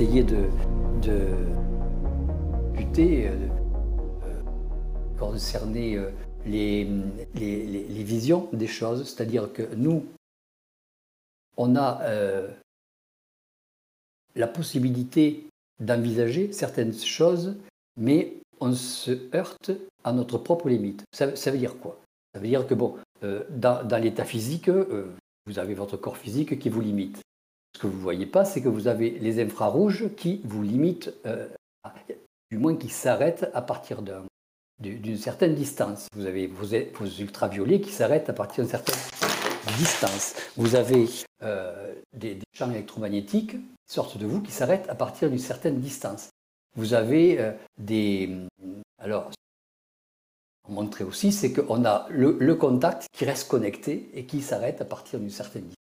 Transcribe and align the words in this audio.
essayé 0.00 0.22
de, 0.22 0.48
de 1.02 1.26
lutter, 2.76 3.30
concerner 5.18 5.98
les, 6.46 6.88
les, 7.34 7.66
les, 7.66 8.04
visions 8.04 8.48
des 8.52 8.68
choses, 8.68 9.08
c'est-à-dire 9.08 9.52
que 9.52 9.74
nous, 9.74 10.06
on 11.56 11.74
a 11.74 12.00
la 14.36 14.46
possibilité 14.46 15.48
d'envisager 15.80 16.52
certaines 16.52 16.94
choses, 16.94 17.56
mais 17.96 18.34
on 18.60 18.72
se 18.72 19.34
heurte 19.34 19.72
à 20.04 20.12
notre 20.12 20.38
propre 20.38 20.68
limite. 20.68 21.02
Ça, 21.12 21.26
veut 21.26 21.58
dire 21.58 21.76
quoi? 21.78 22.00
Ça 22.32 22.40
veut 22.40 22.46
dire 22.46 22.66
que, 22.68 22.74
bon, 22.74 22.96
euh, 23.24 23.42
dans, 23.50 24.00
l'état 24.00 24.24
physique, 24.24 24.68
euh, 24.68 25.12
vous 25.46 25.58
avez 25.58 25.74
votre 25.74 25.96
corps 25.96 26.18
physique 26.18 26.58
qui 26.60 26.68
vous 26.68 26.80
limite. 26.80 27.20
Ce 27.78 27.82
que 27.84 27.86
vous 27.86 27.98
ne 27.98 28.02
voyez 28.02 28.26
pas, 28.26 28.44
c'est 28.44 28.60
que 28.60 28.68
vous 28.68 28.88
avez 28.88 29.10
les 29.20 29.40
infrarouges 29.40 30.12
qui 30.16 30.40
vous 30.42 30.64
limitent, 30.64 31.14
euh, 31.26 31.46
du 32.50 32.58
moins 32.58 32.74
qui 32.74 32.88
s'arrêtent 32.88 33.48
à 33.54 33.62
partir 33.62 34.02
d'une 34.80 35.16
certaine 35.16 35.54
distance. 35.54 36.08
Vous 36.12 36.26
avez 36.26 36.48
vos, 36.48 36.66
ultraviolets 37.20 37.80
qui 37.80 37.92
s'arrêtent 37.92 38.28
à 38.28 38.32
partir 38.32 38.64
d'une 38.64 38.70
certaine 38.72 38.96
distance. 39.76 40.34
Vous 40.56 40.74
avez 40.74 41.06
des, 42.14 42.40
champs 42.52 42.68
électromagnétiques 42.68 43.52
qui 43.52 43.94
sortent 43.94 44.18
de 44.18 44.26
vous 44.26 44.42
qui 44.42 44.50
s'arrêtent 44.50 44.88
à 44.88 44.96
partir 44.96 45.30
d'une 45.30 45.38
certaine 45.38 45.78
distance. 45.78 46.30
Vous 46.74 46.94
avez 46.94 47.38
euh, 47.38 47.52
des... 47.78 48.38
Alors, 49.00 49.30
montrer 50.68 51.04
aussi, 51.04 51.30
c'est 51.30 51.52
qu'on 51.52 51.84
a 51.84 52.08
le, 52.10 52.54
contact 52.56 53.06
qui 53.12 53.24
reste 53.24 53.46
connecté 53.46 54.10
et 54.14 54.26
qui 54.26 54.42
s'arrête 54.42 54.80
à 54.80 54.84
partir 54.84 55.20
d'une 55.20 55.30
certaine 55.30 55.62
distance. 55.62 55.78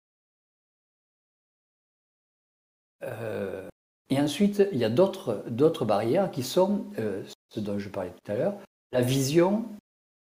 Euh, 3.04 3.68
et 4.10 4.20
ensuite, 4.20 4.68
il 4.72 4.78
y 4.78 4.86
a 4.86 4.90
d'autres 4.90 5.86
barrières 5.86 6.32
qui 6.32 6.44
sont, 6.44 6.86
euh, 7.00 7.24
ce 7.50 7.60
dont 7.60 7.80
je 7.80 7.90
parlais 7.90 8.12
tout 8.24 8.32
à 8.32 8.36
l'heure, 8.36 8.56
la 8.92 9.02
vision 9.02 9.66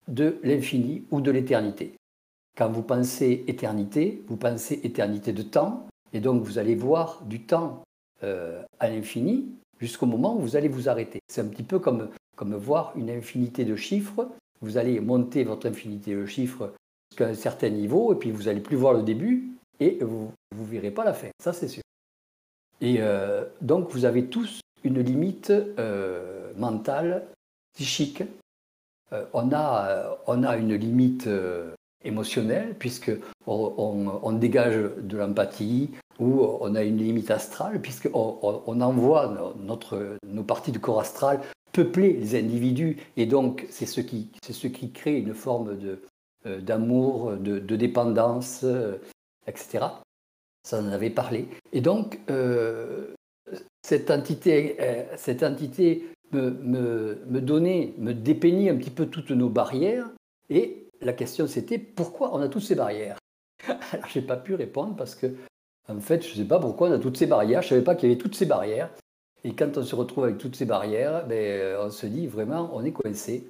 de 0.08 0.40
l'infini 0.44 1.04
ou 1.12 1.22
de 1.22 1.32
l'éternité. 1.32 1.96
Quand 2.58 2.70
vous 2.70 2.84
pensez 2.84 3.44
éternité, 3.48 4.24
vous 4.28 4.38
pensez 4.38 4.80
éternité 4.84 5.34
de 5.34 5.44
temps, 5.44 5.88
et 6.14 6.20
donc 6.20 6.44
vous 6.44 6.60
allez 6.60 6.76
voir 6.76 7.24
du 7.26 7.42
temps 7.42 7.84
à 8.80 8.88
l'infini, 8.88 9.50
jusqu'au 9.82 10.06
moment 10.06 10.38
où 10.38 10.40
vous 10.40 10.56
allez 10.56 10.70
vous 10.70 10.88
arrêter. 10.88 11.20
C'est 11.28 11.42
un 11.42 11.48
petit 11.48 11.64
peu 11.64 11.80
comme, 11.80 12.08
comme 12.38 12.56
voir 12.56 12.94
une 12.96 13.10
infinité 13.10 13.66
de 13.66 13.76
chiffres. 13.76 14.30
Vous 14.62 14.78
allez 14.78 15.02
monter 15.02 15.44
votre 15.44 15.68
infinité 15.68 16.16
de 16.16 16.26
chiffres 16.26 16.74
jusqu'à 17.12 17.28
un 17.28 17.34
certain 17.34 17.70
niveau, 17.70 18.14
et 18.14 18.16
puis 18.16 18.32
vous 18.32 18.44
n'allez 18.44 18.62
plus 18.62 18.78
voir 18.78 18.94
le 18.94 19.04
début, 19.04 19.50
et 19.82 19.98
vous 20.02 20.32
ne 20.58 20.64
verrez 20.64 20.92
pas 20.92 21.04
la 21.04 21.14
fin. 21.14 21.28
Ça, 21.44 21.52
c'est 21.52 21.68
sûr. 21.68 21.84
Et 22.84 22.98
euh, 23.00 23.46
donc, 23.62 23.90
vous 23.92 24.04
avez 24.04 24.26
tous 24.26 24.60
une 24.84 25.00
limite 25.00 25.52
euh, 25.52 26.52
mentale, 26.58 27.24
psychique. 27.74 28.24
Euh, 29.14 29.24
on, 29.32 29.54
a, 29.54 30.20
on 30.28 30.44
a 30.44 30.58
une 30.58 30.76
limite 30.76 31.30
émotionnelle, 32.04 32.76
puisque 32.78 33.12
on 33.48 34.32
dégage 34.34 34.76
de 35.02 35.18
l'empathie, 35.18 35.92
où 36.20 36.44
on 36.60 36.76
a 36.76 36.84
une 36.84 36.98
limite 36.98 37.32
astrale, 37.32 37.80
puisqu'on 37.82 38.38
on 38.68 38.82
envoie 38.82 39.54
notre, 39.64 40.18
nos 40.28 40.44
parties 40.44 40.74
du 40.74 40.80
corps 40.80 41.00
astral 41.00 41.40
peupler 41.72 42.14
les 42.14 42.38
individus, 42.38 42.98
et 43.18 43.26
donc 43.26 43.66
c'est 43.72 43.88
ce 43.88 44.02
qui, 44.02 44.30
ce 44.48 44.68
qui 44.68 44.92
crée 44.92 45.18
une 45.18 45.34
forme 45.34 45.76
euh, 46.46 46.60
d'amour, 46.60 47.32
de, 47.38 47.76
dépendance, 47.76 48.66
etc. 49.48 49.86
Ça 50.64 50.80
en 50.80 50.88
avait 50.90 51.10
parlé. 51.10 51.48
Et 51.74 51.82
donc, 51.82 52.20
euh, 52.30 53.14
cette 53.82 54.10
entité, 54.12 54.78
cette 55.18 55.44
entité 55.44 56.06
me, 56.32 57.40
donnait, 57.42 57.94
me 57.98 58.14
dépeignit 58.14 58.70
un 58.70 58.78
petit 58.78 58.90
peu 58.90 59.08
toutes 59.08 59.32
nos 59.32 59.50
barrières, 59.50 60.10
et 60.50 60.88
la 61.02 61.14
question 61.14 61.48
c'était 61.48 61.78
pourquoi 61.78 62.34
on 62.34 62.42
a 62.42 62.48
toutes 62.48 62.64
ces 62.64 62.76
barrières? 62.76 63.18
Alors, 63.92 64.08
je 64.08 64.20
n'ai 64.20 64.26
pas 64.26 64.38
pu 64.38 64.56
répondre 64.56 64.96
parce 64.96 65.16
que 65.16 65.28
en 65.90 66.00
fait, 66.00 66.24
je 66.24 66.32
ne 66.32 66.36
sais 66.36 66.48
pas 66.48 66.60
pourquoi 66.60 66.90
on 66.90 66.94
a 66.94 67.00
toutes 67.00 67.18
ces 67.18 67.28
barrières. 67.28 67.62
Je 67.62 67.68
ne 67.68 67.70
savais 67.72 67.84
pas 67.84 67.96
qu'il 67.96 68.10
y 68.10 68.12
avait 68.12 68.22
toutes 68.22 68.36
ces 68.36 68.46
barrières. 68.46 68.90
Et 69.44 69.54
quand 69.54 69.78
on 69.78 69.84
se 69.84 69.96
retrouve 69.96 70.24
avec 70.26 70.38
toutes 70.38 70.56
ces 70.56 70.66
barrières, 70.66 71.28
ben, 71.28 71.78
on 71.82 71.90
se 71.90 72.06
dit 72.06 72.28
vraiment, 72.28 72.70
on 72.74 72.86
est 72.86 72.94
coincé. 72.94 73.50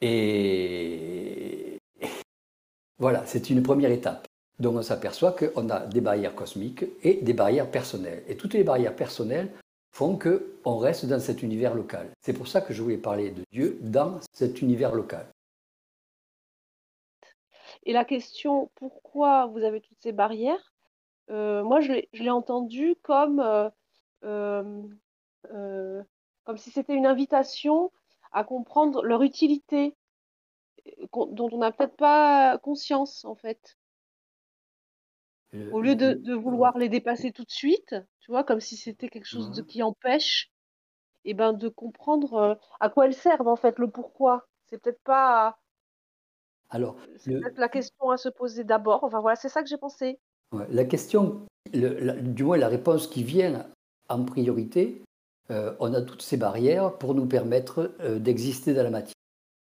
Et 0.00 1.78
voilà, 2.98 3.24
c'est 3.26 3.50
une 3.50 3.62
première 3.62 3.92
étape. 3.92 4.26
Donc 4.60 4.76
on 4.76 4.82
s'aperçoit 4.82 5.32
qu'on 5.32 5.70
a 5.70 5.80
des 5.86 6.02
barrières 6.02 6.34
cosmiques 6.34 6.84
et 7.02 7.14
des 7.14 7.32
barrières 7.32 7.70
personnelles. 7.70 8.22
Et 8.28 8.36
toutes 8.36 8.54
les 8.54 8.62
barrières 8.62 8.94
personnelles 8.94 9.50
font 9.90 10.18
qu'on 10.18 10.76
reste 10.76 11.06
dans 11.06 11.18
cet 11.18 11.42
univers 11.42 11.74
local. 11.74 12.10
C'est 12.20 12.34
pour 12.34 12.46
ça 12.46 12.60
que 12.60 12.72
je 12.72 12.82
voulais 12.82 12.98
parler 12.98 13.30
de 13.30 13.42
Dieu 13.50 13.78
dans 13.80 14.20
cet 14.32 14.60
univers 14.62 14.94
local. 14.94 15.26
Et 17.84 17.92
la 17.92 18.04
question, 18.04 18.70
pourquoi 18.74 19.46
vous 19.46 19.62
avez 19.62 19.80
toutes 19.80 20.00
ces 20.00 20.12
barrières? 20.12 20.74
Euh, 21.30 21.62
moi, 21.64 21.80
je 21.80 21.92
l'ai 22.12 22.30
entendu 22.30 22.96
comme, 23.02 23.40
euh, 23.40 23.70
euh, 24.24 26.02
comme 26.44 26.58
si 26.58 26.70
c'était 26.70 26.94
une 26.94 27.06
invitation 27.06 27.90
à 28.32 28.44
comprendre 28.44 29.02
leur 29.02 29.22
utilité, 29.22 29.96
dont 31.12 31.48
on 31.52 31.58
n'a 31.58 31.72
peut-être 31.72 31.96
pas 31.96 32.58
conscience, 32.58 33.24
en 33.24 33.34
fait. 33.34 33.79
Au 35.72 35.80
lieu 35.80 35.96
de, 35.96 36.34
vouloir 36.34 36.78
les 36.78 36.88
dépasser 36.88 37.32
tout 37.32 37.44
de 37.44 37.50
suite, 37.50 37.96
tu 38.20 38.30
vois, 38.30 38.44
comme 38.44 38.60
si 38.60 38.76
c'était 38.76 39.08
quelque 39.08 39.26
chose 39.26 39.50
de, 39.50 39.62
qui 39.62 39.82
empêche, 39.82 40.50
et 41.24 41.30
eh 41.30 41.34
ben 41.34 41.52
de 41.52 41.68
comprendre 41.68 42.58
à 42.78 42.88
quoi 42.88 43.06
elles 43.06 43.14
servent, 43.14 43.48
en 43.48 43.56
fait, 43.56 43.78
le 43.78 43.90
pourquoi. 43.90 44.46
C'est 44.66 44.78
peut-être 44.78 45.02
pas. 45.02 45.58
Alors, 46.70 46.96
c'est 47.18 47.32
peut-être 47.32 47.58
la 47.58 47.68
question 47.68 48.10
à 48.10 48.16
se 48.16 48.28
poser 48.28 48.62
d'abord. 48.62 49.02
Enfin 49.02 49.20
voilà, 49.20 49.36
c'est 49.36 49.48
ça 49.48 49.62
que 49.62 49.68
j'ai 49.68 49.76
pensé. 49.76 50.20
La 50.68 50.84
question, 50.84 51.46
du 51.72 52.44
moins 52.44 52.56
la 52.56 52.68
réponse 52.68 53.08
qui 53.08 53.24
vient 53.24 53.66
en 54.08 54.24
priorité, 54.24 55.02
euh, 55.50 55.74
on 55.80 55.94
a 55.94 56.02
toutes 56.02 56.22
ces 56.22 56.36
barrières 56.36 56.96
pour 56.98 57.14
nous 57.14 57.26
permettre 57.26 57.92
euh, 58.00 58.18
d'exister 58.18 58.72
dans 58.72 58.84
la 58.84 58.90
matière. 58.90 59.14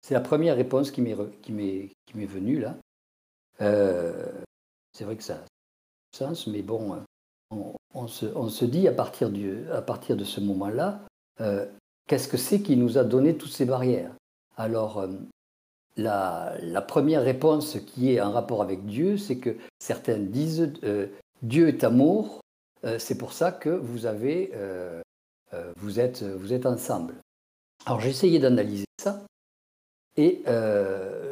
C'est 0.01 0.13
la 0.13 0.21
première 0.21 0.55
réponse 0.55 0.91
qui 0.91 1.01
m'est, 1.01 1.15
venue 2.13 2.59
là. 2.59 2.77
Euh, 3.61 4.31
c'est 4.93 5.05
vrai 5.05 5.15
que 5.15 5.23
ça 5.23 5.43
sens, 6.15 6.47
mais 6.47 6.61
bon, 6.61 6.97
on, 7.93 8.07
se, 8.07 8.65
dit 8.65 8.87
à 8.87 8.91
partir, 8.91 9.29
à 9.73 9.81
partir 9.81 10.15
de 10.15 10.23
ce 10.23 10.39
moment-là, 10.39 11.01
qu'est-ce 12.07 12.27
que 12.27 12.37
c'est 12.37 12.61
qui 12.61 12.75
nous 12.75 12.97
a 12.97 13.03
donné 13.03 13.37
toutes 13.37 13.51
ces 13.51 13.65
barrières? 13.65 14.11
Alors, 14.57 15.05
la, 15.97 16.81
première 16.87 17.23
réponse 17.23 17.77
qui 17.79 18.13
est 18.13 18.21
en 18.21 18.31
rapport 18.31 18.61
avec 18.61 18.85
Dieu, 18.85 19.17
c'est 19.17 19.37
que 19.37 19.55
certains 19.79 20.17
disent 20.17 20.73
euh, 20.83 21.07
Dieu 21.41 21.67
est 21.67 21.83
amour, 21.83 22.41
euh, 22.83 22.99
c'est 22.99 23.17
pour 23.17 23.33
ça 23.33 23.51
que 23.51 23.69
vous, 23.69 24.05
avez, 24.05 24.51
euh, 24.55 25.01
vous, 25.77 25.99
êtes, 25.99 26.23
vous 26.23 26.53
êtes 26.53 26.65
ensemble. 26.65 27.15
Alors 27.85 27.99
j'ai 27.99 28.09
essayé 28.09 28.39
d'analyser 28.39 28.85
ça 29.01 29.21
et 30.17 30.43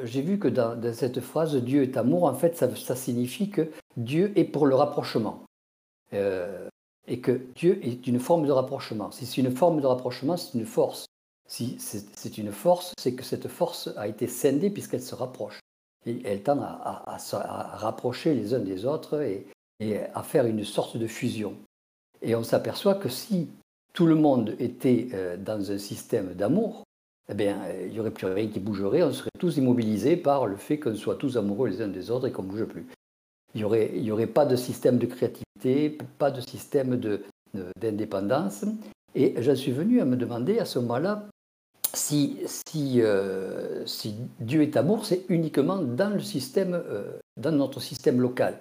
j'ai 0.04 0.22
vu 0.22 0.40
que 0.40 0.48
dans, 0.48 0.94
cette 0.94 1.22
phrase 1.22 1.56
Dieu 1.56 1.84
est 1.84 1.98
amour, 1.98 2.26
en 2.26 2.34
fait, 2.34 2.58
ça, 2.58 2.96
signifie 2.96 3.50
que 3.50 3.70
Dieu 3.98 4.32
est 4.36 4.46
pour 4.46 4.66
le 4.66 4.76
rapprochement. 4.76 5.44
et 6.12 7.20
que 7.22 7.42
Dieu 7.56 7.80
est 7.84 8.06
une 8.08 8.20
forme 8.20 8.46
de 8.46 8.52
rapprochement. 8.52 9.12
Si 9.12 9.26
c'est 9.26 9.42
une 9.42 9.56
forme 9.56 9.82
de 9.82 9.88
rapprochement, 9.88 10.38
c'est 10.38 10.58
une 10.58 10.66
force. 10.66 11.06
Si 11.48 11.78
c'est 11.80 12.38
une 12.38 12.52
force, 12.52 12.94
c'est 13.00 13.14
que 13.14 13.24
cette 13.24 13.48
force 13.48 13.90
a 13.98 14.08
été 14.08 14.28
scindée 14.28 14.70
puisqu'elle 14.70 15.02
se 15.02 15.16
rapproche. 15.16 15.60
Elle 16.06 16.44
tend 16.44 16.62
à, 16.62 17.18
se 17.20 17.36
rapprocher 17.36 18.36
les 18.36 18.54
uns 18.54 18.60
des 18.60 18.86
autres 18.86 19.22
et, 19.22 19.48
à 20.14 20.22
faire 20.22 20.46
une 20.46 20.64
sorte 20.64 20.98
de 20.98 21.08
fusion. 21.08 21.58
Et 22.22 22.36
on 22.36 22.44
s'aperçoit 22.44 22.96
que 22.96 23.10
si 23.10 23.50
tout 23.94 24.06
le 24.06 24.16
monde 24.16 24.56
était 24.60 25.08
euh, 25.14 25.38
dans 25.38 25.72
un 25.72 25.78
système 25.78 26.34
d'amour, 26.34 26.84
eh 27.30 27.34
bien, 27.36 27.60
il 27.86 27.92
n'y 27.92 28.00
aurait 28.00 28.12
plus 28.12 28.26
rien 28.26 28.48
qui 28.48 28.60
bougerait, 28.60 29.04
on 29.04 29.14
serait 29.14 29.30
tous 29.38 29.58
immobilisés 29.58 30.18
par 30.18 30.48
le 30.48 30.56
fait 30.56 30.80
qu'on 30.80 30.96
soit 30.96 31.16
tous 31.16 31.38
amoureux 31.38 31.70
les 31.70 31.82
uns 31.82 31.88
des 31.88 32.10
autres 32.10 32.28
et 32.28 32.32
qu'on 32.32 32.44
ne 32.44 32.50
bouge 32.50 32.66
plus. 32.66 32.88
Il 33.56 33.66
n'y 33.66 34.12
aurait, 34.12 34.28
pas 34.28 34.46
de 34.46 34.56
système 34.56 34.98
de 34.98 35.06
créativité, 35.06 35.98
pas 36.18 36.32
de 36.32 36.42
système 36.42 37.00
d'indépendance. 37.80 38.66
Et 39.16 39.36
j'en 39.42 39.56
suis 39.56 39.72
venu 39.72 40.02
à 40.02 40.06
me 40.06 40.16
demander 40.16 40.60
à 40.60 40.66
ce 40.66 40.80
moment-là 40.80 41.28
si, 41.96 42.38
euh, 43.02 43.86
Dieu 44.40 44.62
est 44.62 44.78
amour, 44.78 45.06
c'est 45.06 45.26
uniquement 45.30 45.78
dans, 45.78 46.14
le 46.14 46.20
système, 46.20 46.74
euh, 46.74 47.18
dans 47.38 47.52
notre 47.52 47.80
système 47.80 48.22
local. 48.22 48.60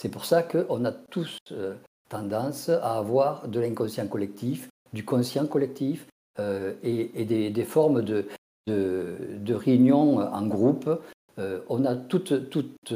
C'est 0.00 0.08
pour 0.08 0.24
ça 0.24 0.42
qu'on 0.42 0.84
a 0.84 0.92
tous 0.92 1.38
euh, 1.50 1.74
tendance 2.08 2.68
à 2.68 2.98
avoir 2.98 3.48
de 3.48 3.60
l'inconscient 3.60 4.06
collectif, 4.06 4.68
du 4.92 5.04
conscient 5.04 5.46
collectif 5.46 6.06
et, 6.38 7.24
des, 7.24 7.64
formes 7.64 8.02
de, 8.02 8.26
de, 8.66 9.54
réunions 9.54 10.18
en 10.18 10.46
groupe. 10.46 10.88
on 11.36 11.84
a 11.84 11.96
toute, 11.96 12.50
toute 12.50 12.94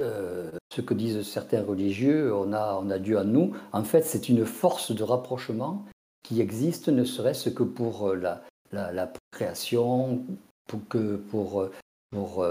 ce 0.00 0.80
que 0.80 0.94
disent 0.94 1.22
certains 1.22 1.62
religieux, 1.62 2.34
on 2.34 2.52
a, 2.52 2.80
on 2.82 2.90
a 2.90 2.98
Dieu 2.98 3.18
en 3.18 3.24
nous. 3.24 3.54
En 3.72 3.84
fait, 3.84 4.02
c'est 4.02 4.28
une 4.28 4.44
force 4.44 4.92
de 4.92 5.02
rapprochement 5.02 5.84
qui 6.22 6.40
existe, 6.40 6.88
ne 6.88 7.04
serait-ce 7.04 7.50
que 7.50 7.62
pour 7.62 8.14
la, 8.14 8.42
la, 8.72 9.12
création, 9.30 10.22
pour, 10.68 10.80
que, 10.88 11.16
pour, 11.16 11.68
pour 12.10 12.46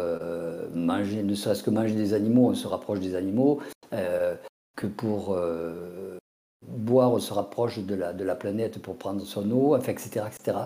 manger, 0.74 1.24
ne 1.24 1.36
serait-ce 1.36 1.64
que 1.64 1.70
manger 1.70 1.96
des 1.96 2.14
animaux, 2.14 2.50
on 2.50 2.56
se 2.56 2.68
rapproche 2.68 3.00
des 3.00 3.16
animaux, 3.16 3.60
que 3.92 4.88
pour 4.88 5.38
boire, 6.68 7.12
on 7.12 7.20
se 7.20 7.34
rapproche 7.34 7.80
de 7.80 7.96
la, 7.96 8.36
planète 8.36 8.82
pour 8.82 8.96
prendre 8.96 9.24
son 9.26 9.50
eau, 9.52 9.76
enfin, 9.76 9.92
etc. 9.92 10.26
etc. 10.28 10.58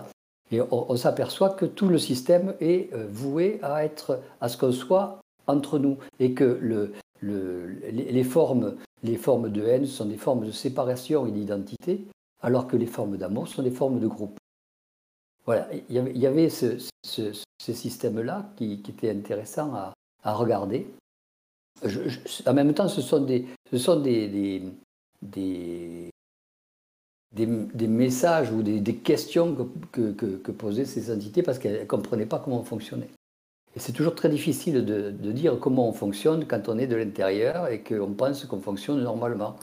Et 0.52 0.60
on, 0.70 0.96
s'aperçoit 0.96 1.50
que 1.50 1.66
tout 1.66 1.88
le 1.88 1.98
système 1.98 2.54
est 2.60 2.92
euh, 2.92 3.06
voué 3.10 3.58
à, 3.62 3.84
être, 3.84 4.20
à 4.40 4.48
ce 4.48 4.56
qu'on 4.56 4.70
soit 4.70 5.18
entre 5.48 5.78
nous 5.78 5.98
et 6.20 6.34
que 6.34 6.44
le, 6.44 6.92
le, 7.20 7.66
les, 7.66 8.24
formes, 8.24 8.76
les 9.02 9.16
formes 9.16 9.50
de 9.50 9.62
haine 9.64 9.86
sont 9.86 10.04
des 10.04 10.16
formes 10.16 10.46
de 10.46 10.52
séparation 10.52 11.26
et 11.26 11.32
d'identité, 11.32 12.06
alors 12.42 12.68
que 12.68 12.76
les 12.76 12.86
formes 12.86 13.16
d'amour 13.16 13.48
sont 13.48 13.62
des 13.62 13.70
formes 13.70 13.98
de 13.98 14.06
groupe. 14.06 14.38
Voilà, 15.46 15.68
il 15.88 16.18
y 16.18 16.26
avait 16.26 16.48
ce, 16.48 16.78
ce, 17.04 17.32
système-là 17.58 18.50
qui, 18.56 18.82
qui, 18.82 18.90
était 18.90 19.10
intéressant 19.10 19.74
à, 19.74 20.32
regarder. 20.32 20.88
en 22.46 22.54
même 22.54 22.74
temps, 22.74 22.88
ce 22.88 23.00
sont 23.00 23.20
des, 23.20 23.46
des, 25.22 26.10
des, 27.32 27.46
messages 27.88 28.50
ou 28.52 28.62
des, 28.62 28.96
questions 28.96 29.68
que, 29.92 30.50
posaient 30.52 30.84
ces 30.84 31.14
entités 31.14 31.42
parce 31.42 31.58
qu'elles 31.58 31.80
ne 31.80 31.84
comprenaient 31.84 32.26
pas 32.26 32.38
comment 32.38 32.60
on 32.60 32.64
fonctionnait. 32.64 33.10
Et 33.74 33.78
c'est 33.78 33.92
toujours 33.92 34.14
très 34.14 34.30
difficile 34.30 34.84
de, 34.84 35.10
de, 35.10 35.32
dire 35.32 35.58
comment 35.60 35.88
on 35.88 35.92
fonctionne 35.92 36.46
quand 36.46 36.68
on 36.68 36.78
est 36.78 36.86
de 36.86 36.96
l'intérieur 36.96 37.68
et 37.68 37.82
qu'on 37.82 38.14
pense 38.14 38.44
qu'on 38.46 38.60
fonctionne 38.60 39.02
normalement 39.02 39.56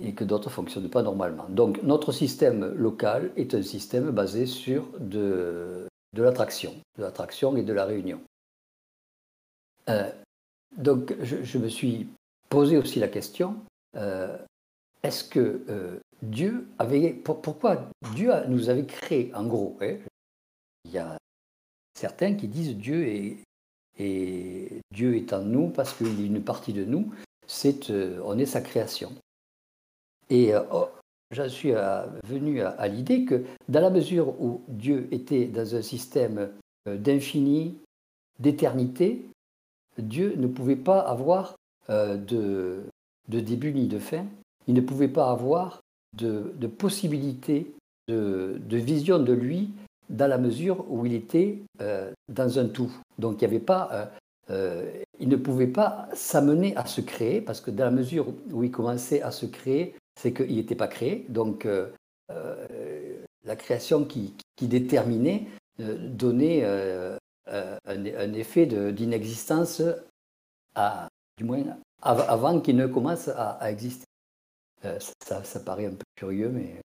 et 0.00 0.12
que 0.12 0.24
d'autres 0.24 0.48
ne 0.48 0.54
fonctionnent 0.54 0.90
pas 0.90 1.02
normalement. 1.02 1.46
Donc 1.48 1.82
notre 1.82 2.12
système 2.12 2.74
local 2.74 3.30
est 3.36 3.54
un 3.54 3.62
système 3.62 4.10
basé 4.10 4.46
sur 4.46 4.86
de, 4.98 5.86
de 6.12 6.22
l'attraction, 6.22 6.74
de 6.98 7.02
l'attraction 7.02 7.56
et 7.56 7.62
de 7.62 7.72
la 7.72 7.84
réunion. 7.84 8.20
Euh, 9.88 10.10
donc 10.76 11.14
je, 11.22 11.58
me 11.58 11.68
suis 11.68 12.08
posé 12.48 12.76
aussi 12.76 12.98
la 12.98 13.08
question, 13.08 13.56
euh, 13.96 14.36
est-ce 15.02 15.24
que 15.24 15.64
euh, 15.68 15.98
Dieu 16.22 16.68
avait. 16.78 17.12
pourquoi 17.12 17.88
Dieu 18.14 18.32
nous 18.48 18.68
avait 18.68 18.86
créé, 18.86 19.32
en 19.34 19.46
gros 19.46 19.76
hein? 19.80 19.96
Il 20.84 20.92
y 20.92 20.98
a 20.98 21.16
certains 21.94 22.34
qui 22.34 22.48
disent 22.48 22.76
Dieu 22.76 23.06
est, 23.98 24.82
Dieu 24.90 25.16
est 25.16 25.32
en 25.32 25.42
nous 25.42 25.68
parce 25.68 25.94
qu'il 25.94 26.20
est 26.20 26.26
une 26.26 26.42
partie 26.42 26.72
de 26.72 26.84
nous, 26.84 27.12
c'est, 27.46 27.90
euh, 27.90 28.20
on 28.24 28.38
est 28.38 28.46
sa 28.46 28.60
création. 28.60 29.12
Et 30.28 30.52
oh, 30.72 30.88
j'en 31.30 31.48
suis 31.48 31.72
venu 32.24 32.60
à, 32.60 32.88
l'idée 32.88 33.24
que 33.24 33.44
dans 33.68 33.80
la 33.80 33.90
mesure 33.90 34.40
où 34.40 34.62
Dieu 34.68 35.08
était 35.12 35.46
dans 35.46 35.76
un 35.76 35.82
système 35.82 36.50
d'infini, 36.84 37.78
d'éternité, 38.40 39.24
Dieu 39.98 40.34
ne 40.36 40.48
pouvait 40.48 40.74
pas 40.74 40.98
avoir 40.98 41.54
de, 41.88 42.82
de 43.28 43.40
début 43.40 43.72
ni 43.72 43.86
de 43.86 43.98
fin, 43.98 44.26
il 44.66 44.74
ne 44.74 44.80
pouvait 44.80 45.08
pas 45.08 45.30
avoir 45.30 45.80
de, 46.16 46.66
possibilité 46.66 47.72
de, 48.08 48.58
vision 48.70 49.18
de 49.18 49.32
lui 49.32 49.70
dans 50.08 50.28
la 50.28 50.38
mesure 50.38 50.84
où 50.90 51.06
il 51.06 51.14
était 51.14 51.58
euh, 51.80 52.12
dans 52.28 52.58
un 52.58 52.66
tout. 52.66 52.92
Donc 53.18 53.42
il 53.42 53.44
avait 53.44 53.58
pas, 53.58 53.88
euh, 53.92 54.06
euh, 54.50 55.02
il 55.18 55.28
ne 55.28 55.36
pouvait 55.36 55.66
pas 55.66 56.08
s'amener 56.14 56.76
à 56.76 56.86
se 56.86 57.00
créer 57.00 57.40
parce 57.40 57.60
que 57.60 57.70
dans 57.70 57.84
la 57.84 57.90
mesure 57.90 58.28
où 58.52 58.62
il 58.62 58.70
commençait 58.70 59.22
à 59.22 59.30
se 59.30 59.46
créer, 59.46 59.94
c'est 60.20 60.32
qu'il 60.32 60.56
n'était 60.56 60.74
pas 60.74 60.88
créé. 60.88 61.26
Donc 61.28 61.68
la 63.44 63.56
création 63.56 64.04
qui, 64.04 64.34
déterminait 64.60 65.46
donnait 65.78 66.64
un, 66.64 68.32
effet 68.32 68.66
d'inexistence, 68.66 69.82
du 71.36 71.44
moins 71.44 71.64
avant 72.06 72.60
qu'il 72.60 72.76
ne 72.76 72.86
commence 72.86 73.28
à 73.28 73.70
exister. 73.70 74.06
Euh, 74.84 74.98
ça, 75.22 75.60
paraît 75.60 75.86
un 75.86 75.94
peu 75.94 76.04
curieux, 76.14 76.50
mais. 76.50 76.80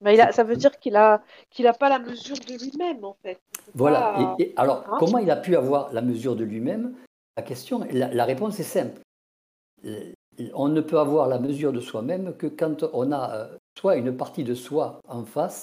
mais 0.00 0.14
il 0.14 0.20
a, 0.20 0.32
ça 0.32 0.44
veut 0.44 0.56
dire 0.56 0.78
qu'il 0.78 0.92
n'a 0.92 1.22
qu'il 1.48 1.66
a 1.66 1.72
pas 1.72 1.88
la 1.88 1.98
mesure 1.98 2.36
de 2.36 2.62
lui-même, 2.62 3.04
en 3.04 3.16
fait. 3.22 3.40
Voilà. 3.74 4.36
Et, 4.38 4.52
alors, 4.56 4.84
hein 4.88 4.96
comment 4.98 5.18
il 5.18 5.30
a 5.30 5.36
pu 5.36 5.56
avoir 5.56 5.92
la 5.92 6.02
mesure 6.02 6.36
de 6.36 6.44
lui-même? 6.44 6.94
La 7.36 7.42
question, 7.42 7.86
la, 7.90 8.24
réponse 8.24 8.60
est 8.60 8.64
simple. 8.64 9.00
Euh, 9.86 10.12
on 10.54 10.68
ne 10.68 10.80
peut 10.80 10.98
avoir 10.98 11.28
la 11.28 11.38
mesure 11.38 11.72
de 11.72 11.80
soi-même 11.80 12.36
que 12.36 12.46
quand 12.46 12.84
on 12.92 13.12
a 13.12 13.34
euh, 13.34 13.56
soit 13.78 13.96
une 13.96 14.16
partie 14.16 14.44
de 14.44 14.54
soi 14.54 15.00
en 15.08 15.24
face, 15.24 15.62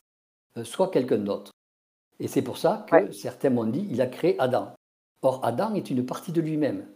soit 0.64 0.90
quelqu'un 0.90 1.20
d'autre. 1.20 1.52
Et 2.20 2.28
c'est 2.28 2.42
pour 2.42 2.58
ça 2.58 2.86
que 2.90 3.12
certains 3.12 3.52
m'ont 3.52 3.66
dit 3.66 3.88
il 3.92 4.02
a 4.02 4.08
créé 4.08 4.40
Adam. 4.40 4.74
Or, 5.22 5.44
Adam 5.44 5.76
est 5.76 5.92
une 5.92 6.06
partie 6.06 6.32
de 6.32 6.42
lui-même. 6.42 6.88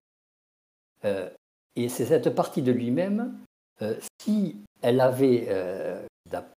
Et 1.76 1.90
c'est 1.90 2.06
cette 2.06 2.30
partie 2.36 2.62
de 2.62 2.72
lui-même 2.72 3.38
euh, 3.82 3.96
si 4.22 4.58
elle 4.82 5.02
avait, 5.02 5.48
euh, 5.50 6.02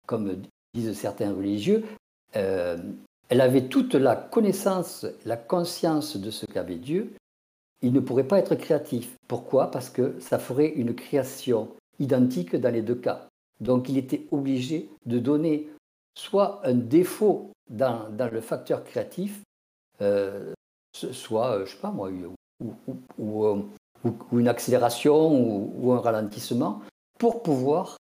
comme 0.07 0.41
disent 0.73 0.97
certains 0.97 1.33
religieux, 1.33 1.83
euh, 2.35 2.77
elle 3.29 3.41
avait 3.41 3.67
toute 3.67 3.95
la 3.95 4.15
connaissance, 4.15 5.05
la 5.25 5.37
conscience 5.37 6.17
de 6.17 6.31
ce 6.31 6.45
qu'avait 6.45 6.75
Dieu, 6.75 7.13
il 7.81 7.93
ne 7.93 7.99
pourrait 7.99 8.27
pas 8.27 8.39
être 8.39 8.55
créatif. 8.55 9.15
Pourquoi? 9.27 9.71
Parce 9.71 9.89
que 9.89 10.19
ça 10.19 10.39
ferait 10.39 10.69
une 10.69 10.95
création 10.95 11.69
identique 11.99 12.55
dans 12.55 12.73
les 12.73 12.81
deux 12.81 12.95
cas. 12.95 13.27
Donc 13.61 13.89
il 13.89 13.97
était 13.97 14.25
obligé 14.31 14.89
de 15.05 15.19
donner 15.19 15.69
soit 16.17 16.61
un 16.63 16.75
défaut 16.75 17.51
dans, 17.69 18.09
le 18.31 18.41
facteur 18.41 18.83
créatif, 18.83 19.41
soit, 20.93 21.65
je 21.65 21.71
sais 21.71 21.77
pas 21.81 21.91
moi, 21.91 22.11
ou, 23.19 23.65
une 24.39 24.47
accélération 24.47 25.73
ou, 25.75 25.91
un 25.91 25.99
ralentissement, 25.99 26.81
pour 27.19 27.43
pouvoir 27.43 27.97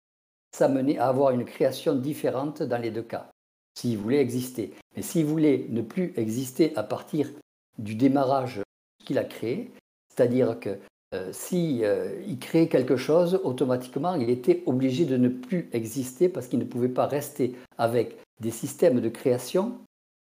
s'amener 0.56 0.98
à 0.98 1.08
avoir 1.08 1.32
une 1.32 1.46
création 1.46 1.96
différente 1.96 2.64
dans 2.64 2.82
les 2.82 2.92
deux 2.92 3.04
cas, 3.04 3.30
s'il 3.78 3.98
voulait 3.98 4.20
exister. 4.20 4.74
Mais 4.96 5.02
s'il 5.02 5.26
voulait 5.26 5.68
ne 5.70 5.82
plus 5.82 6.14
exister 6.18 6.76
à 6.76 6.84
partir 6.84 7.30
du 7.78 7.96
démarrage 7.96 8.62
qu'il 9.06 9.18
a 9.18 9.24
créé, 9.24 9.72
c'est-à-dire 10.10 10.60
que 10.60 10.78
euh, 11.16 11.32
s'il 11.34 11.84
euh, 11.84 12.22
créait 12.40 12.68
quelque 12.68 12.96
chose, 12.96 13.40
automatiquement, 13.44 14.14
il 14.16 14.30
était 14.30 14.62
obligé 14.68 15.06
de 15.06 15.18
ne 15.18 15.30
plus 15.30 15.70
exister 15.74 16.30
parce 16.30 16.48
qu'il 16.48 16.60
ne 16.60 16.66
pouvait 16.66 16.90
pas 16.90 17.08
rester 17.08 17.56
avec 17.78 18.18
des 18.40 18.52
systèmes 18.52 19.02
de 19.02 19.10
création 19.10 19.80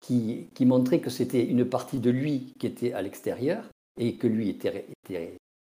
qui, 0.01 0.47
montraient 0.61 1.01
que 1.01 1.09
c'était 1.09 1.43
une 1.43 1.65
partie 1.65 1.99
de 1.99 2.09
lui 2.09 2.53
qui 2.59 2.67
était 2.67 2.93
à 2.93 3.01
l'extérieur 3.01 3.63
et 3.99 4.15
que 4.15 4.27
lui 4.27 4.49
était 4.49 4.87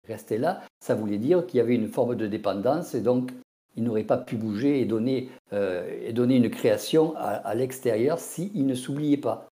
restait 0.09 0.39
là, 0.39 0.63
ça 0.81 0.95
voulait 0.95 1.19
dire 1.19 1.47
qu'il 1.47 1.59
y 1.59 1.61
avait 1.61 1.75
une 1.75 1.89
forme 1.89 2.17
de 2.17 2.27
dépendance 2.27 2.95
et 2.95 3.01
donc 3.01 3.31
il 3.79 3.85
n'aurait 3.85 4.05
pas 4.05 4.19
pu 4.19 4.37
bouger 4.37 4.81
et 4.81 4.85
donner, 4.85 5.29
euh, 5.53 5.89
et 6.05 6.13
donner 6.13 6.37
une 6.37 6.51
création 6.51 7.15
à, 7.17 7.55
l'extérieur 7.55 8.19
s'il 8.19 8.67
ne 8.67 8.75
s'oubliait 8.75 9.17
pas. 9.17 9.49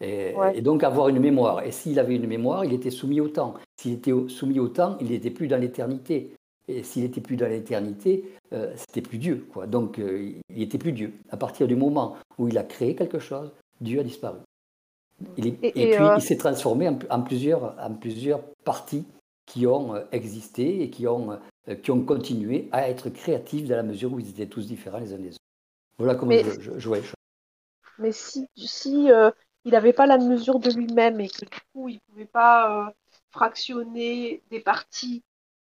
Et, 0.00 0.60
donc 0.62 0.84
avoir 0.84 1.08
une 1.08 1.18
mémoire. 1.18 1.64
Et 1.64 1.72
s'il 1.72 1.98
avait 1.98 2.14
une 2.14 2.28
mémoire, 2.28 2.64
il 2.64 2.72
était 2.72 2.90
soumis 2.90 3.20
au 3.20 3.28
temps. 3.28 3.54
S'il 3.80 3.94
était 3.94 4.12
soumis 4.28 4.60
au 4.60 4.68
temps, 4.68 4.96
il 5.00 5.10
n'était 5.10 5.30
plus 5.30 5.48
dans 5.48 5.56
l'éternité. 5.56 6.32
Et 6.68 6.82
s'il 6.84 7.02
n'était 7.02 7.20
plus 7.20 7.36
dans 7.36 7.48
l'éternité, 7.48 8.24
euh, 8.52 8.72
c'était 8.76 9.00
plus 9.00 9.18
Dieu. 9.18 9.46
Quoi. 9.52 9.66
Donc 9.66 9.98
euh, 9.98 10.32
il 10.50 10.58
n'était 10.58 10.78
plus 10.78 10.92
Dieu. 10.92 11.12
À 11.30 11.36
partir 11.36 11.66
du 11.66 11.74
moment 11.74 12.16
où 12.38 12.48
il 12.48 12.58
a 12.58 12.62
créé 12.62 12.94
quelque 12.94 13.18
chose, 13.18 13.50
Dieu 13.80 14.00
a 14.00 14.04
disparu. 14.04 14.38
et, 15.38 15.52
puis 15.52 15.72
il 15.72 16.20
s'est 16.20 16.36
transformé 16.36 16.88
en, 16.88 17.22
plusieurs, 17.22 17.74
en 17.80 17.94
plusieurs 17.94 18.42
parties 18.64 19.04
qui 19.46 19.66
ont 19.66 19.94
euh, 19.94 20.04
existé 20.12 20.82
et 20.82 20.90
qui 20.90 21.06
ont, 21.06 21.40
euh, 21.68 21.74
qui 21.76 21.90
ont 21.92 22.04
continué 22.04 22.68
à 22.72 22.90
être 22.90 23.08
créatifs 23.08 23.68
dans 23.68 23.76
la 23.76 23.82
mesure 23.82 24.12
où 24.12 24.18
ils 24.18 24.28
étaient 24.28 24.46
tous 24.46 24.66
différents 24.66 24.98
les 24.98 25.14
uns 25.14 25.18
des 25.18 25.30
autres. 25.30 25.38
Voilà 25.98 26.14
comment 26.14 26.32
je, 26.32 26.78
jouais. 26.78 27.02
Mais 27.98 28.12
si, 28.12 28.46
si 28.56 29.10
euh, 29.10 29.30
il 29.64 29.72
n'avait 29.72 29.94
pas 29.94 30.06
la 30.06 30.18
mesure 30.18 30.58
de 30.58 30.70
lui-même 30.70 31.20
et 31.20 31.28
que 31.28 31.46
du 31.46 31.60
coup 31.72 31.88
il 31.88 31.94
ne 31.94 32.00
pouvait 32.12 32.26
pas 32.26 32.92
fractionner 33.30 34.42
des 34.50 34.60
parties 34.60 35.22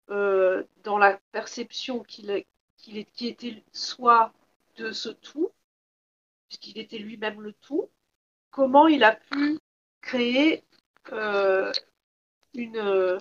dans 0.09 0.97
la 0.97 1.19
perception 1.31 2.01
qu'il 2.03 2.45
qu'il 2.77 3.05
qui 3.05 3.27
était 3.27 3.63
soit 3.73 4.31
de 4.77 4.91
ce 4.91 5.09
tout, 5.09 5.51
puisqu'il 6.47 6.77
était 6.77 6.97
lui-même 6.97 7.41
le 7.41 7.53
tout, 7.53 7.89
comment 8.51 8.87
il 8.87 9.03
a 9.03 9.15
pu 9.15 9.59
créer 10.01 10.63
une, 12.53 13.19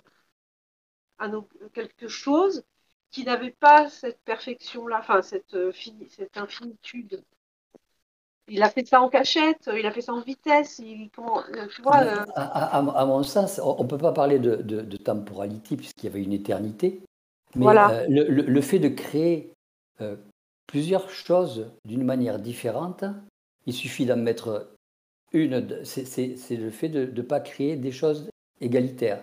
quelque 1.72 2.08
chose 2.08 2.64
qui 3.10 3.24
n'avait 3.24 3.52
pas 3.58 3.88
cette 3.88 4.20
perfection-là, 4.24 4.98
enfin 5.00 5.22
cette, 5.22 5.54
euh, 5.54 5.72
cette 6.08 6.36
infinitude 6.36 7.22
il 8.48 8.62
a 8.62 8.70
fait 8.70 8.86
ça 8.86 9.00
en 9.00 9.08
cachette, 9.08 9.70
il 9.76 9.86
a 9.86 9.90
fait 9.90 10.00
ça 10.00 10.12
en 10.12 10.20
vitesse. 10.20 10.78
Il, 10.78 11.10
comment, 11.14 11.42
tu 11.74 11.82
vois, 11.82 11.96
à, 12.36 13.04
mon 13.04 13.22
sens, 13.22 13.60
on 13.62 13.82
ne 13.82 13.88
peut 13.88 13.98
pas 13.98 14.12
parler 14.12 14.38
de, 14.38 14.56
de, 14.56 14.96
temporalité 14.96 15.76
puisqu'il 15.76 16.06
y 16.06 16.08
avait 16.08 16.22
une 16.22 16.32
éternité. 16.32 17.00
Mais 17.54 17.62
voilà. 17.62 18.06
le, 18.08 18.24
le, 18.24 18.60
fait 18.60 18.78
de 18.78 18.88
créer 18.88 19.52
plusieurs 20.66 21.10
choses 21.10 21.70
d'une 21.84 22.04
manière 22.04 22.38
différente, 22.38 23.04
il 23.66 23.72
suffit 23.72 24.06
d'en 24.06 24.16
mettre 24.16 24.70
une. 25.32 25.84
C'est 25.84 26.36
le 26.50 26.70
fait 26.70 26.88
de 26.88 27.06
ne 27.06 27.22
pas 27.22 27.40
créer 27.40 27.76
des 27.76 27.92
choses 27.92 28.30
égalitaires. 28.60 29.22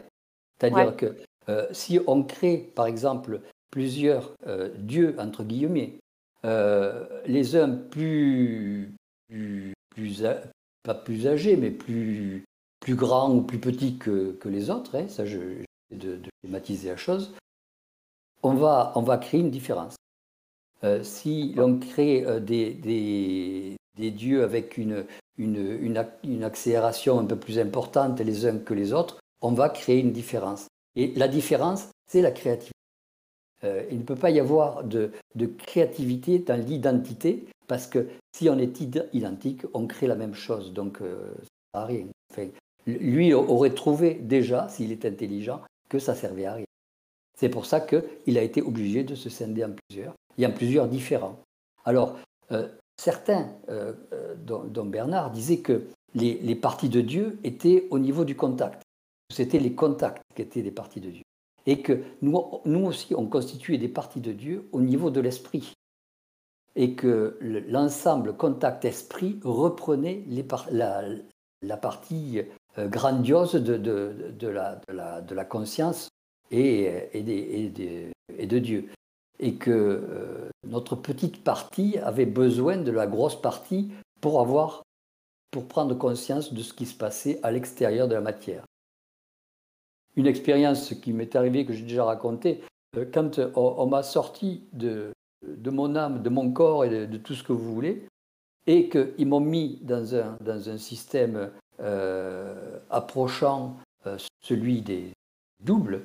C'est-à-dire 0.59 0.95
que 0.97 1.15
euh, 1.49 1.67
si 1.71 1.99
on 2.07 2.23
crée, 2.23 2.57
par 2.57 2.85
exemple, 2.85 3.41
plusieurs 3.71 4.33
euh, 4.47 4.69
dieux, 4.77 5.15
entre 5.19 5.43
guillemets, 5.43 5.99
euh, 6.45 7.05
les 7.25 7.55
uns 7.55 7.69
plus, 7.69 8.93
pas 10.83 10.93
plus 10.93 11.27
âgés, 11.27 11.55
mais 11.55 11.71
plus, 11.71 12.43
plus 12.79 12.95
grands 12.95 13.33
ou 13.33 13.41
plus 13.41 13.59
petits 13.59 13.97
que, 13.97 14.37
les 14.45 14.69
autres, 14.69 14.95
hein, 14.97 15.07
ça 15.07 15.25
je, 15.25 15.39
de, 15.91 16.15
de, 16.17 16.29
schématiser 16.43 16.89
la 16.89 16.97
chose, 16.97 17.33
on 18.41 18.53
va, 18.53 18.91
on 18.95 19.01
va 19.01 19.17
créer 19.17 19.39
une 19.39 19.51
différence. 19.51 19.95
si 21.01 21.53
l'on 21.53 21.79
crée 21.79 22.25
des, 22.41 22.73
des, 22.73 24.11
dieux 24.11 24.43
avec 24.43 24.77
une, 24.77 25.05
une, 25.37 25.79
une 26.23 26.43
accélération 26.43 27.19
un 27.19 27.25
peu 27.25 27.37
plus 27.37 27.57
importante 27.57 28.19
les 28.19 28.45
uns 28.45 28.59
que 28.59 28.73
les 28.73 28.91
autres, 28.91 29.19
on 29.41 29.53
va 29.53 29.69
créer 29.69 29.99
une 29.99 30.11
différence. 30.11 30.67
Et 30.95 31.13
la 31.15 31.27
différence, 31.27 31.89
c'est 32.07 32.21
la 32.21 32.31
créativité. 32.31 32.73
Euh, 33.63 33.83
il 33.91 33.99
ne 33.99 34.03
peut 34.03 34.15
pas 34.15 34.29
y 34.29 34.39
avoir 34.39 34.83
de, 34.83 35.11
créativité 35.57 36.39
dans 36.39 36.59
l'identité, 36.59 37.45
parce 37.67 37.87
que 37.87 38.07
si 38.35 38.49
on 38.49 38.59
est 38.59 38.81
identique, 39.13 39.61
on 39.73 39.87
crée 39.87 40.07
la 40.07 40.15
même 40.15 40.33
chose. 40.33 40.73
Donc, 40.73 41.01
euh, 41.01 41.33
ça 41.73 41.81
ne 41.81 41.87
rien. 41.87 42.07
lui 42.85 43.33
aurait 43.33 43.73
trouvé 43.73 44.15
déjà, 44.15 44.67
s'il 44.69 44.91
est 44.91 45.05
intelligent, 45.05 45.61
que 45.89 45.99
ça 45.99 46.15
servait 46.15 46.45
à 46.45 46.55
rien. 46.55 46.65
C'est 47.37 47.49
pour 47.49 47.65
ça 47.65 47.79
qu'il 47.79 48.37
a 48.37 48.43
été 48.43 48.61
obligé 48.61 49.03
de 49.03 49.15
se 49.15 49.29
scinder 49.29 49.63
en 49.63 49.71
plusieurs, 49.71 50.13
et 50.37 50.45
en 50.45 50.51
plusieurs 50.51 50.87
différents. 50.87 51.39
Alors, 51.85 52.17
euh, 52.51 52.67
certains, 53.01 53.49
dont, 54.45 54.85
Bernard, 54.85 55.31
disaient 55.31 55.59
que 55.59 55.83
les 56.13 56.55
parties 56.55 56.89
de 56.89 57.01
Dieu 57.01 57.39
étaient 57.43 57.87
au 57.89 57.97
niveau 57.97 58.23
du 58.23 58.35
contact. 58.35 58.82
C'était 59.33 59.59
les 59.59 59.73
contacts 59.73 60.21
qui 60.35 60.43
étaient 60.43 60.61
des 60.61 60.71
parties 60.71 61.01
de 61.01 61.09
Dieu. 61.09 61.23
Et 61.65 61.81
que 61.81 62.03
nous, 62.21 62.85
aussi, 62.85 63.15
on 63.15 63.25
constituait 63.25 63.79
des 63.79 63.87
parties 63.87 64.21
de 64.21 64.31
Dieu 64.31 64.67
au 64.71 64.81
niveau 64.81 65.09
de 65.09 65.21
l'esprit. 65.21 65.73
Et 66.75 66.93
que 66.93 67.37
l'ensemble 67.41 68.33
contact-esprit 68.35 69.39
reprenait 69.43 70.23
la, 70.71 71.77
partie 71.77 72.41
euh, 72.77 72.87
grandiose 72.87 73.53
de, 73.53 74.47
la, 74.47 75.45
conscience 75.45 76.09
et, 76.51 77.09
de 77.13 78.59
Dieu. 78.59 78.89
Et 79.39 79.55
que 79.55 79.71
euh, 79.71 80.49
notre 80.67 80.95
petite 80.95 81.43
partie 81.43 81.97
avait 81.97 82.27
besoin 82.27 82.77
de 82.77 82.91
la 82.91 83.07
grosse 83.07 83.39
partie 83.39 83.91
pour 84.21 84.41
avoir 84.41 84.83
pour 85.49 85.67
prendre 85.67 85.93
conscience 85.95 86.53
de 86.53 86.61
ce 86.63 86.73
qui 86.73 86.87
se 86.87 86.95
passait 86.95 87.39
à 87.43 87.51
l'extérieur 87.51 88.07
de 88.07 88.15
la 88.15 88.21
matière 88.21 88.65
une 90.15 90.27
expérience 90.27 90.93
qui 90.93 91.13
m'est 91.13 91.35
arrivée, 91.35 91.65
que 91.65 91.73
j'ai 91.73 91.83
déjà 91.83 92.03
racontée, 92.03 92.61
euh, 92.97 93.05
quand 93.11 93.39
on, 93.55 93.85
m'a 93.87 94.03
sorti 94.03 94.63
de, 94.73 95.11
mon 95.65 95.95
âme, 95.95 96.21
de 96.21 96.29
mon 96.29 96.51
corps 96.51 96.85
et 96.85 97.07
de, 97.07 97.17
tout 97.17 97.33
ce 97.33 97.43
que 97.43 97.53
vous 97.53 97.73
voulez, 97.73 98.07
et 98.67 98.89
qu'ils 98.89 99.27
m'ont 99.27 99.39
mis 99.39 99.79
dans 99.81 100.15
un, 100.15 100.37
dans 100.41 100.69
un 100.69 100.77
système 100.77 101.51
euh, 101.79 102.79
approchant 102.89 103.77
euh, 104.05 104.17
celui 104.41 104.81
des 104.81 105.11
doubles, 105.63 106.03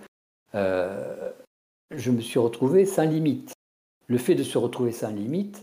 je 0.55 2.11
me 2.11 2.21
suis 2.21 2.39
retrouvé 2.39 2.85
sans 2.85 3.05
limite. 3.05 3.53
Le 4.09 4.19
fait 4.19 4.35
de 4.35 4.43
se 4.43 4.59
retrouver 4.59 4.93
sans 4.93 5.11
limite 5.11 5.61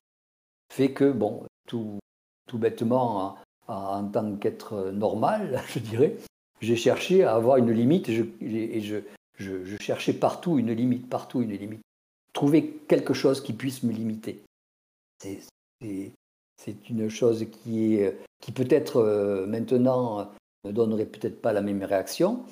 fait 0.71 0.91
que, 0.91 1.11
bon, 1.11 1.43
tout, 1.67 1.99
tout 2.47 2.57
bêtement, 2.57 3.35
en 3.67 4.07
tant 4.07 4.35
qu'être 4.35 4.91
normal, 4.91 5.61
je 5.67 5.79
dirais, 5.79 6.17
j'ai 6.61 6.75
cherché 6.75 7.23
à 7.23 7.35
avoir 7.35 7.57
une 7.57 7.71
limite 7.71 8.09
et, 8.09 8.81
je, 8.81 9.77
cherchais 9.79 10.13
partout 10.13 10.57
une 10.57 10.71
limite, 10.71 11.09
partout 11.09 11.41
une 11.41 11.51
limite. 11.51 11.81
Trouver 12.33 12.81
quelque 12.87 13.13
chose 13.13 13.41
qui 13.41 13.53
puisse 13.53 13.83
me 13.83 13.91
limiter. 13.91 14.41
C'est 15.19 16.89
une 16.89 17.09
chose 17.09 17.45
qui, 17.51 17.95
est, 17.95 18.17
qui 18.41 18.51
peut-être 18.51 18.97
euh, 18.97 19.45
maintenant 19.45 20.31
ne 20.63 20.71
donnerait 20.71 21.05
peut-être 21.05 21.41
pas 21.41 21.53
la 21.53 21.61
même 21.61 21.83
réaction, 21.83 22.43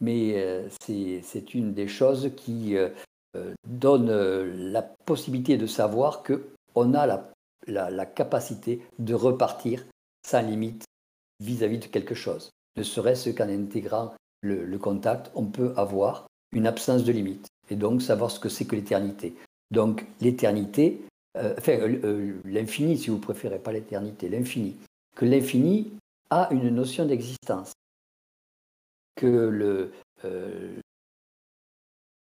mais 0.00 0.34
euh, 0.36 0.68
c'est 0.80 1.54
une 1.54 1.72
des 1.74 1.88
choses 1.88 2.30
qui 2.36 2.76
euh, 2.76 2.90
donne 3.66 4.10
la 4.72 4.82
possibilité 4.82 5.56
de 5.56 5.66
savoir 5.66 6.22
qu'on 6.22 6.94
a 6.94 7.06
la, 7.66 8.06
capacité 8.06 8.82
de 8.98 9.14
repartir 9.14 9.84
sans 10.26 10.42
limite 10.42 10.84
vis 11.40 11.62
à 11.62 11.68
-vis 11.68 11.78
de 11.78 11.86
quelque 11.86 12.14
chose 12.14 12.50
ne 12.76 12.82
serait-ce 12.82 13.30
qu'en 13.30 13.48
intégrant 13.48 14.14
le, 14.42 14.76
contact, 14.78 15.30
on 15.34 15.46
peut 15.46 15.72
avoir 15.76 16.26
une 16.52 16.66
absence 16.66 17.04
de 17.04 17.12
limite 17.12 17.48
et 17.70 17.76
donc 17.76 18.02
savoir 18.02 18.30
ce 18.30 18.40
que 18.40 18.48
c'est 18.48 18.64
que 18.64 18.76
l'éternité. 18.76 19.34
Donc 19.70 20.04
l'éternité, 20.20 21.00
euh, 21.36 21.54
enfin 21.58 21.72
euh, 21.72 22.00
euh, 22.04 22.40
l'infini 22.44 22.98
si 22.98 23.10
vous 23.10 23.18
préférez, 23.18 23.58
pas 23.58 23.72
l'éternité, 23.72 24.28
l'infini, 24.28 24.76
que 25.14 25.24
l'infini 25.24 25.92
a 26.30 26.52
une 26.52 26.68
notion 26.70 27.06
d'existence, 27.06 27.72
que 29.14 29.90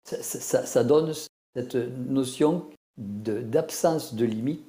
ça, 0.05 0.85
donne 0.85 1.13
cette 1.55 1.75
notion 1.75 2.71
d'absence 2.97 4.15
de 4.15 4.25
limite 4.25 4.65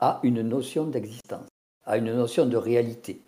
à 0.00 0.20
une 0.22 0.42
notion 0.42 0.86
d'existence, 0.86 1.48
à 1.84 1.96
une 1.96 2.14
notion 2.14 2.46
de 2.46 2.56
réalité 2.56 3.22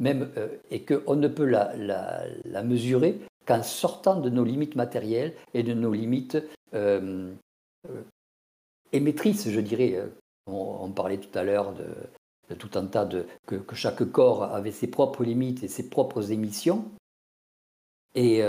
même, 0.00 0.32
euh, 0.36 0.48
et 0.70 0.82
qu'on 0.84 1.14
ne 1.14 1.28
peut 1.28 1.44
la, 1.44 2.62
mesurer 2.64 3.20
qu'en 3.46 3.62
sortant 3.62 4.18
de 4.18 4.30
nos 4.30 4.44
limites 4.44 4.74
matérielles 4.74 5.34
et 5.54 5.62
de 5.62 5.74
nos 5.74 5.92
limites 5.92 6.38
euh, 6.74 7.32
euh, 7.88 8.02
émettrices, 8.92 9.48
je 9.48 9.60
dirais. 9.60 10.02
On, 10.46 10.90
parlait 10.90 11.18
tout 11.18 11.38
à 11.38 11.44
l'heure 11.44 11.72
de, 11.74 12.54
tout 12.56 12.70
un 12.74 12.86
tas 12.86 13.04
de 13.04 13.26
que, 13.46 13.62
chaque 13.74 14.02
corps 14.10 14.42
avait 14.42 14.72
ses 14.72 14.88
propres 14.88 15.22
limites 15.22 15.62
et 15.62 15.68
ses 15.68 15.88
propres 15.88 16.32
émissions. 16.32 16.86
Et 18.16 18.42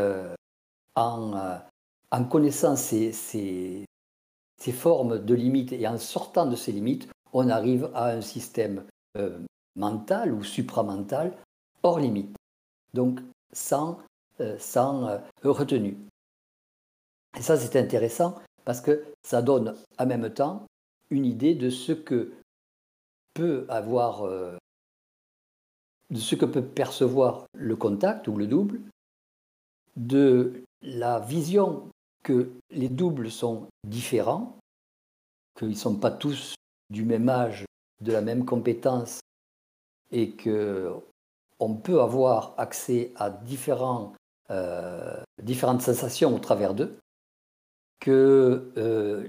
en, 0.96 1.62
connaissant 2.30 2.76
ces, 2.76 3.86
formes 4.72 5.24
de 5.24 5.34
limites 5.36 5.74
et 5.74 5.88
en 5.88 6.00
sortant 6.00 6.48
de 6.48 6.56
ces 6.56 6.72
limites, 6.72 7.08
on 7.34 7.50
arrive 7.50 7.92
à 7.94 8.08
un 8.08 8.22
système 8.22 8.84
mental 9.76 10.34
ou 10.34 10.44
supramental 10.44 11.34
hors 11.84 12.00
limite, 12.00 12.36
donc 12.94 13.20
sans, 13.52 14.00
euh, 14.40 14.58
sans 14.60 15.08
euh, 15.08 15.18
retenue. 15.44 15.98
Et 17.38 17.42
ça, 17.42 17.58
c'est 17.58 17.80
intéressant 17.80 18.36
parce 18.66 18.82
que 18.82 19.06
ça 19.24 19.42
donne 19.42 19.76
en 19.98 20.06
même 20.06 20.30
temps 20.34 20.66
une 21.10 21.26
idée 21.26 21.56
de 21.56 21.70
ce 21.70 21.92
que 21.92 22.34
peut 23.34 23.66
avoir, 23.70 24.24
euh, 24.24 24.58
de 26.10 26.20
ce 26.20 26.36
que 26.36 26.46
peut 26.46 26.64
percevoir 26.64 27.46
le 27.54 27.76
contact 27.76 28.28
ou 28.28 28.36
le 28.36 28.48
double, 28.48 28.82
de 29.96 30.64
la 30.82 31.20
vision 31.20 31.90
que 32.24 32.52
les 32.70 32.90
doubles 32.90 33.32
sont 33.32 33.68
différents, 33.84 34.58
qu'ils 35.58 35.70
ne 35.70 35.74
sont 35.74 35.96
pas 35.96 36.12
tous 36.12 36.56
du 36.90 37.04
même 37.04 37.30
âge, 37.30 37.66
de 38.02 38.12
la 38.12 38.22
même 38.22 38.46
compétence, 38.46 39.20
et 40.12 40.32
qu'on 40.36 41.74
peut 41.76 42.02
avoir 42.02 42.54
accès 42.58 43.12
à 43.16 43.30
différents, 43.30 44.14
euh, 44.50 45.22
différentes 45.42 45.82
sensations 45.82 46.36
au 46.36 46.40
travers 46.40 46.74
d'eux, 46.74 46.98
qu'ils 48.00 48.14
euh, 48.14 49.28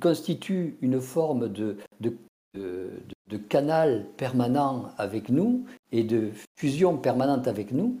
constituent 0.00 0.78
une 0.80 1.00
forme 1.00 1.48
de, 1.48 1.76
de, 2.00 2.16
de, 2.54 3.36
canal 3.48 4.06
permanent 4.16 4.90
avec 4.96 5.28
nous 5.28 5.64
et 5.92 6.04
de 6.04 6.30
fusion 6.58 6.96
permanente 6.96 7.46
avec 7.48 7.72
nous, 7.72 8.00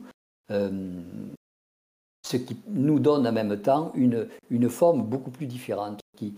euh, 0.50 1.02
ce 2.26 2.36
qui 2.36 2.56
nous 2.68 3.00
donne 3.00 3.26
en 3.26 3.32
même 3.32 3.60
temps 3.60 3.92
une, 3.94 4.28
une 4.50 4.68
forme 4.68 5.02
beaucoup 5.02 5.30
plus 5.30 5.46
différente, 5.46 6.00
qui, 6.16 6.34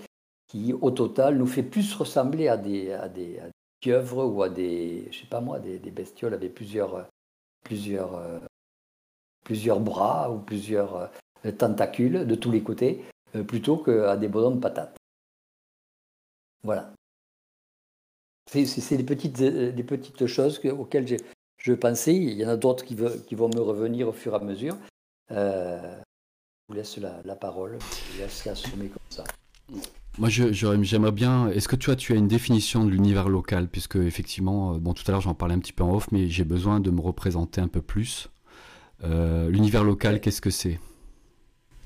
qui 0.46 0.72
au 0.72 0.90
total 0.90 1.36
nous 1.36 1.46
fait 1.46 1.62
plus 1.62 1.94
ressembler 1.94 2.48
à 2.48 2.56
des, 2.56 2.92
à 2.92 3.08
des, 3.08 3.40
pieuvres 3.82 4.24
ou 4.24 4.42
à 4.42 4.48
des, 4.48 5.08
je 5.10 5.18
sais 5.18 5.26
pas 5.26 5.42
moi, 5.42 5.58
des, 5.58 5.78
bestioles 5.90 6.32
avec 6.32 6.54
plusieurs, 6.54 7.06
plusieurs, 7.64 8.14
euh, 8.14 8.38
plusieurs 9.44 9.80
bras 9.80 10.30
ou 10.30 10.38
plusieurs 10.38 11.10
euh, 11.44 11.52
tentacules 11.52 12.26
de 12.26 12.34
tous 12.34 12.50
les 12.50 12.62
côtés, 12.62 13.04
euh, 13.34 13.42
plutôt 13.42 13.76
qu'à 13.76 14.16
des 14.16 14.28
bonhommes 14.28 14.60
patates. 14.60 14.96
Voilà. 16.62 16.94
C'est 18.46 18.96
des 18.96 19.04
petites, 19.04 19.42
des 19.42 19.82
petites 19.82 20.26
choses 20.26 20.60
auxquelles 20.66 21.16
je 21.56 21.72
pensais. 21.72 22.14
Il 22.14 22.34
y 22.34 22.44
en 22.44 22.50
a 22.50 22.56
d'autres 22.56 22.84
qui, 22.84 22.96
qui, 23.26 23.34
vont 23.34 23.48
me 23.48 23.60
revenir 23.60 24.08
au 24.08 24.12
fur 24.12 24.34
et 24.34 24.36
à 24.36 24.40
mesure. 24.40 24.76
je 25.30 26.02
vous 26.68 26.74
laisse 26.74 26.98
la, 26.98 27.34
parole. 27.34 27.78
Je 27.80 28.12
vous 28.12 28.18
laisse 28.18 28.46
assumer 28.46 28.88
comme 28.88 29.10
ça. 29.10 29.24
Moi, 30.18 30.28
j'aimerais 30.28 31.12
bien. 31.12 31.48
Est-ce 31.48 31.68
que 31.68 31.90
as, 31.90 31.96
tu 31.96 32.12
as 32.12 32.16
une 32.16 32.28
définition 32.28 32.84
de 32.84 32.90
l'univers 32.90 33.28
local? 33.28 33.68
Puisque, 33.68 33.96
effectivement, 33.96 34.74
bon, 34.74 34.92
tout 34.92 35.04
à 35.06 35.12
l'heure, 35.12 35.20
j'en 35.20 35.34
parlais 35.34 35.54
un 35.54 35.58
petit 35.58 35.72
peu 35.72 35.84
en 35.84 35.94
off, 35.94 36.12
mais 36.12 36.28
j'ai 36.28 36.44
besoin 36.44 36.80
de 36.80 36.90
me 36.90 37.00
représenter 37.00 37.60
un 37.60 37.68
peu 37.68 37.80
plus. 37.82 38.28
l'univers 39.02 39.84
local, 39.84 40.20
qu'est-ce 40.20 40.40
que 40.42 40.50
c'est? 40.50 40.78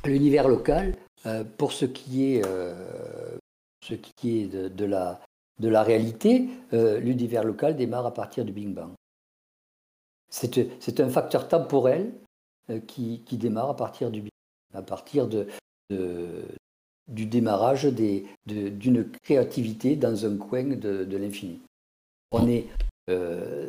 L'univers 0.05 0.49
local, 0.49 0.97
euh, 1.27 1.43
pour 1.57 1.73
ce 1.73 1.85
qui 1.85 2.35
est, 2.35 2.47
euh, 2.47 3.39
ce 3.85 3.95
qui 3.95 4.39
est 4.39 4.47
de, 4.47 4.85
la, 4.85 5.21
de 5.59 5.69
la 5.69 5.83
réalité, 5.83 6.49
euh, 6.73 7.01
l'univers 7.01 7.43
local 7.43 7.77
démarre 7.77 8.07
à 8.07 8.15
partir 8.15 8.45
du 8.45 8.53
Big 8.53 8.69
Bang. 8.69 8.91
C'est 10.29 11.01
un 11.01 11.09
facteur 11.09 11.49
temporel 11.49 12.13
qui, 12.87 13.23
qui, 13.25 13.39
démarre 13.39 13.71
à 13.71 13.77
partir 13.77 14.11
du 14.11 14.25
à 14.75 14.83
partir 14.83 15.29
de, 15.29 15.47
du 17.09 17.27
démarrage 17.27 17.85
d'une 17.85 19.11
créativité 19.23 19.97
dans 19.97 20.27
un 20.27 20.37
coin 20.37 20.65
de, 20.65 21.17
l'infini. 21.17 21.61
On 22.33 22.49
est 22.49 22.67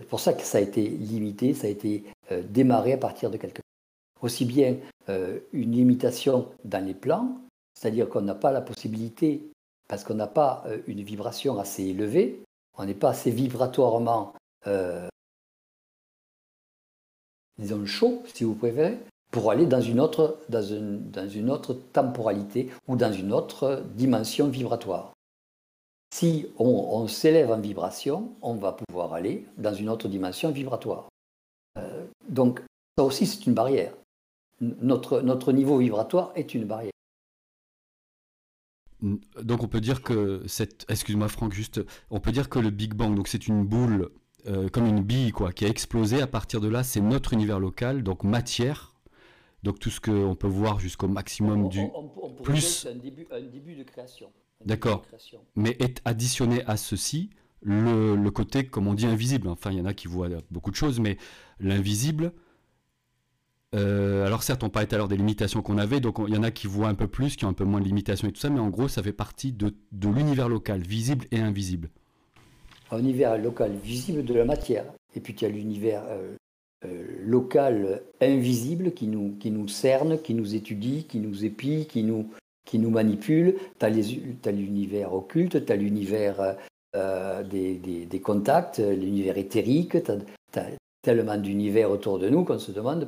pour 0.10 0.20
ça 0.20 0.34
que 0.34 0.42
ça 0.42 0.58
a 0.58 0.62
été 0.62 0.88
limité, 0.88 1.54
ça 1.54 1.68
a 1.68 1.70
été 1.70 2.04
démarré 2.50 2.94
à 2.94 2.98
partir 2.98 3.30
de 3.30 3.38
quelque 3.38 3.58
chose. 3.58 4.24
Aussi 4.24 4.46
bien 4.46 4.78
une 5.08 5.72
limitation 5.72 6.48
dans 6.66 6.84
les 6.84 6.96
plans, 6.96 7.38
c'est-à-dire 7.76 8.10
qu'on 8.10 8.22
n'a 8.22 8.34
pas 8.34 8.52
la 8.52 8.62
possibilité, 8.62 9.52
parce 9.88 10.04
qu'on 10.04 10.16
n'a 10.16 10.28
pas 10.28 10.64
euh, 10.68 10.82
une 10.88 11.04
vibration 11.04 11.60
assez 11.60 11.84
élevée, 11.84 12.42
on 12.78 12.86
n'est 12.86 12.94
pas 12.94 13.10
assez 13.10 13.32
vibratoirement, 13.32 14.34
euh, 14.68 15.08
disons, 17.58 17.86
chaud, 17.86 18.24
si 18.34 18.44
vous 18.44 18.56
préférez, 18.56 18.98
pour 19.32 19.52
aller 19.52 19.66
dans 19.66 19.82
une, 19.82 20.00
autre, 20.00 20.40
dans, 20.50 20.64
dans 21.12 21.30
une 21.30 21.50
autre 21.50 21.74
temporalité 21.94 22.70
ou 22.88 22.96
dans 22.96 23.12
une 23.12 23.34
autre 23.34 23.84
dimension 23.96 24.48
vibratoire. 24.48 25.14
Si 26.14 26.48
on, 26.58 27.08
s'élève 27.08 27.52
en 27.52 27.60
vibration, 27.60 28.36
on 28.42 28.56
va 28.56 28.72
pouvoir 28.72 29.14
aller 29.14 29.46
dans 29.58 29.74
une 29.74 29.90
autre 29.90 30.08
dimension 30.08 30.52
vibratoire. 30.52 31.10
Euh, 31.78 32.06
donc 32.30 32.62
ça 32.98 33.04
aussi 33.04 33.28
c'est 33.28 33.46
une 33.46 33.54
barrière. 33.54 33.94
Notre, 34.62 35.22
notre 35.22 35.52
niveau 35.52 35.78
vibratoire 35.78 36.32
est 36.36 36.56
une 36.56 36.66
barrière. 36.66 36.92
Donc 39.02 39.64
on 39.64 39.68
peut 39.68 39.82
dire 39.82 40.02
que 40.02 40.42
cette, 40.48 40.86
excuse-moi 40.90 41.28
Franck, 41.28 41.54
juste, 41.54 41.82
on 42.10 42.20
peut 42.20 42.32
dire 42.32 42.50
que 42.50 42.58
le 42.58 42.72
Big 42.72 42.94
Bang, 42.94 43.14
donc 43.14 43.28
c'est 43.28 43.48
une 43.48 43.64
boule 43.64 44.10
euh, 44.48 44.70
comme 44.70 44.88
une 44.88 45.04
bille 45.04 45.32
quoi, 45.32 45.52
qui 45.52 45.66
a 45.66 45.68
explosé. 45.68 46.22
À 46.22 46.28
partir 46.28 46.62
de 46.62 46.68
là, 46.68 46.84
c'est 46.84 47.02
notre 47.02 47.34
univers 47.34 47.60
local, 47.60 48.02
donc 48.02 48.24
matière. 48.24 48.94
Donc 49.64 49.80
tout 49.80 49.90
ce 49.90 50.00
qu'on 50.00 50.36
peut 50.36 50.48
voir 50.48 50.80
jusqu'au 50.80 51.08
maximum 51.08 51.70
du 51.70 51.88
plus. 52.44 52.86
Un 52.86 52.96
début, 52.96 53.28
un 53.32 53.42
début 53.42 53.76
de 53.76 53.84
création. 53.84 54.32
D'accord. 54.66 55.06
Mais 55.56 55.76
est 55.80 56.02
additionné 56.06 56.64
à 56.66 56.78
ceci 56.78 57.30
le, 57.62 58.16
le, 58.16 58.32
côté, 58.32 58.66
comme 58.66 58.88
on 58.88 58.94
dit, 58.94 59.06
invisible. 59.06 59.48
Enfin, 59.48 59.72
il 59.72 59.78
y 59.78 59.82
en 59.82 59.86
a 59.86 59.94
qui 59.94 60.08
voient 60.08 60.30
beaucoup 60.52 60.72
de 60.72 60.76
choses, 60.76 61.00
mais 61.00 61.18
l'invisible, 61.60 62.34
euh, 63.76 64.26
alors 64.26 64.44
certes, 64.44 64.64
on 64.64 64.70
parlait 64.70 64.88
tout 64.88 64.96
à 64.96 64.98
l'heure 64.98 65.08
des 65.08 65.18
limitations 65.18 65.62
qu'on 65.62 65.78
avait, 65.78 66.00
donc 66.00 66.18
il 66.28 66.34
y 66.34 66.38
en 66.38 66.44
a 66.44 66.52
qui 66.52 66.68
voient 66.68 66.88
un 66.88 66.96
peu 66.96 67.08
plus, 67.08 67.36
qui 67.36 67.46
ont 67.46 67.50
un 67.50 67.54
peu 67.54 67.66
moins 67.66 67.82
de 67.82 67.86
limitations 67.86 68.28
et 68.28 68.32
tout 68.32 68.40
ça, 68.40 68.50
mais 68.50 68.60
en 68.60 68.70
gros, 68.70 68.88
ça 68.88 69.04
fait 69.04 69.14
partie 69.14 69.52
de, 69.52 69.76
l'univers 69.92 70.48
local, 70.48 70.82
visible 70.82 71.26
et 71.32 71.40
invisible. 71.40 71.90
Un 72.92 73.00
univers 73.00 73.38
local 73.38 73.76
visible 73.76 74.24
de 74.24 74.34
la 74.34 74.46
matière, 74.46 74.86
et 75.16 75.20
puis 75.20 75.34
il 75.34 75.42
y 75.42 75.46
a 75.46 75.50
l'univers 75.50 76.04
euh, 76.08 76.36
local 77.26 78.04
invisible 78.22 78.92
qui 78.92 79.08
nous, 79.08 79.36
qui 79.40 79.52
nous 79.52 79.68
cerne, 79.68 80.22
qui 80.22 80.34
nous 80.34 80.56
étudie, 80.56 81.06
qui 81.06 81.20
nous 81.20 81.44
épie, 81.44 81.88
qui 81.90 82.04
nous, 82.04 82.30
qui 82.66 82.80
nous 82.80 82.92
manipule. 82.92 83.56
Tu 83.80 83.86
as 83.86 84.52
l'univers 84.52 85.14
occulte, 85.14 85.66
tu 85.66 85.72
as 85.72 85.76
l'univers 85.76 86.56
des, 86.94 88.06
des, 88.06 88.20
contacts, 88.20 88.80
l'univers 88.80 89.38
éthérique, 89.38 89.98
tu 90.04 90.12
as, 90.60 90.70
tellement 91.02 91.38
d'univers 91.38 91.90
autour 91.90 92.20
de 92.20 92.30
nous 92.30 92.44
qu'on 92.44 92.60
se 92.60 92.72
demande 92.72 93.08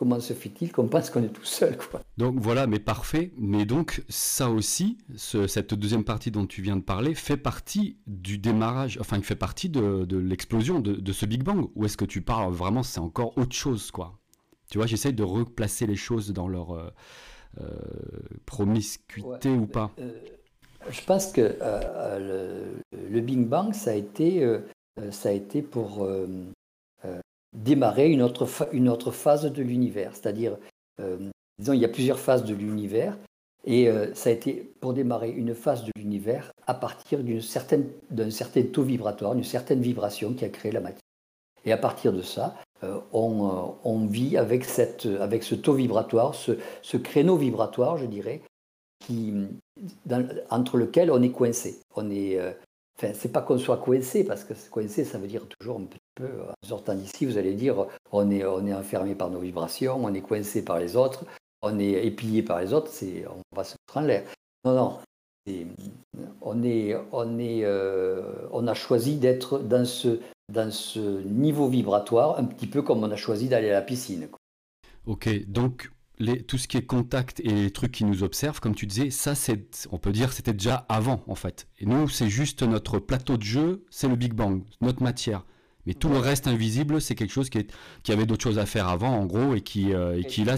comment 0.00 0.18
se 0.18 0.32
fait-il 0.32 0.72
qu'on 0.72 0.88
pense 0.88 1.10
qu'on 1.10 1.22
est 1.22 1.28
tout 1.28 1.44
seul 1.44 1.76
quoi? 1.76 2.00
Donc 2.16 2.38
voilà, 2.38 2.66
mais 2.66 2.78
parfait. 2.78 3.32
Mais 3.36 3.66
donc 3.66 4.02
ça 4.08 4.48
aussi, 4.48 4.96
cette 5.14 5.74
deuxième 5.74 6.04
partie 6.04 6.30
dont 6.30 6.46
tu 6.46 6.62
viens 6.62 6.76
de 6.76 6.82
parler, 6.82 7.14
fait 7.14 7.36
partie 7.36 7.98
du 8.06 8.38
démarrage, 8.38 8.96
enfin, 8.98 9.20
fait 9.20 9.36
partie 9.36 9.68
de, 9.68 10.16
l'explosion 10.16 10.80
de, 10.80 11.12
ce 11.12 11.26
Big 11.26 11.42
Bang. 11.42 11.68
Ou 11.74 11.84
est-ce 11.84 11.98
que 11.98 12.06
tu 12.06 12.22
parles 12.22 12.50
vraiment, 12.50 12.82
c'est 12.82 12.98
encore 12.98 13.36
autre 13.36 13.54
chose, 13.54 13.90
quoi? 13.90 14.18
Tu 14.70 14.78
vois, 14.78 14.86
j'essaye 14.86 15.12
de 15.12 15.22
replacer 15.22 15.86
les 15.86 15.96
choses 15.96 16.32
dans 16.32 16.48
leur 16.48 16.70
euh, 16.70 16.88
euh, 17.60 17.68
promiscuité 18.46 19.50
ou 19.50 19.66
pas. 19.66 19.90
Euh, 19.98 20.12
je 20.88 21.04
pense 21.04 21.30
que 21.30 21.58
le, 22.18 23.20
Big 23.20 23.46
Bang, 23.46 23.74
ça 23.74 23.90
a 23.90 23.94
été, 23.94 24.48
ça 25.10 25.28
a 25.28 25.32
été 25.32 25.60
pour 25.60 26.08
démarrer 27.52 28.10
une 28.10 28.22
autre, 28.22 28.48
une 28.72 28.88
autre 28.88 29.10
phase 29.10 29.50
de 29.50 29.62
l'univers. 29.62 30.14
C'est-à-dire, 30.14 30.56
euh, 31.00 31.18
disons, 31.58 31.72
il 31.72 31.80
y 31.80 31.84
a 31.84 31.88
plusieurs 31.88 32.18
phases 32.18 32.44
de 32.44 32.54
l'univers, 32.54 33.16
et 33.64 33.88
euh, 33.88 34.14
ça 34.14 34.30
a 34.30 34.32
été 34.32 34.72
pour 34.80 34.94
démarrer 34.94 35.30
une 35.30 35.54
phase 35.54 35.84
de 35.84 35.92
l'univers 35.96 36.52
à 36.66 36.74
partir 36.74 37.22
d'une 37.22 37.42
certaine, 37.42 37.86
d'un 38.10 38.30
certain 38.30 38.62
taux 38.62 38.82
vibratoire, 38.82 39.34
d'une 39.34 39.44
certaine 39.44 39.80
vibration 39.80 40.32
qui 40.32 40.44
a 40.44 40.48
créé 40.48 40.72
la 40.72 40.80
matière. 40.80 41.00
Et 41.66 41.72
à 41.72 41.76
partir 41.76 42.12
de 42.12 42.22
ça, 42.22 42.56
euh, 42.84 42.98
on, 43.12 43.74
on, 43.84 44.06
vit 44.06 44.38
avec, 44.38 44.64
cette, 44.64 45.06
avec 45.20 45.42
ce 45.42 45.54
taux 45.54 45.74
vibratoire, 45.74 46.34
ce, 46.34 46.52
ce 46.80 46.96
créneau 46.96 47.36
vibratoire, 47.36 47.98
je 47.98 48.06
dirais, 48.06 48.40
qui, 49.04 49.34
entre 50.48 50.78
lequel 50.78 51.10
on 51.10 51.20
est 51.20 51.30
coincé. 51.30 51.80
On 51.96 52.10
est, 52.10 52.38
Enfin, 53.02 53.14
c'est 53.14 53.32
pas 53.32 53.40
qu'on 53.40 53.56
soit 53.56 53.78
coincé, 53.78 54.24
parce 54.24 54.44
que 54.44 54.52
coincé, 54.68 55.04
ça 55.04 55.16
veut 55.16 55.26
dire 55.26 55.46
toujours 55.58 55.78
un 55.80 55.84
petit 55.84 55.98
peu, 56.20 56.42
en 56.42 56.66
sortant 56.66 56.94
d'ici, 56.94 57.26
vous 57.26 57.38
allez 57.38 57.54
dire, 57.54 57.86
on 58.12 58.30
est, 58.30 58.44
enfermé 58.74 59.14
par 59.14 59.30
nos 59.30 59.40
vibrations, 59.40 60.04
on 60.04 60.14
est 60.14 60.20
coincé 60.20 60.64
par 60.64 60.78
les 60.78 60.96
autres, 60.96 61.24
on 61.62 61.78
est 61.78 62.06
épié 62.06 62.42
par 62.42 62.60
les 62.60 62.72
autres, 62.72 62.90
on 63.28 63.56
va 63.56 63.64
se 63.64 63.74
mettre 63.74 63.96
en 63.96 64.00
l'air. 64.00 64.24
Non, 64.64 64.74
non. 64.74 64.98
on, 66.42 66.62
est, 66.62 66.96
on, 67.12 67.38
est, 67.38 67.64
euh, 67.64 68.22
on 68.52 68.66
a 68.66 68.74
choisi 68.74 69.16
d'être 69.16 69.58
dans 69.58 69.84
ce, 69.84 70.20
dans 70.52 70.70
ce 70.70 71.22
niveau 71.22 71.68
vibratoire, 71.68 72.38
un 72.38 72.44
petit 72.44 72.66
peu 72.66 72.82
comme 72.82 73.02
on 73.02 73.10
a 73.10 73.16
choisi 73.16 73.48
d'aller 73.48 73.70
à 73.70 73.74
la 73.74 73.82
piscine. 73.82 74.28
Ok, 75.06 75.28
donc 75.46 75.90
tout 76.46 76.58
ce 76.58 76.68
qui 76.68 76.76
est 76.76 76.84
contact 76.84 77.40
et 77.40 77.48
les 77.48 77.70
trucs 77.70 77.92
qui 77.92 78.04
nous 78.04 78.22
observent, 78.22 78.60
comme 78.60 78.74
tu 78.74 78.86
disais, 78.86 79.10
ça, 79.10 79.34
c'est, 79.34 79.88
on 79.90 79.98
peut 79.98 80.12
dire, 80.12 80.32
c'était 80.32 80.52
déjà 80.52 80.84
avant, 80.88 81.22
en 81.26 81.34
fait. 81.34 81.66
Et 81.78 81.86
nous, 81.86 82.08
c'est 82.08 82.28
juste 82.28 82.62
notre 82.62 82.98
plateau 82.98 83.36
de 83.36 83.42
jeu, 83.42 83.84
c'est 83.90 84.08
le 84.08 84.16
Big 84.16 84.34
Bang, 84.34 84.62
notre 84.80 85.02
matière. 85.02 85.44
Mais 85.86 85.94
tout 85.94 86.08
le 86.08 86.18
reste 86.18 86.46
invisible, 86.46 87.00
c'est 87.00 87.14
quelque 87.14 87.32
chose 87.32 87.48
qui, 87.48 87.58
est, 87.58 87.72
qui 88.02 88.12
avait 88.12 88.26
d'autres 88.26 88.42
choses 88.42 88.58
à 88.58 88.66
faire 88.66 88.88
avant, 88.88 89.16
en 89.16 89.26
gros, 89.26 89.54
et 89.54 89.60
qui, 89.62 89.92
euh, 89.92 90.18
et, 90.18 90.24
qui 90.24 90.44
là, 90.44 90.56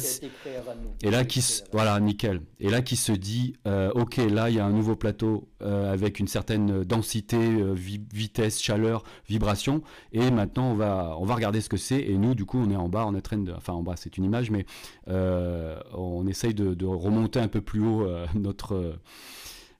et 1.02 1.10
là 1.10 1.24
qui, 1.24 1.44
voilà, 1.72 1.98
nickel. 2.00 2.42
Et 2.58 2.70
là 2.70 2.82
qui 2.82 2.96
se 2.96 3.12
dit, 3.12 3.54
euh, 3.66 3.90
ok, 3.94 4.16
là 4.16 4.50
il 4.50 4.56
y 4.56 4.58
a 4.58 4.64
un 4.64 4.72
nouveau 4.72 4.96
plateau 4.96 5.48
euh, 5.62 5.92
avec 5.92 6.18
une 6.18 6.28
certaine 6.28 6.82
densité, 6.82 7.38
vitesse, 7.74 8.60
chaleur, 8.60 9.04
vibration, 9.28 9.82
et 10.12 10.30
maintenant 10.30 10.72
on 10.72 10.74
va, 10.74 11.16
on 11.18 11.24
va 11.24 11.34
regarder 11.34 11.60
ce 11.60 11.68
que 11.68 11.76
c'est. 11.76 12.00
Et 12.00 12.18
nous, 12.18 12.34
du 12.34 12.44
coup, 12.44 12.58
on 12.58 12.70
est 12.70 12.76
en 12.76 12.88
bas, 12.88 13.06
on 13.06 13.14
est 13.14 13.18
en 13.18 13.22
train 13.22 13.38
de, 13.38 13.52
enfin 13.52 13.74
en 13.74 13.82
bas, 13.82 13.94
c'est 13.96 14.16
une 14.16 14.24
image, 14.24 14.50
mais 14.50 14.66
on 15.06 16.26
essaye 16.26 16.54
de, 16.54 16.74
de, 16.74 16.86
remonter 16.86 17.38
un 17.40 17.48
peu 17.48 17.60
plus 17.60 17.80
haut 17.80 18.06
notre, 18.34 18.98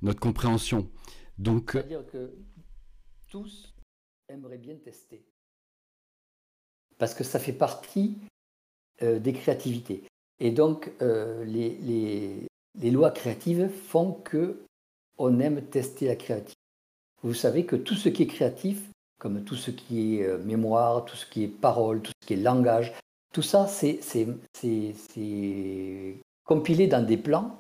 notre 0.03 0.21
compréhension. 0.21 0.89
Donc, 1.39 1.71
c'est-à-dire 1.73 2.07
que 2.07 2.33
tous 3.29 3.75
aimeraient 4.29 4.59
bien 4.59 4.77
tester 4.77 5.25
parce 6.99 7.15
que 7.15 7.25
ça 7.25 7.39
fait 7.39 7.53
partie 7.53 8.17
euh, 9.03 9.19
des 9.19 9.33
créativités. 9.33 10.05
Et 10.39 10.51
donc, 10.51 10.93
euh, 11.03 11.45
les, 11.45 12.91
lois 12.91 13.11
créatives 13.11 13.69
font 13.69 14.13
que 14.13 14.63
on 15.19 15.41
aime 15.41 15.63
tester 15.63 16.07
la 16.07 16.17
créativité. 16.17 16.57
Vous 17.23 17.35
savez 17.35 17.65
que 17.65 17.77
tout 17.77 17.95
ce 17.95 18.09
qui 18.09 18.25
est 18.25 18.27
créatif, 18.27 18.83
comme 19.19 19.45
tout 19.45 19.55
ce 19.55 19.71
qui 19.71 20.17
est 20.17 20.27
euh, 20.27 20.39
mémoire, 20.39 21.05
tout 21.05 21.17
ce 21.17 21.27
qui 21.27 21.45
est 21.45 21.49
parole, 21.49 22.03
tout 22.03 22.13
ce 22.21 22.27
qui 22.27 22.35
est 22.35 22.37
langage, 22.37 22.93
tout 23.33 23.43
ça, 23.43 23.67
c'est 23.67 24.01
compilé 26.45 26.87
dans 26.87 27.07
des 27.07 27.17
plans 27.17 27.59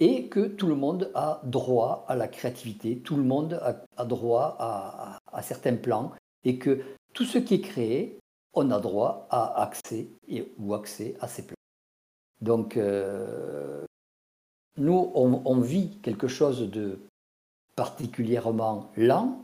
et 0.00 0.28
que 0.28 0.40
tout 0.40 0.66
le 0.66 0.74
monde 0.74 1.10
a 1.14 1.40
droit 1.44 2.04
à 2.08 2.16
la 2.16 2.28
créativité, 2.28 2.98
tout 2.98 3.16
le 3.16 3.22
monde 3.22 3.60
a, 3.96 4.04
droit 4.04 4.56
à, 4.58 5.18
à, 5.32 5.42
certains 5.42 5.76
plans, 5.76 6.12
et 6.44 6.58
que 6.58 6.82
tout 7.14 7.24
ce 7.24 7.38
qui 7.38 7.54
est 7.54 7.60
créé 7.60 8.18
on 8.56 8.70
a 8.70 8.80
droit 8.80 9.26
à 9.30 9.62
accès 9.62 10.08
et, 10.28 10.52
ou 10.58 10.74
accès 10.74 11.14
à 11.20 11.28
ces 11.28 11.46
plans. 11.46 11.54
Donc, 12.40 12.76
euh, 12.76 13.84
nous, 14.78 15.10
on, 15.14 15.60
vit 15.60 15.98
quelque 16.02 16.28
chose 16.28 16.70
de 16.70 16.98
particulièrement 17.76 18.90
lent, 18.96 19.42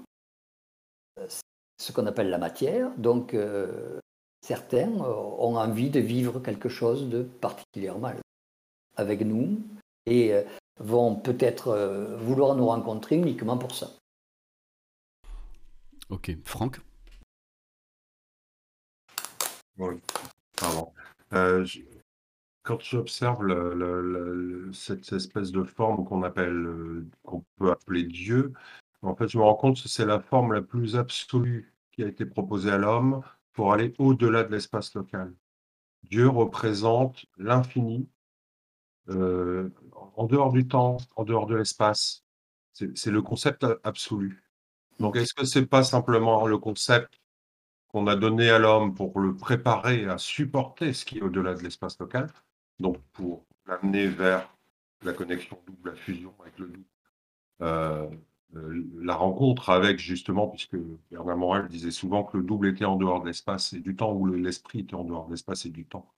ce 1.78 1.92
qu'on 1.92 2.06
appelle 2.06 2.30
la 2.30 2.38
matière. 2.38 2.90
Donc, 2.98 3.34
euh, 3.34 4.00
certains 4.44 4.90
ont 4.90 5.56
envie 5.56 5.90
de 5.90 6.00
vivre 6.00 6.40
quelque 6.40 6.68
chose 6.68 7.08
de 7.08 7.22
particulièrement 7.22 8.12
avec 8.96 9.22
nous 9.22 9.58
et 10.04 10.34
vont 10.80 11.14
peut-être 11.16 12.16
vouloir 12.18 12.56
nous 12.56 12.66
rencontrer 12.66 13.16
uniquement 13.16 13.56
pour 13.56 13.74
ça. 13.74 13.90
Ok, 16.10 16.36
Franck? 16.44 16.80
Oui, 19.78 19.96
pardon. 20.56 20.92
quand 22.62 22.80
j'observe 22.80 23.42
cette 24.72 25.12
espèce 25.12 25.50
de 25.50 25.64
forme 25.64 26.04
qu'on 26.04 26.22
appelle, 26.22 27.04
qu'on 27.22 27.44
peut 27.56 27.70
appeler 27.70 28.04
Dieu, 28.04 28.52
en 29.02 29.16
fait, 29.16 29.28
je 29.28 29.36
me 29.36 29.42
rends 29.42 29.56
compte 29.56 29.82
que 29.82 29.88
c'est 29.88 30.06
la 30.06 30.20
forme 30.20 30.52
la 30.52 30.62
plus 30.62 30.96
absolue 30.96 31.74
qui 31.90 32.04
a 32.04 32.06
été 32.06 32.24
proposée 32.24 32.70
à 32.70 32.78
l'homme 32.78 33.22
pour 33.52 33.72
aller 33.72 33.92
au-delà 33.98 34.44
de 34.44 34.52
l'espace 34.52 34.94
local. 34.94 35.34
Dieu 36.04 36.28
représente 36.28 37.26
l'infini, 37.36 38.08
euh, 39.08 39.70
en 40.16 40.26
dehors 40.26 40.52
du 40.52 40.66
temps, 40.66 40.98
en 41.16 41.24
dehors 41.24 41.46
de 41.46 41.56
l'espace. 41.56 42.24
C'est 42.72 43.10
le 43.10 43.22
concept 43.22 43.66
absolu. 43.84 44.42
Donc, 44.98 45.16
est-ce 45.16 45.34
que 45.34 45.44
c'est 45.44 45.66
pas 45.66 45.82
simplement 45.82 46.46
le 46.46 46.58
concept 46.58 47.20
qu'on 47.92 48.06
a 48.06 48.16
donné 48.16 48.50
à 48.50 48.58
l'homme 48.58 48.94
pour 48.94 49.20
le 49.20 49.34
préparer 49.36 50.06
à 50.06 50.18
supporter 50.18 50.92
ce 50.92 51.04
qui 51.04 51.18
est 51.18 51.22
au-delà 51.22 51.54
de 51.54 51.62
l'espace 51.62 51.98
local, 51.98 52.28
donc 52.80 52.98
pour 53.12 53.44
l'amener 53.66 54.06
vers 54.06 54.48
la 55.02 55.12
connexion 55.12 55.58
double, 55.66 55.90
la 55.90 55.96
fusion 55.96 56.32
avec 56.40 56.58
le 56.58 56.66
double, 56.68 56.84
euh, 57.60 58.08
euh, 58.56 58.84
la 59.00 59.14
rencontre 59.14 59.70
avec 59.70 59.98
justement, 59.98 60.48
puisque 60.48 60.76
Bernard 61.10 61.36
Morel 61.36 61.68
disait 61.68 61.90
souvent 61.90 62.24
que 62.24 62.36
le 62.36 62.42
double 62.42 62.68
était 62.68 62.84
en 62.84 62.96
dehors 62.96 63.20
de 63.20 63.26
l'espace 63.26 63.72
et 63.72 63.80
du 63.80 63.94
temps, 63.96 64.12
ou 64.12 64.26
l'esprit 64.26 64.80
était 64.80 64.94
en 64.94 65.04
dehors 65.04 65.26
de 65.26 65.32
l'espace 65.32 65.66
et 65.66 65.70
du 65.70 65.84
temps. 65.84 66.10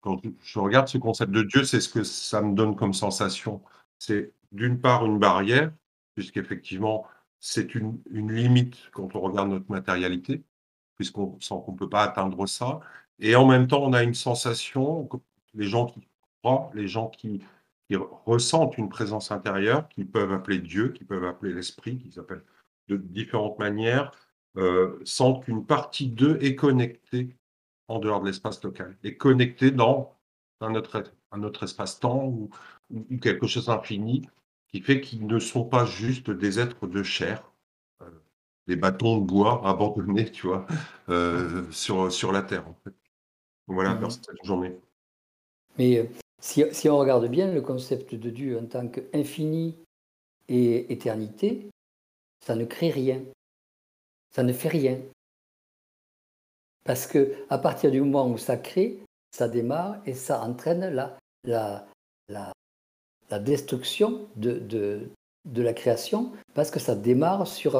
Quand 0.00 0.20
je 0.42 0.58
regarde 0.58 0.88
ce 0.88 0.98
concept 0.98 1.32
de 1.32 1.42
Dieu, 1.42 1.64
c'est 1.64 1.80
ce 1.80 1.88
que 1.88 2.04
ça 2.04 2.42
me 2.42 2.54
donne 2.54 2.76
comme 2.76 2.94
sensation. 2.94 3.62
C'est 3.98 4.32
d'une 4.52 4.80
part 4.80 5.04
une 5.06 5.18
barrière, 5.18 5.72
puisqu'effectivement, 6.14 7.06
c'est 7.40 7.74
une, 7.74 8.00
limite 8.10 8.76
quand 8.92 9.14
on 9.16 9.20
regarde 9.20 9.50
notre 9.50 9.70
matérialité, 9.70 10.42
puisqu'on 10.96 11.38
sent 11.40 11.54
qu'on 11.64 11.72
ne 11.72 11.76
peut 11.78 11.88
pas 11.88 12.02
atteindre 12.02 12.46
ça. 12.46 12.80
Et 13.18 13.36
en 13.36 13.46
même 13.46 13.66
temps, 13.68 13.82
on 13.82 13.92
a 13.92 14.02
une 14.02 14.14
sensation, 14.14 15.08
les 15.54 15.66
gens 15.66 15.86
qui 15.86 16.06
croient, 16.42 16.70
les 16.74 16.88
gens 16.88 17.08
qui 17.08 17.42
ressentent 18.26 18.78
une 18.78 18.88
présence 18.88 19.30
intérieure, 19.30 19.88
qui 19.88 20.04
peuvent 20.04 20.32
appeler 20.32 20.58
Dieu, 20.58 20.88
qui 20.88 21.04
peuvent 21.04 21.24
appeler 21.24 21.52
l'esprit, 21.52 21.98
qui 21.98 22.12
s'appellent 22.12 22.44
de 22.88 22.96
différentes 22.96 23.58
manières, 23.58 24.10
euh, 24.56 25.00
sentent 25.04 25.44
qu'une 25.44 25.66
partie 25.66 26.08
d'eux 26.08 26.38
est 26.40 26.54
connectée 26.54 27.36
en 27.88 27.98
dehors 27.98 28.20
de 28.20 28.26
l'espace 28.26 28.62
local, 28.62 28.96
est 29.02 29.16
connectée 29.16 29.70
dans 29.70 30.16
un 30.60 30.74
autre, 30.74 31.62
espace-temps 31.62 32.24
ou, 32.26 32.50
quelque 33.20 33.46
chose 33.46 33.66
d'infini, 33.66 34.22
qui 34.68 34.80
fait 34.80 35.00
qu'ils 35.00 35.26
ne 35.26 35.38
sont 35.38 35.64
pas 35.64 35.84
juste 35.84 36.30
des 36.30 36.60
êtres 36.60 36.86
de 36.86 37.02
chair, 37.02 37.50
des 38.66 38.76
bâtons 38.76 39.18
de 39.18 39.24
bois 39.24 39.66
abandonnés, 39.66 40.30
tu 40.30 40.46
vois, 40.46 40.66
euh, 41.08 41.70
sur, 41.70 42.12
sur 42.12 42.32
la 42.32 42.42
Terre, 42.42 42.66
en 42.68 42.74
fait. 42.84 42.94
Voilà, 43.66 43.94
mmh 43.94 44.10
cette 44.10 44.44
journée. 44.44 44.76
Mais 45.78 46.08
si, 46.40 46.88
on 46.88 46.98
regarde 46.98 47.26
bien 47.28 47.50
le 47.50 47.62
concept 47.62 48.14
de 48.14 48.30
Dieu 48.30 48.58
en 48.58 48.66
tant 48.66 48.88
qu'infini 48.88 49.76
et 50.48 50.92
éternité, 50.92 51.70
ça 52.44 52.54
ne 52.54 52.64
crée 52.64 52.90
rien. 52.90 53.22
Ça 54.30 54.42
ne 54.42 54.52
fait 54.52 54.68
rien. 54.68 55.00
Parce 56.84 57.06
que 57.06 57.34
à 57.48 57.56
partir 57.56 57.90
du 57.90 58.00
moment 58.02 58.28
où 58.28 58.36
ça 58.36 58.58
crée, 58.58 58.98
ça 59.30 59.48
démarre 59.48 59.96
et 60.04 60.12
ça 60.12 60.42
entraîne 60.42 60.86
la, 60.90 61.16
la, 61.44 61.86
la, 62.28 62.52
destruction 63.40 64.28
de, 64.36 64.58
de, 64.58 65.08
la 65.62 65.72
création 65.72 66.32
parce 66.54 66.70
que 66.70 66.80
ça 66.80 66.94
démarre 66.94 67.46
sur 67.46 67.76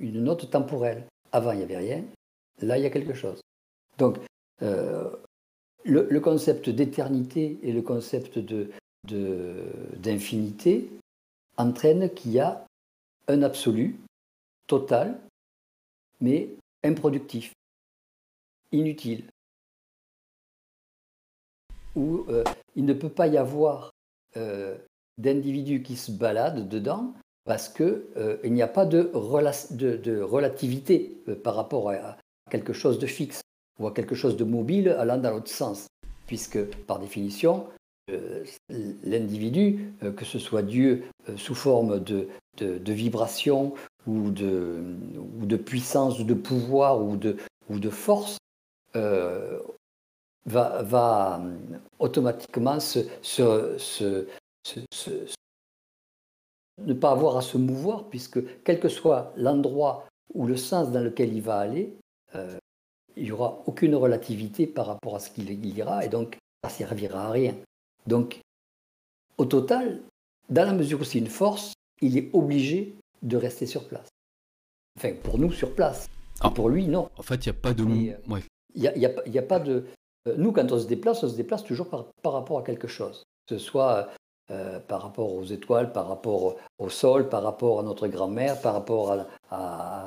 une 0.00 0.22
note 0.22 0.50
temporelle. 0.50 1.04
Avant, 1.32 1.52
il 1.52 1.58
n'y 1.58 1.64
avait 1.64 1.78
rien. 1.78 2.04
Là, 2.60 2.78
il 2.78 2.82
y 2.82 2.86
a 2.86 2.90
quelque 2.90 3.14
chose. 3.14 3.40
Donc, 3.98 4.18
euh, 4.62 5.10
le, 5.84 6.20
concept 6.20 6.68
d'éternité 6.70 7.58
et 7.62 7.72
le 7.72 7.82
concept 7.82 8.38
d'infinité 9.08 10.90
entraînent 11.56 12.10
qu'il 12.10 12.32
y 12.32 12.40
a 12.40 12.64
un 13.28 13.42
absolu 13.42 13.96
total, 14.66 15.18
mais 16.20 16.48
improductif, 16.84 17.52
inutile, 18.70 19.24
où 21.94 22.24
euh, 22.28 22.44
il 22.76 22.84
ne 22.84 22.94
peut 22.94 23.10
pas 23.10 23.26
y 23.26 23.36
avoir 23.36 23.90
euh, 24.36 24.76
d'individus 25.18 25.82
qui 25.82 25.96
se 25.96 26.10
baladent 26.10 26.68
dedans 26.68 27.12
parce 27.44 27.68
qu'il 27.68 28.02
euh, 28.16 28.38
n'y 28.44 28.62
a 28.62 28.68
pas 28.68 28.86
de, 28.86 29.10
relativité 30.22 31.16
par 31.42 31.56
rapport 31.56 31.90
à 31.90 32.16
quelque 32.50 32.72
chose 32.72 32.98
de 32.98 33.06
fixe 33.06 33.42
ou 33.78 33.86
à 33.86 33.92
quelque 33.92 34.14
chose 34.14 34.36
de 34.36 34.44
mobile 34.44 34.88
allant 34.90 35.18
dans 35.18 35.30
l'autre 35.30 35.50
sens, 35.50 35.88
puisque 36.26 36.62
par 36.86 36.98
définition, 36.98 37.66
euh, 38.10 38.44
l'individu, 39.04 39.94
euh, 40.02 40.10
que 40.10 40.24
ce 40.24 40.40
soit 40.40 40.62
Dieu 40.62 41.04
euh, 41.28 41.36
sous 41.36 41.54
forme 41.54 42.00
de, 42.00 42.26
de, 42.56 42.92
vibration 42.92 43.74
ou 44.08 44.30
de, 44.30 44.82
ou 45.40 45.46
de 45.46 45.56
puissance 45.56 46.18
ou 46.18 46.24
de 46.24 46.34
pouvoir 46.34 47.00
ou 47.00 47.16
de, 47.16 47.36
ou 47.70 47.78
de 47.78 47.90
force, 47.90 48.38
va, 48.94 50.82
va, 50.82 51.40
automatiquement 52.00 52.80
se, 52.80 53.06
ne 56.78 56.94
pas 56.94 57.10
avoir 57.10 57.36
à 57.36 57.42
se 57.42 57.58
mouvoir, 57.58 58.08
puisque 58.08 58.40
quel 58.64 58.80
que 58.80 58.88
soit 58.88 59.32
l'endroit 59.36 60.06
ou 60.34 60.46
le 60.46 60.56
sens 60.56 60.90
dans 60.90 61.00
lequel 61.00 61.32
il 61.32 61.42
va 61.42 61.58
aller, 61.58 61.94
il 63.16 63.24
n'y 63.24 63.32
aura 63.32 63.62
aucune 63.66 63.94
relativité 63.94 64.66
par 64.66 64.86
rapport 64.86 65.16
à 65.16 65.20
ce 65.20 65.30
qu'il 65.30 65.50
ira, 65.66 66.04
et 66.04 66.08
donc 66.08 66.38
ça 66.64 66.70
ne 66.70 66.74
servira 66.74 67.26
à 67.26 67.30
rien. 67.30 67.54
Donc, 68.06 68.40
au 69.38 69.44
total, 69.44 70.00
dans 70.48 70.64
la 70.64 70.72
mesure 70.72 71.00
où 71.00 71.04
c'est 71.04 71.18
une 71.18 71.28
force, 71.28 71.72
il 72.00 72.16
est 72.18 72.30
obligé 72.32 72.94
de 73.22 73.36
rester 73.36 73.66
sur 73.66 73.86
place. 73.86 74.08
Enfin, 74.98 75.14
pour 75.22 75.38
nous, 75.38 75.52
sur 75.52 75.74
place. 75.74 76.08
Ah. 76.40 76.50
pour 76.50 76.68
lui, 76.68 76.86
non. 76.88 77.08
En 77.16 77.22
fait, 77.22 77.46
il 77.46 77.52
n'y 77.52 77.56
a 77.56 77.60
pas 77.60 77.74
de... 77.74 77.84
Euh, 77.84 78.40
il 78.74 78.80
n'y 78.82 79.06
a, 79.06 79.42
a, 79.42 79.42
pas 79.42 79.60
de... 79.60 79.84
Euh, 80.28 80.34
nous, 80.36 80.52
quand 80.52 80.72
on 80.72 80.78
se 80.78 80.86
déplace, 80.86 81.22
on 81.22 81.28
se 81.28 81.36
déplace 81.36 81.62
toujours 81.62 81.88
par, 81.88 82.06
par 82.22 82.32
rapport 82.32 82.58
à 82.58 82.62
quelque 82.62 82.88
chose. 82.88 83.22
Que 83.46 83.58
ce 83.58 83.64
soit 83.64 84.08
euh, 84.52 84.80
par 84.80 85.00
rapport 85.00 85.34
aux 85.34 85.44
étoiles, 85.44 85.92
par 85.92 86.08
rapport 86.08 86.56
au 86.78 86.88
sol, 86.90 87.30
par 87.30 87.42
rapport 87.42 87.80
à 87.80 87.82
notre 87.82 88.06
grand-mère, 88.06 88.60
par 88.60 88.74
rapport 88.74 89.26
à, 89.50 90.06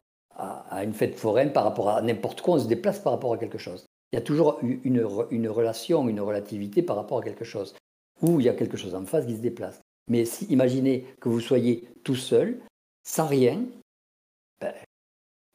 une 0.83 0.93
fête 0.93 1.15
foraine, 1.15 1.51
par 1.51 1.63
rapport 1.63 1.89
à 1.89 2.01
n'importe 2.01 2.41
quoi, 2.41 2.55
on 2.55 2.59
se 2.59 2.67
déplace 2.67 2.99
par 2.99 3.13
rapport 3.13 3.33
à 3.33 3.37
quelque 3.37 3.57
chose. 3.57 3.85
Il 4.11 4.17
y 4.17 4.19
a 4.19 4.21
toujours 4.21 4.59
une, 4.61 5.47
relation, 5.47 6.07
une 6.07 6.21
relativité 6.21 6.83
par 6.83 6.95
rapport 6.95 7.19
à 7.19 7.21
quelque 7.23 7.45
chose, 7.45 7.73
ou 8.21 8.39
il 8.39 8.45
y 8.45 8.49
a 8.49 8.53
quelque 8.53 8.77
chose 8.77 8.93
en 8.93 9.05
face 9.05 9.25
qui 9.25 9.35
se 9.35 9.41
déplace. 9.41 9.81
Mais 10.09 10.25
si, 10.25 10.45
imaginez 10.45 11.07
que 11.19 11.29
vous 11.29 11.39
soyez 11.39 11.87
tout 12.03 12.15
seul, 12.15 12.59
sans 13.03 13.25
rien, 13.25 13.63
ben, 14.61 14.73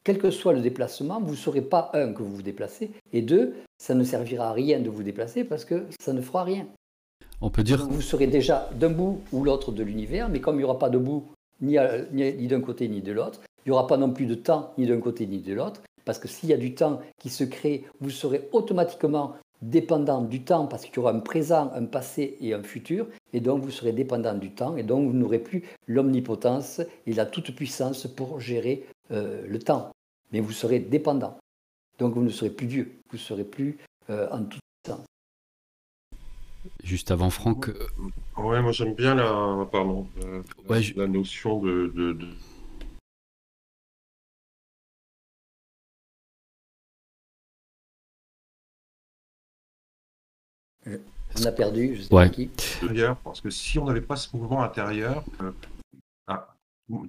quel 0.03 0.17
que 0.17 0.31
soit 0.31 0.53
le 0.53 0.61
déplacement, 0.61 1.21
vous 1.21 1.31
ne 1.31 1.37
saurez 1.37 1.61
pas, 1.61 1.91
un, 1.93 2.11
que 2.11 2.23
vous 2.23 2.35
vous 2.35 2.41
déplacez, 2.41 2.91
et 3.13 3.21
deux, 3.21 3.55
ça 3.77 3.93
ne 3.93 4.03
servira 4.03 4.49
à 4.49 4.53
rien 4.53 4.79
de 4.79 4.89
vous 4.89 5.03
déplacer 5.03 5.45
parce 5.45 5.63
que 5.63 5.85
ça 5.99 6.11
ne 6.11 6.21
fera 6.21 6.43
rien. 6.43 6.67
On 7.41 7.49
peut 7.49 7.63
dire. 7.63 7.87
vous 7.87 8.01
serez 8.01 8.27
déjà 8.27 8.69
d'un 8.75 8.91
bout 8.91 9.21
ou 9.31 9.43
l'autre 9.43 9.71
de 9.71 9.83
l'univers, 9.83 10.29
mais 10.29 10.39
comme 10.39 10.55
il 10.55 10.59
n'y 10.59 10.63
aura 10.63 10.77
pas 10.77 10.89
de 10.89 10.99
bout 10.99 11.25
ni, 11.61 11.75
d'un 11.75 12.61
côté 12.61 12.87
ni 12.87 13.01
de 13.01 13.11
l'autre, 13.11 13.41
il 13.65 13.69
n'y 13.69 13.73
aura 13.73 13.87
pas 13.87 13.97
non 13.97 14.11
plus 14.11 14.25
de 14.25 14.35
temps 14.35 14.73
ni 14.77 14.85
d'un 14.85 14.99
côté 14.99 15.25
ni 15.25 15.39
de 15.39 15.53
l'autre, 15.53 15.81
parce 16.05 16.19
que 16.19 16.27
s'il 16.27 16.49
y 16.49 16.53
a 16.53 16.57
du 16.57 16.75
temps 16.75 17.01
qui 17.19 17.29
se 17.29 17.43
crée, 17.43 17.85
vous 17.99 18.09
serez 18.09 18.47
automatiquement 18.51 19.35
dépendant 19.61 20.21
du 20.21 20.41
temps, 20.41 20.65
parce 20.65 20.85
qu'il 20.85 20.95
y 20.95 20.99
aura 20.99 21.11
un 21.11 21.19
présent, 21.19 21.71
un 21.75 21.85
passé 21.85 22.37
et 22.41 22.53
un 22.53 22.63
futur, 22.63 23.07
et 23.33 23.39
donc 23.39 23.63
vous 23.63 23.71
serez 23.71 23.91
dépendant 23.91 24.33
du 24.33 24.51
temps, 24.51 24.75
et 24.75 24.83
donc 24.83 25.07
vous 25.07 25.17
n'aurez 25.17 25.39
plus 25.39 25.63
l'omnipotence 25.87 26.81
et 27.05 27.13
la 27.13 27.25
toute-puissance 27.25 28.07
pour 28.07 28.39
gérer 28.39 28.85
euh, 29.11 29.45
le 29.47 29.59
temps. 29.59 29.91
Mais 30.31 30.39
vous 30.39 30.51
serez 30.51 30.79
dépendant. 30.79 31.37
Donc 31.99 32.15
vous 32.15 32.23
ne 32.23 32.29
serez 32.29 32.49
plus 32.49 32.67
Dieu, 32.67 32.91
vous 33.11 33.17
ne 33.17 33.21
serez 33.21 33.43
plus 33.43 33.77
euh, 34.09 34.27
en 34.31 34.43
toute 34.43 34.61
puissance. 34.83 35.10
Juste 36.83 37.11
avant 37.11 37.29
Franck. 37.29 37.69
Euh, 37.69 37.87
ouais, 38.37 38.61
moi 38.61 38.71
j'aime 38.71 38.93
bien 38.93 39.15
la, 39.15 39.67
pardon, 39.71 40.07
la, 40.95 41.07
notion 41.07 41.59
de 41.59 41.91
On 51.39 51.45
a 51.45 51.51
perdu, 51.51 51.95
je 51.95 52.01
sais 52.03 52.09
pas 52.09 52.29
qui. 52.29 52.49
Parce 53.23 53.41
que 53.41 53.49
si 53.49 53.79
on 53.79 53.85
n'avait 53.85 54.01
pas 54.01 54.15
ce 54.15 54.35
mouvement 54.35 54.63
intérieur, 54.63 55.23
euh, 55.41 55.51
ah, 56.27 56.47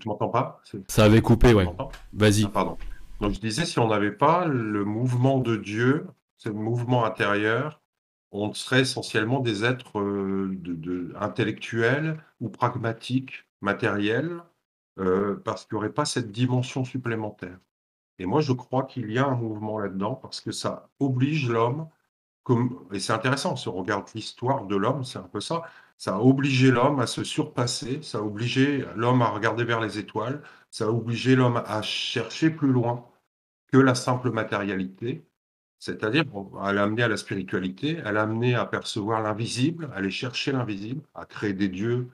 Tu 0.00 0.08
m'entends 0.08 0.28
pas? 0.28 0.62
Ça 0.88 1.04
avait 1.04 1.20
coupé, 1.20 1.54
ouais. 1.54 1.66
Vas-y. 2.12 2.44
Ah, 2.44 2.48
pardon. 2.48 2.78
Donc 3.20 3.32
je 3.32 3.40
disais, 3.40 3.64
si 3.64 3.78
on 3.78 3.88
n'avait 3.88 4.12
pas 4.12 4.46
le 4.46 4.84
mouvement 4.84 5.38
de 5.38 5.56
Dieu, 5.56 6.06
ce 6.38 6.48
mouvement 6.48 7.04
intérieur, 7.04 7.81
on 8.32 8.52
serait 8.54 8.80
essentiellement 8.80 9.40
des 9.40 9.64
êtres 9.64 10.00
euh, 10.00 11.14
intellectuels 11.20 12.22
ou 12.40 12.48
pragmatiques, 12.48 13.46
matériels, 13.60 14.42
euh, 14.98 15.36
parce 15.44 15.64
qu'il 15.64 15.76
n'y 15.76 15.78
aurait 15.80 15.92
pas 15.92 16.04
cette 16.04 16.32
dimension 16.32 16.84
supplémentaire. 16.84 17.58
Et 18.18 18.26
moi, 18.26 18.40
je 18.40 18.52
crois 18.52 18.84
qu'il 18.84 19.10
y 19.12 19.18
a 19.18 19.26
un 19.26 19.36
mouvement 19.36 19.78
là-dedans, 19.78 20.14
parce 20.16 20.40
que 20.40 20.52
ça 20.52 20.90
oblige 21.00 21.48
l'homme, 21.50 21.88
et 22.92 22.98
c'est 22.98 23.12
intéressant, 23.12 23.56
si 23.56 23.68
on 23.68 23.74
regarde 23.74 24.08
l'histoire 24.14 24.66
de 24.66 24.76
l'homme, 24.76 25.04
c'est 25.04 25.18
un 25.18 25.22
peu 25.22 25.40
ça, 25.40 25.62
ça 25.96 26.16
a 26.16 26.18
obligé 26.18 26.70
l'homme 26.72 26.98
à 27.00 27.06
se 27.06 27.22
surpasser, 27.24 28.02
ça 28.02 28.18
a 28.18 28.20
obligé 28.22 28.84
l'homme 28.96 29.22
à 29.22 29.28
regarder 29.30 29.64
vers 29.64 29.80
les 29.80 29.98
étoiles, 29.98 30.42
ça 30.70 30.86
a 30.86 30.88
obligé 30.88 31.36
l'homme 31.36 31.62
à 31.66 31.82
chercher 31.82 32.50
plus 32.50 32.72
loin 32.72 33.08
que 33.68 33.78
la 33.78 33.94
simple 33.94 34.30
matérialité, 34.30 35.26
c'est-à-dire, 35.82 36.26
à 36.60 36.72
l'amener 36.72 37.02
à 37.02 37.08
la 37.08 37.16
spiritualité, 37.16 38.00
à 38.02 38.12
l'amener 38.12 38.54
à 38.54 38.66
percevoir 38.66 39.20
l'invisible, 39.20 39.90
à 39.92 39.96
aller 39.96 40.12
chercher 40.12 40.52
l'invisible, 40.52 41.02
à 41.12 41.26
créer 41.26 41.54
des 41.54 41.68
dieux, 41.68 42.08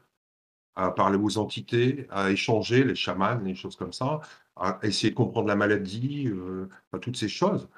à 0.75 0.91
parler 0.91 1.19
aux 1.19 1.37
entités, 1.37 2.07
à 2.09 2.31
échanger, 2.31 2.83
les 2.83 2.95
chamans, 2.95 3.39
les 3.45 3.55
choses 3.55 3.77
comme 3.77 3.93
ça, 3.93 4.23
à 4.57 4.79
essayer 4.83 5.11
de 5.11 5.15
comprendre 5.17 5.49
la 5.49 5.55
maladie, 5.55 6.29
euh, 6.29 6.67
toutes 7.03 7.19
ces 7.19 7.29
choses. 7.29 7.69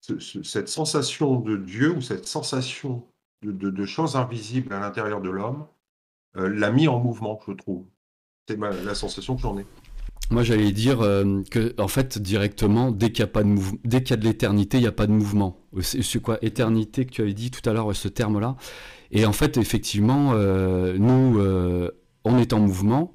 cette 0.00 0.68
sensation 0.68 1.40
de 1.40 1.56
Dieu 1.56 1.96
ou 1.96 2.00
cette 2.00 2.28
sensation 2.28 3.04
de, 3.42 3.84
choses 3.86 4.14
invisibles 4.14 4.72
à 4.72 4.78
l'intérieur 4.78 5.20
de 5.20 5.30
l'homme 5.30 5.66
euh, 6.36 6.48
l'a 6.48 6.70
mis 6.70 6.86
en 6.86 7.00
mouvement, 7.00 7.40
je 7.44 7.54
trouve. 7.54 7.86
C'est 8.46 8.56
la 8.56 8.94
sensation 8.94 9.34
que 9.34 9.42
j'en 9.42 9.58
ai. 9.58 9.66
Moi, 10.30 10.44
j'allais 10.44 10.70
dire 10.70 11.00
euh, 11.00 11.42
que, 11.50 11.74
en 11.78 11.88
fait, 11.88 12.18
directement, 12.18 12.92
dès 12.92 13.10
qu'il 13.10 13.20
y 13.20 13.22
a 13.24 13.26
pas 13.26 13.42
de 13.42 13.52
dès 13.84 14.02
qu'il 14.02 14.10
y 14.10 14.14
a 14.14 14.16
de 14.16 14.24
l'éternité, 14.24 14.78
il 14.78 14.82
n'y 14.82 14.86
a 14.86 14.92
pas 14.92 15.08
de 15.08 15.12
mouvement. 15.12 15.58
C'est 15.80 16.22
quoi 16.22 16.38
éternité 16.40 17.04
que 17.04 17.10
tu 17.10 17.22
avais 17.22 17.34
dit 17.34 17.50
tout 17.50 17.68
à 17.68 17.72
l'heure, 17.72 17.94
ce 17.96 18.06
terme-là? 18.06 18.56
Et 19.10 19.26
en 19.26 19.32
fait, 19.32 19.56
effectivement, 19.56 20.32
euh, 20.34 20.96
nous, 20.98 21.40
euh, 21.40 21.90
on 22.24 22.38
est 22.38 22.52
en 22.52 22.60
mouvement. 22.60 23.12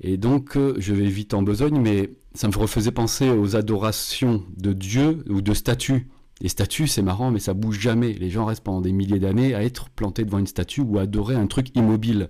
Et 0.00 0.18
donc, 0.18 0.58
je 0.76 0.92
vais 0.92 1.06
vite 1.06 1.32
en 1.32 1.42
besogne, 1.42 1.80
mais 1.80 2.10
ça 2.34 2.48
me 2.48 2.58
refaisait 2.58 2.90
penser 2.90 3.30
aux 3.30 3.56
adorations 3.56 4.44
de 4.58 4.74
Dieu 4.74 5.24
ou 5.30 5.40
de 5.40 5.54
statues. 5.54 6.08
Les 6.40 6.48
statues, 6.48 6.88
c'est 6.88 7.00
marrant, 7.00 7.30
mais 7.30 7.38
ça 7.38 7.54
bouge 7.54 7.78
jamais. 7.78 8.12
Les 8.12 8.28
gens 8.28 8.44
restent 8.44 8.64
pendant 8.64 8.80
des 8.80 8.92
milliers 8.92 9.20
d'années 9.20 9.54
à 9.54 9.62
être 9.62 9.88
plantés 9.88 10.24
devant 10.24 10.38
une 10.38 10.46
statue 10.46 10.82
ou 10.82 10.98
à 10.98 11.02
adorer 11.02 11.36
un 11.36 11.46
truc 11.46 11.74
immobile. 11.76 12.28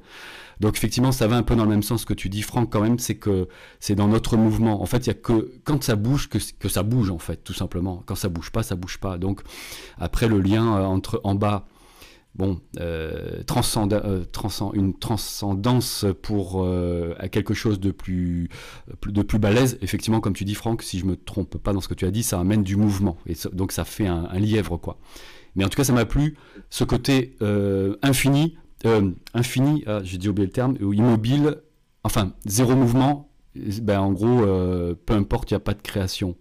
Donc 0.60 0.76
effectivement, 0.76 1.12
ça 1.12 1.26
va 1.26 1.36
un 1.36 1.42
peu 1.42 1.56
dans 1.56 1.64
le 1.64 1.70
même 1.70 1.82
sens 1.82 2.04
que 2.04 2.14
tu 2.14 2.28
dis, 2.28 2.42
Franck, 2.42 2.70
quand 2.70 2.80
même, 2.80 2.98
c'est 2.98 3.16
que 3.16 3.48
c'est 3.80 3.94
dans 3.94 4.08
notre 4.08 4.36
mouvement. 4.36 4.82
En 4.82 4.86
fait, 4.86 4.98
il 4.98 5.08
y 5.08 5.10
a 5.10 5.14
que 5.14 5.52
quand 5.64 5.82
ça 5.82 5.96
bouge 5.96 6.28
que, 6.28 6.68
ça 6.68 6.82
bouge, 6.82 7.10
en 7.10 7.18
fait, 7.18 7.42
tout 7.42 7.54
simplement. 7.54 8.02
Quand 8.06 8.14
ça 8.14 8.28
bouge 8.28 8.50
pas, 8.50 8.62
ça 8.62 8.76
bouge 8.76 8.98
pas. 8.98 9.18
Donc 9.18 9.42
après, 9.98 10.28
le 10.28 10.40
lien 10.40 10.76
euh, 10.76 10.84
entre 10.84 11.20
en 11.24 11.34
bas, 11.34 11.66
bon, 12.34 12.60
euh, 12.80 13.42
euh 13.42 14.70
une 14.74 14.94
transcendance 14.98 16.06
pour 16.22 16.62
euh, 16.64 17.14
quelque 17.30 17.54
chose 17.54 17.80
de 17.80 17.90
plus, 17.90 18.48
de 19.06 19.22
plus 19.22 19.38
balèze. 19.38 19.78
Effectivement, 19.82 20.20
comme 20.20 20.34
tu 20.34 20.44
dis, 20.44 20.54
Franck, 20.54 20.82
si 20.82 20.98
je 20.98 21.04
me 21.04 21.16
trompe 21.16 21.58
pas 21.58 21.72
dans 21.72 21.80
ce 21.80 21.88
que 21.88 21.94
tu 21.94 22.04
as 22.04 22.10
dit, 22.10 22.22
ça 22.22 22.38
amène 22.38 22.62
du 22.62 22.76
mouvement. 22.76 23.16
Et 23.26 23.34
donc 23.52 23.72
ça 23.72 23.84
fait 23.84 24.06
un 24.06 24.38
lièvre, 24.38 24.76
quoi. 24.76 24.98
Mais 25.56 25.64
en 25.64 25.68
tout 25.68 25.76
cas, 25.76 25.84
ça 25.84 25.92
m'a 25.92 26.04
plu, 26.04 26.36
ce 26.68 26.82
côté 26.82 27.36
infini 28.02 28.56
euh, 28.84 29.10
infini, 29.32 29.84
ah, 29.86 30.00
j'ai 30.02 30.18
dit 30.18 30.28
oublié 30.28 30.46
le 30.46 30.52
terme, 30.52 30.76
ou 30.80 30.92
immobile, 30.92 31.62
enfin, 32.02 32.32
zéro 32.44 32.74
mouvement, 32.74 33.30
ben, 33.54 34.00
en 34.00 34.12
gros, 34.12 34.42
euh, 34.42 34.94
peu 34.94 35.14
importe, 35.14 35.50
il 35.50 35.54
n'y 35.54 35.56
a 35.56 35.60
pas 35.60 35.74
de 35.74 35.82
création. 35.82 36.36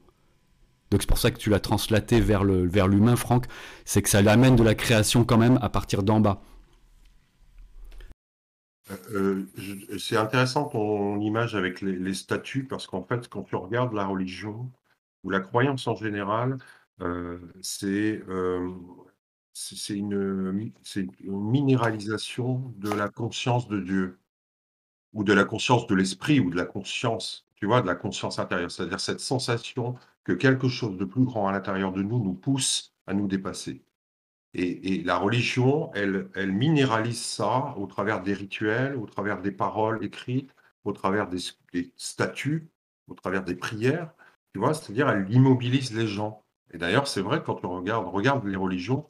Donc 0.91 1.01
c'est 1.01 1.07
pour 1.07 1.17
ça 1.17 1.31
que 1.31 1.37
tu 1.37 1.49
l'as 1.49 1.59
translaté 1.59 2.19
vers 2.19 2.43
l'humain, 2.43 3.05
vers 3.07 3.19
Franck, 3.19 3.47
c'est 3.85 4.01
que 4.01 4.09
ça 4.09 4.21
l'amène 4.21 4.55
de 4.55 4.63
la 4.63 4.75
création 4.75 5.23
quand 5.23 5.37
même 5.37 5.57
à 5.61 5.69
partir 5.69 6.03
d'en 6.03 6.19
bas. 6.19 6.41
Euh, 9.11 9.47
c'est 9.97 10.17
intéressant 10.17 10.65
ton 10.65 11.19
image 11.19 11.55
avec 11.55 11.81
les, 11.81 11.93
les 11.93 12.13
statues, 12.13 12.65
parce 12.65 12.85
qu'en 12.85 13.03
fait, 13.03 13.27
quand 13.27 13.43
tu 13.43 13.55
regardes 13.55 13.93
la 13.93 14.05
religion 14.05 14.69
ou 15.23 15.29
la 15.29 15.39
croyance 15.39 15.87
en 15.87 15.95
général, 15.95 16.57
c'est 17.61 18.21
c'est 19.53 19.93
une, 19.93 20.71
minéralisation 21.25 22.73
de 22.77 22.91
la 22.91 23.09
conscience 23.09 23.67
de 23.67 23.79
Dieu, 23.79 24.19
ou 25.13 25.23
de 25.23 25.33
la 25.33 25.45
conscience 25.45 25.87
de 25.87 25.95
l'esprit, 25.95 26.39
ou 26.39 26.49
de 26.49 26.55
la 26.55 26.65
conscience, 26.65 27.47
tu 27.55 27.65
vois, 27.67 27.81
de 27.81 27.87
la 27.87 27.95
conscience 27.95 28.39
intérieure. 28.39 28.71
C'est-à-dire 28.71 28.99
cette 28.99 29.19
sensation 29.19 29.95
que 30.23 30.33
quelque 30.33 30.67
chose 30.67 30.97
de 30.97 31.05
plus 31.05 31.23
grand 31.23 31.47
à 31.47 31.51
l'intérieur 31.51 31.91
de 31.91 32.01
nous 32.01 32.23
nous 32.23 32.33
pousse 32.33 32.95
à 33.07 33.13
nous 33.13 33.27
dépasser. 33.27 33.83
Et, 34.55 35.01
la 35.03 35.17
religion, 35.17 35.91
elle, 35.95 36.29
elle 36.35 36.51
minéralise 36.51 37.21
ça 37.21 37.73
au 37.77 37.87
travers 37.87 38.21
des 38.21 38.33
rituels, 38.33 38.95
au 38.95 39.07
travers 39.07 39.41
des 39.41 39.51
paroles 39.51 40.03
écrites, 40.03 40.51
au 40.83 40.91
travers 40.91 41.27
des, 41.27 41.39
statuts, 41.97 42.69
au 43.07 43.15
travers 43.15 43.43
des 43.43 43.55
prières, 43.55 44.13
tu 44.53 44.59
vois, 44.59 44.73
c'est-à-dire 44.75 45.09
elle 45.09 45.31
immobilise 45.31 45.95
les 45.95 46.07
gens. 46.07 46.43
Et 46.71 46.77
d'ailleurs, 46.77 47.07
c'est 47.07 47.21
vrai, 47.21 47.41
quand 47.43 47.65
on 47.65 47.81
regarde 48.11 48.45
les 48.45 48.55
religions, 48.55 49.07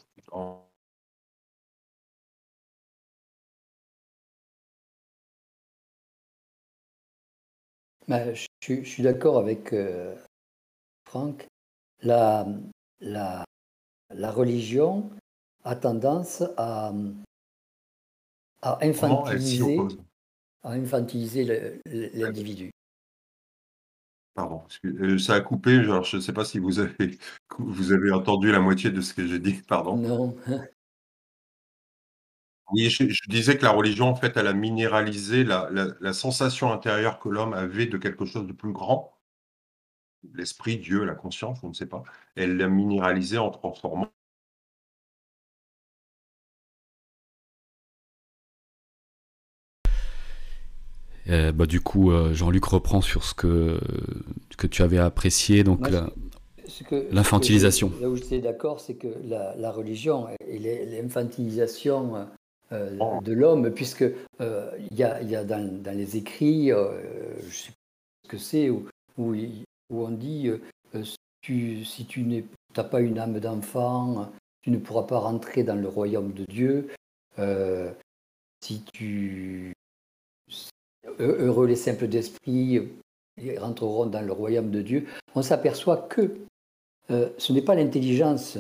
bah, 8.08 8.34
je, 8.34 8.84
suis 8.84 9.04
d'accord 9.04 9.38
avec 9.38 9.74
euh, 9.74 10.15
Franck. 11.06 11.48
La, 12.02 12.46
la, 13.00 13.46
la, 14.13 14.32
religion 14.32 15.10
a 15.63 15.76
tendance 15.76 16.43
à, 16.58 16.91
à 18.62 18.86
infantiliser, 18.86 19.80
à 20.63 20.72
infantiliser 20.72 21.80
l'individu. 21.86 22.72
Pardon, 24.36 24.63
euh, 24.86 25.17
ça 25.19 25.36
a 25.36 25.41
coupé, 25.41 25.84
je 25.84 26.15
ne 26.15 26.22
sais 26.22 26.34
pas 26.34 26.43
si 26.43 26.58
vous 26.58 26.80
avez, 26.80 27.19
vous 27.60 27.91
avez 27.91 28.12
entendu 28.12 28.52
la 28.52 28.60
moitié 28.60 28.89
de 28.89 29.02
ce 29.02 29.13
que 29.13 29.28
j'ai 29.28 29.39
dit, 29.39 29.62
pardon. 29.67 29.96
Non. 29.98 30.36
Oui, 32.72 32.89
je, 32.89 33.30
disais 33.30 33.58
que 33.58 33.63
la 33.63 33.72
religion, 33.72 34.08
en 34.08 34.15
fait, 34.15 34.36
elle 34.36 34.48
a 34.48 34.54
minéralisé 34.54 35.43
la, 35.43 35.69
la, 35.72 36.13
sensation 36.13 36.72
intérieure 36.72 37.19
que 37.19 37.30
l'homme 37.30 37.54
avait 37.54 37.86
de 37.86 37.98
quelque 37.98 38.26
chose 38.26 38.48
de 38.48 38.54
plus 38.54 38.72
grand, 38.72 39.13
l'esprit, 40.34 40.78
Dieu, 40.78 41.04
la 41.04 41.15
conscience, 41.15 41.60
on 41.63 41.69
ne 41.69 41.74
sait 41.74 41.86
pas. 41.86 42.04
Elle 42.36 42.58
l'a 42.58 42.67
minéralisé 42.67 43.38
en 43.38 43.52
transformant 43.52 44.10
bah, 51.28 51.66
du 51.66 51.82
coup, 51.82 52.12
euh, 52.12 52.34
Jean-Luc 52.34 52.66
reprend 52.66 53.02
sur 53.02 53.24
ce 53.24 53.34
que, 53.34 53.80
que 54.58 54.68
tu 54.68 54.82
avais 54.82 54.98
apprécié, 54.98 55.64
donc 55.64 55.88
l'infantilisation. 57.12 57.92
Là 58.02 58.10
où 58.10 58.16
je 58.16 58.24
suis 58.24 58.42
d'accord, 58.42 58.80
c'est 58.80 58.96
que 58.96 59.08
la, 59.26 59.72
religion 59.72 60.28
et 60.48 60.60
l'infantilisation 60.86 62.28
euh, 62.72 62.98
oh. 63.00 63.20
de 63.24 63.34
l'homme, 63.34 63.72
puisque 63.72 64.06
il 64.40 64.98
y, 64.98 65.04
a, 65.04 65.22
y 65.22 65.36
a 65.36 65.44
dans, 65.44 65.82
dans 65.82 65.96
les 65.96 66.18
écrits, 66.18 66.70
je 66.70 67.46
ne 67.46 67.52
sais 67.52 67.70
pas 67.70 68.26
ce 68.26 68.30
que 68.30 68.38
c'est, 68.38 68.70
où, 68.70 68.86
où, 69.18 69.34
on 69.90 70.10
dit 70.12 70.50
si 71.04 71.16
tu, 71.42 71.86
si 71.86 72.06
tu 72.06 72.24
n'as 72.76 72.84
pas 72.84 73.00
une 73.00 73.20
âme 73.20 73.40
d'enfant, 73.40 74.32
tu 74.62 74.72
ne 74.72 74.78
pourras 74.78 75.04
pas 75.04 75.20
rentrer 75.20 75.64
dans 75.64 75.76
le 75.76 75.88
royaume 75.88 76.34
de 76.34 76.46
Dieu. 76.46 76.90
si 78.62 78.84
tu 78.94 79.74
heureux 81.20 81.68
les 81.68 81.76
simples 81.76 82.08
d'esprit, 82.08 82.82
ils 83.42 83.60
rentreront 83.60 84.06
dans 84.06 84.22
le 84.22 84.32
royaume 84.32 84.72
de 84.72 84.82
Dieu, 84.82 85.08
on 85.36 85.42
s'aperçoit 85.42 85.98
que 85.98 86.36
ce 87.10 87.54
n'est 87.54 87.62
pas 87.62 87.76
l'intelligence 87.76 88.58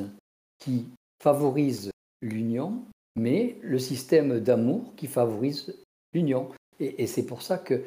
qui 0.59 0.85
favorise 1.21 1.91
l'union, 2.21 2.83
mais 3.15 3.57
le 3.61 3.79
système 3.79 4.39
d'amour 4.39 4.93
qui 4.95 5.07
favorise 5.07 5.75
l'union. 6.13 6.49
Et, 6.79 7.07
c'est 7.07 7.25
pour 7.25 7.41
ça 7.41 7.57
que 7.57 7.83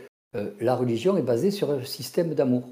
la 0.61 0.75
religion 0.75 1.17
est 1.17 1.23
basée 1.23 1.51
sur 1.51 1.71
un 1.71 1.85
système 1.85 2.35
d'amour. 2.35 2.65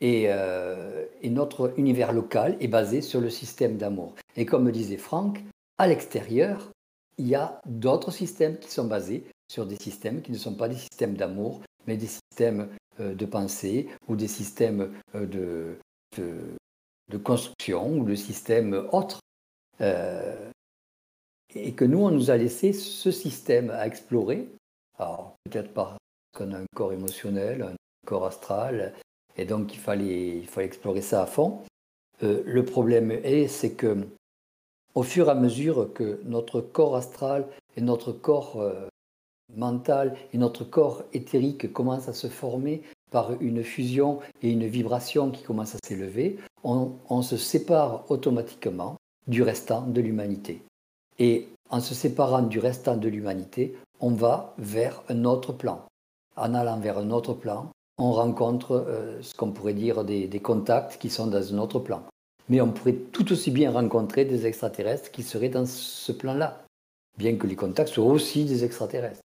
Et, 0.00 0.24
et, 0.24 1.30
notre 1.30 1.72
univers 1.78 2.12
local 2.12 2.56
est 2.60 2.68
basé 2.68 3.00
sur 3.00 3.20
le 3.20 3.30
système 3.30 3.76
d'amour. 3.76 4.14
Et 4.36 4.46
comme 4.46 4.70
disait 4.70 4.96
Franck, 4.96 5.42
à 5.78 5.86
l'extérieur, 5.86 6.70
il 7.18 7.28
y 7.28 7.34
a 7.34 7.60
d'autres 7.66 8.10
systèmes 8.10 8.58
qui 8.58 8.70
sont 8.70 8.86
basés 8.86 9.24
sur 9.48 9.66
des 9.66 9.76
systèmes 9.76 10.22
qui 10.22 10.32
ne 10.32 10.38
sont 10.38 10.54
pas 10.54 10.68
des 10.68 10.76
systèmes 10.76 11.14
d'amour, 11.14 11.62
mais 11.86 11.96
des 11.96 12.08
systèmes 12.08 12.68
euh, 13.00 13.14
de 13.14 13.26
pensée 13.26 13.88
ou 14.08 14.16
des 14.16 14.28
systèmes 14.28 14.92
euh, 15.14 15.26
de, 15.26 15.78
de, 16.16 17.18
construction 17.18 17.98
ou 17.98 18.04
de 18.04 18.14
systèmes 18.14 18.86
autres. 18.92 19.20
Euh, 19.80 20.50
et 21.54 21.72
que 21.72 21.84
nous, 21.84 21.98
on 21.98 22.10
nous 22.10 22.30
a 22.30 22.36
laissé 22.36 22.72
ce 22.72 23.10
système 23.10 23.70
à 23.70 23.86
explorer, 23.86 24.48
alors 24.98 25.36
peut-être 25.44 25.72
parce 25.72 25.96
qu'on 26.36 26.52
a 26.52 26.58
un 26.58 26.66
corps 26.74 26.92
émotionnel, 26.92 27.62
un 27.62 27.74
corps 28.06 28.26
astral, 28.26 28.92
et 29.36 29.44
donc 29.44 29.72
il 29.74 29.80
fallait, 29.80 30.38
il 30.38 30.46
fallait 30.46 30.66
explorer 30.66 31.02
ça 31.02 31.22
à 31.22 31.26
fond. 31.26 31.60
Le 32.20 32.64
problème 32.64 33.10
est, 33.10 33.48
c'est 33.48 33.72
que 33.72 34.06
au 34.94 35.02
fur 35.02 35.28
et 35.28 35.30
à 35.30 35.34
mesure 35.34 35.92
que 35.92 36.20
notre 36.24 36.60
corps 36.60 36.96
astral 36.96 37.46
et 37.76 37.80
notre 37.80 38.12
corps 38.12 38.62
mental 39.54 40.16
et 40.32 40.38
notre 40.38 40.64
corps 40.64 41.02
éthérique 41.12 41.72
commencent 41.72 42.08
à 42.08 42.12
se 42.12 42.28
former 42.28 42.82
par 43.10 43.40
une 43.40 43.62
fusion 43.62 44.18
et 44.42 44.50
une 44.50 44.66
vibration 44.66 45.30
qui 45.30 45.42
commence 45.42 45.74
à 45.74 45.78
s'élever, 45.86 46.38
on, 46.64 46.92
on, 47.08 47.22
se 47.22 47.36
sépare 47.36 48.04
automatiquement 48.10 48.96
du 49.26 49.42
restant 49.42 49.82
de 49.82 50.00
l'humanité. 50.00 50.62
Et 51.18 51.48
en 51.70 51.80
se 51.80 51.94
séparant 51.94 52.42
du 52.42 52.58
restant 52.58 52.96
de 52.96 53.08
l'humanité, 53.08 53.76
on 54.00 54.10
va 54.10 54.54
vers 54.58 55.02
un 55.08 55.24
autre 55.24 55.52
plan. 55.52 55.84
En 56.36 56.54
allant 56.54 56.78
vers 56.78 56.98
un 56.98 57.10
autre 57.10 57.32
plan, 57.32 57.70
on 57.98 58.12
rencontre 58.12 58.72
euh, 58.72 59.22
ce 59.22 59.34
qu'on 59.34 59.52
pourrait 59.52 59.74
dire 59.74 60.04
des, 60.04 60.28
contacts 60.40 60.98
qui 61.00 61.08
sont 61.10 61.26
dans 61.26 61.54
un 61.54 61.58
autre 61.58 61.78
plan. 61.78 62.02
Mais 62.48 62.60
on 62.60 62.70
pourrait 62.70 62.94
tout 63.12 63.32
aussi 63.32 63.50
bien 63.50 63.72
rencontrer 63.72 64.24
des 64.24 64.46
extraterrestres 64.46 65.10
qui 65.10 65.22
seraient 65.22 65.48
dans 65.48 65.66
ce 65.66 66.12
plan-là, 66.12 66.64
bien 67.18 67.36
que 67.36 67.46
les 67.46 67.56
contacts 67.56 67.88
soient 67.88 68.04
aussi 68.04 68.44
des 68.44 68.64
extraterrestres, 68.64 69.20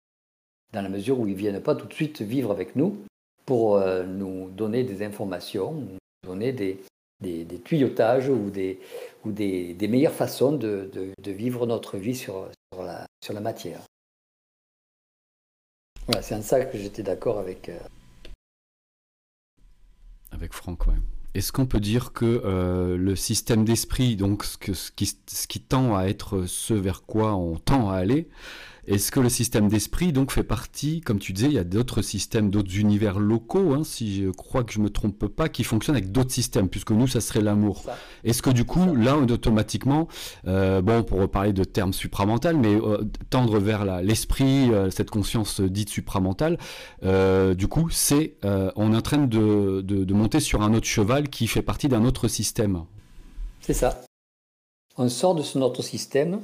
dans 0.74 0.82
la 0.82 0.90
mesure 0.90 1.20
où 1.20 1.28
ils 1.28 1.34
ne 1.34 1.38
viennent 1.38 1.62
pas 1.62 1.76
tout 1.76 1.88
de 1.88 1.94
suite 1.94 2.22
vivre 2.22 2.52
avec 2.52 2.76
nous 2.76 2.98
pour 3.46 3.78
euh, 3.78 4.04
nous 4.06 4.50
donner 4.50 4.84
des 4.84 5.04
informations, 5.04 5.74
nous 5.74 5.98
donner 6.24 6.54
des, 6.54 6.80
tuyautages 7.64 8.30
ou 8.30 8.50
des, 8.52 8.80
meilleures 9.82 10.14
façons 10.14 10.52
de, 10.52 11.14
vivre 11.26 11.66
notre 11.66 11.98
vie 11.98 12.16
sur, 12.16 12.48
la, 12.78 13.42
matière. 13.42 13.82
Voilà, 16.06 16.22
c'est 16.22 16.36
en 16.36 16.42
ça 16.42 16.66
que 16.66 16.78
j'étais 16.78 17.04
d'accord 17.04 17.40
avec, 17.40 17.70
euh, 17.70 17.78
avec 20.32 20.54
Franck, 20.54 20.88
ouais. 20.88 20.96
Est-ce 21.36 21.52
qu'on 21.52 21.68
peut 21.68 21.80
dire 21.80 22.12
que 22.12 22.26
euh, 22.26 22.98
le 22.98 23.16
système 23.16 23.64
d'esprit, 23.64 24.16
donc 24.16 24.44
ce, 24.44 24.92
qui, 24.92 25.60
tend 25.62 25.96
à 25.96 26.06
être 26.06 26.46
ce 26.46 26.74
vers 26.74 27.04
quoi 27.04 27.36
on 27.36 27.58
tend 27.58 27.90
à 27.92 27.98
aller, 27.98 28.28
est-ce 28.90 29.12
que 29.12 29.20
le 29.20 29.30
système 29.30 29.68
d'esprit 29.68 30.12
donc 30.12 30.32
fait 30.32 30.44
partie, 30.44 31.02
comme 31.02 31.20
tu 31.20 31.32
disais, 31.32 31.48
il 31.48 31.54
y 31.54 31.60
a 31.60 31.64
d'autres 31.64 32.02
systèmes, 32.02 32.50
d'autres 32.50 32.76
univers 32.76 33.20
locaux, 33.20 33.74
hein, 33.76 33.84
si 33.84 34.24
je 34.24 34.30
crois 34.32 34.64
que 34.64 34.74
je 34.74 34.80
me 34.80 34.90
trompe 34.90 35.28
pas, 35.28 35.48
qui 35.48 35.64
fonctionnent 35.64 35.96
avec 35.96 36.12
d'autres 36.12 36.32
systèmes, 36.32 36.68
puisque 36.68 36.90
nous, 36.90 37.06
ça 37.06 37.22
serait 37.22 37.42
l'amour. 37.42 37.84
Est-ce 38.24 38.42
que 38.42 38.50
du 38.50 38.66
coup, 38.66 38.96
là, 38.96 39.16
automatiquement, 39.16 40.08
euh, 40.48 40.82
bon, 40.82 41.04
pour 41.04 41.20
reparler 41.20 41.54
de 41.54 41.64
termes 41.64 41.94
supramentaux, 41.94 42.58
mais 42.58 42.74
euh, 42.74 43.04
tendre 43.30 43.60
vers 43.60 44.02
l'esprit, 44.02 44.74
euh, 44.74 44.90
cette 44.90 45.12
conscience 45.12 45.62
dite 45.62 45.90
supramentale, 45.90 46.58
du 47.56 47.68
coup, 47.68 47.90
c'est, 47.92 48.38
on 48.44 48.94
est 48.94 48.98
en 48.98 49.02
train 49.02 49.20
de, 49.20 49.82
de 49.82 50.14
monter 50.16 50.40
sur 50.40 50.64
un 50.64 50.74
autre 50.74 50.88
cheval 50.88 51.30
qui 51.30 51.46
fait 51.46 51.62
partie 51.62 51.90
d'un 51.90 52.06
autre 52.06 52.28
système. 52.28 52.86
C'est 53.62 53.74
ça. 53.74 54.02
On 54.98 55.10
sort 55.10 55.36
de 55.36 55.44
ce 55.44 55.60
notre 55.60 55.84
système 55.84 56.42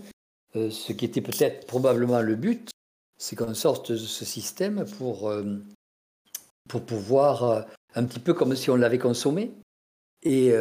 euh, 0.56 0.70
ce 0.70 0.94
qui 0.94 1.06
était 1.06 1.22
peut-être 1.22 1.68
probablement 1.68 2.22
le 2.22 2.36
but, 2.36 2.70
c'est 3.18 3.36
qu'on 3.36 3.54
sorte 3.54 3.91
de 3.91 3.98
ce 3.98 4.26
système 4.26 4.86
pour, 4.98 5.30
euh, 5.30 5.58
pour 6.70 6.86
pouvoir, 6.86 7.44
euh, 7.44 7.62
un 7.96 8.06
petit 8.06 8.20
peu 8.20 8.34
comme 8.34 8.56
si 8.56 8.70
on 8.70 8.76
l'avait 8.76 9.00
consommé, 9.00 9.52
et 10.24 10.54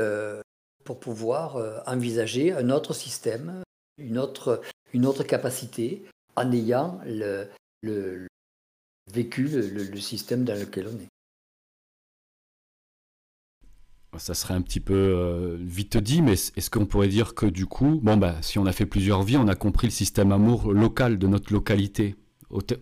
pour 0.84 1.00
pouvoir 1.00 1.56
envisager 1.86 2.52
un 2.52 2.68
autre 2.68 2.92
système, 2.92 3.62
une 3.96 4.18
autre, 4.18 4.60
une 4.92 5.06
autre 5.06 5.24
capacité, 5.24 6.04
en 6.36 6.52
ayant 6.52 7.00
le, 7.06 8.28
vécu 9.10 9.44
le 9.44 10.00
système 10.00 10.44
dans 10.44 10.54
lequel 10.54 10.88
on 10.88 10.96
est. 11.00 11.13
ça 14.18 14.34
serait 14.34 14.54
un 14.54 14.62
petit 14.62 14.80
peu 14.80 14.94
euh, 14.94 15.56
vite 15.60 15.96
dit, 15.96 16.22
mais 16.22 16.32
est-ce 16.32 16.70
qu'on 16.70 16.86
pourrait 16.86 17.08
dire 17.08 17.34
que 17.34 17.46
du 17.46 17.66
coup, 17.66 18.00
bon 18.02 18.16
bah, 18.16 18.36
si 18.42 18.58
on 18.58 18.66
a 18.66 18.72
fait 18.72 18.86
plusieurs 18.86 19.22
vies, 19.22 19.36
on 19.36 19.48
a 19.48 19.54
compris 19.54 19.86
le 19.86 19.92
système 19.92 20.32
amour 20.32 20.72
local 20.72 21.18
de 21.18 21.26
notre 21.26 21.52
localité, 21.52 22.16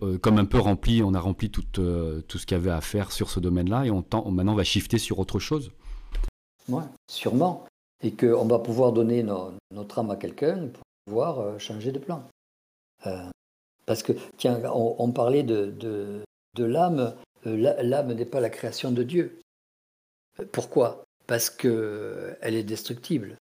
euh, 0.01 0.17
comme 0.19 0.37
un 0.37 0.45
peu 0.45 0.59
rempli, 0.59 1.01
on 1.03 1.13
a 1.13 1.19
rempli 1.19 1.49
tout, 1.49 1.63
euh, 1.79 2.21
tout 2.21 2.37
ce 2.37 2.45
qu'il 2.45 2.57
y 2.57 2.59
avait 2.59 2.71
à 2.71 2.81
faire 2.81 3.11
sur 3.11 3.29
ce 3.29 3.39
domaine-là, 3.39 3.85
et 3.85 3.91
on, 3.91 4.03
maintenant 4.31 4.53
on 4.53 4.55
va 4.55 4.63
shifter 4.63 4.97
sur 4.97 5.19
autre 5.19 5.39
chose 5.39 5.71
Oui, 6.69 6.83
sûrement. 7.09 7.65
Et 8.03 8.11
qu'on 8.11 8.45
va 8.45 8.59
pouvoir 8.59 8.91
donner 8.91 9.23
notre 9.71 9.99
âme 9.99 10.11
à 10.11 10.17
quelqu'un 10.17 10.67
pour 10.67 10.83
pouvoir 11.05 11.57
changer 11.57 11.93
de 11.93 11.99
plan. 11.99 12.27
parce 13.85 14.03
que, 14.03 14.11
tiens, 14.35 14.61
on, 14.73 15.09
parlait 15.13 15.43
de 15.43 16.21
l'âme. 16.57 17.15
L'âme 17.45 18.11
n'est 18.11 18.25
pas 18.25 18.41
la 18.41 18.49
création 18.49 18.91
de 18.91 19.03
Dieu. 19.03 19.39
Pourquoi? 20.51 21.05
Parce 21.27 21.49
qu'elle 21.49 22.37
est 22.41 22.63
destructible. 22.63 23.37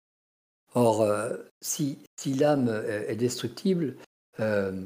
Or, 0.74 1.02
euh, 1.02 1.38
si, 1.62 1.98
l'âme 2.26 2.70
est 3.08 3.16
destructible, 3.16 3.96
euh, 4.40 4.86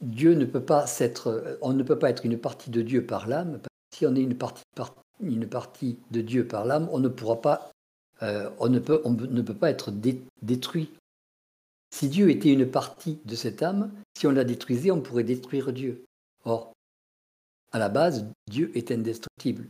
Dieu 0.00 0.34
ne 0.34 0.44
peut 0.44 0.64
pas 0.64 0.86
être, 0.98 1.58
on 1.62 1.72
ne 1.72 1.82
peut 1.82 1.98
pas 1.98 2.10
être 2.10 2.26
une 2.26 2.38
partie 2.38 2.70
de 2.70 2.82
Dieu 2.82 3.06
par 3.06 3.28
l'âme. 3.28 3.60
Si 3.94 4.06
on 4.06 4.14
est 4.14 4.22
une 4.22 4.36
partie, 4.36 4.64
de 6.10 6.20
Dieu 6.20 6.46
par 6.46 6.64
l'âme, 6.64 6.88
on 6.92 6.98
ne 6.98 7.08
pourra 7.08 7.40
pas, 7.40 7.70
euh, 8.22 8.50
on, 8.58 8.68
ne 8.68 8.78
peut, 8.78 9.00
on 9.04 9.12
ne 9.12 9.42
peut 9.42 9.54
pas 9.54 9.70
être 9.70 9.92
détruit. 10.42 10.90
Si 11.94 12.08
Dieu 12.08 12.30
était 12.30 12.52
une 12.52 12.68
partie 12.68 13.20
de 13.24 13.36
cette 13.36 13.62
âme, 13.62 13.92
si 14.18 14.26
on 14.26 14.32
la 14.32 14.44
détruisait, 14.44 14.90
on 14.90 15.00
pourrait 15.00 15.24
détruire 15.24 15.72
Dieu. 15.72 16.04
Or, 16.44 16.72
à 17.70 17.78
la 17.78 17.88
base, 17.88 18.26
Dieu 18.50 18.72
est 18.76 18.90
indestructible. 18.90 19.68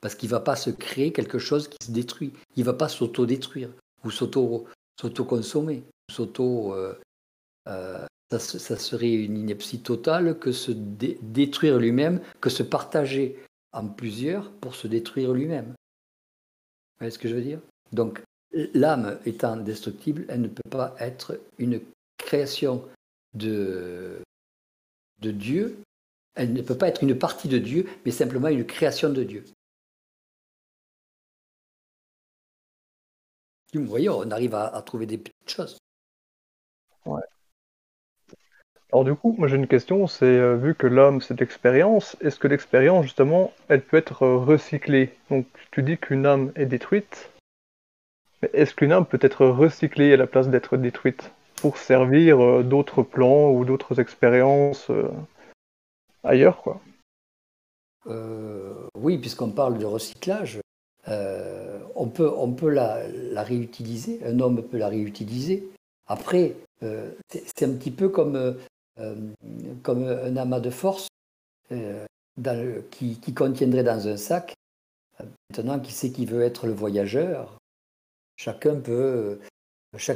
Parce 0.00 0.14
qu'il 0.14 0.28
ne 0.28 0.32
va 0.32 0.40
pas 0.40 0.56
se 0.56 0.70
créer 0.70 1.12
quelque 1.12 1.38
chose 1.38 1.68
qui 1.68 1.84
se 1.84 1.90
détruit. 1.90 2.32
Il 2.56 2.60
ne 2.60 2.66
va 2.66 2.74
pas 2.74 2.88
s'auto-détruire 2.88 3.70
ou 4.04 4.10
s'auto-consommer. 4.10 5.82
S'auto, 6.10 6.74
euh, 6.74 6.94
euh, 7.68 8.06
ça, 8.30 8.38
ça, 8.38 8.76
serait 8.76 9.12
une 9.12 9.38
ineptie 9.38 9.80
totale 9.80 10.38
que 10.38 10.52
se 10.52 10.72
détruire 10.72 11.78
lui-même, 11.78 12.20
que 12.40 12.50
se 12.50 12.62
partager 12.62 13.42
en 13.72 13.88
plusieurs 13.88 14.50
pour 14.52 14.74
se 14.74 14.86
détruire 14.86 15.32
lui-même. 15.32 15.66
Vous 15.66 17.00
voyez 17.00 17.10
ce 17.10 17.18
que 17.18 17.28
je 17.28 17.34
veux 17.34 17.42
dire? 17.42 17.60
Donc, 17.92 18.22
l'âme 18.74 19.18
étant 19.26 19.56
destructible, 19.56 20.24
elle 20.28 20.40
ne 20.40 20.48
peut 20.48 20.70
pas 20.70 20.94
être 20.98 21.38
une 21.58 21.80
création 22.16 22.84
de, 23.34 24.18
de 25.20 25.30
Dieu. 25.30 25.78
Elle 26.34 26.52
ne 26.52 26.62
peut 26.62 26.76
pas 26.76 26.88
être 26.88 27.02
une 27.02 27.18
partie 27.18 27.48
de 27.48 27.58
Dieu, 27.58 27.86
mais 28.04 28.10
simplement 28.10 28.48
une 28.48 28.66
création 28.66 29.10
de 29.10 29.22
Dieu. 29.22 29.44
Vous 33.74 33.86
voyez, 33.86 34.08
on 34.08 34.30
arrive 34.30 34.54
à, 34.54 34.80
trouver 34.82 35.06
des 35.06 35.18
petites 35.18 35.50
choses. 35.50 35.78
Ouais. 37.04 37.22
Alors 38.92 39.04
du 39.04 39.14
coup, 39.14 39.34
moi 39.36 39.48
j'ai 39.48 39.56
une 39.56 39.66
question, 39.66 40.06
c'est 40.06 40.24
euh, 40.24 40.54
vu 40.54 40.74
que 40.74 40.86
l'homme 40.86 41.20
c'est 41.20 41.38
l'expérience, 41.38 42.16
est-ce 42.20 42.38
que 42.38 42.46
l'expérience 42.46 43.04
justement, 43.04 43.52
elle 43.68 43.82
peut 43.82 43.96
être 43.96 44.22
euh, 44.22 44.36
recyclée? 44.38 45.12
Donc 45.28 45.46
tu 45.72 45.82
dis 45.82 45.98
qu'une 45.98 46.24
âme 46.24 46.52
est 46.54 46.66
détruite, 46.66 47.30
mais 48.40 48.50
est-ce 48.52 48.74
qu'une 48.74 48.92
âme 48.92 49.04
peut 49.04 49.18
être 49.20 49.44
recyclée 49.46 50.12
à 50.12 50.16
la 50.16 50.26
place 50.26 50.48
d'être 50.48 50.76
détruite 50.76 51.32
pour 51.56 51.78
servir 51.78 52.42
euh, 52.42 52.62
d'autres 52.62 53.02
plans 53.02 53.50
ou 53.50 53.64
d'autres 53.64 53.98
expériences 53.98 54.90
ailleurs 56.22 56.62
quoi? 56.62 56.80
Oui, 58.94 59.18
puisqu'on 59.18 59.50
parle 59.50 59.78
de 59.78 59.84
recyclage, 59.84 60.60
on 61.96 62.08
peut, 62.08 62.68
la, 62.70 63.42
réutiliser, 63.42 64.20
un 64.24 64.38
homme 64.40 64.62
peut 64.62 64.78
la 64.78 64.88
réutiliser. 64.88 65.68
Après, 66.06 66.54
euh, 66.82 67.10
c'est 67.30 67.64
un 67.64 67.72
petit 67.72 67.90
peu 67.90 68.08
comme, 68.08 68.56
euh, 68.98 69.14
comme 69.82 70.04
un 70.04 70.36
amas 70.36 70.60
de 70.60 70.70
force 70.70 71.08
qui, 72.90 73.34
contiendrait 73.34 73.84
dans 73.84 74.08
un 74.08 74.16
sac. 74.16 74.54
Maintenant, 75.50 75.80
qui 75.80 75.92
sait 75.92 76.12
qui 76.12 76.26
veut 76.26 76.42
être 76.42 76.66
le 76.66 76.74
voyageur 76.74 77.58
chaque 78.36 78.66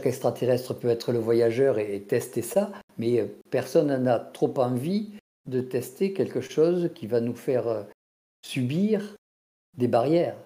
extraterrestre 0.07 0.75
peut 0.75 0.89
être 0.89 1.13
le 1.13 1.19
voyageur 1.19 1.79
et, 1.79 2.03
tester 2.03 2.43
ça, 2.43 2.71
mais 2.99 3.25
personne 3.51 3.97
n'a 4.03 4.19
trop 4.19 4.53
envie 4.59 5.13
de 5.47 5.63
tester 5.63 6.13
quelque 6.13 6.43
chose 6.43 6.91
qui 6.95 7.07
va 7.07 7.21
nous 7.21 7.35
faire 7.35 7.87
subir 8.45 9.17
des 9.79 9.89
barrières. 9.89 10.37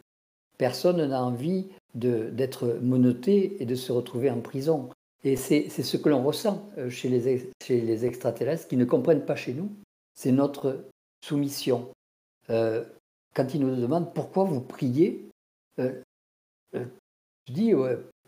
Personne 0.59 1.05
n'a 1.05 1.23
envie 1.23 1.69
d'être 1.95 2.79
monoté 2.83 3.57
et 3.63 3.67
de 3.67 3.75
se 3.75 3.93
retrouver 3.93 4.31
en 4.31 4.41
prison. 4.41 4.89
Et 5.25 5.37
c'est 5.37 5.71
ce 5.71 5.97
que 5.97 6.11
l'on 6.11 6.23
ressent 6.23 6.69
euh, 6.77 6.91
chez 6.91 7.09
les, 7.09 7.51
chez 7.63 7.81
les, 7.81 8.05
extraterrestres 8.05 8.69
qui 8.69 8.77
ne 8.77 8.85
comprennent 8.85 9.25
pas 9.25 9.37
chez 9.37 9.55
nous. 9.55 9.71
C'est 10.13 10.33
notre 10.33 10.85
soumission. 11.25 11.91
Euh, 12.51 12.85
quand 13.35 13.55
ils 13.55 13.61
nous 13.61 13.75
demandent 13.75 14.13
pourquoi 14.13 14.45
vous 14.45 14.61
priez, 14.61 15.27
euh, 15.79 15.99
je 16.75 17.53
dis 17.53 17.73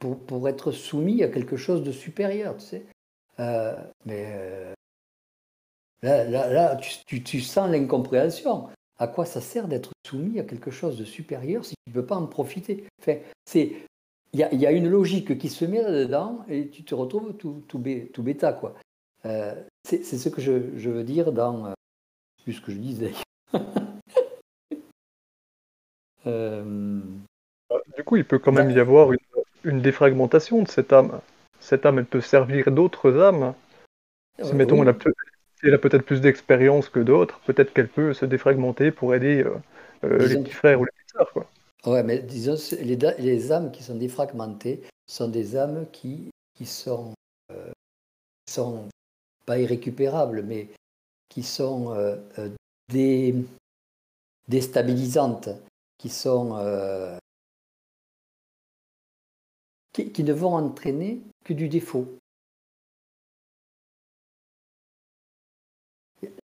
pour, 0.01 0.19
pour, 0.19 0.49
être 0.49 0.73
soumis 0.73 1.23
à 1.23 1.29
quelque 1.29 1.57
chose 1.57 1.83
de 1.83 1.93
supérieur, 1.93 2.57
tu 2.57 2.65
sais. 2.65 2.87
mais 4.07 4.75
là, 6.03 6.25
là, 6.25 6.77
tu, 6.77 7.41
sens 7.41 7.71
l'incompréhension. 7.71 8.69
À 8.99 9.07
quoi 9.07 9.25
ça 9.25 9.41
sert 9.41 9.69
d'être 9.69 9.91
soumis 10.07 10.41
à 10.41 10.45
quelque 10.45 10.71
chose 10.71 10.99
de 10.99 11.05
supérieur 11.05 11.65
si 11.65 11.75
tu 11.85 11.91
ne 11.91 11.95
peux 11.95 12.07
pas 12.07 12.17
en 12.17 12.27
profiter? 12.27 12.85
Enfin, 13.01 13.17
c'est 13.45 13.73
il 14.33 14.41
y, 14.41 14.67
a, 14.67 14.73
une 14.73 14.89
logique 14.89 15.39
qui 15.39 15.49
se 15.49 15.65
met 15.65 15.81
là-dedans 15.81 16.45
et 16.49 16.69
tu 16.69 16.83
te 16.83 16.95
retrouves 16.95 17.35
tout, 17.39 17.63
tout, 17.69 17.83
tout 18.13 18.23
bêta 18.23 18.53
quoi. 18.53 18.75
Euh, 19.25 19.55
c'est 19.85 20.03
ce 20.03 20.29
que 20.29 20.43
je, 20.43 20.91
veux 20.91 21.05
dire 21.05 21.33
dans 21.33 21.67
euh, 21.67 21.73
ce 22.47 22.61
que 22.61 22.71
je 22.71 22.77
disais. 22.77 23.13
euh... 26.27 27.01
Du 27.97 28.05
coup, 28.05 28.17
il 28.17 28.27
peut 28.27 28.39
quand 28.39 28.53
même 28.53 28.71
y 28.71 28.79
avoir 28.79 29.13
une, 29.13 29.19
une, 29.65 29.81
défragmentation 29.81 30.63
de 30.63 30.69
cette 30.69 30.93
âme. 30.93 31.21
Cette 31.59 31.87
âme, 31.87 31.99
elle 31.99 32.05
peut 32.07 32.21
servir 32.21 32.71
d'autres 32.71 33.19
âmes. 33.19 33.55
Si, 34.43 34.55
mettons, 34.55 34.83
elle 34.83 34.91
a, 34.91 34.95
peut-être 35.81 36.05
plus 36.05 36.21
d'expérience 36.21 36.89
que 36.89 37.01
d'autres, 37.01 37.41
peut-être 37.47 37.73
qu'elle 37.73 37.89
peut 37.89 38.13
se 38.13 38.25
défragmenter 38.25 38.91
pour 38.91 39.15
aider 39.15 39.43
euh, 39.43 39.57
euh, 40.05 40.27
les 40.27 40.39
petits 40.39 40.53
frères 40.53 40.81
ou 40.81 40.85
les 40.85 40.91
petites 40.93 41.13
sœurs. 41.13 41.33
Quoi. 41.33 41.47
Ouais, 41.87 42.03
mais 42.03 42.21
disons, 42.21 42.57
les, 42.81 42.97
les, 42.97 43.53
âmes 43.53 43.71
qui 43.71 43.83
sont 43.83 43.95
défragmentées 43.97 44.83
sont 45.07 45.29
des 45.29 45.57
âmes 45.57 45.87
qui, 45.93 46.31
qui 46.55 46.67
sont, 46.67 47.15
euh, 47.53 47.71
sont 48.49 48.89
pas 49.45 49.59
irrécupérables, 49.59 50.43
mais 50.43 50.69
qui 51.29 51.43
sont 51.43 51.95
euh, 51.95 52.17
déstabilisantes, 54.49 55.49
qui 55.99 56.09
sont 56.09 57.19
qui, 59.93 60.25
ne 60.25 60.33
vont 60.33 60.55
entraîner 60.55 61.21
que 61.45 61.53
du 61.53 61.69
défaut. 61.69 62.07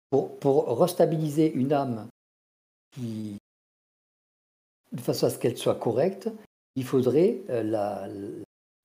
Pour, 0.10 0.40
pour 0.40 0.80
restabiliser 0.80 1.52
une 1.52 1.74
âme 1.74 2.08
de 2.98 5.02
façon 5.02 5.28
à 5.28 5.30
ce 5.30 5.38
qu'elle 5.38 5.58
soit 5.58 5.76
correcte, 5.76 6.30
il 6.76 6.86
faudrait 6.86 7.42
euh, 7.50 7.64
la, 7.64 8.08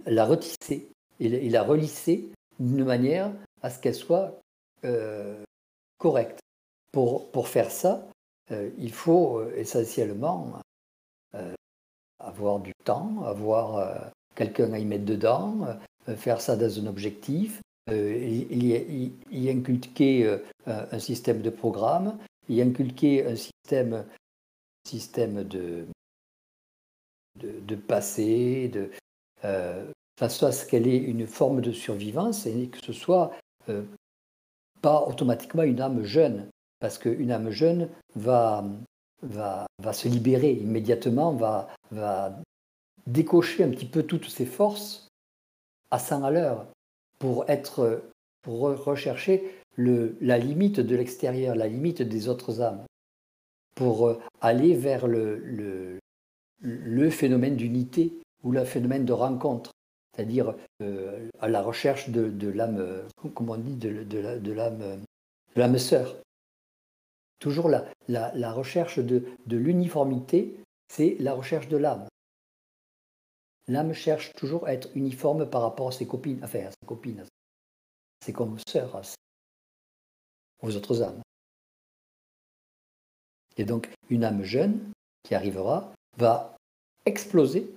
la 0.07 0.27
retisser 0.27 0.89
et 1.21 1.51
la 1.51 1.63
relisser 1.63 2.31
d'une 2.59 2.85
manière 2.85 3.33
à 3.63 3.71
ce 3.71 3.79
qu'elle 3.79 3.95
soit 3.95 4.41
euh, 4.85 5.43
correcte. 5.99 6.41
Pour, 6.91 7.31
pour, 7.31 7.49
faire 7.49 7.71
ça, 7.71 8.07
euh, 8.51 8.71
il 8.79 8.93
faut 8.93 9.49
essentiellement 9.53 10.61
avoir 12.19 12.61
du 12.61 12.73
temps, 12.85 13.25
avoir 13.25 14.11
quelqu'un 14.35 14.73
à 14.73 14.79
y 14.79 14.85
mettre 14.85 15.07
dedans, 15.07 15.79
faire 16.17 16.41
ça 16.41 16.57
dans 16.57 16.79
un 16.79 16.87
objectif, 16.87 17.61
y, 17.91 19.13
y, 19.31 19.51
inculquer 19.51 20.39
un 20.67 20.99
système 20.99 21.43
de 21.43 21.51
programme, 21.51 22.19
y 22.49 22.61
inculquer 22.61 23.27
un 23.27 23.37
système 23.37 24.05
système 24.85 25.45
de, 25.45 25.87
de, 27.41 27.77
passé, 27.77 28.69
de, 28.69 28.91
euh, 29.45 29.91
façon 30.19 30.47
à 30.47 30.53
ce 30.53 30.67
qu'elle 30.67 30.87
ait 30.87 30.99
une 30.99 31.27
forme 31.27 31.61
de 31.61 31.73
survivance 31.73 32.47
et 32.47 32.69
que 32.69 32.79
ce 32.85 32.93
soit 32.93 33.33
euh, 33.69 33.83
pas 34.81 35.03
automatiquement 35.07 35.63
une 35.63 35.81
âme 35.81 36.03
jeune, 36.03 36.49
parce 36.81 36.99
qu'une 36.99 37.31
âme 37.31 37.51
jeune 37.51 37.89
va, 38.15 38.65
va, 39.23 39.67
va, 39.79 39.93
se 39.93 40.09
libérer 40.09 40.53
immédiatement, 40.53 41.33
va, 41.33 41.69
va 41.91 42.37
décocher 43.07 43.65
un 43.65 43.71
petit 43.71 43.87
peu 43.87 44.03
toutes 44.03 44.29
ses 44.29 44.47
forces 44.47 45.09
à 45.91 45.99
100 45.99 46.25
à 46.25 46.31
l'heure 46.31 46.67
pour 47.23 47.49
être 47.49 48.03
rechercher 48.45 49.45
la 49.77 50.39
limite 50.39 50.81
de 50.81 50.97
l'extérieur, 50.97 51.55
la 51.55 51.69
limite 51.69 52.03
des 52.03 52.29
autres 52.29 52.61
âmes 52.61 52.85
pour 53.77 54.09
euh, 54.09 54.21
aller 54.41 54.75
vers 54.75 55.07
le, 55.07 56.01
phénomène 57.11 57.55
d'unité 57.55 58.13
ou 58.43 58.51
le 58.51 58.65
phénomène 58.65 59.05
de 59.05 59.13
rencontre, 59.13 59.71
c'est-à-dire 60.13 60.57
euh, 60.83 61.29
à 61.39 61.49
la 61.49 61.63
recherche 61.63 62.11
de, 62.11 62.49
l'âme, 62.49 62.79
euh, 62.81 63.05
comment 63.35 63.53
on 63.53 63.59
dit, 63.59 63.77
de, 63.77 64.03
de 64.03 64.53
l'âme, 64.53 65.79
sœur. 65.79 66.17
Toujours 67.39 67.71
la, 68.09 68.53
recherche 68.53 68.99
de, 68.99 69.23
l'uniformité, 69.49 70.57
c'est 70.89 71.17
la 71.21 71.35
recherche 71.35 71.69
de 71.69 71.77
l'âme. 71.77 72.05
L'âme 73.69 73.93
cherche 73.93 74.33
toujours 74.35 74.67
à 74.67 74.75
être 74.75 74.89
uniforme 74.95 75.49
par 75.49 75.63
rapport 75.63 75.89
à 75.89 75.93
ses 75.93 76.07
copines, 76.07 76.41
enfin 76.43 76.67
à 76.67 76.71
ses 76.71 76.87
copines, 76.87 77.25
c'est 78.21 78.33
comme 78.33 78.59
sœurs, 78.69 79.03
aux 80.63 80.77
autres 80.77 81.03
âmes. 81.03 81.23
Et 83.57 83.65
donc, 83.65 83.91
une 84.09 84.25
âme 84.25 84.43
jeune 84.43 84.81
qui 85.23 85.35
arrivera 85.35 85.93
va 86.17 86.57
exploser 87.05 87.73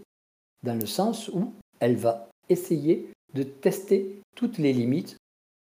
dans 0.63 0.79
le 0.79 0.85
sens 0.85 1.27
où 1.29 1.53
elle 1.79 1.97
va 1.97 2.29
essayer 2.49 3.11
de 3.33 3.43
tester 3.43 4.21
toutes 4.35 4.57
les 4.57 4.73
limites 4.73 5.17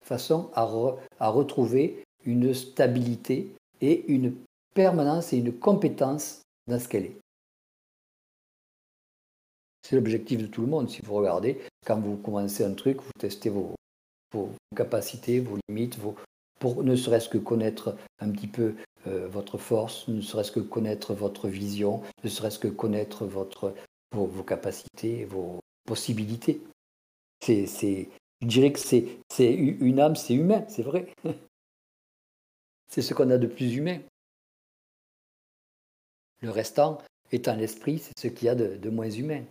façon 0.05 0.51
à, 0.55 0.63
à 1.19 1.29
retrouver 1.29 2.05
une 2.25 2.55
stabilité 2.55 3.53
et 3.81 4.07
une 4.11 4.35
permanence 4.75 5.33
et 5.33 5.39
une 5.39 5.53
compétence 5.53 6.43
dans 6.67 6.79
ce 6.79 6.89
qu'elle 6.89 7.07
est. 7.07 7.19
C'est 9.89 9.97
l'objectif 9.97 10.39
de 10.39 10.47
tout 10.47 10.61
le 10.61 10.67
monde. 10.67 10.91
Si 10.91 11.01
vous 11.01 11.15
regardez, 11.15 11.63
quand 11.87 11.99
vous 11.99 12.19
commencez 12.19 12.63
un 12.63 12.75
truc, 12.75 13.01
vous 13.01 13.11
testez 13.19 13.49
vos, 13.49 13.75
capacités, 14.77 15.41
vos 15.41 15.57
limites, 15.67 15.99
pour 16.61 16.85
ne 16.85 16.95
serait-ce 16.95 17.31
que 17.31 17.39
connaître 17.39 17.97
un 18.19 18.31
petit 18.31 18.49
peu 18.49 18.75
euh, 19.07 19.27
votre 19.29 19.57
force, 19.57 20.07
ne 20.09 20.21
serait-ce 20.21 20.53
que 20.53 20.61
connaître 20.61 21.15
votre 21.15 21.49
vision, 21.49 22.03
ne 22.23 22.29
serait-ce 22.29 22.59
que 22.59 22.69
connaître 22.69 23.25
votre, 23.25 23.75
vos, 24.13 24.43
capacités, 24.43 25.25
vos 25.25 25.61
possibilités. 25.87 26.61
Je 27.47 28.05
dirais 28.43 28.73
que 28.73 28.79
c'est, 28.79 29.21
une 29.41 30.01
âme, 30.01 30.17
c'est 30.17 30.35
humain, 30.35 30.67
c'est 30.69 30.83
vrai. 30.83 31.07
c'est 32.89 33.01
ce 33.01 33.15
qu'on 33.15 33.31
a 33.31 33.39
de 33.39 33.47
plus 33.47 33.75
humain. 33.75 34.01
Le 36.43 36.51
restant 36.51 36.99
étant 37.33 37.57
l'esprit, 37.57 38.01
c'est 38.01 38.19
ce 38.19 38.29
qu'il 38.29 38.45
y 38.45 38.51
a 38.51 38.55
de 38.55 38.91
moins 38.91 39.09
humain. 39.09 39.45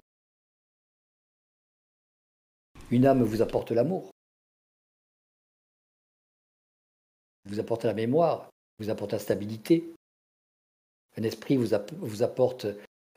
Une 2.92 3.06
âme 3.06 3.24
vous 3.24 3.42
apporte 3.42 3.72
l'amour. 3.72 4.12
vous 7.48 7.60
apporte 7.60 7.86
la 7.86 7.94
mémoire, 7.94 8.50
vous 8.80 8.90
apporte 8.90 9.14
la 9.14 9.20
stabilité. 9.20 9.94
Un 11.18 11.24
esprit 11.24 11.56
vous, 11.56 11.74
apporte 11.74 12.68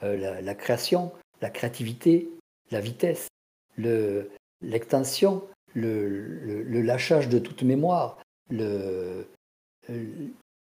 euh, 0.03 0.41
la, 0.41 0.55
création, 0.55 1.13
la 1.43 1.51
créativité, 1.51 2.31
la 2.71 2.81
vitesse, 2.81 3.29
l'extension, 3.77 5.47
le, 5.75 6.63
lâchage 6.65 7.29
de 7.29 7.39
toute 7.39 7.63
mémoire, 7.63 8.23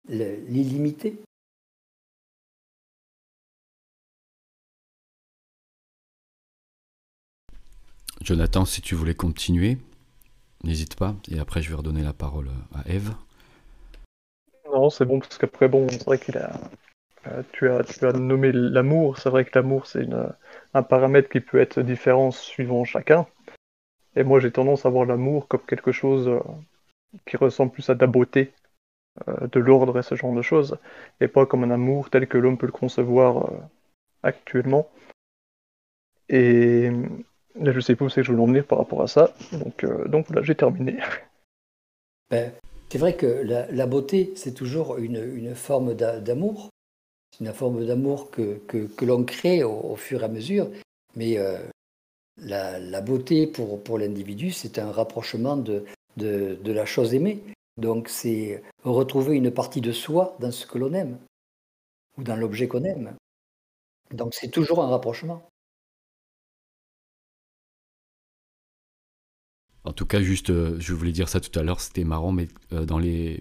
l'illimité. 0.07 1.19
Jonathan, 8.21 8.65
si 8.65 8.81
tu 8.81 8.95
voulais 8.95 9.15
continuer, 9.15 9.77
n'hésite 10.63 10.95
pas, 10.95 11.15
et 11.31 11.39
après 11.39 11.61
je 11.61 11.69
vais 11.69 11.75
redonner 11.75 12.03
la 12.03 12.13
parole 12.13 12.49
à 12.73 12.89
Eve. 12.89 13.13
Non, 14.71 14.89
c'est 14.89 15.05
bon, 15.05 15.19
parce 15.19 15.37
qu'après, 15.37 15.67
bon, 15.67 15.87
c'est 15.89 16.03
vrai 16.05 16.19
qu'il 16.19 16.37
a. 16.37 16.59
Euh, 17.27 17.43
tu, 17.53 17.69
as, 17.69 17.83
tu 17.83 18.05
as 18.05 18.13
nommé 18.13 18.51
l'amour. 18.51 19.17
C'est 19.17 19.29
vrai 19.29 19.45
que 19.45 19.57
l'amour, 19.57 19.87
c'est 19.87 20.07
un 20.73 20.83
paramètre 20.83 21.29
qui 21.29 21.39
peut 21.39 21.59
être 21.59 21.81
différent 21.81 22.31
suivant 22.31 22.83
chacun. 22.83 23.25
Et 24.15 24.23
moi, 24.23 24.39
j'ai 24.39 24.51
tendance 24.51 24.85
à 24.85 24.89
voir 24.89 25.05
l'amour 25.05 25.47
comme 25.47 25.61
quelque 25.61 25.91
chose 25.91 26.27
euh, 26.27 26.39
qui 27.25 27.37
ressemble 27.37 27.71
plus 27.71 27.89
à 27.89 27.95
de 27.95 28.01
la 28.01 28.07
beauté, 28.07 28.53
euh, 29.27 29.47
de 29.47 29.59
l'ordre 29.59 29.97
et 29.99 30.03
ce 30.03 30.15
genre 30.15 30.33
de 30.33 30.41
choses, 30.41 30.77
et 31.21 31.27
pas 31.27 31.45
comme 31.45 31.63
un 31.63 31.71
amour 31.71 32.09
tel 32.09 32.27
que 32.27 32.37
l'homme 32.37 32.57
peut 32.57 32.65
le 32.65 32.71
concevoir 32.71 33.51
actuellement. 34.23 34.89
Et 36.29 36.91
là, 37.59 37.71
je 37.71 37.79
sais 37.79 37.95
pas 37.95 38.05
où 38.05 38.09
c'est 38.09 38.21
que 38.21 38.27
je 38.27 38.31
veux 38.31 38.39
en 38.39 38.63
par 38.63 38.79
rapport 38.79 39.01
à 39.01 39.07
ça. 39.07 39.33
Donc, 39.51 39.85
donc 40.09 40.29
là, 40.29 40.41
j'ai 40.43 40.55
terminé. 40.55 40.97
Ben, 42.29 42.51
c'est 42.89 42.97
vrai 42.97 43.15
que 43.15 43.25
la, 43.25 43.85
beauté, 43.85 44.33
c'est 44.35 44.53
toujours 44.53 44.97
une, 44.97 45.55
forme 45.55 45.93
d'amour. 45.93 46.69
C'est 47.31 47.45
une 47.45 47.53
forme 47.53 47.85
d'amour 47.85 48.31
que, 48.31 48.59
que, 48.67 49.05
l'on 49.05 49.23
crée 49.23 49.63
au, 49.63 49.95
fur 49.95 50.21
et 50.21 50.25
à 50.25 50.27
mesure. 50.27 50.69
Mais 51.15 51.37
euh, 51.37 51.57
la, 52.37 53.01
beauté 53.01 53.47
pour, 53.47 53.83
pour 53.83 53.97
l'individu, 53.97 54.51
c'est 54.51 54.79
un 54.79 54.91
rapprochement 54.91 55.57
de, 55.57 55.85
de, 56.15 56.71
la 56.71 56.85
chose 56.85 57.13
aimée. 57.13 57.43
Donc 57.77 58.09
c'est 58.09 58.63
retrouver 58.83 59.35
une 59.35 59.51
partie 59.51 59.81
de 59.81 59.91
soi 59.91 60.35
dans 60.39 60.51
ce 60.51 60.65
que 60.65 60.77
l'on 60.77 60.93
aime 60.93 61.17
ou 62.17 62.23
dans 62.23 62.35
l'objet 62.35 62.67
qu'on 62.67 62.83
aime. 62.83 63.15
Donc 64.11 64.33
c'est 64.33 64.49
toujours 64.49 64.81
un 64.81 64.87
rapprochement. 64.87 65.47
En 69.83 69.93
tout 69.93 70.05
cas, 70.05 70.21
juste, 70.21 70.49
euh, 70.49 70.75
je 70.79 70.93
voulais 70.93 71.13
dire 71.13 71.29
ça 71.29 71.39
tout 71.39 71.57
à 71.57 71.63
l'heure, 71.63 71.79
c'était 71.79 72.03
marrant, 72.03 72.33
mais 72.33 72.49
euh, 72.73 72.85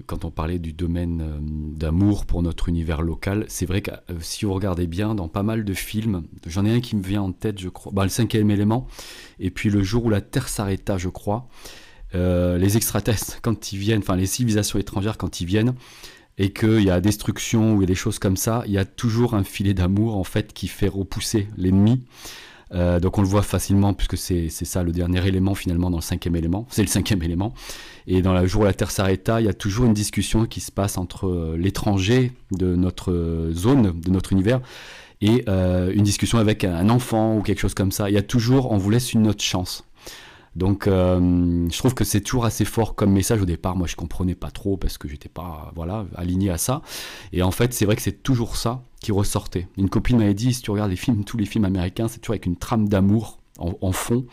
quand 0.06 0.24
on 0.24 0.30
parlait 0.30 0.60
du 0.60 0.72
domaine 0.72 1.20
euh, 1.20 1.38
d'amour 1.40 2.24
pour 2.24 2.40
notre 2.40 2.68
univers 2.68 3.02
local, 3.02 3.44
c'est 3.48 3.66
vrai 3.66 3.82
que 3.82 3.90
si 4.20 4.44
vous 4.44 4.54
regardez 4.54 4.86
bien, 4.86 5.16
dans 5.16 5.26
pas 5.26 5.42
mal 5.42 5.64
de 5.64 5.74
films, 5.74 6.22
j'en 6.46 6.64
ai 6.64 6.72
un 6.72 6.80
qui 6.80 6.94
me 6.94 7.02
vient 7.02 7.22
en 7.22 7.32
tête, 7.32 7.58
je 7.58 7.68
crois, 7.68 7.90
bah, 7.92 8.04
le 8.04 8.10
cinquième 8.10 8.50
élément, 8.50 8.86
et 9.40 9.50
puis 9.50 9.70
le 9.70 9.82
jour 9.82 10.04
où 10.04 10.10
la 10.10 10.20
Terre 10.20 10.48
s'arrêta, 10.48 10.98
je 10.98 11.08
crois, 11.08 11.48
les 12.14 12.78
extraterrestres, 12.78 13.40
quand 13.42 13.72
ils 13.72 13.78
viennent, 13.78 13.98
enfin 13.98 14.16
les 14.16 14.24
civilisations 14.24 14.78
étrangères, 14.78 15.18
quand 15.18 15.42
ils 15.42 15.46
viennent, 15.46 15.74
et 16.38 16.50
qu'il 16.50 16.82
y 16.82 16.90
a 16.90 17.00
destruction 17.00 17.74
ou 17.74 17.84
des 17.84 17.94
choses 17.94 18.18
comme 18.18 18.38
ça, 18.38 18.62
il 18.66 18.72
y 18.72 18.78
a 18.78 18.86
toujours 18.86 19.34
un 19.34 19.44
filet 19.44 19.74
d'amour, 19.74 20.16
en 20.16 20.24
fait, 20.24 20.54
qui 20.54 20.68
fait 20.68 20.88
repousser 20.88 21.48
l'ennemi. 21.58 22.04
Euh, 22.74 22.98
donc 22.98 23.16
on 23.16 23.22
le 23.22 23.28
voit 23.28 23.42
facilement 23.42 23.94
puisque 23.94 24.16
c'est 24.16 24.48
ça 24.48 24.82
le 24.82 24.90
dernier 24.90 25.24
élément 25.24 25.54
finalement 25.54 25.90
dans 25.90 25.98
le 25.98 26.02
cinquième 26.02 26.36
élément. 26.36 26.66
C'est 26.70 26.82
le 26.82 26.88
cinquième 26.88 27.22
élément. 27.22 27.54
Et 28.06 28.22
dans 28.22 28.32
le 28.32 28.46
jour 28.46 28.62
où 28.62 28.64
la 28.64 28.74
Terre 28.74 28.90
s'arrêta, 28.90 29.40
il 29.40 29.46
y 29.46 29.48
a 29.48 29.54
toujours 29.54 29.86
une 29.86 29.94
discussion 29.94 30.46
qui 30.46 30.60
se 30.60 30.72
passe 30.72 30.98
entre 30.98 31.26
euh, 31.26 31.56
l'étranger 31.58 32.32
de 32.52 32.74
notre 32.76 33.50
zone, 33.52 33.98
de 34.00 34.10
notre 34.10 34.32
univers, 34.32 34.60
et 35.20 35.44
euh, 35.48 35.92
une 35.94 36.02
discussion 36.02 36.38
avec 36.38 36.64
un 36.64 36.88
enfant 36.88 37.36
ou 37.36 37.42
quelque 37.42 37.60
chose 37.60 37.74
comme 37.74 37.92
ça. 37.92 38.10
Il 38.10 38.14
y 38.14 38.18
a 38.18 38.22
toujours, 38.22 38.72
on 38.72 38.76
vous 38.76 38.90
laisse 38.90 39.12
une 39.12 39.26
autre 39.28 39.42
chance. 39.42 39.84
Donc, 40.54 40.86
euh, 40.86 41.68
je 41.70 41.78
trouve 41.78 41.94
que 41.94 42.04
c'est 42.04 42.22
toujours 42.22 42.46
assez 42.46 42.64
fort 42.64 42.94
comme 42.94 43.12
message. 43.12 43.42
Au 43.42 43.44
départ, 43.44 43.76
moi, 43.76 43.86
je 43.86 43.94
comprenais 43.94 44.34
pas 44.34 44.50
trop 44.50 44.78
parce 44.78 44.96
que 44.96 45.06
j'étais 45.06 45.28
pas, 45.28 45.70
voilà, 45.74 46.06
aligné 46.16 46.50
à 46.50 46.56
ça. 46.56 46.80
Et 47.32 47.42
en 47.42 47.50
fait, 47.50 47.74
c'est 47.74 47.84
vrai 47.84 47.94
que 47.94 48.02
c'est 48.02 48.22
toujours 48.22 48.56
ça 48.56 48.82
ressortait. 49.12 49.68
Une 49.76 49.88
copine 49.88 50.18
m'avait 50.18 50.34
dit, 50.34 50.54
si 50.54 50.62
tu 50.62 50.70
regardes 50.70 50.90
les 50.90 50.96
films, 50.96 51.24
tous 51.24 51.36
les 51.36 51.46
films 51.46 51.64
américains, 51.64 52.08
c'est 52.08 52.18
toujours 52.18 52.34
avec 52.34 52.46
une 52.46 52.56
trame 52.56 52.88
d'amour 52.88 53.38
en, 53.58 53.92
fond 53.92 54.26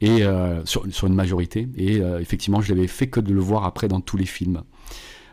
et 0.00 0.24
euh, 0.24 0.64
sur, 0.64 0.84
une 0.84 1.14
majorité. 1.14 1.68
Et 1.76 2.00
euh, 2.00 2.20
effectivement, 2.20 2.60
je 2.60 2.74
l'avais 2.74 2.88
fait 2.88 3.08
que 3.08 3.20
de 3.20 3.32
le 3.32 3.40
voir 3.40 3.64
après 3.64 3.88
dans 3.88 4.00
tous 4.00 4.16
les 4.16 4.26
films. 4.26 4.62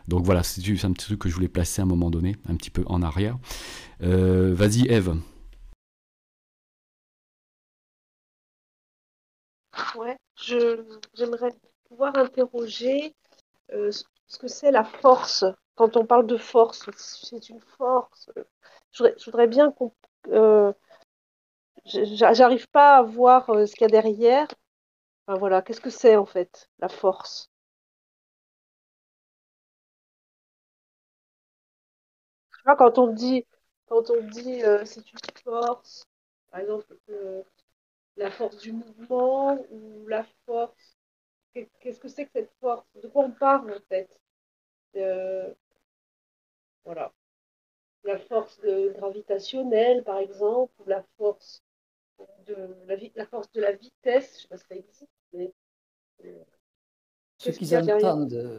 Donc 0.08 0.24
voilà, 0.24 0.42
c'est 0.42 0.60
un 0.84 0.92
petit 0.92 1.06
truc 1.06 1.18
que 1.18 1.28
je 1.28 1.34
voulais 1.34 1.48
placer 1.48 1.80
à 1.80 1.84
un 1.84 1.88
moment 1.88 2.10
donné, 2.10 2.36
un 2.48 2.54
petit 2.54 2.70
peu 2.70 2.84
en 2.86 3.02
arrière. 3.02 3.36
Vas-y, 4.00 4.86
Eve. 4.88 5.16
Ouais, 9.94 10.16
j'aimerais 11.14 11.52
pouvoir 11.88 12.16
interroger 12.16 13.14
euh, 13.72 13.90
ce 14.26 14.38
que 14.38 14.48
c'est 14.48 14.70
la 14.70 14.84
force. 14.84 15.44
Quand 15.74 15.96
on 15.96 16.06
parle 16.06 16.26
de 16.26 16.36
force, 16.36 16.88
c'est 16.96 17.48
une 17.48 17.60
force. 17.60 18.30
Je 18.98 19.24
voudrais, 19.26 19.46
bien 19.46 19.70
qu'on. 19.72 19.92
Euh, 20.28 20.72
j'arrive 21.84 22.68
pas 22.68 22.96
à 22.98 23.02
voir 23.02 23.50
euh, 23.50 23.66
ce 23.66 23.72
qu'il 23.74 23.82
y 23.82 23.84
a 23.84 23.88
derrière. 23.88 24.46
Enfin, 25.26 25.38
voilà, 25.38 25.62
qu'est-ce 25.62 25.80
que 25.80 25.90
c'est 25.90 26.16
en 26.16 26.26
fait, 26.26 26.70
la 26.80 26.88
force? 26.88 27.50
Quand 32.78 32.98
on 32.98 33.12
dit, 33.14 33.46
quand 33.86 34.10
on 34.10 34.22
dit 34.28 34.60
c'est 34.84 35.10
une 35.10 35.18
force, 35.44 36.04
par 36.50 36.60
exemple, 36.60 36.96
la 38.16 38.30
force 38.30 38.58
du 38.58 38.72
mouvement 38.72 39.56
ou 39.70 40.06
la 40.08 40.26
force. 40.44 40.96
Qu'est-ce 41.54 42.00
que 42.00 42.08
c'est 42.08 42.26
que 42.26 42.32
cette 42.34 42.52
force? 42.60 42.86
De 43.02 43.08
quoi 43.08 43.24
on 43.24 43.32
parle 43.32 43.72
en 43.72 43.80
fait? 43.88 44.10
Voilà. 46.84 47.12
La 48.06 48.18
force 48.18 48.60
gravitationnelle, 48.96 50.04
par 50.04 50.18
exemple, 50.18 50.72
ou 50.80 50.88
la 50.88 51.04
force 51.18 51.62
de 52.46 52.56
la, 52.86 52.96
la 53.14 53.26
force 53.26 53.50
de 53.52 53.60
la 53.60 53.72
vitesse, 53.72 54.38
je 54.42 54.42
ne 54.42 54.42
sais 54.42 54.48
pas 54.48 54.56
si 54.58 54.64
ça 54.68 54.76
existe, 54.76 55.10
mais. 55.32 55.52
Euh, 56.24 56.44
ce 57.38 57.50
qu'ils 57.50 57.76
entendent, 57.76 58.58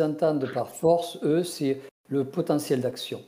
entendent 0.00 0.52
par 0.52 0.70
force, 0.70 1.18
eux, 1.22 1.42
c'est 1.42 1.80
le 2.08 2.24
potentiel 2.24 2.80
d'action. 2.80 3.24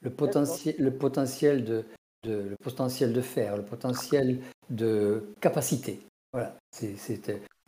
Le 0.00 0.10
potentiel, 0.10 0.74
le 0.78 0.96
potentiel 0.96 1.64
de, 1.64 1.84
le 2.24 2.56
potentiel 2.56 3.12
de 3.12 3.20
faire, 3.20 3.56
le 3.56 3.64
potentiel 3.64 4.40
de 4.70 5.24
capacité. 5.40 6.00
Voilà, 6.32 6.56
c'est 6.70 6.96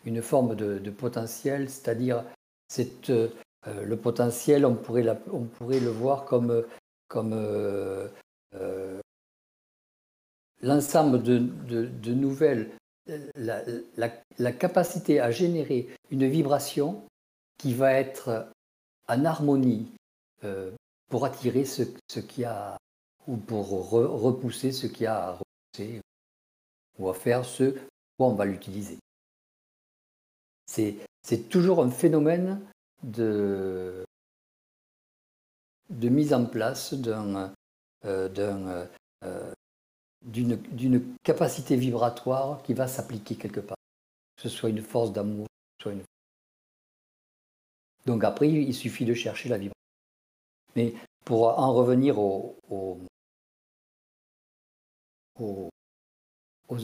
une 0.05 0.23
forme 0.23 0.57
de, 0.57 0.91
potentiel, 0.91 1.71
c'est-à-dire 1.71 2.25
c'est 2.69 3.11
euh, 3.11 3.29
le 3.67 3.97
potentiel, 3.97 4.65
on 4.65 4.75
pourrait, 4.75 5.03
le 5.03 5.91
voir 5.91 6.25
comme, 6.25 6.65
euh, 7.33 8.09
euh, 8.55 9.01
l'ensemble 10.63 11.23
de, 11.23 12.13
nouvelles, 12.13 12.71
la, 13.37 14.53
capacité 14.53 15.21
à 15.21 15.31
générer 15.31 15.89
une 16.11 16.27
vibration 16.27 17.05
qui 17.59 17.75
va 17.75 17.93
être 17.93 18.49
en 19.09 19.25
harmonie 19.25 19.91
pour 21.09 21.25
attirer 21.25 21.65
ce, 21.65 21.83
qui 22.21 22.45
a 22.45 22.77
ou 23.27 23.37
pour 23.37 23.91
repousser 23.91 24.73
ce 24.73 24.87
qui 24.87 25.07
a 25.07 25.29
à 25.29 25.33
repousser 25.33 26.01
ou 26.99 27.09
à 27.09 27.15
faire 27.15 27.45
ce 27.45 27.77
quoi 28.17 28.29
on 28.29 28.35
va 28.35 28.45
l'utiliser. 28.45 28.99
C'est 30.67 31.49
toujours 31.49 31.83
un 31.83 31.91
phénomène 31.91 32.61
de, 33.03 34.05
mise 35.91 36.35
en 36.35 36.47
place 36.47 36.95
euh, 36.95 37.49
euh, 38.05 39.55
d'une 40.23 41.17
capacité 41.23 41.77
vibratoire 41.77 42.63
qui 42.63 42.75
va 42.75 42.87
s'appliquer 42.89 43.37
quelque 43.37 43.61
part, 43.61 43.77
que 44.37 44.43
ce 44.43 44.49
soit 44.49 44.71
une 44.71 44.83
force 44.83 45.13
d'amour, 45.13 45.47
soit 45.81 45.93
une 45.93 46.03
donc 48.07 48.25
après, 48.25 48.49
il 48.49 48.75
suffit 48.75 49.05
de 49.05 49.13
chercher 49.13 49.51
la 49.51 49.59
vibration. 49.59 49.75
Mais 50.77 50.95
pour 51.27 51.59
en 51.59 51.75
revenir 51.75 52.19
au, 52.19 52.57
aux, 55.39 55.69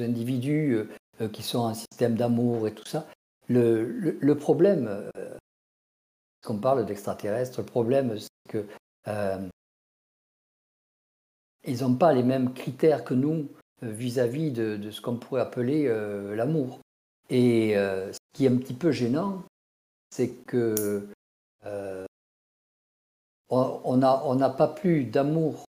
individus 0.02 0.86
euh, 1.20 1.28
qui 1.28 1.42
sont 1.42 1.66
un 1.66 1.72
système 1.72 2.14
d'amour 2.14 2.68
et 2.68 2.74
tout 2.74 2.84
ça. 2.86 3.06
Le, 3.48 4.32
problème, 4.34 5.10
qu'on 6.44 6.58
parle 6.58 6.84
d'extraterrestres, 6.86 7.60
le 7.60 7.66
problème, 7.66 8.18
c'est 8.18 8.28
que 8.48 8.66
euh, 9.08 9.48
ils 11.64 11.82
n'ont 11.82 11.94
pas 11.94 12.12
les 12.12 12.22
mêmes 12.22 12.52
critères 12.52 13.04
que 13.04 13.14
nous 13.14 13.48
vis-à-vis 13.82 14.50
de, 14.50 14.90
ce 14.90 15.00
qu'on 15.00 15.16
pourrait 15.16 15.40
appeler 15.40 15.88
l'amour. 16.34 16.80
Et 17.30 17.74
ce 17.74 18.18
qui 18.34 18.44
est 18.44 18.48
un 18.48 18.56
petit 18.56 18.74
peu 18.74 18.92
gênant, 18.92 19.42
c'est 20.10 20.30
que 20.46 21.08
on 23.48 23.96
n'a 23.96 24.50
pas 24.50 24.68
plus 24.68 25.04
d'amour 25.04 25.64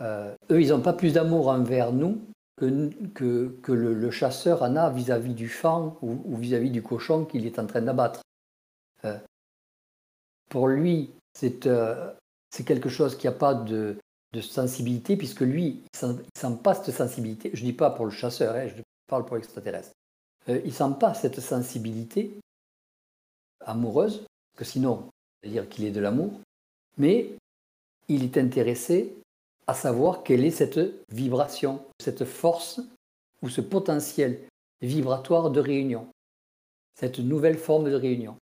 euh, 0.00 0.34
eux, 0.50 0.62
ils 0.62 0.68
n'ont 0.68 0.80
pas 0.80 0.92
plus 0.92 1.14
d'amour 1.14 1.48
envers 1.48 1.92
nous 1.92 2.20
que, 2.56 2.90
que, 3.14 3.72
le, 3.72 4.10
chasseur 4.10 4.62
en 4.62 4.76
a 4.76 4.90
vis-à-vis 4.90 5.34
du 5.34 5.48
fan 5.48 5.92
ou 6.02 6.36
vis-à-vis 6.36 6.70
du 6.70 6.82
cochon 6.82 7.24
qu'il 7.24 7.46
est 7.46 7.58
en 7.58 7.66
train 7.66 7.82
d'abattre. 7.82 8.20
Euh, 10.48 10.54
pour 10.58 10.68
lui, 10.68 11.10
euh, 11.66 12.14
c'est 12.50 12.64
quelque 12.64 12.88
chose 12.88 13.16
qui 13.16 13.26
n'a 13.26 13.32
pas 13.32 13.54
de, 13.54 13.96
sensibilité, 14.40 15.16
puisque 15.16 15.40
lui, 15.40 15.82
il 16.02 16.08
ne 16.08 16.14
sent, 16.34 16.58
pas 16.62 16.74
cette 16.74 16.94
sensibilité. 16.94 17.50
Je 17.54 17.60
ne 17.60 17.70
dis 17.70 17.72
pas 17.72 17.90
pour 17.90 18.04
le 18.04 18.10
chasseur, 18.10 18.54
hein, 18.54 18.68
je 18.68 18.82
parle 19.06 19.24
pour 19.24 19.36
l'extraterrestre. 19.36 19.92
il 20.48 20.64
ne 20.64 20.70
sent 20.70 20.94
pas 21.00 21.14
cette 21.14 21.40
sensibilité 21.40 22.38
amoureuse, 23.64 24.24
que 24.56 24.64
sinon, 24.64 25.08
c'est-à-dire 25.42 25.68
qu'il 25.68 25.84
est 25.84 25.90
de 25.90 26.00
l'amour, 26.00 26.32
mais 26.98 27.30
il 28.08 28.22
est 28.22 28.36
intéressé 28.36 29.14
à 29.66 29.74
savoir 29.74 30.22
quelle 30.22 30.44
est 30.44 30.50
cette 30.50 30.80
vibration, 31.10 31.84
cette 32.00 32.24
force 32.24 32.80
ou 33.42 33.48
ce 33.48 33.60
potentiel 33.60 34.40
vibratoire 34.80 35.50
de 35.50 35.60
réunion, 35.60 36.06
cette 36.94 37.18
nouvelle 37.18 37.58
forme 37.58 37.90
de 37.90 37.94
réunion. 37.94 38.36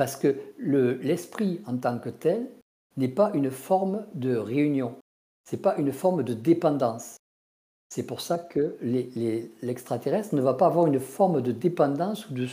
Parce 0.00 0.16
que 0.16 0.34
l'esprit 0.58 1.60
en 1.66 1.76
tant 1.76 1.98
que 1.98 2.08
tel 2.08 2.48
n'est 2.96 3.06
pas 3.06 3.32
une 3.34 3.50
forme 3.50 4.06
de 4.14 4.34
réunion, 4.34 4.94
ce 5.46 5.54
n'est 5.54 5.60
pas 5.60 5.76
une 5.76 5.92
forme 5.92 6.22
de 6.22 6.32
dépendance. 6.32 7.18
C'est 7.90 8.06
pour 8.06 8.22
ça 8.22 8.38
que 8.38 8.78
l'extraterrestre 9.60 10.34
ne 10.34 10.40
va 10.40 10.54
pas 10.54 10.68
avoir 10.68 10.86
une 10.86 11.00
forme 11.00 11.42
de 11.42 11.52
dépendance 11.52 12.30
ou 12.30 12.32
de, 12.32 12.48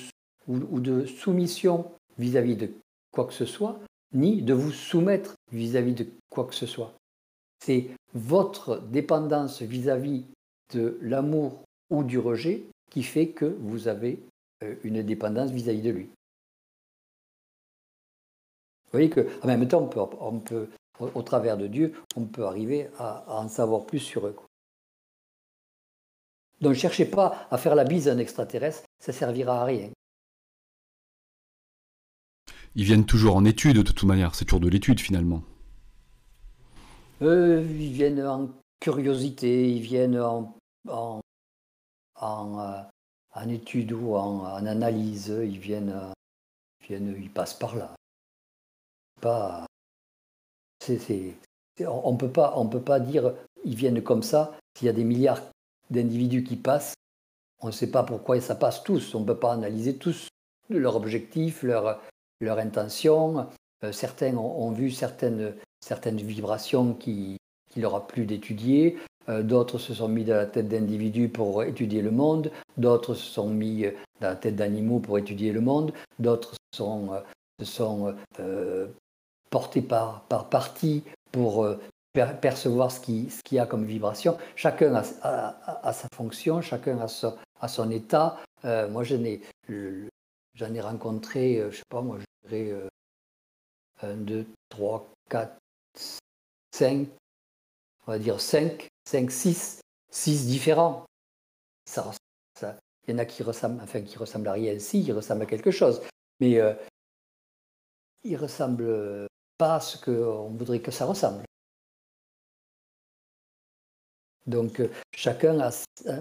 ou, 0.49 0.81
de 0.81 1.05
soumission 1.05 1.89
vis-à-vis 2.17 2.57
de 2.57 2.69
quoi 3.11 3.23
que 3.23 3.33
ce 3.33 3.45
soit, 3.45 3.79
ni 4.13 4.41
de 4.41 4.53
vous 4.53 4.73
soumettre 4.73 5.35
vis 5.53 5.77
à 5.77 5.81
-vis 5.81 5.95
de 5.95 6.05
quoi 6.29 6.43
que 6.43 6.53
ce 6.53 6.65
soit. 6.65 6.91
C'est 7.63 7.91
votre 8.13 8.81
dépendance 8.91 9.61
vis-à-vis 9.61 10.25
de 10.73 10.97
l'amour 11.01 11.61
ou 11.91 12.03
du 12.03 12.19
rejet 12.19 12.65
qui 12.91 13.03
fait 13.03 13.29
que 13.29 13.45
vous 13.45 13.87
avez 13.87 14.19
euh, 14.63 14.75
une 14.83 15.01
dépendance 15.01 15.51
vis-à-vis 15.51 15.81
de 15.81 15.91
lui. 15.91 16.09
Vous 18.87 18.99
voyez 18.99 19.09
qu'en 19.09 19.47
même 19.47 19.67
temps, 19.67 19.89
on 20.21 20.39
peut, 20.39 20.69
au 20.99 21.21
travers 21.21 21.57
de 21.57 21.67
Dieu, 21.67 21.93
on 22.15 22.25
peut 22.25 22.45
arriver 22.45 22.89
à, 22.97 23.25
en 23.27 23.49
savoir 23.49 23.85
plus 23.85 23.99
sur 23.99 24.27
eux. 24.27 24.35
Donc 26.61 26.71
ne 26.71 26.77
cherchez 26.77 27.05
pas 27.05 27.47
à 27.51 27.57
faire 27.57 27.75
la 27.75 27.83
bise 27.83 28.07
à 28.07 28.13
un 28.13 28.17
extraterrestre, 28.17 28.83
ça 28.99 29.11
servira 29.11 29.61
à 29.61 29.65
rien. 29.65 29.89
Ils 32.75 32.85
viennent 32.85 33.05
toujours 33.05 33.35
en 33.35 33.43
étude 33.43 33.77
de 33.77 33.81
toute 33.81 34.03
manière, 34.03 34.35
c'est 34.35 34.45
toujours 34.45 34.61
de 34.61 34.69
l'étude 34.69 35.01
finalement. 35.01 35.43
ils 37.21 37.91
viennent 37.91 38.25
en 38.25 38.49
curiosité, 38.79 39.69
ils 39.69 39.81
viennent 39.81 40.19
en, 40.19 40.55
en, 40.89 41.19
en, 42.15 43.49
étude 43.49 43.91
ou 43.91 44.15
en, 44.15 44.65
analyse, 44.65 45.27
ils 45.27 45.59
viennent, 45.59 45.93
ils 46.81 46.87
viennent, 46.87 47.15
ils 47.21 47.29
passent 47.29 47.53
par 47.53 47.75
là. 47.75 47.93
On 49.25 49.65
ne 52.11 52.17
peut 52.17 52.81
pas, 52.81 52.99
dire 52.99 53.33
ils 53.63 53.75
viennent 53.75 54.01
comme 54.01 54.23
ça. 54.23 54.53
S'il 54.77 54.85
y 54.87 54.89
a 54.89 54.93
des 54.93 55.03
milliards 55.03 55.41
d'individus 55.89 56.43
qui 56.43 56.55
passent, 56.55 56.93
on 57.61 57.67
ne 57.67 57.71
sait 57.71 57.91
pas 57.91 58.03
pourquoi 58.03 58.39
ça 58.41 58.55
passe 58.55 58.83
tous. 58.83 59.15
On 59.15 59.21
ne 59.21 59.25
peut 59.25 59.39
pas 59.39 59.53
analyser 59.53 59.97
tous 59.97 60.27
leur 60.69 60.95
objectif, 60.95 61.63
leur, 61.63 62.01
leur 62.39 62.59
intention. 62.59 63.47
Euh, 63.83 63.91
certains 63.91 64.35
ont, 64.35 64.71
vu 64.71 64.91
certaines, 64.91 65.55
certaines 65.79 66.17
vibrations 66.17 66.93
qui, 66.93 67.37
qui 67.69 67.81
leur 67.81 67.95
a 67.95 68.07
plu 68.07 68.25
d'étudier. 68.25 68.97
Euh, 69.29 69.43
d'autres 69.43 69.77
se 69.77 69.93
sont 69.93 70.07
mis 70.07 70.23
dans 70.23 70.35
la 70.35 70.45
tête 70.45 70.67
d'individus 70.67 71.29
pour 71.29 71.63
étudier 71.63 72.01
le 72.01 72.11
monde. 72.11 72.51
D'autres 72.77 73.13
se 73.13 73.25
sont 73.25 73.49
mis 73.49 73.83
dans 74.21 74.29
la 74.29 74.35
tête 74.35 74.55
d'animaux 74.55 74.99
pour 74.99 75.17
étudier 75.17 75.51
le 75.51 75.61
monde. 75.61 75.93
D'autres 76.19 76.55
sont, 76.73 77.13
euh, 77.13 77.63
sont 77.63 78.15
portés 79.49 79.81
par, 79.81 80.21
par 80.21 80.49
partie 80.49 81.03
pour 81.31 81.67
percevoir 82.13 82.91
ce 82.91 82.99
qu'il 82.99 83.31
ce 83.31 83.41
y 83.51 83.59
a 83.59 83.65
comme 83.65 83.85
vibration. 83.85 84.37
Chacun 84.55 84.95
a, 84.95 85.93
sa 85.93 86.07
fonction, 86.13 86.61
chacun 86.61 86.99
a, 86.99 87.07
son, 87.07 87.37
son 87.67 87.91
état. 87.91 88.39
moi, 88.63 89.03
j'en 89.03 89.23
ai, 89.23 89.41
ai 89.69 90.81
rencontré, 90.81 91.63
je 91.69 91.77
sais 91.77 91.83
pas, 91.89 92.01
moi, 92.01 92.17
1, 94.01 94.15
2, 94.17 94.45
3, 94.69 95.09
4, 95.29 95.57
5, 96.71 97.07
on 98.05 98.11
va 98.11 98.19
dire 98.19 98.39
5, 98.39 98.87
5, 99.05 99.31
6, 99.31 99.81
6 100.11 100.47
différents. 100.47 101.05
Ça, 101.85 102.11
ça, 102.59 102.77
il 103.07 103.11
y 103.11 103.15
en 103.15 103.19
a 103.19 103.25
qui 103.25 103.43
ressemblent, 103.43 103.81
enfin, 103.81 104.01
qui 104.01 104.17
ressemblent 104.17 104.47
à 104.47 104.53
rien, 104.53 104.77
si, 104.79 105.01
ils 105.01 105.13
ressemblent 105.13 105.43
à 105.43 105.45
quelque 105.45 105.71
chose. 105.71 106.01
Mais 106.39 106.59
euh, 106.59 106.73
ils 108.23 108.33
ne 108.33 108.37
ressemblent 108.37 109.26
pas 109.57 109.79
ce 109.79 109.97
qu'on 109.97 110.49
voudrait 110.49 110.79
que 110.79 110.91
ça 110.91 111.05
ressemble. 111.05 111.43
Donc 114.45 114.79
euh, 114.79 114.89
chacun 115.11 115.59
a... 115.59 115.71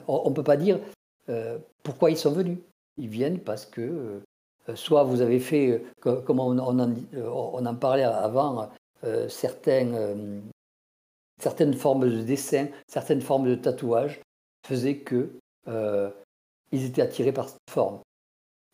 On 0.08 0.30
ne 0.30 0.34
peut 0.34 0.42
pas 0.42 0.56
dire 0.56 0.80
euh, 1.28 1.58
pourquoi 1.82 2.10
ils 2.10 2.18
sont 2.18 2.32
venus. 2.32 2.58
Ils 2.98 3.08
viennent 3.08 3.40
parce 3.40 3.66
que 3.66 4.22
euh, 4.68 4.76
soit 4.76 5.04
vous 5.04 5.20
avez 5.20 5.40
fait, 5.40 5.84
euh, 6.06 6.20
comme 6.22 6.40
on, 6.40 6.58
en, 6.58 7.74
parlait 7.76 8.02
avant, 8.02 8.70
euh, 9.04 9.28
certaines, 9.28 10.42
certaines 11.40 11.74
formes 11.74 12.08
de 12.08 12.22
dessin, 12.22 12.68
certaines 12.86 13.20
formes 13.20 13.48
de 13.48 13.54
tatouage 13.54 14.20
faisaient 14.66 14.98
que 14.98 15.30
ils 16.72 16.84
étaient 16.84 17.02
attirés 17.02 17.32
par 17.32 17.48
cette 17.48 17.70
forme. 17.70 18.00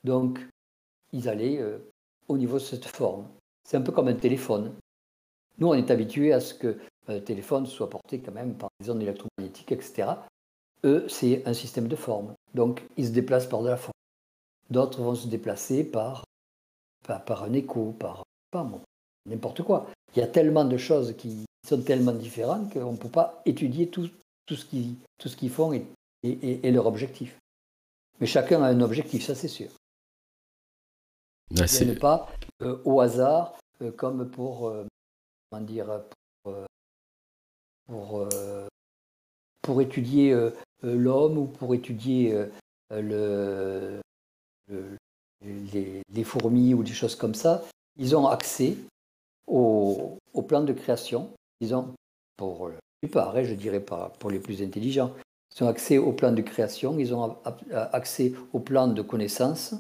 Donc, 0.05 0.41
ils 1.13 1.29
allaient 1.29 1.63
au 2.29 2.37
niveau 2.37 2.55
de 2.55 2.63
cette 2.63 2.85
forme. 2.85 3.27
C'est 3.73 3.79
un 3.79 3.83
peu 3.83 3.93
comme 3.93 4.09
un 4.09 4.15
téléphone. 4.15 4.75
Nous, 5.57 5.67
on 5.67 5.73
est 5.73 5.91
habitués 5.91 6.35
à 6.35 6.41
ce 6.41 6.53
que 6.53 6.79
le 7.09 7.25
téléphone 7.25 7.65
soit 7.65 7.89
porté 7.89 8.21
quand 8.21 8.33
même 8.33 8.55
par 8.55 8.69
des 8.79 8.91
ondes 8.91 9.01
électromagnétiques, 9.01 9.73
etc. 9.73 10.11
Eux, 10.85 11.07
c'est 11.09 11.43
un 11.49 11.55
système 11.55 11.89
de 11.89 11.97
forme. 11.97 12.35
Donc, 12.53 12.85
ils 12.99 13.07
se 13.07 13.13
déplacent 13.13 13.47
par 13.47 13.63
de 13.63 13.71
la 13.71 13.79
forme. 13.79 13.95
D'autres 14.69 15.01
vont 15.01 15.15
se 15.15 15.27
déplacer 15.27 15.85
par, 15.85 16.23
par, 17.07 17.45
un 17.45 17.55
écho, 17.55 17.95
par 17.99 18.25
n'importe 19.25 19.63
quoi. 19.63 19.87
Il 20.15 20.19
y 20.19 20.23
a 20.23 20.29
tellement 20.29 20.67
de 20.67 20.77
choses 20.77 21.17
qui 21.17 21.47
sont 21.67 21.81
tellement 21.81 22.13
différentes 22.13 22.71
qu'on 22.75 22.93
ne 22.93 22.99
peut 22.99 23.09
pas 23.09 23.41
étudier 23.47 23.89
tout, 23.89 24.11
tout 24.45 24.57
ce 24.57 24.67
qu'ils 25.37 25.51
font 25.51 25.73
et, 25.73 25.87
et, 26.23 26.71
leur 26.71 26.85
objectif. 26.85 27.39
Mais 28.21 28.27
chacun 28.27 28.63
a 28.63 28.67
un 28.67 28.83
objectif, 28.83 29.25
ça 29.25 29.35
c'est 29.35 29.49
sûr. 29.49 29.71
Ce 31.55 31.85
n'est 31.85 31.97
pas 31.97 32.31
euh, 32.63 32.79
au 32.85 33.01
hasard 33.01 33.55
euh, 33.55 33.62
comme 33.91 34.29
pour, 34.31 34.69
euh, 34.69 34.87
comment 35.51 35.63
dire, 35.65 36.03
pour, 37.87 38.29
pour 39.63 39.81
étudier 39.81 40.35
l'homme 40.83 41.39
ou 41.39 41.47
pour 41.47 41.75
étudier 41.75 42.47
le, 42.91 44.01
les, 45.43 46.25
fourmis 46.25 46.75
ou 46.75 46.83
des 46.83 46.93
choses 46.93 47.17
comme 47.17 47.35
ça, 47.35 47.63
ils 47.99 48.17
ont 48.17 48.27
accès 48.27 48.77
au, 49.47 50.19
plan 50.47 50.63
de 50.63 50.73
création. 50.73 51.31
Ils 51.61 51.75
ont, 51.75 51.95
pour 52.37 52.69
la 52.69 52.79
plupart, 53.01 53.37
hein, 53.37 53.45
je 53.45 53.55
dirais 53.55 53.81
pas 53.81 54.13
pour 54.19 54.31
les 54.31 54.39
plus 54.39 54.63
intelligents, 54.63 55.13
ils 55.55 55.65
ont 55.65 55.69
accès 55.69 55.99
au 55.99 56.13
plan 56.13 56.33
de 56.33 56.43
création, 56.43 56.99
ils 56.99 57.15
ont 57.15 57.37
accès 57.71 58.33
au 58.53 58.61
plan 58.61 58.89
de 58.89 59.03
connaissance. 59.03 59.75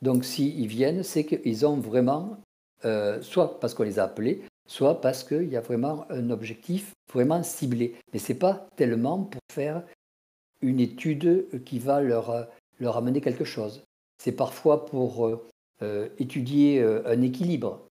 Donc 0.00 0.24
s'ils 0.24 0.66
viennent, 0.66 1.02
c'est 1.02 1.24
qu'ils 1.24 1.66
ont 1.66 1.76
vraiment, 1.76 2.38
euh, 2.84 3.20
soit 3.22 3.60
parce 3.60 3.74
qu'on 3.74 3.84
les 3.84 3.98
a 3.98 4.04
appelés, 4.04 4.42
soit 4.66 5.00
parce 5.00 5.24
qu'il 5.24 5.48
y 5.48 5.56
a 5.56 5.60
vraiment 5.60 6.06
un 6.10 6.30
objectif 6.30 6.92
vraiment 7.12 7.42
ciblé. 7.42 7.94
Mais 8.12 8.18
ce 8.18 8.32
n'est 8.32 8.38
pas 8.38 8.68
tellement 8.76 9.24
pour 9.24 9.40
faire 9.52 9.82
une 10.60 10.80
étude 10.80 11.62
qui 11.64 11.78
va 11.78 12.00
leur, 12.00 12.48
leur 12.80 12.96
amener 12.96 13.20
quelque 13.20 13.44
chose 13.44 13.82
c'est 14.18 14.32
parfois 14.32 14.84
pour 14.84 15.26
euh, 15.26 15.46
euh, 15.82 16.08
étudier 16.18 16.82
un 16.82 17.22
équilibre. 17.22 17.86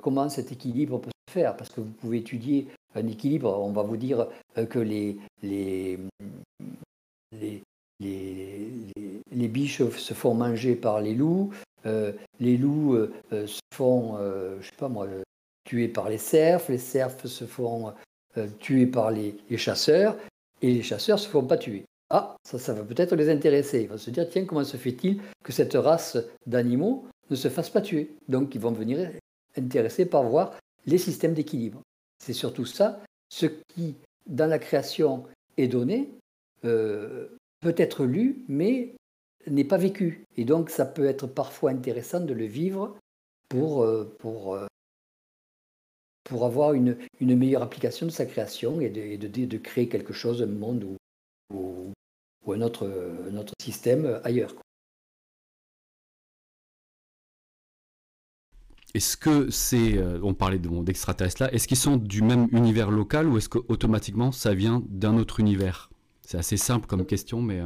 comment 0.00 0.28
cet 0.28 0.52
équilibre 0.52 0.98
peut 0.98 1.10
se 1.28 1.32
faire? 1.32 1.56
Parce 1.56 1.70
que 1.70 1.80
vous 1.80 1.92
pouvez 1.92 2.18
étudier 2.18 2.66
un 2.94 3.06
équilibre, 3.06 3.48
on 3.62 3.72
va 3.72 3.82
vous 3.82 3.96
dire 3.96 4.26
que 4.54 4.78
les, 4.78 5.18
biches 9.48 9.82
se 9.82 10.14
font 10.14 10.34
manger 10.34 10.74
par 10.74 11.00
les 11.00 11.14
loups, 11.14 11.50
les 11.84 12.56
loups 12.56 12.96
se 13.30 13.60
font, 13.74 14.16
je 14.60 14.64
sais 14.64 14.76
pas 14.76 14.88
moi, 14.88 15.06
tuer 15.64 15.88
par 15.88 16.08
les 16.08 16.18
cerfs, 16.18 16.62
les 16.68 16.78
cerfs 16.78 17.26
se 17.26 17.44
font 17.44 17.92
tuer 18.58 18.86
par 18.86 19.10
les, 19.10 19.36
chasseurs, 19.56 20.16
et 20.62 20.72
les 20.72 20.82
chasseurs 20.82 21.18
se 21.18 21.28
font 21.28 21.44
pas 21.44 21.56
tuer. 21.56 21.84
Ah, 22.10 22.36
ça, 22.44 22.58
ça 22.58 22.74
va 22.74 22.82
peut-être 22.82 23.14
les 23.14 23.30
intéresser. 23.30 23.82
Ils 23.82 23.88
vont 23.88 23.98
se 23.98 24.10
dire, 24.10 24.28
tiens, 24.28 24.44
comment 24.44 24.64
se 24.64 24.76
fait-il 24.76 25.20
que 25.44 25.52
cette 25.52 25.74
race 25.74 26.18
d'animaux 26.46 27.06
ne 27.30 27.36
se 27.36 27.48
fasse 27.48 27.70
pas 27.70 27.80
tuer? 27.80 28.10
Donc, 28.28 28.54
ils 28.54 28.60
vont 28.60 28.72
venir 28.72 29.10
intéressés 29.56 30.06
par 30.06 30.24
voir 30.24 30.58
les 30.86 30.98
systèmes 30.98 31.34
d'équilibre. 31.34 31.80
C'est 32.18 32.32
surtout 32.32 32.66
ça, 32.66 33.00
ce 33.28 33.46
qui, 33.46 33.94
dans 34.26 34.46
la 34.46 34.58
création, 34.58 35.24
est 35.56 35.68
donné, 35.68 36.10
euh, 36.64 37.28
peut 37.60 37.74
être 37.76 38.04
lu, 38.04 38.44
mais 38.48 38.94
n'est 39.46 39.64
pas 39.64 39.78
vécu. 39.78 40.24
Et 40.36 40.44
donc, 40.44 40.70
ça 40.70 40.84
peut 40.84 41.06
être 41.06 41.26
parfois 41.26 41.70
intéressant 41.70 42.20
de 42.20 42.34
le 42.34 42.44
vivre 42.44 42.96
pour, 43.48 43.82
euh, 43.82 44.04
pour, 44.18 44.54
euh, 44.54 44.66
pour 46.24 46.44
avoir 46.44 46.74
une, 46.74 46.96
une, 47.20 47.36
meilleure 47.36 47.62
application 47.62 48.06
de 48.06 48.10
sa 48.12 48.26
création 48.26 48.80
et 48.80 48.90
de, 48.90 49.16
de, 49.16 49.44
de 49.46 49.58
créer 49.58 49.88
quelque 49.88 50.12
chose, 50.12 50.42
un 50.42 50.46
monde 50.46 50.84
où, 50.84 50.96
ou 51.54 52.52
un 52.52 52.60
autre, 52.62 52.88
système 53.60 54.20
ailleurs. 54.24 54.54
Est-ce 58.92 59.16
que 59.16 59.50
c'est, 59.50 59.98
euh, 59.98 60.18
on 60.22 60.34
parlait 60.34 60.58
d'extraterrestres 60.58 61.42
là, 61.42 61.52
est-ce 61.52 61.68
qu'ils 61.68 61.76
sont 61.76 61.96
du 61.96 62.22
même 62.22 62.48
univers 62.50 62.90
local 62.90 63.28
ou 63.28 63.38
est-ce 63.38 63.48
qu'automatiquement 63.48 64.32
ça 64.32 64.52
vient 64.52 64.82
d'un 64.88 65.16
autre 65.16 65.38
univers? 65.38 65.90
C'est 66.22 66.38
assez 66.38 66.56
simple 66.56 66.86
comme 66.86 67.06
question, 67.06 67.40
mais... 67.40 67.62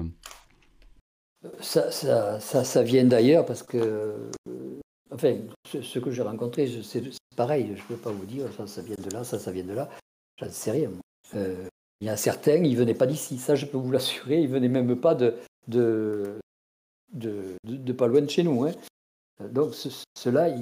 Euh, 1.45 1.49
ça, 1.61 1.91
ça, 1.91 2.41
ça, 2.41 2.83
vient 2.83 3.05
d'ailleurs 3.05 3.45
parce 3.45 3.63
que, 3.63 3.77
euh, 3.79 4.81
enfin, 5.13 5.37
ce, 5.67 5.99
que 5.99 6.11
j'ai 6.11 6.23
rencontré, 6.23 6.69
c'est 6.83 7.03
pareil, 7.37 7.73
je 7.77 7.83
ne 7.83 7.89
peux 7.89 7.97
pas 7.97 8.11
vous 8.11 8.27
dire, 8.27 8.53
ça, 8.57 8.67
ça 8.67 8.83
vient 8.83 8.97
de 8.97 9.11
là, 9.11 9.25
ça, 9.25 9.39
ça 9.39 9.53
vient 9.53 9.65
de 9.65 9.75
là, 9.75 9.89
j'en 10.39 10.49
sais 10.49 10.71
rien. 10.71 10.91
Il 12.01 12.07
y 12.07 12.11
a 12.11 12.17
certains, 12.17 12.57
ils 12.57 12.73
ne 12.73 12.79
venaient 12.79 12.95
pas 12.95 13.07
d'ici, 13.07 13.39
ça 13.39 13.55
je 13.55 13.67
peux 13.67 13.79
vous 13.79 13.91
l'assurer, 13.91 14.41
ils 14.41 14.49
ne 14.49 14.55
venaient 14.55 14.69
même 14.69 14.97
pas 15.01 15.15
de, 15.15 15.37
pas 17.97 18.07
loin 18.07 18.21
de 18.21 18.31
chez 18.31 18.43
nous. 18.43 18.65
Hein. 18.65 18.73
Donc 19.41 19.75
ceux-là, 19.75 20.55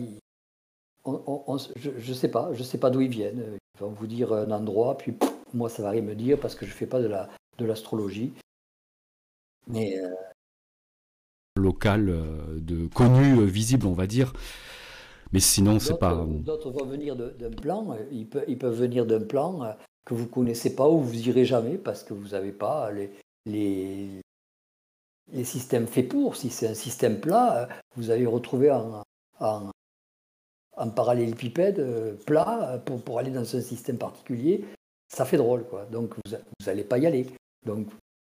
je 1.05 2.11
ne 2.11 2.15
sais 2.15 2.29
pas, 2.29 2.53
je 2.53 2.63
sais 2.63 2.79
pas 2.79 2.91
d'où 2.91 3.01
ils 3.01 3.09
viennent. 3.09 3.59
Ils 3.75 3.81
vont 3.81 3.91
vous 3.91 4.07
dire 4.07 4.33
un 4.33 4.51
endroit, 4.51 4.97
puis 4.97 5.15
moi 5.53 5.69
ça 5.69 5.83
va 5.83 5.91
rien 5.91 6.03
me 6.03 6.15
dire 6.15 6.39
parce 6.39 6.55
que 6.55 6.65
je 6.67 6.71
ne 6.71 6.77
fais 6.77 6.87
pas 6.87 7.01
de 7.01 7.65
l'astrologie. 7.65 8.33
Mais 9.67 9.99
euh, 9.99 10.09
local, 11.57 12.09
euh, 12.09 12.59
de 12.59 12.87
connu, 12.89 13.39
euh, 13.39 13.45
visible, 13.45 13.87
on 13.87 13.93
va 13.93 14.07
dire. 14.07 14.33
Mais 15.33 15.41
sinon, 15.41 15.79
c'est 15.79 15.99
pas. 15.99 16.15
D'autres 16.15 16.71
vont 16.71 16.85
venir 16.85 17.17
d'un 17.17 17.51
plan. 17.51 17.97
Ils 18.11 18.27
peuvent, 18.27 18.45
ils 18.49 18.59
peuvent 18.59 18.79
venir 18.79 19.07
d'un 19.07 19.23
plan 19.23 19.75
que 20.05 20.13
vous 20.13 20.27
connaissez 20.27 20.75
pas 20.75 20.89
ou 20.89 21.01
vous 21.01 21.29
irez 21.29 21.47
jamais 21.47 21.79
parce 21.79 22.03
que 22.03 22.13
vous 22.13 22.29
n'avez 22.29 22.53
pas 22.53 22.91
les, 22.91 23.11
les, 23.47 24.21
les 25.33 25.45
systèmes 25.45 25.87
faits 25.87 26.09
pour. 26.09 26.37
Si 26.37 26.51
c'est 26.51 26.69
un 26.69 26.75
système 26.75 27.19
plat, 27.19 27.67
vous 27.97 28.11
allez 28.11 28.27
retrouver 28.27 28.69
un, 28.69 29.03
un, 29.41 30.89
parallélépipède 30.89 31.83
plat 32.27 32.83
pour, 32.85 33.01
pour 33.01 33.19
aller 33.19 33.31
dans 33.31 33.57
un 33.57 33.61
système 33.63 33.97
particulier. 33.97 34.67
Ça 35.09 35.25
fait 35.25 35.39
drôle, 35.39 35.65
quoi. 35.65 35.87
Donc 35.87 36.15
vous 36.27 36.37
n'allez 36.67 36.85
pas 36.85 36.99
y 36.99 37.07
aller. 37.07 37.27
Donc, 37.65 37.87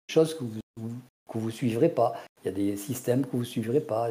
chose 0.07 0.33
que 0.33 0.45
vous 0.77 0.93
que 1.27 1.37
vous 1.37 1.51
suivrez 1.51 1.89
pas. 1.89 2.13
Il 2.43 2.47
y 2.47 2.49
a 2.49 2.53
des 2.53 2.77
systèmes 2.77 3.25
que 3.25 3.31
vous 3.31 3.39
ne 3.39 3.43
suivrez 3.43 3.81
pas. 3.81 4.09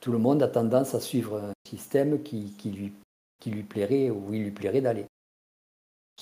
tout 0.00 0.12
le 0.12 0.18
monde 0.18 0.42
a 0.42 0.48
tendance 0.48 0.94
à 0.94 1.00
suivre 1.00 1.36
un 1.38 1.52
système 1.68 2.22
qui, 2.22 2.54
lui, 2.64 2.92
qui 3.40 3.50
lui 3.50 3.62
plairait 3.62 4.10
ou 4.10 4.32
il 4.32 4.44
lui 4.44 4.50
plairait 4.50 4.80
d'aller. 4.80 5.06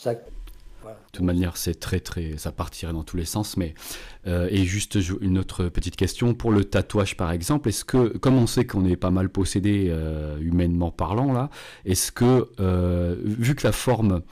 De 0.05 0.95
toute 1.13 1.25
manière, 1.25 1.57
c'est 1.57 1.79
très 1.79 2.01
très, 2.01 2.39
ça 2.39 2.53
partirait 2.53 2.93
dans 2.93 3.03
tous 3.03 3.17
les 3.17 3.25
sens. 3.25 3.57
Mais 3.57 3.75
euh, 4.27 4.49
et 4.51 4.65
juste 4.65 4.99
une 5.21 5.39
autre 5.39 5.65
petite 5.65 5.97
question 5.97 6.35
pour 6.35 6.53
le 6.53 6.65
tatouage 6.65 7.17
par 7.17 7.33
exemple. 7.33 7.69
Est-ce 7.69 7.85
que, 7.85 8.17
comme 8.19 8.37
on 8.37 8.47
sait 8.47 8.65
qu'on 8.65 8.85
est 8.85 8.97
pas 8.97 9.11
mal 9.11 9.29
possédé 9.29 9.89
euh, 9.91 10.39
humainement 10.41 10.91
parlant 10.91 11.33
là, 11.33 11.51
est-ce 11.85 12.13
que 12.13 12.49
euh, 12.61 13.17
vu 13.23 13.55
que 13.55 13.67
la 13.67 13.73
forme 13.73 14.23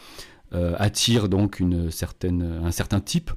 attire 0.79 1.29
donc 1.29 1.61
une 1.61 1.91
certaine, 1.91 2.63
un 2.65 2.71
certain 2.71 3.01
type, 3.01 3.31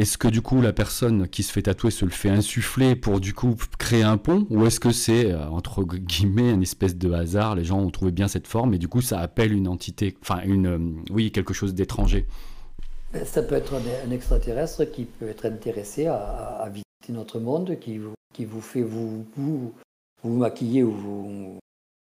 est-ce 0.00 0.16
que 0.16 0.28
du 0.28 0.40
coup 0.40 0.62
la 0.62 0.72
personne 0.72 1.28
qui 1.28 1.42
se 1.42 1.52
fait 1.52 1.62
tatouer 1.62 1.90
se 1.90 2.06
le 2.06 2.10
fait 2.10 2.30
insuffler 2.30 2.96
pour 2.96 3.20
du 3.20 3.34
coup 3.34 3.54
créer 3.78 4.02
un 4.02 4.16
pont? 4.16 4.46
Ou 4.48 4.64
est-ce 4.64 4.80
que 4.80 4.92
c'est 4.92 5.34
entre 5.34 5.84
guillemets 5.84 6.50
une 6.50 6.62
espèce 6.62 6.96
de 6.96 7.12
hasard 7.12 7.54
Les 7.54 7.64
gens 7.64 7.80
ont 7.80 7.90
trouvé 7.90 8.10
bien 8.10 8.26
cette 8.26 8.46
forme 8.46 8.72
et 8.72 8.78
du 8.78 8.88
coup 8.88 9.02
ça 9.02 9.20
appelle 9.20 9.52
une 9.52 9.68
entité, 9.68 10.16
enfin 10.22 10.40
une, 10.44 10.66
euh, 10.66 10.78
oui 11.10 11.32
quelque 11.32 11.52
chose 11.52 11.74
d'étranger? 11.74 12.26
Ben, 13.12 13.26
ça 13.26 13.42
peut 13.42 13.56
être 13.56 13.74
un, 13.74 14.10
extraterrestre 14.10 14.84
qui 14.84 15.04
peut 15.04 15.28
être 15.28 15.44
intéressé 15.44 16.06
à, 16.06 16.66
visiter 16.72 16.84
notre 17.10 17.38
monde, 17.38 17.78
qui 17.78 17.98
vous, 17.98 18.14
qui 18.32 18.46
vous 18.46 18.62
fait 18.62 18.82
vous, 18.82 19.26
vous, 19.36 19.74
vous 20.22 20.36
maquiller 20.36 20.82
ou 20.82 20.92
vous, 20.92 21.58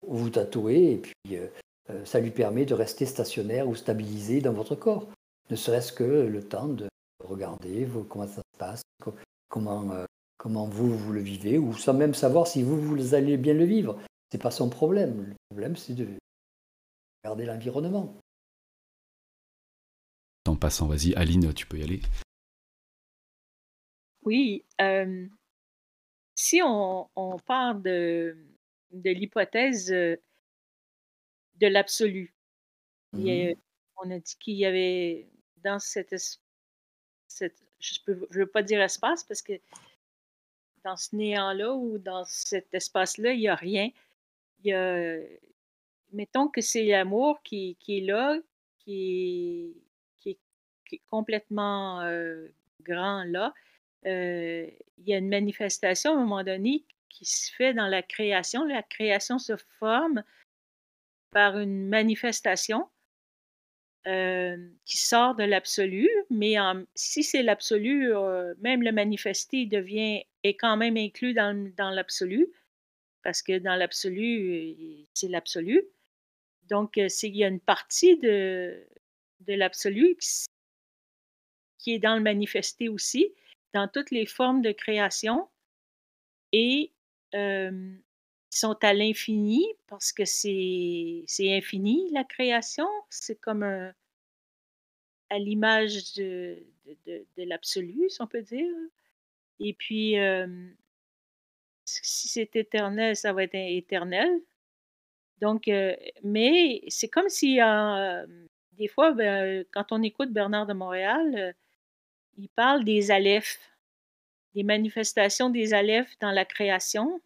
vous 0.07 0.29
tatouer 0.29 0.91
et 0.91 0.97
puis 0.97 1.37
euh, 1.37 1.47
euh, 1.89 2.05
ça 2.05 2.19
lui 2.19 2.31
permet 2.31 2.65
de 2.65 2.75
rester 2.75 3.07
stationnaire 3.07 3.67
ou 3.67 3.75
stabilisé 3.75 4.39
dans 4.39 4.53
votre 4.53 4.75
corps, 4.75 5.07
ne 5.49 5.55
serait-ce 5.55 5.93
que 5.93 6.03
le 6.03 6.43
temps 6.43 6.67
de 6.67 6.87
regardez 7.23 7.87
comment 8.09 8.27
ça 8.27 8.41
se 8.41 8.57
passe, 8.57 8.81
comment, 9.49 9.91
euh, 9.91 10.05
comment 10.37 10.67
vous, 10.67 10.97
vous 10.97 11.13
le 11.13 11.21
vivez, 11.21 11.57
ou 11.57 11.73
sans 11.73 11.93
même 11.93 12.13
savoir 12.13 12.47
si 12.47 12.63
vous, 12.63 12.79
vous 12.79 13.13
allez 13.13 13.37
bien 13.37 13.53
le 13.53 13.65
vivre. 13.65 13.99
Ce 14.31 14.37
n'est 14.37 14.41
pas 14.41 14.51
son 14.51 14.69
problème. 14.69 15.27
Le 15.27 15.35
problème, 15.49 15.75
c'est 15.75 15.93
de 15.93 16.07
regarder 17.23 17.45
l'environnement. 17.45 18.15
En 20.47 20.55
passant, 20.55 20.87
vas-y, 20.87 21.13
Aline, 21.15 21.53
tu 21.53 21.65
peux 21.65 21.77
y 21.77 21.83
aller. 21.83 22.01
Oui, 24.23 24.65
euh, 24.79 25.27
si 26.35 26.61
on, 26.63 27.09
on, 27.15 27.37
part 27.39 27.75
de, 27.75 28.37
de 28.91 29.09
l'hypothèse 29.09 29.91
euh, 29.91 30.15
de 31.59 31.67
l'absolu, 31.67 32.33
mmh 33.13 33.53
on 34.03 34.09
a 34.09 34.17
dit 34.17 34.35
qu'il 34.39 34.55
y 34.55 34.65
avait 34.65 35.29
dans 35.57 35.77
cette 35.77 36.15
je 37.79 37.99
ne 38.07 38.15
veux 38.31 38.45
pas 38.45 38.63
dire 38.63 38.81
espace 38.81 39.23
parce 39.23 39.41
que 39.41 39.53
dans 40.83 40.97
ce 40.97 41.15
néant-là 41.15 41.73
ou 41.73 41.97
dans 41.97 42.23
cet 42.25 42.73
espace-là, 42.73 43.33
il 43.33 43.39
n'y 43.39 43.47
a 43.47 43.55
rien. 43.55 43.89
Mettons 46.11 46.47
que 46.47 46.61
c'est 46.61 46.85
l'amour 46.85 47.41
qui, 47.43 47.77
est 47.87 48.01
là, 48.01 48.37
qui 48.79 49.73
est, 50.19 50.29
qui 50.87 50.95
est, 50.95 51.01
complètement 51.09 52.01
euh, 52.01 52.47
grand 52.81 53.23
là. 53.23 53.53
Euh, 54.05 54.67
il 54.97 55.07
y 55.07 55.13
a 55.13 55.17
une 55.17 55.29
manifestation 55.29 56.11
à 56.11 56.15
un 56.15 56.19
moment 56.19 56.43
donné 56.43 56.83
qui 57.07 57.25
se 57.25 57.53
fait 57.53 57.73
dans 57.73 57.87
la 57.87 58.01
création. 58.01 58.65
La 58.65 58.83
création 58.83 59.39
se 59.39 59.55
forme 59.79 60.23
par 61.31 61.57
une 61.59 61.87
manifestation 61.87 62.89
qui 64.03 64.97
sort 64.97 65.35
de 65.35 65.43
l'absolu, 65.43 66.09
mais 66.29 66.55
si 66.95 67.23
c'est 67.23 67.43
l'absolu, 67.43 68.11
même 68.59 68.81
le 68.81 68.91
manifesté 68.91 69.65
devient 69.65 70.23
est 70.43 70.55
quand 70.55 70.77
même 70.77 70.97
inclus 70.97 71.33
dans, 71.33 71.71
dans 71.77 71.91
l'absolu, 71.91 72.47
parce 73.23 73.41
que 73.41 73.59
dans 73.59 73.75
l'absolu, 73.75 75.05
c'est 75.13 75.27
l'absolu. 75.27 75.83
Donc, 76.69 76.97
il 76.97 77.35
y 77.35 77.43
a 77.43 77.47
une 77.47 77.59
partie 77.59 78.17
de, 78.17 78.87
de 79.41 79.53
l'absolu 79.53 80.17
qui, 81.77 81.93
est 81.93 81.99
dans 81.99 82.15
le 82.15 82.21
manifesté 82.21 82.89
aussi, 82.89 83.33
dans 83.73 83.87
toutes 83.87 84.11
les 84.11 84.25
formes 84.25 84.61
de 84.61 84.71
création. 84.71 85.47
Et 86.51 86.91
sont 88.57 88.77
à 88.83 88.93
l'infini 88.93 89.65
parce 89.87 90.11
que 90.11 90.25
c'est 90.25 91.25
infini, 91.39 92.09
la 92.11 92.23
création. 92.23 92.87
C'est 93.09 93.39
comme 93.39 93.63
à 93.63 95.39
l'image 95.39 96.13
de, 96.15 96.61
de, 97.05 97.25
l'absolu, 97.37 98.09
si 98.09 98.21
on 98.21 98.27
peut 98.27 98.41
dire. 98.41 98.73
Et 99.59 99.73
puis, 99.73 100.15
si 101.85 102.27
c'est 102.27 102.55
éternel, 102.55 103.15
ça 103.15 103.33
va 103.33 103.43
être 103.43 103.55
éternel. 103.55 104.29
Donc, 105.39 105.69
mais 106.23 106.81
c'est 106.87 107.07
comme 107.07 107.29
si, 107.29 107.59
des 108.73 108.87
fois, 108.87 109.11
ben, 109.11 109.65
quand 109.71 109.91
on 109.91 110.03
écoute 110.03 110.31
Bernard 110.31 110.67
de 110.67 110.73
Montréal, 110.73 111.55
il 112.37 112.49
parle 112.49 112.83
des 112.83 113.11
alephes, 113.11 113.59
des 114.55 114.63
manifestations 114.63 115.49
des 115.49 115.73
alephes 115.73 116.17
dans 116.19 116.31
la 116.31 116.45
création. 116.45 117.21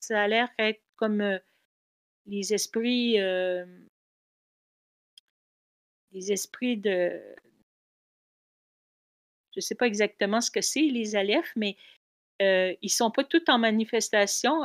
Ça 0.00 0.22
a 0.22 0.28
l'air 0.28 0.48
d'être 0.58 0.82
comme 0.96 1.40
les 2.26 2.54
esprits, 2.54 3.18
les 6.12 6.32
esprits 6.32 6.76
de. 6.76 7.20
Je 9.52 9.58
ne 9.58 9.62
sais 9.62 9.74
pas 9.74 9.86
exactement 9.86 10.40
ce 10.40 10.50
que 10.50 10.60
c'est, 10.60 10.82
les 10.82 11.16
alephes, 11.16 11.52
mais 11.56 11.76
ils 12.40 12.78
ne 12.82 12.88
sont 12.88 13.10
pas 13.10 13.24
tous 13.24 13.42
en 13.48 13.58
manifestation. 13.58 14.62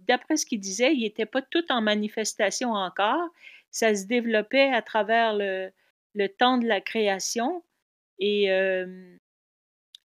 D'après 0.00 0.36
ce 0.36 0.46
qu'il 0.46 0.60
disait, 0.60 0.94
ils 0.94 1.02
n'étaient 1.02 1.26
pas 1.26 1.42
tous 1.42 1.64
en 1.70 1.80
manifestation 1.80 2.72
encore. 2.72 3.28
Ça 3.70 3.94
se 3.94 4.04
développait 4.04 4.70
à 4.72 4.82
travers 4.82 5.34
le, 5.34 5.72
le 6.14 6.28
temps 6.28 6.58
de 6.58 6.66
la 6.66 6.80
création. 6.80 7.62
Et 8.18 8.50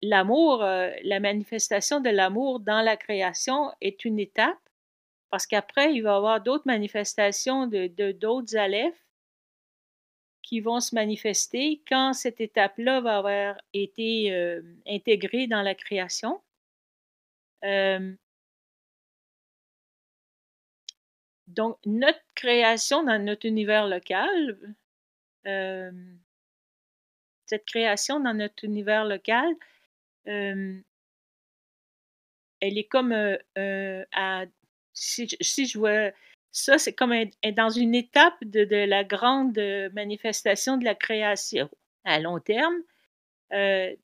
l'amour, 0.02 0.62
euh, 0.62 0.90
la 1.02 1.20
manifestation 1.20 2.00
de 2.00 2.10
l'amour 2.10 2.60
dans 2.60 2.82
la 2.82 2.96
création 2.96 3.72
est 3.80 4.04
une 4.04 4.18
étape, 4.18 4.58
parce 5.30 5.46
qu'après, 5.46 5.94
il 5.94 6.02
va 6.02 6.12
y 6.12 6.16
avoir 6.16 6.40
d'autres 6.40 6.66
manifestations 6.66 7.66
de, 7.66 7.88
d'autres 8.12 8.56
alephes 8.56 9.04
qui 10.42 10.60
vont 10.60 10.80
se 10.80 10.94
manifester 10.94 11.82
quand 11.88 12.12
cette 12.12 12.40
étape-là 12.40 13.00
va 13.00 13.18
avoir 13.18 13.60
été 13.72 14.32
euh, 14.32 14.62
intégrée 14.86 15.48
dans 15.48 15.62
la 15.62 15.74
création. 15.74 16.40
Euh, 17.64 18.14
donc, 21.48 21.78
notre 21.84 22.20
création 22.34 23.02
dans 23.02 23.22
notre 23.22 23.46
univers 23.46 23.86
local, 23.88 24.56
cette 27.46 27.64
création 27.64 28.20
dans 28.20 28.34
notre 28.34 28.64
univers 28.64 29.04
local, 29.04 29.46
elle 30.26 30.82
est 32.60 32.88
comme. 32.88 33.14
Si, 34.92 35.28
je 35.66 35.78
vois 35.78 36.10
ça, 36.52 36.78
c'est 36.78 36.94
comme 36.94 37.14
dans 37.54 37.68
une 37.68 37.94
étape 37.94 38.42
de, 38.42 38.86
la 38.86 39.04
grande 39.04 39.58
manifestation 39.92 40.78
de 40.78 40.84
la 40.84 40.94
création 40.94 41.68
à 42.04 42.18
long 42.18 42.40
terme. 42.40 42.76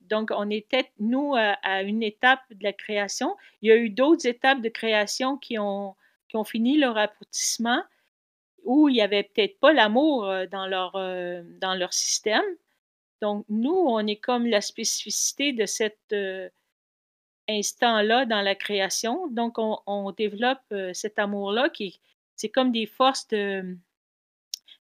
donc, 0.02 0.30
on 0.36 0.50
était, 0.50 0.90
nous, 0.98 1.34
à, 1.34 1.82
une 1.82 2.02
étape 2.02 2.42
de 2.50 2.62
la 2.62 2.74
création. 2.74 3.36
Il 3.62 3.68
y 3.68 3.72
a 3.72 3.76
eu 3.76 3.88
d'autres 3.88 4.26
étapes 4.26 4.60
de 4.60 4.68
création 4.68 5.38
qui 5.38 5.58
ont, 5.58 5.94
qui 6.28 6.36
ont 6.36 6.44
fini 6.44 6.78
leur 6.78 6.98
aboutissement 6.98 7.82
où 8.64 8.88
il 8.88 8.92
n'y 8.92 9.02
avait 9.02 9.24
peut-être 9.24 9.58
pas 9.58 9.72
l'amour 9.72 10.30
dans, 10.50 10.66
leur, 10.66 10.92
dans 10.92 11.74
leur 11.74 11.92
système. 11.92 12.44
Donc, 13.22 13.46
nous, 13.48 13.70
on 13.70 14.04
est 14.08 14.16
comme 14.16 14.46
la 14.46 14.60
spécificité 14.60 15.52
de 15.52 15.64
cet 15.64 15.96
euh, 16.12 16.48
instant-là 17.48 18.26
dans 18.26 18.42
la 18.42 18.56
création. 18.56 19.28
Donc, 19.28 19.58
on, 19.58 20.10
développe 20.10 20.58
euh, 20.72 20.92
cet 20.92 21.20
amour-là 21.20 21.70
qui, 21.70 22.00
c'est 22.34 22.48
comme 22.48 22.72
des 22.72 22.86
forces 22.86 23.28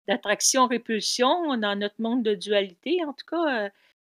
d'attraction-répulsion 0.08 1.58
dans 1.58 1.78
notre 1.78 2.00
monde 2.00 2.22
de 2.22 2.34
dualité. 2.34 3.04
En 3.04 3.12
tout 3.12 3.26
cas, 3.26 3.66
euh, 3.66 3.68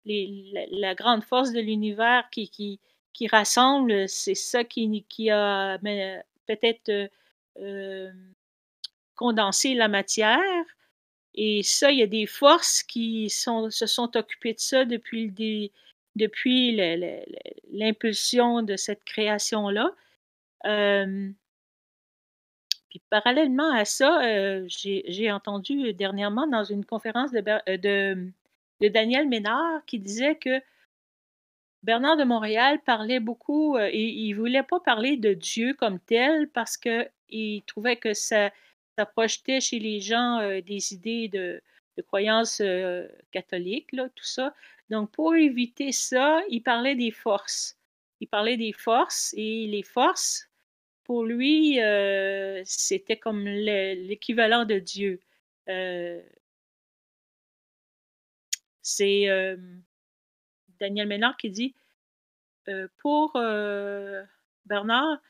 la, 0.05 0.95
grande 0.95 1.25
force 1.25 1.51
de 1.51 1.59
l'univers 1.59 2.29
qui, 2.31 2.79
qui, 3.11 3.27
rassemble, 3.27 4.07
c'est 4.07 4.35
ça 4.35 4.63
qui, 4.63 5.03
qui 5.09 5.31
a 5.31 5.77
peut-être 6.47 7.09
condensé 9.15 9.73
la 9.73 9.89
matière 9.89 10.39
et 11.35 11.63
ça, 11.63 11.91
il 11.91 11.99
y 11.99 12.03
a 12.03 12.07
des 12.07 12.25
forces 12.27 12.83
qui 12.83 13.29
se 13.29 13.85
sont 13.85 14.17
occupées 14.17 14.53
de 14.53 14.59
ça 14.59 14.85
depuis 14.85 15.71
depuis 16.15 16.75
l'impulsion 17.71 18.61
de 18.61 18.75
cette 18.75 19.03
création-là. 19.03 19.91
Euh, 20.65 21.29
puis 22.89 23.01
parallèlement 23.09 23.73
à 23.73 23.85
ça, 23.85 24.23
euh, 24.23 24.65
j'ai 24.67 25.31
entendu 25.31 25.93
dernièrement 25.93 26.45
dans 26.45 26.63
une 26.63 26.85
conférence 26.85 27.31
de, 27.31 27.41
de, 27.77 28.31
de, 28.81 28.87
Daniel 28.87 29.27
Ménard 29.27 29.83
qui 29.87 29.97
disait 29.99 30.35
que 30.35 30.61
Bernard 31.81 32.17
de 32.17 32.23
Montréal 32.23 32.79
parlait 32.85 33.19
beaucoup 33.19 33.77
et 33.79 34.07
il 34.07 34.31
ne 34.31 34.37
voulait 34.37 34.63
pas 34.63 34.79
parler 34.79 35.17
de 35.17 35.33
Dieu 35.33 35.73
comme 35.73 35.99
tel 35.99 36.47
parce 36.49 36.77
qu'il 36.77 37.63
trouvait 37.65 37.97
que 37.97 38.13
ça, 38.13 38.51
ça 38.97 39.05
projetait 39.05 39.61
chez 39.61 39.79
les 39.79 39.99
gens 39.99 40.39
des 40.61 40.93
idées 40.93 41.27
de, 41.27 41.61
croyances 42.07 42.61
catholiques, 43.31 43.91
là, 43.91 44.09
tout 44.15 44.25
ça. 44.25 44.53
Donc, 44.89 45.11
pour 45.11 45.35
éviter 45.35 45.91
ça, 45.91 46.41
il 46.49 46.61
parlait 46.61 46.95
des 46.95 47.11
forces. 47.11 47.77
Il 48.19 48.27
parlait 48.27 48.57
des 48.57 48.73
forces 48.73 49.33
et 49.37 49.67
les 49.67 49.83
forces, 49.83 50.49
pour 51.03 51.23
lui, 51.23 51.79
c'était 52.65 53.17
comme 53.17 53.45
l'équivalent 53.45 54.65
de 54.65 54.79
Dieu. 54.79 55.19
C'est 58.81 59.57
Daniel 60.79 61.07
Ménard 61.07 61.37
qui 61.37 61.49
dit 61.49 61.75
pour 62.97 63.33
Bernard, 64.65 65.21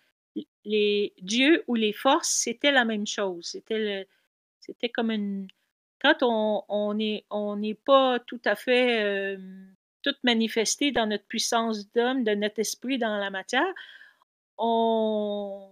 les 0.65 1.13
dieux 1.21 1.63
ou 1.67 1.75
les 1.75 1.93
forces, 1.93 2.29
c'était 2.29 2.71
la 2.71 2.85
même 2.85 3.07
chose. 3.07 3.45
C'était 3.47 4.89
comme 4.89 5.11
une 5.11 5.47
quand 6.01 6.17
on 6.21 6.93
n'est 6.93 7.79
pas 7.85 8.19
tout 8.19 8.41
à 8.45 8.55
fait 8.55 9.37
tout 10.03 10.15
manifesté 10.23 10.91
dans 10.91 11.07
notre 11.07 11.25
puissance 11.25 11.91
d'homme, 11.93 12.23
de 12.23 12.35
notre 12.35 12.59
esprit 12.59 12.97
dans 12.97 13.17
la 13.17 13.29
matière, 13.29 13.73
on, 14.57 15.69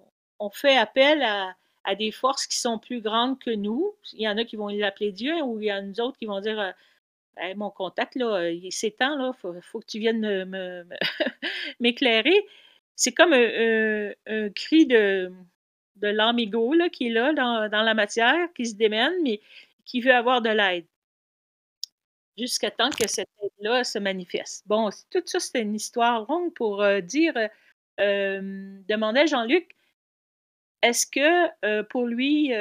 fait 0.54 0.78
appel 0.78 1.22
à, 1.22 1.96
des 1.96 2.12
forces 2.12 2.48
qui 2.48 2.58
sont 2.58 2.80
plus 2.80 3.02
grandes 3.02 3.40
que 3.40 3.52
nous. 3.52 3.94
Il 4.14 4.22
y 4.22 4.28
en 4.28 4.38
a 4.38 4.46
qui 4.46 4.56
vont 4.56 4.70
l'appeler 4.70 5.12
Dieu, 5.12 5.42
ou 5.44 5.60
il 5.60 5.66
y 5.66 5.74
en 5.74 5.78
a 5.78 5.82
d'autres 5.82 6.18
qui 6.18 6.26
vont 6.26 6.40
dire 6.40 6.74
mon 7.56 7.70
contact, 7.70 8.16
là, 8.16 8.50
il 8.50 8.72
s'étend, 8.72 9.18
là, 9.18 9.34
faut, 9.34 9.54
faut 9.62 9.80
que 9.80 9.86
tu 9.86 10.00
viennes 10.00 10.88
m'éclairer. 11.80 12.48
C'est 12.96 13.14
comme 13.14 13.34
un, 13.34 14.12
un, 14.28 14.50
cri 14.50 14.86
de, 14.86 15.32
l'amigo 16.02 16.74
qui 16.92 17.08
est 17.08 17.12
là 17.12 17.34
dans, 17.34 17.84
la 17.84 17.94
matière, 17.94 18.52
qui 18.54 18.66
se 18.66 18.76
démène, 18.76 19.14
mais 19.24 19.42
qui 19.86 20.02
veut 20.02 20.14
avoir 20.14 20.42
de 20.42 20.50
l'aide. 20.50 20.86
Jusqu'à 22.38 22.72
temps 22.72 22.90
que 22.90 23.08
cette 23.08 23.30
aide-là 23.44 23.84
se 23.84 24.00
manifeste. 24.00 24.64
Bon, 24.66 24.90
tout 25.10 25.22
ça, 25.26 25.40
c'est 25.40 25.62
une 25.62 25.76
histoire 25.76 26.26
longue 26.30 26.54
pour 26.54 26.82
euh, 26.82 27.02
dire, 27.02 27.34
euh, 28.00 28.80
demandait 28.88 29.28
Jean-Luc, 29.28 29.76
est-ce 30.82 31.06
que 31.06 31.50
euh, 31.66 31.84
pour 31.84 32.08
lui, 32.08 32.52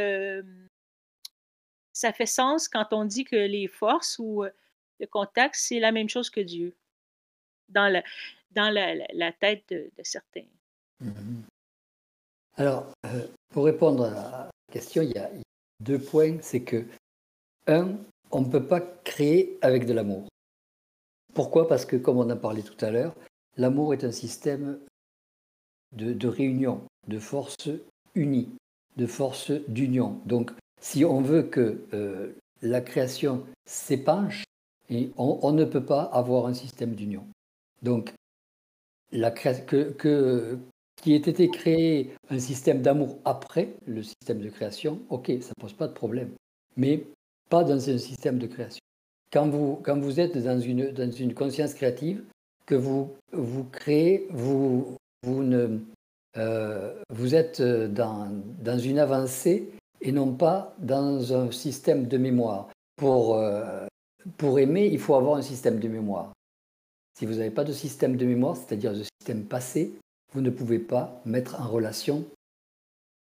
ça 1.92 2.12
fait 2.12 2.26
sens 2.26 2.68
quand 2.68 2.92
on 2.92 3.04
dit 3.04 3.24
que 3.24 3.36
les 3.36 3.68
forces 3.68 4.18
ou 4.18 4.44
le 4.98 5.06
contact, 5.06 5.54
c'est 5.56 5.80
la 5.80 5.92
même 5.92 6.08
chose 6.08 6.30
que 6.30 6.40
Dieu? 6.40 6.74
Dans 7.68 7.88
dans 8.52 8.72
la, 8.72 9.32
tête 9.32 9.64
de, 9.70 9.90
certains? 10.02 10.46
Mm-hmm. 11.02 11.42
Alors, 12.56 12.92
pour 13.50 13.64
répondre 13.64 14.04
à 14.04 14.10
la 14.10 14.50
question, 14.72 15.02
il 15.02 15.10
y 15.10 15.18
a 15.18 15.30
deux 15.80 15.98
points. 15.98 16.38
C'est 16.42 16.62
que 16.62 16.84
un, 17.66 17.96
on 18.30 18.42
ne 18.42 18.50
peut 18.50 18.66
pas 18.66 18.80
créer 18.80 19.58
avec 19.62 19.86
de 19.86 19.92
l'amour. 19.92 20.28
Pourquoi? 21.34 21.68
Parce 21.68 21.84
que, 21.84 21.96
comme 21.96 22.18
on 22.18 22.28
a 22.30 22.36
parlé 22.36 22.62
tout 22.62 22.84
à 22.84 22.90
l'heure, 22.90 23.14
l'amour 23.56 23.94
est 23.94 24.04
un 24.04 24.12
système 24.12 24.78
de, 25.92 26.28
réunion, 26.28 26.82
de 27.08 27.18
forces 27.18 27.70
unies, 28.14 28.48
de 28.96 29.06
forces 29.06 29.50
d'union. 29.68 30.20
Donc, 30.26 30.52
si 30.80 31.04
on 31.04 31.20
veut 31.20 31.42
que 31.42 31.82
euh, 31.92 32.32
la 32.62 32.80
création 32.80 33.44
s'épanche, 33.66 34.44
on, 35.16 35.52
ne 35.52 35.64
peut 35.64 35.84
pas 35.84 36.02
avoir 36.02 36.46
un 36.46 36.54
système 36.54 36.94
d'union. 36.94 37.24
Donc, 37.82 38.12
la 39.12 39.30
qui 39.30 41.14
ait 41.14 41.16
été 41.16 41.48
créé 41.48 42.10
un 42.28 42.38
système 42.38 42.82
d'amour 42.82 43.18
après 43.24 43.70
le 43.86 44.02
système 44.02 44.40
de 44.40 44.50
création, 44.50 45.00
ok, 45.08 45.26
ça 45.40 45.52
ne 45.56 45.60
pose 45.60 45.72
pas 45.72 45.88
de 45.88 45.94
problème. 45.94 46.30
Mais 46.76 47.04
pas 47.48 47.64
dans 47.64 47.88
un 47.88 47.98
système 47.98 48.38
de 48.38 48.46
création. 48.46 48.80
Quand 49.32 49.48
vous, 49.48 49.80
quand 49.82 49.98
vous 49.98 50.20
êtes 50.20 50.36
dans 50.38 50.60
une, 50.60 50.90
dans 50.90 51.10
une 51.10 51.34
conscience 51.34 51.74
créative, 51.74 52.22
que 52.66 52.74
vous, 52.74 53.10
vous 53.32 53.64
créez, 53.64 54.28
vous, 54.30 54.96
vous, 55.22 55.42
euh, 56.36 56.94
êtes 57.32 57.62
dans, 57.62 58.28
dans 58.62 58.78
une 58.78 58.98
avancée 58.98 59.70
et 60.00 60.12
non 60.12 60.34
pas 60.34 60.74
dans 60.78 61.34
un 61.34 61.50
système 61.50 62.06
de 62.06 62.16
mémoire. 62.16 62.68
Pour, 62.96 63.36
euh, 63.36 63.86
pour 64.36 64.58
aimer, 64.58 64.86
il 64.86 64.98
faut 64.98 65.14
avoir 65.14 65.36
un 65.36 65.42
système 65.42 65.78
de 65.78 65.88
mémoire. 65.88 66.32
Si 67.20 67.26
vous 67.26 67.34
n'avez 67.34 67.50
pas 67.50 67.64
de 67.64 67.72
système 67.74 68.16
de 68.16 68.24
mémoire, 68.24 68.56
c'est-à-dire 68.56 68.94
de 68.94 69.02
système 69.02 69.44
passé, 69.44 69.92
vous 70.32 70.40
ne 70.40 70.48
pouvez 70.48 70.78
pas 70.78 71.20
mettre 71.26 71.60
en 71.60 71.68
relation 71.68 72.24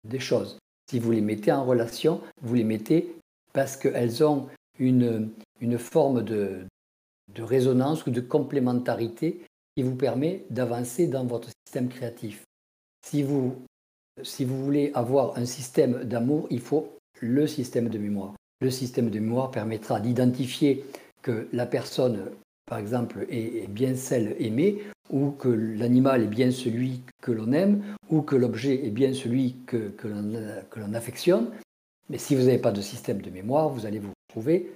des 0.06 0.18
choses. 0.18 0.58
Si 0.90 0.98
vous 0.98 1.12
les 1.12 1.22
mettez 1.22 1.50
en 1.50 1.64
relation, 1.64 2.20
vous 2.42 2.56
les 2.56 2.64
mettez 2.64 3.16
parce 3.54 3.78
qu'elles 3.78 4.22
ont 4.22 4.48
une, 4.78 5.30
une 5.62 5.78
forme 5.78 6.22
de, 6.22 6.66
de 7.34 7.42
résonance 7.42 8.04
ou 8.04 8.10
de 8.10 8.20
complémentarité 8.20 9.40
qui 9.74 9.82
vous 9.82 9.96
permet 9.96 10.44
d'avancer 10.50 11.06
dans 11.06 11.24
votre 11.24 11.48
système 11.64 11.88
créatif. 11.88 12.44
Si 13.02 13.22
vous, 13.22 13.56
si 14.22 14.44
vous 14.44 14.62
voulez 14.62 14.90
avoir 14.92 15.38
un 15.38 15.46
système 15.46 16.04
d'amour, 16.04 16.48
il 16.50 16.60
faut 16.60 16.98
le 17.22 17.46
système 17.46 17.88
de 17.88 17.96
mémoire. 17.96 18.34
Le 18.60 18.70
système 18.70 19.08
de 19.08 19.20
mémoire 19.20 19.50
permettra 19.50 20.00
d'identifier 20.00 20.84
que 21.22 21.48
la 21.54 21.64
personne, 21.64 22.30
par 22.66 22.78
exemple, 22.78 23.26
est, 23.30 23.68
bien 23.68 23.94
celle 23.94 24.36
aimée, 24.38 24.82
ou 25.10 25.30
que 25.30 25.48
l'animal 25.48 26.22
est 26.22 26.28
bien 26.28 26.50
celui 26.50 27.02
que 27.22 27.32
l'on 27.32 27.52
aime, 27.52 27.82
ou 28.10 28.22
que 28.22 28.36
l'objet 28.36 28.86
est 28.86 28.90
bien 28.90 29.14
celui 29.14 29.56
que, 29.66 29.88
que 29.88 30.08
l'on 30.08 30.94
affectionne, 30.94 31.50
mais 32.08 32.18
si 32.18 32.34
vous 32.34 32.42
n'avez 32.42 32.58
pas 32.58 32.72
de 32.72 32.80
système 32.80 33.20
de 33.20 33.30
mémoire, 33.30 33.68
vous 33.68 33.86
allez 33.86 33.98
vous 33.98 34.12
retrouver 34.28 34.72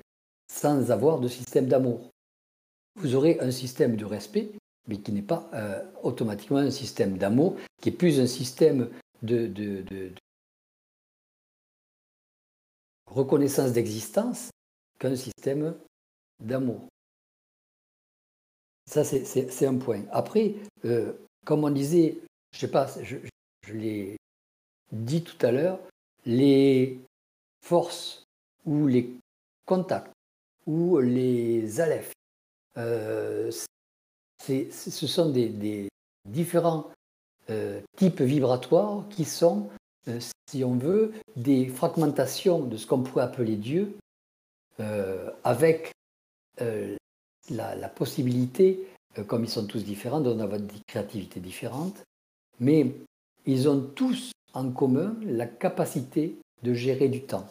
sans 0.50 0.90
avoir 0.90 1.20
de 1.20 1.28
système 1.28 1.66
d'amour. 1.66 2.10
Vous 2.96 3.14
aurez 3.14 3.38
un 3.40 3.52
système 3.52 3.96
de 3.96 4.04
respect, 4.04 4.50
mais 4.88 4.98
qui 4.98 5.12
n'est 5.12 5.22
pas 5.22 5.48
euh, 5.54 5.84
automatiquement 6.02 6.58
un 6.58 6.72
système 6.72 7.16
d'amour, 7.18 7.56
qui 7.80 7.90
est 7.90 7.92
plus 7.92 8.18
un 8.18 8.26
système 8.26 8.90
de, 9.22 10.12
reconnaissance 13.06 13.72
d'existence 13.72 14.50
qu'un 14.98 15.14
système 15.14 15.76
d'amour. 16.40 16.88
Ça, 18.90 19.04
c'est 19.04 19.66
un 19.66 19.76
point. 19.76 20.02
Après, 20.10 20.54
euh, 20.84 21.12
comme 21.44 21.62
on 21.62 21.70
disait, 21.70 22.18
je 22.52 22.58
sais 22.58 22.70
pas, 22.70 22.88
je, 23.00 23.18
je 23.64 23.72
l'ai 23.72 24.16
dit 24.90 25.22
tout 25.22 25.46
à 25.46 25.52
l'heure, 25.52 25.78
les 26.26 26.98
forces 27.64 28.24
ou 28.66 28.88
les 28.88 29.14
contacts 29.64 30.10
ou 30.66 30.98
les 30.98 31.80
alephes, 31.80 32.12
euh, 32.78 33.52
ce 34.40 35.06
sont 35.06 35.30
des, 35.30 35.88
différents 36.28 36.90
euh, 37.48 37.80
types 37.96 38.20
vibratoires 38.20 39.04
qui 39.08 39.24
sont, 39.24 39.68
euh, 40.08 40.18
si 40.50 40.64
on 40.64 40.74
veut, 40.74 41.12
des 41.36 41.68
fragmentations 41.68 42.64
de 42.64 42.76
ce 42.76 42.88
qu'on 42.88 43.02
pourrait 43.02 43.24
appeler 43.24 43.54
Dieu, 43.54 43.94
avec 45.44 45.92
la, 47.50 47.88
possibilité, 47.88 48.86
comme 49.26 49.44
ils 49.44 49.50
sont 49.50 49.66
tous 49.66 49.84
différents, 49.84 50.20
d'en 50.20 50.38
avoir 50.38 50.60
des 50.60 50.80
créativités 50.86 51.40
différentes, 51.40 52.04
mais 52.58 52.92
ils 53.46 53.68
ont 53.68 53.80
tous 53.80 54.32
en 54.52 54.70
commun 54.70 55.16
la 55.24 55.46
capacité 55.46 56.36
de 56.62 56.74
gérer 56.74 57.08
du 57.08 57.22
temps. 57.22 57.48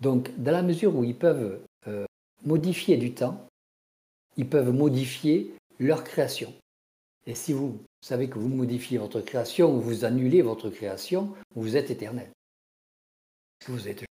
Donc, 0.00 0.30
dans 0.38 0.52
la 0.52 0.62
mesure 0.62 0.94
où 0.96 1.04
ils 1.04 1.16
peuvent 1.16 1.60
euh, 1.86 2.04
modifier 2.44 2.96
du 2.96 3.12
temps, 3.12 3.46
ils 4.36 4.48
peuvent 4.48 4.72
modifier 4.72 5.54
leur 5.78 6.04
création. 6.04 6.52
Et 7.26 7.34
si 7.34 7.52
vous 7.52 7.78
savez 8.00 8.28
que 8.28 8.38
vous 8.38 8.48
modifiez 8.48 8.98
votre 8.98 9.20
création 9.20 9.74
ou 9.74 9.80
vous 9.80 10.04
annulez 10.04 10.42
votre 10.42 10.70
création, 10.70 11.34
vous 11.54 11.76
êtes 11.76 11.90
éternel. 11.90 12.30
Vous 13.66 13.88
êtes. 13.88 14.04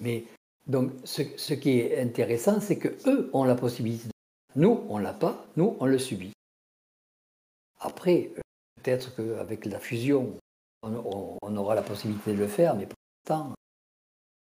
Mais 0.00 0.24
donc, 0.66 0.92
ce, 1.04 1.54
qui 1.54 1.80
est 1.80 2.00
intéressant, 2.00 2.60
c'est 2.60 2.78
que 2.78 2.88
eux 3.08 3.30
ont 3.32 3.44
la 3.44 3.54
possibilité. 3.54 4.08
Nous, 4.54 4.84
on 4.88 4.98
l'a 4.98 5.12
pas. 5.12 5.44
Nous, 5.56 5.76
on 5.80 5.86
le 5.86 5.98
subit. 5.98 6.32
Après, 7.80 8.30
euh, 8.36 8.40
peut-être 8.82 9.14
qu'avec 9.16 9.66
la 9.66 9.80
fusion, 9.80 10.36
on, 10.82 11.56
aura 11.56 11.74
la 11.74 11.82
possibilité 11.82 12.32
de 12.32 12.38
le 12.38 12.46
faire, 12.46 12.76
mais 12.76 12.86
pour 12.86 12.96
l'instant, 13.24 13.54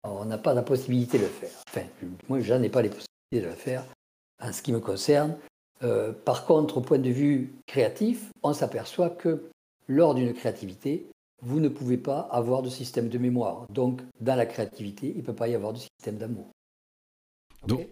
on 0.03 0.25
n'a 0.25 0.37
pas 0.37 0.53
la 0.53 0.61
possibilité 0.61 1.17
de 1.17 1.23
le 1.23 1.29
faire. 1.29 1.51
Enfin, 1.69 1.85
moi, 2.27 2.39
je 2.39 2.53
n'ai 2.53 2.69
pas 2.69 2.81
les 2.81 2.89
possibilités 2.89 3.41
de 3.41 3.47
le 3.47 3.55
faire 3.55 3.85
en 4.41 4.51
ce 4.51 4.61
qui 4.61 4.73
me 4.73 4.79
concerne. 4.79 5.37
par 6.25 6.45
contre, 6.45 6.77
au 6.77 6.81
point 6.81 6.99
de 6.99 7.09
vue 7.09 7.53
créatif, 7.67 8.29
on 8.43 8.53
s'aperçoit 8.53 9.09
que 9.09 9.49
lors 9.87 10.15
d'une 10.15 10.33
créativité, 10.33 11.07
vous 11.41 11.59
ne 11.59 11.69
pouvez 11.69 11.97
pas 11.97 12.21
avoir 12.31 12.61
de 12.61 12.69
système 12.69 13.09
de 13.09 13.17
mémoire. 13.17 13.65
Donc, 13.69 14.01
dans 14.19 14.35
la 14.35 14.45
créativité, 14.45 15.09
il 15.09 15.17
ne 15.17 15.21
peut 15.21 15.35
pas 15.35 15.47
y 15.47 15.55
avoir 15.55 15.73
de 15.73 15.79
système 15.79 16.17
d'amour. 16.17 16.51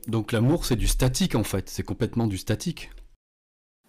donc, 0.08 0.32
l'amour, 0.32 0.66
c'est 0.66 0.76
du 0.76 0.88
statique 0.88 1.36
en 1.36 1.44
fait, 1.44 1.70
c'est 1.70 1.84
complètement 1.84 2.28
du 2.28 2.38
statique. 2.38 2.90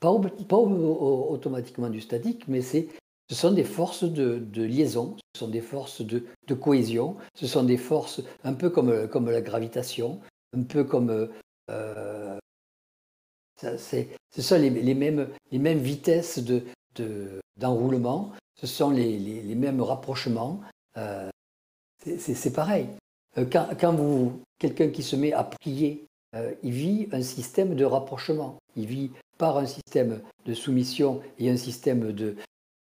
Pas, 0.01 0.11
automatiquement 0.11 1.91
du 1.91 2.01
statique, 2.01 2.47
mais 2.47 2.63
ce 2.63 2.85
sont 3.31 3.51
des 3.51 3.65
forces 3.65 4.05
de, 4.05 4.63
liaison, 4.63 5.17
ce 5.35 5.41
sont 5.41 5.49
des 5.49 5.61
forces 5.61 6.03
de, 6.03 6.25
cohésion, 6.55 7.17
ce 7.35 7.47
sont 7.49 7.65
des 7.65 7.77
forces 7.77 8.23
un 8.45 8.55
peu 8.55 8.71
comme, 8.71 9.09
comme 9.09 9.31
la 9.31 9.41
gravitation, 9.41 10.21
un 10.57 10.63
peu 10.63 10.85
comme... 10.85 11.29
Euh, 11.71 12.39
ce 13.61 14.07
sont 14.41 14.57
les, 14.57 14.95
mêmes, 14.95 15.29
les 15.51 15.59
mêmes 15.59 15.81
vitesses 15.81 16.41
d'enroulement, 17.57 18.33
ce 18.61 18.67
sont 18.67 18.91
les, 18.91 19.55
mêmes 19.55 19.81
rapprochements. 19.81 20.61
Euh, 20.97 21.29
c'est 22.05 22.53
pareil. 22.53 22.89
Euh, 23.39 23.47
quand, 23.51 23.69
quelqu'un 24.59 24.89
qui 24.89 25.03
se 25.03 25.17
met 25.17 25.33
à 25.33 25.45
prier, 25.45 26.07
euh, 26.35 26.55
il 26.63 26.73
vit 26.73 27.09
un 27.13 27.23
système 27.23 27.75
de 27.75 27.85
rapprochement. 27.85 28.59
Il 28.77 28.87
vit 28.87 29.11
par 29.39 29.59
un 29.59 29.67
système 29.67 30.21
de 30.45 30.55
soumission 30.55 31.23
et 31.39 31.49
un 31.51 31.57
système 31.57 32.13
de, 32.13 32.37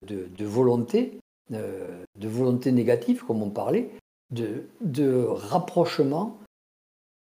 de, 0.05 0.45
volonté, 0.45 1.19
de 1.49 2.27
volonté 2.27 2.71
négative, 2.71 3.23
comme 3.25 3.41
on 3.41 3.49
parlait, 3.49 3.89
de, 4.29 4.65
de 4.81 5.25
rapprochement 5.27 6.37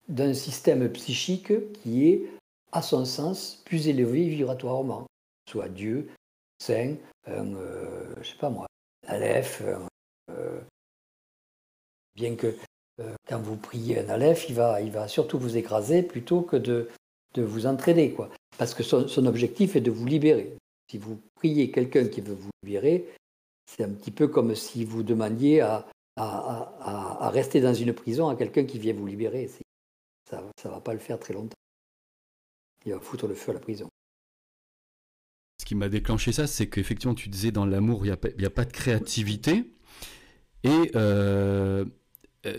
d'un 0.09 0.35
système 0.35 0.91
psychique 0.93 1.73
qui 1.73 2.09
est, 2.09 2.27
à 2.73 2.83
son 2.83 3.07
sens, 3.07 3.63
plus 3.65 3.89
élevé 3.89 4.29
vibratoirement, 4.29 5.07
soit 5.49 5.71
Dieu, 5.71 6.09
Saint, 6.59 6.97
un, 7.27 7.55
euh, 7.55 8.15
je 8.23 8.31
sais 8.31 8.39
pas 8.39 8.51
moi, 8.51 8.67
Aleph. 9.07 9.63
Euh, 10.31 10.61
bien 12.15 12.35
que 12.35 12.57
euh, 13.01 13.15
quand 13.29 13.41
vous 13.41 13.57
priez 13.57 14.01
un 14.01 14.09
Aleph, 14.09 14.49
il 14.49 14.55
va, 14.55 14.81
il 14.81 14.91
va 14.91 15.09
surtout 15.09 15.39
vous 15.39 15.57
écraser 15.57 16.03
plutôt 16.03 16.43
que 16.43 16.57
de, 16.57 16.89
de 17.35 17.43
vous 17.43 17.67
entraîner. 17.67 18.13
Quoi. 18.13 18.31
Parce 18.59 18.75
que 18.75 18.83
son, 18.83 19.27
objectif 19.27 19.77
est 19.77 19.81
de 19.81 19.91
vous 19.91 20.07
libérer. 20.07 20.57
Si 20.91 20.99
vous 20.99 21.21
priez 21.35 21.71
quelqu'un 21.71 22.09
qui 22.09 22.21
veut 22.21 22.35
vous 22.35 22.51
libérer, 22.63 23.13
c'est 23.67 23.85
un 23.85 23.91
petit 23.91 24.11
peu 24.11 24.29
comme 24.29 24.55
si 24.55 24.85
vous 24.85 25.03
demandiez 25.03 25.61
à, 25.61 25.87
à, 26.17 26.73
à, 27.21 27.31
rester 27.31 27.61
dans 27.61 27.75
une 27.75 27.93
prison 27.93 28.29
à 28.29 28.37
quelqu'un 28.37 28.65
qui 28.65 28.79
vient 28.79 28.95
vous 28.95 29.07
libérer. 29.07 29.51
Ça 30.31 30.43
ne 30.65 30.71
va 30.71 30.81
pas 30.81 30.93
le 30.93 30.99
faire 30.99 31.19
très 31.19 31.35
longtemps. 31.35 31.57
Il 32.85 32.93
va 32.93 33.01
foutre 33.01 33.27
le 33.27 33.35
feu 33.35 33.51
à 33.51 33.55
la 33.55 33.61
prison 33.61 33.89
qui 35.67 35.75
m'a 35.75 35.89
déclenché 35.89 36.33
ça, 36.33 36.47
c'est 36.47 36.69
qu'effectivement, 36.69 37.15
tu 37.15 37.29
disais 37.29 37.51
dans 37.51 37.67
l'amour, 37.67 38.07
il 38.07 38.17
n'y 38.39 38.45
a, 38.45 38.51
pas 38.51 38.65
de 38.65 38.73
créativité. 38.73 39.65
Et 40.63 40.91
euh, 40.95 41.85
euh, 42.47 42.59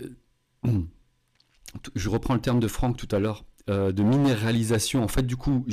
je 1.94 2.08
reprends 2.08 2.34
le 2.34 2.40
terme 2.40 2.60
de 2.60 2.68
Franck 2.68 2.96
tout 2.96 3.08
à 3.10 3.18
l'heure, 3.18 3.44
euh, 3.70 3.92
de 3.92 4.02
minéralisation. 4.02 5.02
En 5.02 5.08
fait, 5.08 5.26
du 5.26 5.36
coup, 5.36 5.66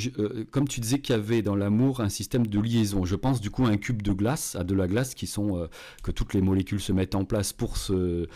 comme 0.52 0.68
tu 0.68 0.80
disais 0.80 1.00
qu'il 1.00 1.14
y 1.14 1.20
avait 1.20 1.42
dans 1.42 1.56
l'amour 1.56 2.00
un 2.00 2.10
système 2.10 2.48
de 2.48 2.60
liaison, 2.60 3.06
je 3.06 3.16
pense 3.16 3.42
du 3.42 3.50
coup 3.52 3.66
à 3.66 3.70
un 3.70 3.78
cube 3.78 4.02
de 4.02 4.14
glace, 4.14 4.56
à 4.56 4.64
de 4.64 4.74
la 4.74 4.88
glace 4.88 5.14
qui 5.14 5.28
sont 5.28 5.68
que 6.04 6.12
toutes 6.12 6.34
les 6.34 6.42
molécules 6.42 6.82
se 6.82 6.94
mettent 6.94 7.16
en 7.16 7.26
place 7.26 7.54
pour 7.54 7.78
se, 7.78 8.28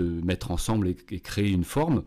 mettre 0.00 0.50
ensemble 0.50 0.88
et, 0.88 0.96
et, 1.10 1.20
créer 1.20 1.50
une 1.50 1.64
forme. 1.64 2.02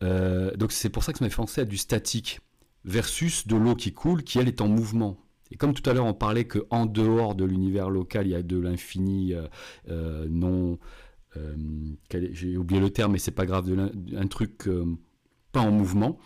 donc 0.00 0.72
c'est 0.72 0.90
pour 0.90 1.04
ça 1.04 1.12
que 1.12 1.18
ça 1.18 1.24
m'a 1.24 1.30
fait 1.30 1.36
penser 1.36 1.60
à 1.60 1.64
du 1.66 1.76
statique 1.76 2.40
versus 2.84 3.46
de 3.46 3.56
l'eau 3.56 3.74
qui 3.74 3.92
coule, 3.92 4.22
qui 4.22 4.38
elle 4.38 4.48
est 4.48 4.60
en 4.60 4.68
mouvement. 4.68 5.18
Et 5.50 5.56
comme 5.56 5.74
tout 5.74 5.88
à 5.88 5.92
l'heure 5.92 6.06
on 6.06 6.14
parlait 6.14 6.46
qu'en 6.46 6.86
dehors 6.86 7.34
de 7.34 7.44
l'univers 7.44 7.90
local, 7.90 8.26
il 8.26 8.30
y 8.30 8.34
a 8.34 8.42
de 8.42 8.58
l'infini 8.58 9.34
euh, 9.34 9.46
euh, 9.88 10.26
non... 10.28 10.78
Euh, 11.36 11.56
j'ai 12.30 12.56
oublié 12.56 12.80
le 12.80 12.90
terme, 12.90 13.12
mais 13.12 13.18
c'est 13.18 13.32
pas 13.32 13.44
grave, 13.44 13.68
un 14.16 14.26
truc 14.28 14.68
pas 15.50 15.60
en 15.60 15.72
mouvement. 15.72 16.16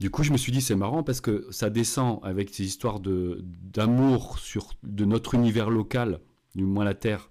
Du 0.00 0.10
coup, 0.10 0.24
je 0.24 0.32
me 0.32 0.36
suis 0.36 0.50
dit, 0.50 0.60
c'est 0.60 0.74
marrant 0.74 1.04
parce 1.04 1.20
que 1.20 1.46
ça 1.50 1.70
descend 1.70 2.18
avec 2.24 2.50
ces 2.50 2.64
histoires 2.64 2.98
d'amour 2.98 4.40
sur 4.40 4.70
de 4.82 5.04
notre 5.04 5.34
univers 5.34 5.70
local, 5.70 6.20
du 6.56 6.64
moins 6.64 6.84
la 6.84 6.94
Terre, 6.94 7.30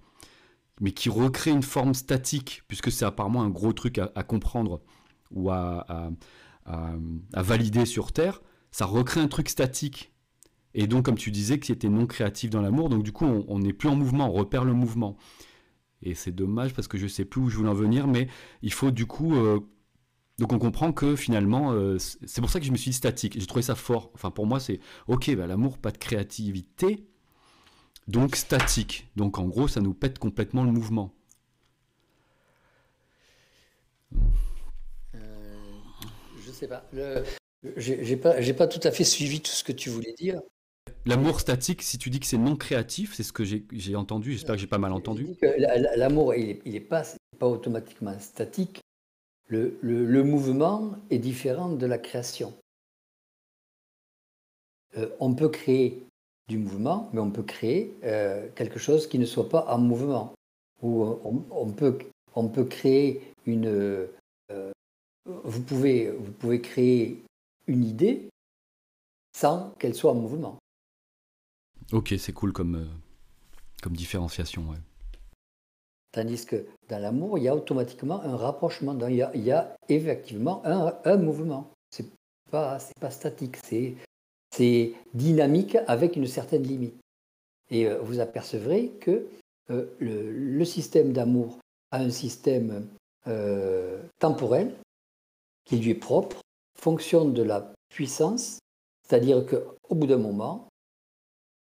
mais 0.80 0.92
qui 0.92 1.10
recrée 1.10 1.52
une 1.52 1.64
forme 1.64 1.94
statique, 1.94 2.64
puisque 2.70 2.94
c'est 2.94 3.04
apparemment 3.04 3.42
un 3.42 3.50
gros 3.50 3.74
truc 3.74 4.00
à, 4.00 4.24
comprendre 4.24 4.82
ou 5.32 5.50
à, 5.50 5.86
à, 6.66 7.44
valider 7.44 7.86
sur 7.86 8.14
Terre 8.14 8.42
ça 8.72 8.86
recrée 8.86 9.22
un 9.22 9.28
truc 9.28 9.50
statique. 9.50 10.14
Et 10.74 10.88
donc, 10.88 11.06
comme 11.06 11.18
tu 11.18 11.32
disais, 11.32 11.60
qui 11.60 11.72
était 11.72 11.90
non 11.90 12.06
créatif 12.06 12.50
dans 12.50 12.62
l'amour, 12.62 12.90
donc 12.90 13.04
du 13.04 13.12
coup, 13.12 13.26
on 13.26 13.60
n'est 13.60 13.74
plus 13.74 13.90
en 13.90 13.96
mouvement, 13.96 14.30
on 14.30 14.34
repère 14.34 14.64
le 14.64 14.74
mouvement. 14.74 15.18
Et 16.02 16.14
c'est 16.14 16.32
dommage 16.32 16.74
parce 16.74 16.88
que 16.88 16.98
je 16.98 17.08
sais 17.08 17.26
plus 17.26 17.42
où 17.42 17.50
je 17.50 17.58
voulais 17.58 17.70
en 17.70 17.74
venir, 17.74 18.08
mais 18.08 18.28
il 18.62 18.72
faut 18.72 18.92
du 18.92 19.06
coup. 19.06 19.36
Euh, 19.36 19.60
donc 20.38 20.54
on 20.54 20.60
comprend 20.60 20.94
que 20.94 21.16
finalement, 21.16 21.72
euh, 21.72 21.98
c'est 21.98 22.42
pour 22.42 22.50
ça 22.52 22.60
que 22.60 22.66
je 22.66 22.72
me 22.72 22.78
suis 22.78 22.94
statique. 22.94 23.40
J'ai 23.40 23.48
trouvé 23.48 23.64
ça 23.64 23.76
fort. 23.76 24.12
Enfin, 24.14 24.30
pour 24.30 24.46
moi, 24.46 24.60
c'est 24.60 24.80
ok, 25.08 25.36
bah, 25.36 25.48
l'amour, 25.48 25.80
pas 25.80 25.92
de 25.92 25.98
créativité, 25.98 27.08
donc 28.08 28.36
statique. 28.36 29.08
Donc 29.16 29.40
en 29.40 29.48
gros, 29.48 29.68
ça 29.68 29.82
nous 29.82 29.96
pète 29.96 30.20
complètement 30.20 30.64
le 30.64 30.72
mouvement. 30.72 31.16
Euh, 35.16 35.56
je 36.46 36.52
sais 36.52 36.68
pas. 36.68 36.86
Le, 36.94 37.24
j'ai 37.76 38.18
pas, 38.18 38.36
pas 38.54 38.68
tout 38.68 38.80
à 38.84 38.92
fait 38.92 39.04
suivi 39.04 39.42
tout 39.42 39.52
ce 39.52 39.64
que 39.64 39.72
tu 39.72 39.90
voulais 39.90 40.14
dire. 40.14 40.42
L'amour 41.06 41.40
statique, 41.40 41.82
si 41.82 41.98
tu 41.98 42.10
dis 42.10 42.20
que 42.20 42.26
c'est 42.26 42.38
non 42.38 42.56
créatif, 42.56 43.14
c'est 43.16 43.24
ce 43.24 43.34
que 43.34 43.44
j'ai 43.46 43.96
entendu, 43.96 44.34
j'espère 44.34 44.56
que 44.56 44.62
j'ai 44.62 44.68
pas 44.68 44.78
mal 44.78 44.92
entendu. 44.92 45.28
L'amour, 45.96 46.36
il 46.36 46.60
n'est 46.66 46.80
pas, 46.80 47.04
pas 47.40 47.48
automatiquement 47.48 48.18
statique. 48.20 48.82
Le, 49.48 49.78
le, 49.82 50.24
mouvement 50.24 50.96
est 51.10 51.20
différent 51.20 51.70
de 51.70 51.86
la 51.86 51.98
création. 51.98 52.54
Euh, 54.98 55.08
on 55.22 55.34
peut 55.34 55.48
créer 55.48 56.04
du 56.50 56.58
mouvement, 56.58 57.10
mais 57.14 57.22
on 57.22 57.32
peut 57.32 57.44
créer 57.44 57.94
euh, 58.04 58.48
quelque 58.56 58.80
chose 58.80 59.08
qui 59.08 59.20
ne 59.20 59.26
soit 59.26 59.48
pas 59.48 59.66
en 59.70 59.78
mouvement. 59.78 60.34
Ou 60.82 61.04
on, 61.24 61.46
on 61.50 61.72
peut, 61.72 61.98
on 62.36 62.50
peut 62.50 62.66
créer 62.66 63.22
une. 63.46 63.68
Euh, 63.68 64.72
vous, 65.26 65.62
pouvez, 65.62 66.12
vous 66.12 66.32
pouvez 66.34 66.60
créer 66.60 67.24
une 67.68 67.84
idée 67.84 68.30
sans 69.34 69.72
qu'elle 69.78 69.94
soit 69.94 70.12
en 70.12 70.16
mouvement. 70.16 70.58
Ok, 71.92 72.14
c'est 72.18 72.34
cool 72.34 72.52
comme, 72.52 72.76
euh, 72.76 72.86
comme 73.84 73.96
différenciation. 73.96 74.66
Tandis 76.12 76.46
que 76.46 76.66
dans 76.90 77.00
l'amour, 77.00 77.38
il 77.38 77.44
y 77.44 77.48
a 77.48 77.56
automatiquement 77.56 78.22
un 78.24 78.36
rapprochement. 78.36 78.98
il, 79.08 79.16
y 79.16 79.22
a, 79.22 79.32
il, 79.36 79.44
y 79.44 79.52
a, 79.52 79.76
effectivement 79.88 80.66
un, 80.66 80.96
un 81.06 81.18
mouvement. 81.18 81.72
Ce 81.92 82.02
n'est 82.02 82.10
pas, 82.50 82.80
pas 83.00 83.12
statique, 83.12 83.58
c'est 84.52 84.94
dynamique 85.14 85.78
avec 85.88 86.16
une 86.16 86.28
certaine 86.28 86.64
limite. 86.64 86.96
Et 87.70 87.88
euh, 87.88 88.00
vous 88.00 88.20
apercevrez 88.20 88.90
que 89.00 89.28
euh, 89.70 89.86
le, 90.00 90.32
le, 90.32 90.66
système 90.66 91.14
d'amour 91.14 91.60
a 91.92 92.00
un 92.00 92.10
système 92.10 92.88
temporel 94.20 94.74
qui 95.66 95.78
lui 95.78 95.90
est 95.92 95.96
propre, 95.96 96.42
fonction 96.80 97.26
de 97.26 97.44
la 97.44 97.74
puissance, 97.90 98.60
c'est-à-dire 99.08 99.46
qu'au 99.46 99.96
bout 99.96 100.08
d'un 100.08 100.18
moment, 100.18 100.70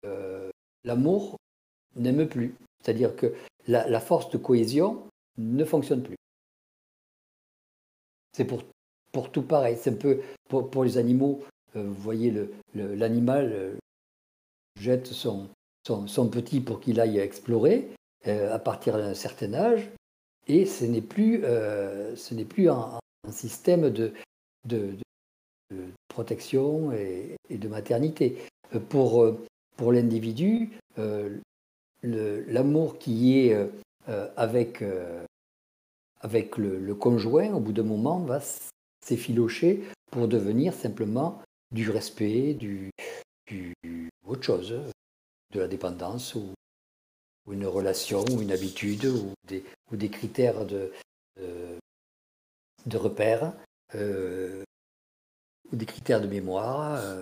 euh, 0.04 0.50
l'amour 0.84 1.36
n'aime 1.96 2.28
plus. 2.28 2.54
C'est-à-dire 2.82 3.16
que 3.16 3.34
la, 3.66 4.00
force 4.00 4.30
de 4.30 4.38
cohésion 4.38 5.08
ne 5.38 5.64
fonctionne 5.64 6.02
plus. 6.02 6.16
C'est 8.32 8.44
pour, 8.44 8.62
pour 9.12 9.30
tout 9.30 9.42
pareil. 9.42 9.76
C'est 9.80 9.90
un 9.90 9.96
peu 9.96 10.20
pour, 10.48 10.84
les 10.84 10.98
animaux. 10.98 11.42
Euh, 11.76 11.82
vous 11.82 11.94
voyez, 11.94 12.32
l'animal 12.74 13.48
le, 13.48 13.56
euh, 13.56 13.76
jette 14.78 15.06
son, 15.06 15.48
son, 15.84 16.28
petit 16.28 16.60
pour 16.60 16.80
qu'il 16.80 17.00
aille 17.00 17.18
explorer 17.18 17.90
à 18.26 18.58
partir 18.58 18.96
d'un 18.96 19.12
certain 19.12 19.52
âge, 19.52 19.90
et 20.46 20.64
ce 20.64 20.86
n'est 20.86 21.02
plus, 21.02 21.42
ce 21.42 22.42
plus 22.44 22.70
un, 22.70 22.98
système 23.30 23.90
de, 23.90 24.14
de, 24.64 24.96
protection 26.08 26.92
et, 26.92 27.36
de 27.50 27.68
maternité. 27.68 28.38
Euh, 28.74 28.80
pour, 28.80 29.22
euh, 29.22 29.44
pour 29.76 29.92
l'individu, 29.92 30.70
euh, 30.98 31.38
l'amour 32.02 32.98
qui 32.98 33.38
est 33.38 33.56
avec, 34.36 34.84
avec 36.20 36.58
le, 36.58 36.94
conjoint, 36.94 37.50
au 37.54 37.60
bout 37.60 37.72
d'un 37.72 37.82
moment, 37.82 38.20
va 38.20 38.40
s'effilocher 39.00 39.82
pour 40.12 40.28
devenir 40.28 40.74
simplement 40.74 41.40
du 41.72 41.88
respect, 41.90 42.52
du, 42.52 42.90
autre 44.26 44.42
chose, 44.42 44.74
de 45.52 45.60
la 45.60 45.66
dépendance 45.66 46.34
ou, 46.34 46.52
une 47.50 47.66
relation 47.66 48.22
ou 48.30 48.42
une 48.42 48.52
habitude 48.52 49.06
ou 49.06 49.32
des, 49.48 49.64
ou 49.90 49.96
des 49.96 50.10
critères 50.10 50.66
de, 50.66 50.92
de, 51.36 52.96
repère 52.98 53.54
ou 53.94 55.76
des 55.76 55.86
critères 55.86 56.20
de 56.20 56.26
mémoire. 56.26 56.94
Euh, 56.96 57.20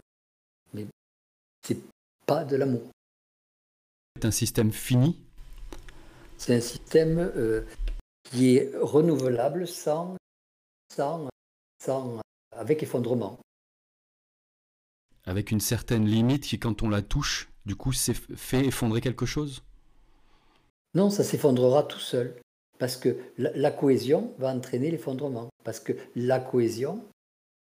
c'est 1.62 1.78
pas 2.26 2.44
de 2.44 2.56
l'amour. 2.56 2.90
C'est 4.16 4.26
un 4.26 4.32
système 4.32 4.72
fini? 4.72 5.20
C'est 6.38 6.56
un 6.56 6.60
système 6.60 7.18
euh, 7.18 7.64
qui 8.24 8.56
est 8.56 8.72
renouvelable 8.76 9.68
sans, 9.68 10.16
sans, 10.92 11.28
sans, 11.80 12.20
avec 12.50 12.82
effondrement. 12.82 13.38
Avec 15.24 15.52
une 15.52 15.60
certaine 15.60 16.04
limite 16.04 16.44
qui, 16.44 16.58
quand 16.58 16.82
on 16.82 16.88
la 16.88 17.00
touche, 17.00 17.48
du 17.64 17.76
coup, 17.76 17.92
c'est 17.92 18.14
fait 18.14 18.66
effondrer 18.66 19.00
quelque 19.00 19.24
chose? 19.24 19.62
Non, 20.94 21.10
ça 21.10 21.22
s'effondrera 21.22 21.84
tout 21.84 22.00
seul. 22.00 22.41
Parce 22.82 22.96
que 22.96 23.16
la, 23.38 23.70
cohésion 23.70 24.34
va 24.38 24.52
entraîner 24.52 24.90
l'effondrement. 24.90 25.50
Parce 25.62 25.78
que 25.78 25.92
la 26.16 26.40
cohésion 26.40 27.00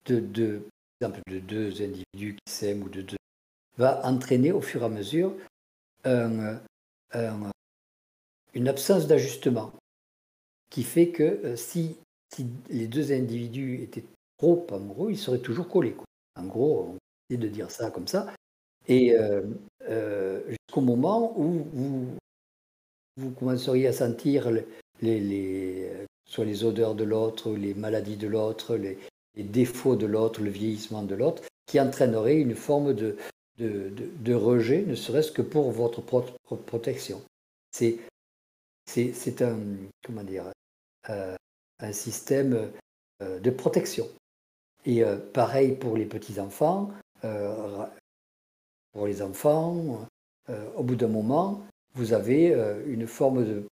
de, 0.06 0.20
deux 0.20 1.82
individus 1.82 2.36
qui 2.36 2.54
s'aiment 2.54 2.84
ou 2.84 2.90
de 2.90 3.02
deux 3.02 3.18
va 3.80 4.06
entraîner 4.06 4.52
au 4.52 4.62
fur 4.62 4.84
et 4.84 4.86
à 4.86 4.90
mesure 4.90 5.34
une 6.06 6.62
absence 8.68 9.08
d'ajustement 9.08 9.74
qui 10.70 10.84
fait 10.84 11.10
que 11.10 11.24
euh, 11.24 11.56
si, 11.56 11.96
les 12.70 12.86
deux 12.86 13.12
individus 13.12 13.82
étaient 13.82 14.06
trop 14.38 14.68
amoureux, 14.72 15.10
ils 15.10 15.18
seraient 15.18 15.40
toujours 15.40 15.68
collés. 15.68 15.96
En 16.36 16.46
gros, 16.46 16.92
on 16.92 16.98
essaie 17.32 17.42
de 17.42 17.48
dire 17.48 17.72
ça 17.72 17.90
comme 17.90 18.08
ça. 18.08 18.32
Et 18.88 19.16
euh, 19.16 19.42
euh, 19.90 20.44
jusqu'au 20.48 20.82
moment 20.82 21.34
où 21.40 21.66
vous, 21.74 22.06
vous 23.18 23.32
commenceriez 23.32 23.88
à 23.88 23.94
sentir 23.94 24.52
les, 25.02 25.20
les, 25.20 25.92
soit 26.26 26.46
les 26.46 26.64
odeurs 26.64 26.96
de 26.96 27.04
l'autre, 27.04 27.52
les 27.52 27.74
maladies 27.74 28.18
de 28.18 28.28
l'autre, 28.28 28.76
les, 28.76 28.98
défauts 29.36 29.96
de 29.96 30.08
l'autre, 30.08 30.42
le 30.42 30.50
vieillissement 30.50 31.04
de 31.04 31.14
l'autre, 31.14 31.44
qui 31.68 31.80
entraînerait 31.80 32.38
une 32.38 32.56
forme 32.56 32.94
de, 32.94 33.18
de, 33.60 33.92
de, 33.96 34.34
rejet, 34.34 34.84
ne 34.84 34.96
serait-ce 34.96 35.32
que 35.32 35.44
pour 35.44 35.72
votre 35.72 36.02
propre 36.02 36.34
protection. 36.66 37.22
C'est, 37.72 38.00
c'est, 38.88 39.42
un, 39.42 39.60
comment 40.04 40.24
dire, 40.24 40.46
euh, 41.10 41.36
un 41.80 41.92
système 41.92 42.72
euh, 43.22 43.40
de 43.40 43.50
protection. 43.52 44.08
Et 44.86 45.04
euh, 45.04 45.18
pareil 45.18 45.74
pour 45.74 45.98
les 45.98 46.06
petits-enfants, 46.06 46.92
pour 48.94 49.08
les 49.08 49.22
enfants, 49.22 50.08
au 50.76 50.84
bout 50.84 50.96
d'un 50.96 51.08
moment, 51.08 51.66
vous 51.96 52.14
avez 52.14 52.54
une 52.86 53.08
forme 53.08 53.44
de, 53.44 53.64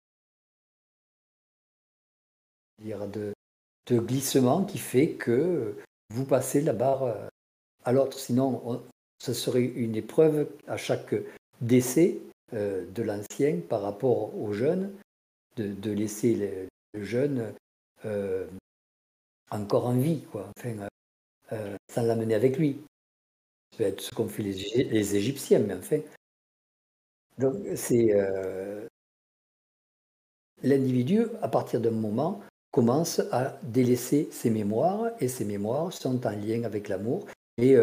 de, 2.83 3.33
de 3.87 3.99
glissement 3.99 4.65
qui 4.65 4.79
fait 4.79 5.13
que 5.13 5.75
vous 6.11 6.25
passez 6.25 6.61
la 6.61 6.73
barre 6.73 7.15
à 7.85 7.93
l'autre. 7.93 8.19
Sinon, 8.19 8.83
ce 9.19 9.33
serait 9.33 9.65
une 9.65 9.97
épreuve 9.97 10.49
à 10.67 10.77
chaque 10.77 11.15
décès 11.61 12.19
euh, 12.53 12.85
de 12.91 13.03
l'ancien 13.03 13.61
par 13.69 13.83
rapport 13.83 14.37
au 14.37 14.53
jeune, 14.53 14.95
de, 15.57 15.91
laisser 15.91 16.69
le, 16.93 17.03
jeune 17.03 17.55
euh, 18.05 18.47
encore 19.51 19.87
en 19.87 19.97
vie, 19.97 20.23
quoi. 20.31 20.51
Enfin, 20.57 20.89
euh, 21.53 21.77
sans 21.91 22.03
l'amener 22.03 22.35
avec 22.35 22.59
lui. 22.59 22.83
Ça 23.73 23.79
peut 23.79 23.85
être 23.85 24.01
ce 24.01 24.15
qu'ont 24.15 24.29
fait 24.29 24.43
les, 24.43 24.85
les, 24.85 25.17
Égyptiens, 25.17 25.61
mais 25.61 25.75
enfin. 25.75 26.01
Donc, 27.39 27.57
c'est. 27.75 28.13
L'individu, 30.63 31.27
à 31.43 31.49
partir 31.49 31.81
d'un 31.81 31.91
moment, 31.91 32.41
commence 32.75 33.21
à 33.31 33.57
délaisser 33.63 34.29
ses 34.33 34.51
mémoires, 34.51 35.13
et 35.21 35.29
ses 35.29 35.45
mémoires 35.45 35.93
sont 35.93 36.27
en 36.27 36.31
lien 36.31 36.65
avec 36.65 36.89
l'amour. 36.89 37.25
Et 37.57 37.77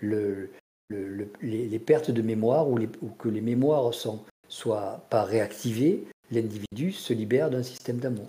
le, 0.00 0.50
les, 1.42 1.78
pertes 1.78 2.10
de 2.10 2.22
mémoire 2.22 2.66
ou, 2.66 2.78
que 3.18 3.28
les 3.28 3.42
mémoires 3.42 3.92
sont 3.92 4.24
soient 4.48 5.04
pas 5.10 5.24
réactivées, 5.24 6.06
l'individu 6.30 6.92
se 6.92 7.12
libère 7.12 7.50
d'un 7.50 7.62
système 7.62 7.98
d'amour. 7.98 8.24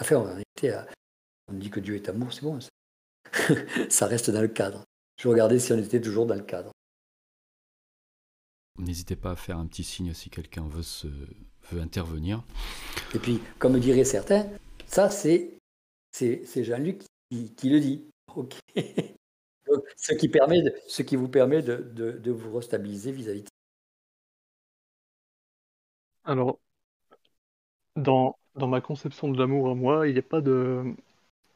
Enfin, 0.00 0.16
en 0.16 0.22
réalité, 0.22 0.80
on 1.52 1.54
dit 1.54 1.68
que 1.68 1.80
Dieu 1.80 1.96
est 1.96 2.08
amour, 2.08 2.32
c'est 2.32 2.42
bon. 2.42 2.58
Ça. 3.90 4.06
reste 4.06 4.30
dans 4.30 4.40
le 4.40 4.48
cadre. 4.48 4.84
Je 5.20 5.28
regardais 5.28 5.58
si 5.58 5.74
on 5.74 5.78
était 5.78 6.00
toujours 6.00 6.24
dans 6.24 6.34
le 6.34 6.40
cadre. 6.44 6.70
N'hésitez 8.78 9.16
pas 9.16 9.32
à 9.32 9.36
faire 9.36 9.58
un 9.58 9.66
petit 9.66 9.84
signe 9.84 10.14
si 10.14 10.30
quelqu'un 10.30 10.66
veut, 10.66 10.82
se, 10.82 11.08
veut 11.70 11.82
intervenir. 11.82 12.42
Et 13.14 13.18
puis, 13.18 13.38
comme 13.58 13.78
diraient 13.78 14.04
certains, 14.04 14.46
ça, 14.90 15.08
c'est, 15.08 15.56
c'est, 16.10 16.64
Jean-Luc 16.64 17.02
qui, 17.30 17.54
qui, 17.54 17.70
le 17.70 17.78
dit. 17.78 18.10
Ok. 18.34 18.54
ce, 19.96 20.14
qui 20.14 20.28
permet 20.28 20.62
ce 20.88 21.02
qui 21.02 21.14
vous 21.14 21.28
permet 21.28 21.62
de, 21.62 21.76
de, 21.76 22.30
vous 22.32 22.56
restabiliser 22.56 23.12
vis-à-vis 23.12 23.42
de 23.42 23.48
Alors, 26.24 26.58
dans, 27.94 28.36
dans 28.56 28.66
ma 28.66 28.80
conception 28.80 29.28
de 29.28 29.38
l'amour 29.38 29.70
à 29.70 29.74
moi, 29.76 30.08
il 30.08 30.14
n'y 30.14 30.18
a 30.18 30.22
pas 30.22 30.40
de, 30.40 30.82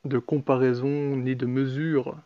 de 0.04 0.18
comparaison 0.20 1.16
ni 1.16 1.34
de 1.34 1.46
mesure 1.46 2.16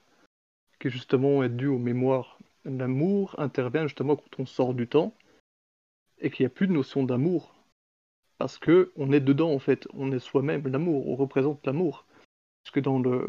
qui 0.78 0.90
justement 0.90 1.42
est 1.42 1.48
due 1.48 1.68
aux 1.68 1.78
mémoires. 1.78 2.38
L'amour 2.66 3.34
intervient 3.38 3.86
justement 3.86 4.16
quand 4.16 4.40
on 4.40 4.46
sort 4.46 4.74
du 4.74 4.86
temps 4.86 5.14
et 6.18 6.30
qu'il 6.30 6.44
n'y 6.44 6.52
a 6.52 6.54
plus 6.54 6.66
de 6.66 6.72
notion 6.72 7.02
d'amour. 7.02 7.54
Parce 8.38 8.58
que 8.58 8.92
on 8.96 9.12
est 9.12 9.20
dedans 9.20 9.52
en 9.52 9.58
fait, 9.58 9.86
on 9.94 10.12
est 10.12 10.18
soi-même 10.20 10.66
l'amour, 10.68 11.08
on 11.08 11.16
représente 11.16 11.66
l'amour. 11.66 12.06
Parce 12.64 12.72
que 12.72 12.80
dans 12.80 12.98
le, 12.98 13.28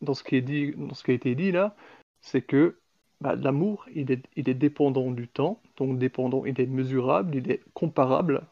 dans 0.00 0.14
ce 0.14 0.22
qui 0.24 0.36
a 0.36 1.14
été 1.14 1.34
dit 1.34 1.52
là, 1.52 1.76
c'est 2.20 2.42
que 2.42 2.78
bah, 3.20 3.36
l'amour, 3.36 3.86
il 3.94 4.10
est, 4.12 4.26
il 4.36 4.48
est 4.48 4.54
dépendant 4.54 5.10
du 5.10 5.28
temps, 5.28 5.62
donc 5.76 5.98
dépendant, 5.98 6.44
il 6.44 6.60
est 6.60 6.66
mesurable, 6.66 7.36
il 7.36 7.50
est 7.50 7.62
comparable, 7.72 8.46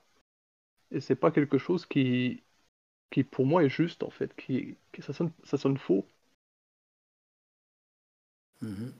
et 0.92 1.00
c'est 1.00 1.16
pas 1.16 1.30
quelque 1.30 1.58
chose 1.58 1.86
qui, 1.86 2.42
qui 3.10 3.24
pour 3.24 3.46
moi 3.46 3.64
est 3.64 3.68
juste 3.68 4.02
en 4.02 4.10
fait, 4.10 4.34
qui, 4.36 4.76
ça, 5.00 5.12
sonne, 5.12 5.78
faux. 5.78 6.06
Mhm. 8.60 8.94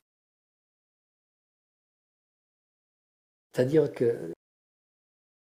C'est-à-dire 3.53 3.91
que 3.93 4.33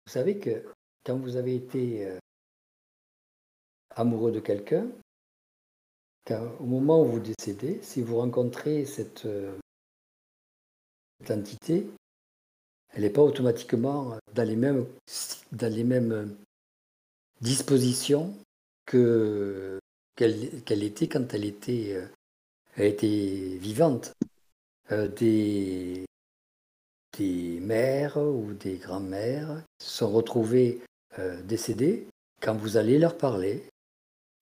vous 0.05 0.11
savez 0.11 0.39
que 0.39 0.63
quand 1.05 1.17
vous 1.17 1.35
avez 1.35 1.55
été 1.55 2.07
euh, 2.07 2.19
amoureux 3.91 4.31
de 4.31 4.39
quelqu'un, 4.39 4.87
au 6.59 6.65
moment 6.65 7.03
où 7.03 7.05
vous 7.05 7.19
décédez, 7.19 7.79
si 7.83 8.01
vous 8.01 8.17
rencontrez 8.17 8.85
cette, 8.85 9.25
euh, 9.25 9.55
entité, 11.29 11.87
elle 12.89 13.03
n'est 13.03 13.11
pas 13.11 13.21
automatiquement 13.21 14.17
dans 14.33 14.43
les 14.43 14.55
mêmes, 14.55 14.85
dans 15.51 15.71
les 15.71 15.83
mêmes 15.83 16.35
dispositions 17.41 18.35
que, 18.85 19.79
qu'elle, 20.15 20.83
était 20.83 21.07
quand 21.07 21.33
elle 21.33 21.45
était, 21.45 21.93
euh, 21.93 22.07
elle 22.75 22.87
était 22.87 23.57
vivante. 23.59 24.13
Des, 24.89 26.05
des 27.17 27.59
mères 27.59 28.17
ou 28.17 28.53
des 28.53 28.77
grands-mères 28.77 29.63
se 29.81 29.97
sont 29.97 30.11
retrouvées 30.11 30.79
décédées. 31.43 32.07
Quand 32.41 32.55
vous 32.55 32.77
allez 32.77 32.99
leur 32.99 33.17
parler, 33.17 33.63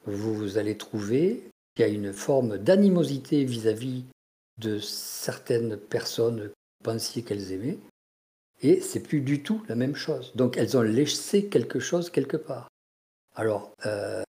vous 0.06 0.58
allez 0.58 0.78
trouver 0.78 1.44
il 1.76 1.82
y 1.82 1.84
a 1.84 1.88
une 1.88 2.14
forme 2.14 2.58
d'animosité 2.58 3.44
vis-à-vis 3.46 4.06
de 4.60 4.78
certaines 4.80 5.78
personnes 5.78 6.42
que 6.42 6.48
vous 6.48 6.84
pensiez 6.84 7.24
qu'elles 7.24 7.52
aimaient, 7.52 7.80
et 8.62 8.80
c'est 8.80 9.00
plus 9.00 9.22
du 9.22 9.42
tout 9.42 9.64
la 9.68 9.76
même 9.76 9.96
chose. 9.96 10.32
Donc 10.36 10.58
elles 10.58 10.78
ont 10.78 10.84
laissé 10.84 11.48
quelque 11.48 11.80
chose 11.80 12.10
quelque 12.10 12.38
part. 12.38 12.68
Alors, 13.36 13.74
euh, 13.86 14.24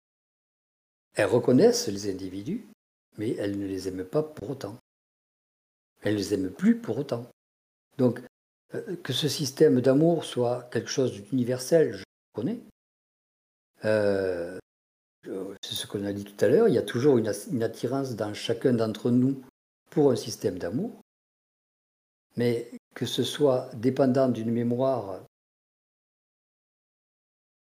elles 1.15 1.25
reconnaissent 1.25 1.87
les 1.87 2.09
individus, 2.11 2.65
mais 3.17 3.31
elles 3.35 3.57
ne 3.57 3.65
les 3.65 3.87
aiment 3.87 4.05
pas 4.05 4.21
pour 4.21 4.51
autant. 4.51 4.77
Elles 6.01 6.13
ne 6.13 6.19
les 6.19 6.33
aiment 6.35 6.51
plus 6.51 6.77
pour 6.77 6.99
autant. 6.99 7.27
Donc, 7.97 8.21
euh, 8.75 8.95
que 8.97 9.13
ce 9.13 9.27
système 9.27 9.81
d'amour 9.81 10.23
soit 10.23 10.69
quelque 10.71 10.89
chose 10.89 11.23
d'universel, 11.23 12.03
connais. 12.33 12.59
Euh, 13.85 14.59
c'est 15.61 15.75
ce 15.75 15.87
qu'on 15.87 16.05
a 16.05 16.13
dit 16.13 16.23
tout 16.23 16.43
à 16.43 16.47
l'heure, 16.47 16.67
il 16.67 16.73
y 16.73 16.79
a 16.79 16.83
toujours 16.83 17.17
une, 17.17 17.27
attirance 17.63 18.15
dans 18.15 18.33
chacun 18.33 18.73
d'entre 18.73 19.11
nous 19.11 19.41
pour 19.89 20.11
un 20.11 20.15
système 20.15 20.57
d'amour, 20.57 21.01
mais 22.37 22.71
que 22.95 23.05
ce 23.05 23.23
soit 23.23 23.69
dépendant 23.75 24.29
d'une 24.29 24.51
mémoire, 24.51 25.21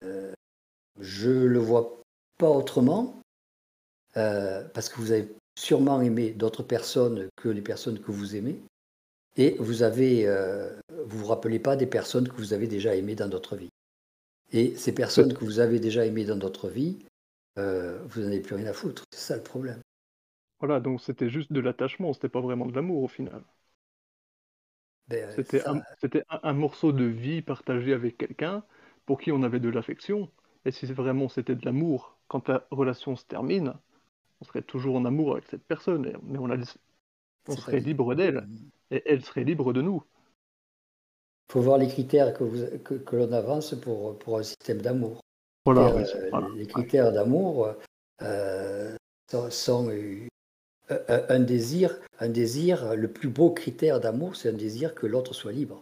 euh, 0.04 0.32
je 1.00 1.30
ne 1.30 1.46
le 1.46 1.58
vois 1.58 2.02
pas 2.38 2.50
autrement, 2.50 3.20
euh, 4.16 4.66
parce 4.68 4.88
que 4.88 4.96
vous 4.96 5.12
avez 5.12 5.28
sûrement 5.58 6.00
aimé 6.00 6.30
d'autres 6.30 6.62
personnes 6.62 7.28
que 7.36 7.48
les 7.48 7.62
personnes 7.62 8.00
que 8.00 8.12
vous 8.12 8.36
aimez, 8.36 8.60
et 9.36 9.56
vous 9.58 9.82
avez, 9.82 10.26
euh, 10.26 10.74
vous 11.06 11.18
vous 11.18 11.26
rappelez 11.26 11.58
pas 11.58 11.76
des 11.76 11.86
personnes 11.86 12.28
que 12.28 12.36
vous 12.36 12.52
avez 12.52 12.66
déjà 12.66 12.94
aimées 12.94 13.14
dans 13.14 13.28
d'autres 13.28 13.56
vies. 13.56 13.70
Et 14.52 14.74
ces 14.76 14.94
personnes 14.94 15.34
que 15.34 15.44
vous 15.44 15.60
avez 15.60 15.78
déjà 15.80 16.04
aimées 16.04 16.24
dans 16.24 16.36
d'autres 16.36 16.68
vies, 16.68 16.98
euh, 17.58 17.98
vous 18.06 18.20
n'en 18.22 18.28
avez 18.28 18.40
plus 18.40 18.56
rien 18.56 18.66
à 18.66 18.72
foutre. 18.72 19.04
C'est 19.10 19.20
ça 19.20 19.36
le 19.36 19.42
problème. 19.42 19.80
Voilà, 20.58 20.80
donc 20.80 21.00
c'était 21.00 21.30
juste 21.30 21.52
de 21.52 21.60
l'attachement, 21.60 22.12
c'était 22.12 22.28
pas 22.28 22.40
vraiment 22.40 22.66
de 22.66 22.74
l'amour 22.74 23.02
au 23.02 23.08
final. 23.08 23.42
Ben, 25.08 25.30
C'était 25.34 25.66
un, 25.66 25.78
ça, 25.78 25.84
c'était 26.00 26.24
un, 26.28 26.40
un 26.42 26.52
morceau 26.52 26.92
de 26.92 27.04
vie 27.04 27.42
partagé 27.42 27.92
avec 27.92 28.18
quelqu'un 28.18 28.62
pour 29.06 29.20
qui 29.20 29.32
on 29.32 29.42
avait 29.42 29.60
de 29.60 29.68
l'affection. 29.68 30.30
Et 30.64 30.70
si 30.70 30.86
vraiment 30.86 31.28
c'était 31.28 31.54
de 31.54 31.64
l'amour, 31.64 32.18
quand 32.28 32.48
la 32.48 32.66
relation 32.70 33.16
se 33.16 33.24
termine, 33.24 33.74
on 34.40 34.44
serait 34.44 34.62
toujours 34.62 34.96
en 34.96 35.04
amour 35.04 35.32
avec 35.32 35.46
cette 35.46 35.64
personne, 35.64 36.12
mais 36.22 36.38
on, 36.38 37.56
serait 37.56 37.80
libre 37.80 38.14
d'elle, 38.14 38.46
et 38.90 39.02
elle 39.06 39.24
serait 39.24 39.44
libre 39.44 39.72
de 39.72 39.82
nous. 39.82 40.02
Il 41.50 41.54
faut 41.54 41.62
voir 41.62 41.78
les 41.78 41.88
critères 41.88 42.32
que, 42.32 42.44
vous- 42.44 42.78
que, 42.84 42.94
que 42.94 43.16
l'on 43.16 43.32
avance 43.32 43.74
pour, 43.74 44.16
pour 44.20 44.38
un 44.38 44.44
système 44.44 44.80
d'amour. 44.80 45.20
Voilà, 45.64 45.92
oui, 45.96 46.04
euh, 46.14 46.28
voilà. 46.30 46.46
Les 46.54 46.64
critères 46.64 47.10
d'amour 47.12 47.74
euh, 48.22 48.94
sont, 49.28 49.50
sont, 49.50 49.90
euh, 49.90 50.28
un, 51.28 51.40
désir, 51.40 51.98
un 52.20 52.28
désir, 52.28 52.94
le 52.94 53.08
plus 53.08 53.28
beau 53.28 53.50
critère 53.50 53.98
d'amour, 53.98 54.36
c'est 54.36 54.48
un 54.48 54.52
désir 54.52 54.94
que 54.94 55.08
l'autre 55.08 55.34
soit 55.34 55.50
libre, 55.50 55.80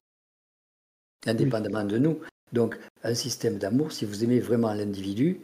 indépendamment 1.27 1.85
de 1.85 1.99
nous. 1.99 2.19
Donc, 2.55 2.79
un 3.03 3.15
système 3.15 3.59
d'amour, 3.59 3.93
si 3.93 4.07
vous 4.07 4.25
aimez 4.25 4.41
vraiment 4.41 4.73
l'individu, 4.73 5.43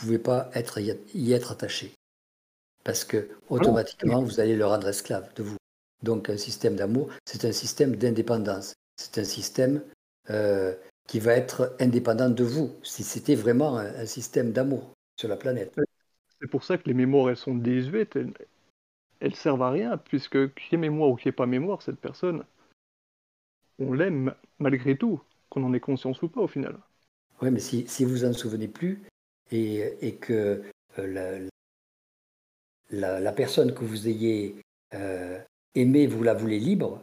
vous 0.00 0.06
ne 0.06 0.06
pouvez 0.06 0.18
pas 0.18 0.50
être, 0.54 0.80
y, 0.80 0.92
y 1.14 1.32
être 1.34 1.52
attaché. 1.52 1.92
Parce 2.82 3.04
que 3.04 3.28
automatiquement, 3.48 4.22
vous 4.24 4.40
allez 4.40 4.56
le 4.56 4.66
rendre 4.66 4.88
esclave 4.88 5.32
de 5.34 5.44
vous. 5.44 5.56
Donc, 6.02 6.30
un 6.30 6.36
système 6.36 6.74
d'amour, 6.74 7.10
c'est 7.26 7.44
un 7.44 7.52
système 7.52 7.94
d'indépendance. 7.94 8.74
C'est 9.00 9.18
un 9.18 9.24
système 9.24 9.82
euh, 10.28 10.74
qui 11.08 11.20
va 11.20 11.32
être 11.32 11.74
indépendant 11.80 12.28
de 12.28 12.44
vous, 12.44 12.70
si 12.82 13.02
c'était 13.02 13.34
vraiment 13.34 13.78
un, 13.78 13.86
un 13.86 14.04
système 14.04 14.52
d'amour 14.52 14.92
sur 15.16 15.26
la 15.30 15.38
planète. 15.38 15.74
C'est 16.38 16.50
pour 16.50 16.64
ça 16.64 16.76
que 16.76 16.86
les 16.86 16.92
mémoires, 16.92 17.30
elles 17.30 17.38
sont 17.38 17.54
désuètes, 17.54 18.14
elles, 18.16 18.34
elles 19.20 19.34
servent 19.34 19.62
à 19.62 19.70
rien, 19.70 19.96
puisque 19.96 20.52
qu'il 20.52 20.72
y 20.72 20.74
ait 20.74 20.78
mémoire 20.78 21.08
ou 21.08 21.16
qu'il 21.16 21.28
n'y 21.28 21.30
ait 21.30 21.36
pas 21.36 21.46
mémoire, 21.46 21.80
cette 21.80 21.98
personne, 21.98 22.44
on 23.78 23.94
l'aime 23.94 24.34
malgré 24.58 24.98
tout, 24.98 25.22
qu'on 25.48 25.64
en 25.64 25.72
ait 25.72 25.80
conscience 25.80 26.20
ou 26.20 26.28
pas 26.28 26.42
au 26.42 26.48
final. 26.48 26.76
Oui, 27.40 27.50
mais 27.50 27.60
si, 27.60 27.88
si 27.88 28.04
vous 28.04 28.26
en 28.26 28.34
souvenez 28.34 28.68
plus 28.68 29.02
et, 29.50 30.06
et 30.06 30.16
que 30.16 30.62
euh, 30.98 31.06
la, 31.06 31.38
la, 32.90 33.18
la 33.18 33.32
personne 33.32 33.72
que 33.72 33.82
vous 33.82 34.08
ayez 34.08 34.56
euh, 34.92 35.38
aimée, 35.74 36.06
vous 36.06 36.22
la 36.22 36.34
voulez 36.34 36.58
libre, 36.58 37.02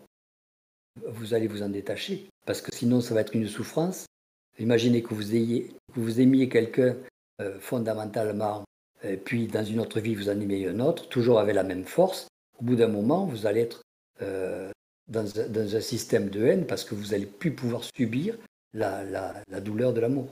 vous 1.06 1.34
allez 1.34 1.48
vous 1.48 1.64
en 1.64 1.70
détacher. 1.70 2.30
Parce 2.46 2.62
que 2.62 2.74
sinon, 2.74 3.02
ça 3.02 3.14
va 3.14 3.22
être 3.22 3.36
une 3.36 3.48
souffrance. 3.48 4.06
Imaginez 4.60 5.04
que 5.04 5.14
vous, 5.14 5.36
ayez, 5.36 5.70
que 5.94 6.00
vous 6.00 6.20
aimiez 6.20 6.50
quelqu'un 6.50 6.96
euh, 7.42 7.60
fondamentalement, 7.60 8.64
et 9.04 9.18
puis 9.18 9.48
dans 9.48 9.64
une 9.64 9.80
autre 9.80 10.00
vie, 10.00 10.16
vous 10.16 10.30
en 10.30 10.40
aimez 10.40 10.68
un 10.68 10.80
autre, 10.80 11.08
toujours 11.10 11.40
avec 11.40 11.54
la 11.54 11.64
même 11.64 11.86
force. 11.86 12.28
Au 12.60 12.64
bout 12.64 12.76
d'un 12.76 12.88
moment, 12.88 13.26
vous 13.26 13.46
allez 13.46 13.62
être 13.62 13.82
euh, 14.22 14.72
dans, 15.08 15.40
un, 15.40 15.82
système 15.82 16.30
de 16.30 16.44
haine 16.44 16.66
parce 16.66 16.84
que 16.84 16.96
vous 16.96 17.08
n'allez 17.08 17.28
plus 17.28 17.54
pouvoir 17.54 17.84
subir 17.84 18.38
la, 18.74 19.44
douleur 19.62 19.94
de 19.94 20.00
l'amour. 20.00 20.28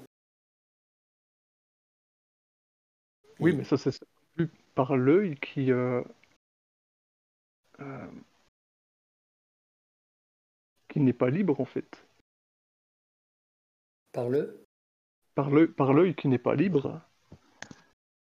Oui, 3.40 3.54
mais 3.56 3.64
ça, 3.64 3.78
c'est 3.78 3.92
par 4.74 4.98
l'œil 4.98 5.36
qui. 5.38 5.72
Euh, 5.72 6.02
n'est 11.00 11.14
pas 11.14 11.30
libre, 11.30 11.60
en 11.60 11.66
fait. 11.66 12.08
Par 14.12 14.30
le? 14.30 14.66
Par 15.36 15.50
l'œil, 15.50 15.68
par 15.68 15.94
l'œil 15.94 16.16
qui 16.16 16.28
n'est 16.28 16.38
pas 16.38 16.56
libre. 16.56 17.02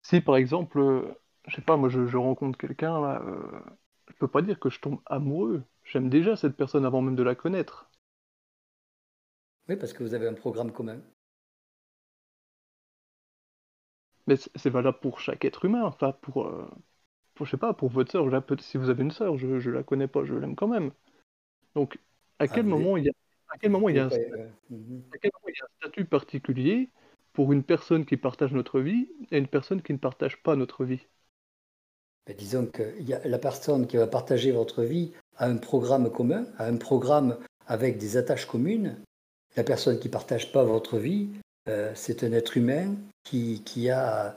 Si, 0.02 0.20
par 0.20 0.36
exemple, 0.36 0.78
euh, 0.78 1.02
je 1.46 1.56
sais 1.56 1.62
pas, 1.62 1.76
moi, 1.76 1.88
je, 1.88 2.06
je 2.06 2.16
rencontre 2.16 2.58
quelqu'un, 2.58 3.00
là, 3.00 3.22
euh, 3.22 3.60
je 4.08 4.14
peux 4.14 4.28
pas 4.28 4.42
dire 4.42 4.58
que 4.58 4.70
je 4.70 4.80
tombe 4.80 5.00
amoureux. 5.06 5.62
J'aime 5.84 6.08
déjà 6.08 6.36
cette 6.36 6.56
personne 6.56 6.84
avant 6.84 7.02
même 7.02 7.16
de 7.16 7.22
la 7.22 7.34
connaître. 7.34 7.90
Oui, 9.68 9.76
parce 9.76 9.92
que 9.92 10.02
vous 10.02 10.14
avez 10.14 10.28
un 10.28 10.34
programme 10.34 10.72
commun. 10.72 11.00
Mais 14.26 14.36
c'est 14.36 14.70
valable 14.70 14.98
pour 15.00 15.20
chaque 15.20 15.44
être 15.44 15.64
humain, 15.64 15.84
enfin 15.84 16.12
pour, 16.20 16.46
euh, 16.46 16.68
pour 17.34 17.46
je 17.46 17.52
sais 17.52 17.56
pas, 17.56 17.74
pour 17.74 17.90
votre 17.90 18.10
sœur, 18.10 18.26
si 18.60 18.76
vous 18.76 18.90
avez 18.90 19.02
une 19.02 19.12
sœur, 19.12 19.36
je, 19.36 19.60
je 19.60 19.70
la 19.70 19.84
connais 19.84 20.08
pas, 20.08 20.24
je 20.24 20.34
l'aime 20.34 20.56
quand 20.56 20.66
même. 20.66 20.90
Donc, 21.74 21.98
à 22.38 22.48
quel 22.48 22.64
ah, 22.66 22.68
moment 22.68 22.96
il 22.96 23.04
y 23.04 23.08
a, 23.08 23.12
à 23.48 23.58
quel 23.58 23.70
moment 23.70 23.88
il 23.88 23.96
y 23.96 23.98
a, 23.98 24.06
un, 24.06 24.10
euh, 24.10 24.48
mm 24.70 25.00
à 25.12 25.18
quel 25.18 25.30
moment 25.34 25.48
il 25.48 25.54
y 25.58 25.62
a 25.62 25.64
un 25.64 25.76
statut 25.80 26.04
particulier 26.04 26.90
pour 27.32 27.52
une 27.52 27.62
personne 27.62 28.04
qui 28.04 28.16
partage 28.16 28.52
notre 28.52 28.80
vie 28.80 29.08
et 29.30 29.38
une 29.38 29.46
personne 29.46 29.82
qui 29.82 29.92
ne 29.92 29.98
partage 29.98 30.42
pas 30.42 30.56
notre 30.56 30.84
vie? 30.84 31.06
Ben, 32.26 32.36
Disons 32.36 32.66
que 32.66 33.00
y 33.00 33.14
a 33.14 33.26
la 33.26 33.38
personne 33.38 33.86
qui 33.86 33.96
va 33.96 34.06
partager 34.06 34.52
votre 34.52 34.82
vie 34.82 35.12
a 35.36 35.46
un 35.46 35.56
programme 35.56 36.10
commun, 36.10 36.46
a 36.58 36.66
un 36.66 36.76
programme 36.76 37.38
avec 37.66 37.98
des 37.98 38.16
attaches 38.16 38.46
communes. 38.46 38.96
La 39.56 39.64
personne 39.64 39.98
qui 39.98 40.08
ne 40.08 40.12
partage 40.12 40.52
pas 40.52 40.64
votre 40.64 40.98
vie, 40.98 41.28
euh, 41.68 41.92
c'est 41.94 42.24
un 42.24 42.32
être 42.32 42.56
humain 42.56 42.94
qui, 43.24 43.62
qui, 43.64 43.90
a, 43.90 44.36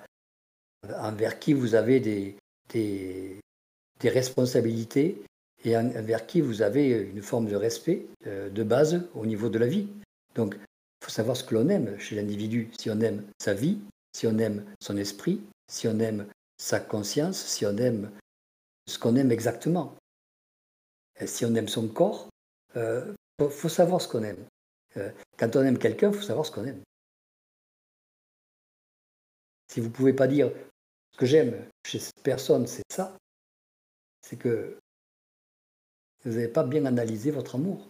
envers 0.99 1.39
qui 1.39 1.53
vous 1.53 1.75
avez 1.75 1.99
des, 1.99 2.35
des, 2.69 3.39
des 3.99 4.09
responsabilités 4.09 5.21
et 5.63 5.75
envers 5.77 6.25
qui 6.25 6.41
vous 6.41 6.61
avez 6.61 6.89
une 6.89 7.21
forme 7.21 7.47
de 7.47 7.55
respect 7.55 8.05
euh, 8.27 8.49
de 8.49 8.63
base 8.63 9.07
au 9.13 9.25
niveau 9.25 9.49
de 9.49 9.59
la 9.59 9.67
vie. 9.67 9.87
Donc, 10.35 10.55
il 10.55 11.05
faut 11.05 11.11
savoir 11.11 11.35
ce 11.35 11.43
que 11.43 11.55
l'on 11.55 11.69
aime 11.69 11.97
chez 11.99 12.15
l'individu. 12.15 12.69
Si 12.77 12.89
on 12.89 12.99
aime 13.01 13.23
sa 13.41 13.53
vie, 13.53 13.79
si 14.13 14.27
on 14.27 14.37
aime 14.37 14.65
son 14.79 14.97
esprit, 14.97 15.41
si 15.67 15.87
on 15.87 15.99
aime 15.99 16.27
sa 16.57 16.79
conscience, 16.79 17.37
si 17.37 17.65
on 17.65 17.77
aime 17.77 18.11
ce 18.87 18.97
qu'on 18.97 19.15
aime 19.15 19.31
exactement. 19.31 19.95
Si 21.25 21.45
on 21.45 21.53
aime 21.55 21.67
son 21.67 21.87
corps, 21.87 22.29
il 22.75 22.79
euh, 22.79 23.13
faut, 23.39 23.49
faut, 23.49 23.69
savoir 23.69 24.01
ce 24.01 24.07
qu'on 24.07 24.23
aime. 24.23 24.45
Euh, 24.97 25.11
quand 25.37 25.55
on 25.55 25.63
aime 25.63 25.77
quelqu'un, 25.77 26.11
il 26.11 26.15
faut 26.15 26.23
savoir 26.23 26.45
ce 26.45 26.51
qu'on 26.51 26.65
aime. 26.65 26.81
Si 29.67 29.81
vous 29.81 29.87
ne 29.87 29.93
pouvez 29.93 30.13
pas 30.13 30.27
dire 30.27 30.51
ce 31.11 31.17
que 31.17 31.25
j'aime 31.25 31.53
chez 31.85 31.99
cette 31.99 32.23
personne, 32.23 32.65
c'est 32.65 32.83
ça, 32.89 33.15
c'est 34.21 34.37
que 34.37 34.77
vous 36.25 36.31
n'avez 36.31 36.47
pas 36.47 36.63
bien 36.63 36.85
analysé 36.85 37.31
votre 37.31 37.55
amour. 37.55 37.89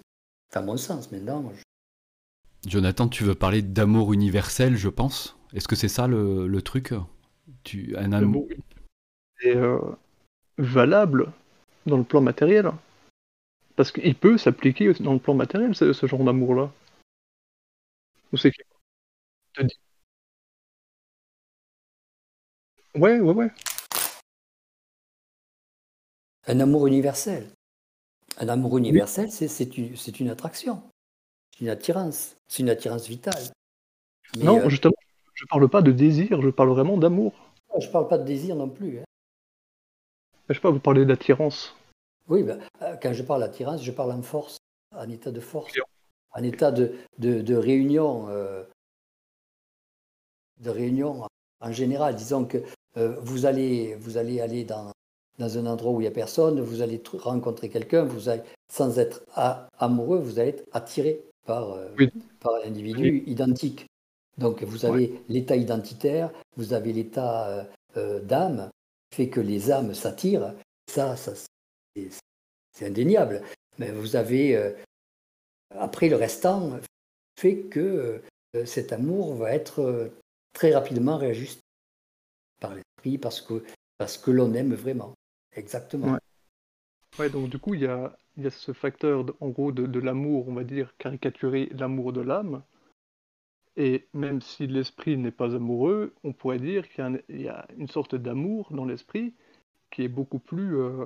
Enfin, 0.52 0.62
mon 0.62 0.78
sens, 0.78 1.12
maintenant. 1.12 1.52
Je... 1.56 2.70
Jonathan, 2.70 3.08
tu 3.08 3.24
veux 3.24 3.36
parler 3.36 3.62
d'amour 3.62 4.14
universel, 4.14 4.76
je 4.76 4.90
pense 4.90 5.38
Est-ce 5.54 5.68
que 5.68 5.76
c'est 5.76 5.88
ça 5.88 6.08
le, 6.08 6.48
le 6.48 6.62
truc? 6.62 6.94
Tu, 7.64 7.96
un 7.98 8.12
amour 8.12 8.48
est 9.42 9.56
euh, 9.56 9.80
valable 10.58 11.32
dans 11.86 11.98
le 11.98 12.04
plan 12.04 12.22
matériel. 12.22 12.72
Parce 13.76 13.92
qu'il 13.92 14.16
peut 14.16 14.38
s'appliquer 14.38 14.94
dans 15.00 15.14
le 15.14 15.20
plan 15.20 15.34
matériel, 15.34 15.74
ce, 15.76 15.94
ce 15.94 16.06
genre 16.06 16.24
d'amour-là. 16.24 16.72
Ou 18.34 18.38
c'est 18.38 18.52
te 18.52 19.62
Ouais, 22.96 23.20
ouais, 23.20 23.34
ouais. 23.34 23.52
Un 26.48 26.60
amour 26.60 26.88
universel. 26.88 27.48
Un 28.40 28.48
amour 28.48 28.78
universel, 28.78 29.30
c'est 29.32 29.78
une, 29.78 29.94
une 30.20 30.30
attraction. 30.30 30.82
C'est 31.52 31.66
une 31.66 31.70
attirance. 31.70 32.38
C'est 32.48 32.64
une 32.64 32.70
attirance 32.70 33.08
vitale. 33.08 33.44
Mais 34.38 34.46
non, 34.46 34.60
euh... 34.60 34.70
justement, 34.70 34.96
je 35.34 35.46
parle 35.46 35.68
pas 35.68 35.82
de 35.82 35.92
désir, 35.92 36.42
je 36.42 36.50
parle 36.50 36.70
vraiment 36.70 36.98
d'amour. 36.98 37.34
Je 37.78 37.88
parle 37.90 38.08
pas 38.08 38.18
de 38.18 38.24
désir 38.24 38.56
non 38.56 38.70
plus. 38.70 39.00
Hein. 39.00 39.04
Je 40.48 40.54
sais 40.54 40.62
pas, 40.62 40.72
vous 40.72 40.80
parlez 40.80 41.06
d'attirance. 41.06 41.76
Oui, 42.30 42.44
ben, 42.44 42.60
quand 43.02 43.14
je 43.14 43.24
parle 43.24 43.42
d'attirance, 43.42 43.84
je 43.84 43.92
parle 43.92 44.12
en 44.14 44.22
force, 44.22 44.58
en 44.96 45.10
état 45.10 45.32
de 45.32 45.40
force, 45.42 45.74
en 46.32 46.44
état 46.44 46.72
de, 46.72 46.96
de, 47.18 47.42
de 47.42 47.56
réunion, 47.56 48.30
euh, 48.30 48.64
de 50.62 50.70
réunion 50.70 51.28
en 51.60 51.72
général. 51.72 52.16
Disons 52.16 52.46
que 52.46 52.60
euh, 52.98 53.20
vous, 53.20 53.46
allez, 53.46 53.96
vous 53.96 54.18
allez 54.18 54.40
aller 54.40 54.64
dans, 54.64 54.92
dans 55.40 55.58
un 55.58 55.66
endroit 55.66 55.92
où 55.92 56.02
il 56.02 56.04
n'y 56.04 56.08
a 56.08 56.12
personne, 56.12 56.60
vous 56.60 56.82
allez 56.82 57.02
rencontrer 57.14 57.70
quelqu'un, 57.70 58.04
vous 58.04 58.30
allez, 58.30 58.44
sans 58.72 59.00
être 59.00 59.24
amoureux, 59.80 60.20
vous 60.20 60.38
allez 60.40 60.50
être 60.50 60.66
attiré 60.74 61.22
par, 61.46 61.74
euh, 61.74 61.88
oui. 61.98 62.12
par 62.40 62.54
un 62.56 62.68
individu 62.68 63.12
oui. 63.12 63.24
identique. 63.26 63.88
Donc 64.38 64.64
vous 64.64 64.86
avez 64.86 65.12
ouais. 65.12 65.22
l'état 65.28 65.56
identitaire, 65.56 66.32
vous 66.56 66.74
avez 66.74 66.94
l'état 66.94 67.68
euh, 67.98 68.20
d'âme, 68.22 68.70
fait 69.14 69.30
que 69.30 69.40
les 69.40 69.72
âmes 69.72 69.94
s'attirent. 69.94 70.54
Ça, 70.88 71.16
ça 71.16 71.34
c'est 72.74 72.86
indéniable. 72.86 73.42
Mais 73.78 73.92
vous 73.92 74.16
avez, 74.16 74.56
euh, 74.56 74.72
après 75.72 76.10
le 76.10 76.16
restant, 76.16 76.80
fait 77.40 77.64
que 77.64 78.22
euh, 78.56 78.66
cet 78.66 78.94
amour 78.94 79.36
va 79.36 79.54
être 79.54 79.82
euh, 79.82 80.10
très 80.54 80.74
rapidement 80.74 81.18
réajusté 81.18 81.62
par 82.60 82.76
l'esprit, 82.76 83.18
parce 83.18 83.42
que, 83.42 83.64
parce 83.98 84.18
que 84.18 84.32
l'on 84.32 84.54
aime 84.54 84.74
vraiment. 84.74 85.14
Exactement. 85.54 86.14
Ouais. 86.14 86.20
ouais. 87.20 87.30
donc 87.30 87.50
du 87.50 87.60
coup, 87.60 87.74
il 87.74 87.82
y 87.82 87.88
a, 87.88 88.18
y 88.38 88.48
a 88.48 88.50
ce 88.50 88.74
facteur, 88.74 89.26
de, 89.26 89.36
en 89.40 89.50
gros, 89.50 89.72
de, 89.72 89.86
de 89.86 90.00
l'amour, 90.00 90.48
on 90.48 90.54
va 90.54 90.64
dire, 90.64 90.96
caricaturer 90.98 91.70
l'amour 91.74 92.14
de 92.14 92.22
l'âme. 92.22 92.64
Et 93.78 94.08
même 94.14 94.42
si 94.42 94.68
l'esprit 94.68 95.18
n'est 95.18 95.32
pas 95.32 95.56
amoureux, 95.56 96.14
on 96.24 96.34
pourrait 96.34 96.60
dire 96.60 96.90
qu'il 96.90 97.24
y, 97.30 97.44
y, 97.44 97.48
a 97.48 97.66
une 97.78 97.88
sorte 97.88 98.16
d'amour 98.16 98.68
dans 98.72 98.86
l'esprit 98.86 99.34
qui 99.92 100.04
est 100.04 100.10
beaucoup 100.10 100.40
plus 100.40 100.78
euh, 100.78 101.06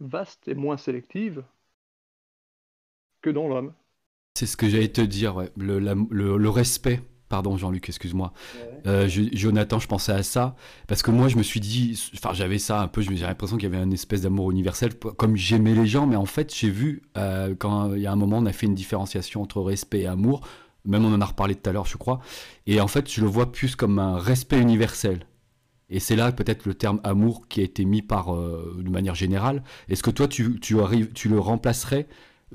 vaste 0.00 0.48
et 0.48 0.54
moins 0.54 0.76
sélective 0.76 1.44
que 3.20 3.30
dans 3.30 3.48
l'homme. 3.48 3.72
C'est 4.34 4.46
ce 4.46 4.56
que 4.56 4.68
j'allais 4.68 4.88
te 4.88 5.00
dire, 5.00 5.44
le, 5.56 5.78
le, 5.78 6.48
respect. 6.48 7.00
Pardon 7.32 7.56
Jean-Luc, 7.56 7.88
excuse-moi. 7.88 8.34
Euh, 8.86 9.08
Jonathan, 9.08 9.78
je 9.78 9.86
pensais 9.86 10.12
à 10.12 10.22
ça 10.22 10.54
parce 10.86 11.02
que 11.02 11.10
moi 11.10 11.28
je 11.28 11.38
me 11.38 11.42
suis 11.42 11.60
dit, 11.60 11.98
enfin 12.14 12.34
j'avais 12.34 12.58
ça 12.58 12.82
un 12.82 12.88
peu, 12.88 13.00
j'ai 13.00 13.14
l'impression 13.14 13.56
qu'il 13.56 13.70
y 13.70 13.74
avait 13.74 13.82
une 13.82 13.94
espèce 13.94 14.20
d'amour 14.20 14.50
universel, 14.50 14.92
comme 14.98 15.34
j'aimais 15.34 15.72
les 15.72 15.86
gens, 15.86 16.06
mais 16.06 16.16
en 16.16 16.26
fait 16.26 16.54
j'ai 16.54 16.68
vu 16.68 17.00
euh, 17.16 17.54
quand 17.58 17.94
il 17.94 18.02
y 18.02 18.06
a 18.06 18.12
un 18.12 18.16
moment 18.16 18.36
on 18.36 18.44
a 18.44 18.52
fait 18.52 18.66
une 18.66 18.74
différenciation 18.74 19.40
entre 19.40 19.62
respect 19.62 20.00
et 20.00 20.06
amour, 20.06 20.46
même 20.84 21.06
on 21.06 21.14
en 21.14 21.22
a 21.22 21.24
reparlé 21.24 21.54
tout 21.54 21.70
à 21.70 21.72
l'heure 21.72 21.86
je 21.86 21.96
crois, 21.96 22.20
et 22.66 22.82
en 22.82 22.86
fait 22.86 23.10
je 23.10 23.22
le 23.22 23.28
vois 23.28 23.50
plus 23.50 23.76
comme 23.76 23.98
un 23.98 24.18
respect 24.18 24.58
universel. 24.58 25.24
Et 25.88 26.00
c'est 26.00 26.16
là 26.16 26.32
peut-être 26.32 26.66
le 26.66 26.74
terme 26.74 27.00
amour 27.02 27.48
qui 27.48 27.60
a 27.60 27.64
été 27.64 27.86
mis 27.86 28.02
par 28.02 28.34
euh, 28.34 28.76
de 28.78 28.90
manière 28.90 29.14
générale. 29.14 29.62
Est-ce 29.88 30.02
que 30.02 30.10
toi 30.10 30.28
tu, 30.28 30.60
tu, 30.60 30.78
arrives, 30.80 31.14
tu 31.14 31.30
le 31.30 31.38
remplacerais 31.38 32.08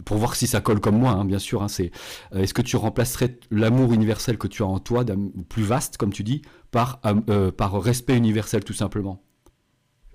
pour 0.06 0.18
voir 0.18 0.36
si 0.36 0.48
ça 0.48 0.62
colle 0.62 0.80
comme 0.80 0.98
moi, 0.98 1.12
hein, 1.12 1.26
bien 1.26 1.40
sûr. 1.40 1.64
Hein, 1.64 1.68
c'est 1.68 1.92
euh, 2.34 2.42
est-ce 2.42 2.54
que 2.54 2.62
tu 2.62 2.76
remplacerais 2.78 3.40
l'amour 3.52 3.94
universel 3.94 4.38
que 4.38 4.48
tu 4.48 4.64
as 4.64 4.68
en 4.68 4.80
toi, 4.80 5.04
plus 5.50 5.64
vaste, 5.64 5.98
comme 5.98 6.14
tu 6.14 6.24
dis, 6.24 6.42
par 6.72 7.00
euh, 7.06 7.52
par 7.52 7.82
respect 7.82 8.16
universel 8.16 8.64
tout 8.64 8.74
simplement? 8.74 9.22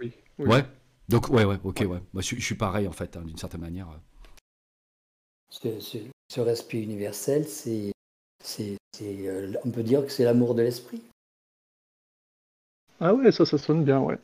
Oui. 0.00 0.12
Ouais? 0.38 0.64
Donc 1.08 1.28
ouais, 1.28 1.44
ouais, 1.44 1.58
ok, 1.64 1.80
ouais. 1.80 2.00
Moi, 2.12 2.22
je, 2.22 2.36
suis 2.36 2.54
pareil 2.54 2.88
en 2.88 2.92
fait, 2.92 3.16
hein, 3.16 3.22
d'une 3.24 3.36
certaine 3.36 3.60
manière. 3.60 3.88
Ce, 5.50 6.40
respect 6.40 6.80
universel, 6.80 7.46
c'est, 7.46 7.92
c'est, 8.42 8.78
euh, 9.02 9.52
on 9.64 9.70
peut 9.70 9.82
dire 9.82 10.04
que 10.06 10.10
c'est 10.10 10.24
l'amour 10.24 10.54
de 10.54 10.62
l'esprit? 10.62 11.02
Ah 13.00 13.12
ouais, 13.12 13.30
ça, 13.32 13.44
ça 13.44 13.58
sonne 13.58 13.84
bien, 13.84 14.00
ouais. 14.00 14.18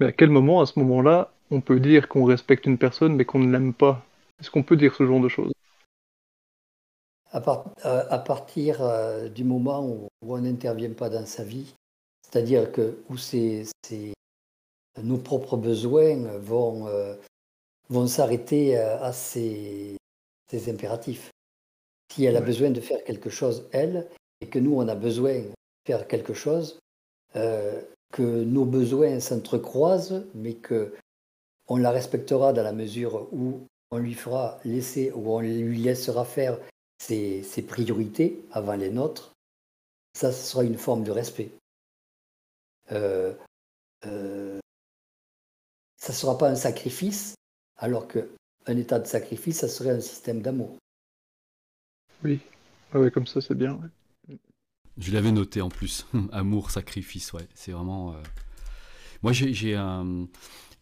Mais 0.00 0.06
à 0.06 0.12
quel 0.12 0.30
moment, 0.30 0.62
à 0.62 0.66
ce 0.66 0.78
moment-là, 0.78 1.30
on 1.50 1.60
peut 1.60 1.78
dire 1.78 2.08
qu'on 2.08 2.24
respecte 2.24 2.64
une 2.66 2.78
personne 2.78 3.14
mais 3.14 3.26
qu'on 3.26 3.38
ne 3.38 3.52
l'aime 3.52 3.74
pas? 3.74 4.02
Est-ce 4.40 4.50
qu'on 4.50 4.62
peut 4.62 4.76
dire 4.76 4.94
ce 4.94 5.06
genre 5.06 5.20
de 5.20 5.28
choses? 5.28 5.52
À, 7.32 7.42
euh, 7.84 8.18
partir 8.18 8.82
euh, 8.82 9.28
du 9.28 9.44
moment 9.44 9.86
où, 9.86 10.08
on 10.22 10.38
n'intervient 10.38 10.92
pas 10.92 11.10
dans 11.10 11.26
sa 11.26 11.44
vie, 11.44 11.74
c'est-à-dire 12.22 12.72
que 12.72 12.98
où 13.08 13.14
nos 15.02 15.18
propres 15.18 15.56
besoins 15.56 16.16
vont, 16.38 16.88
euh, 16.88 17.14
vont 17.88 18.06
s'arrêter 18.06 18.76
à 18.76 19.12
ces, 19.12 19.96
impératifs. 20.66 21.30
Si 22.12 22.24
elle 22.24 22.36
a 22.36 22.40
besoin 22.40 22.70
de 22.70 22.80
faire 22.80 23.04
quelque 23.04 23.30
chose, 23.30 23.68
elle, 23.72 24.08
et 24.40 24.48
que 24.48 24.58
nous, 24.58 24.74
on 24.74 24.88
a 24.88 24.96
besoin 24.96 25.40
de 25.40 25.52
faire 25.86 26.08
quelque 26.08 26.34
chose, 26.34 26.80
que 28.10 28.44
nos 28.44 28.64
besoins 28.64 29.20
s'entrecroisent, 29.20 30.24
mais 30.34 30.54
que 30.54 30.94
on 31.68 31.76
la 31.76 31.90
respectera 31.90 32.52
dans 32.52 32.64
la 32.64 32.72
mesure 32.72 33.28
où 33.32 33.60
on 33.90 33.98
lui 33.98 34.14
fera 34.14 34.58
laisser 34.64 35.12
ou 35.12 35.32
on 35.32 35.40
lui 35.40 35.78
laissera 35.78 36.24
faire 36.24 36.58
ses, 36.98 37.64
priorités 37.66 38.42
avant 38.52 38.74
les 38.74 38.90
nôtres. 38.90 39.32
Ça, 40.14 40.32
sera 40.32 40.64
une 40.64 40.76
forme 40.76 41.04
de 41.04 41.12
respect. 41.12 41.50
Euh, 42.92 43.32
euh, 44.06 44.58
ça 45.96 46.12
ne 46.12 46.16
sera 46.16 46.36
pas 46.36 46.48
un 46.48 46.56
sacrifice, 46.56 47.34
alors 47.76 48.08
qu'un 48.08 48.76
état 48.76 48.98
de 48.98 49.06
sacrifice, 49.06 49.60
ça 49.60 49.68
serait 49.68 49.90
un 49.90 50.00
système 50.00 50.42
d'amour. 50.42 50.76
Oui, 52.24 52.40
ouais, 52.94 53.10
comme 53.10 53.26
ça, 53.26 53.40
c'est 53.40 53.54
bien. 53.54 53.78
Je 55.00 55.12
l'avais 55.12 55.32
noté 55.32 55.62
en 55.62 55.70
plus. 55.70 56.06
Amour, 56.32 56.70
sacrifice, 56.70 57.32
ouais. 57.32 57.48
C'est 57.54 57.72
vraiment. 57.72 58.12
Euh, 58.12 58.16
moi, 59.22 59.32
j'ai 59.32 59.74
un. 59.74 60.28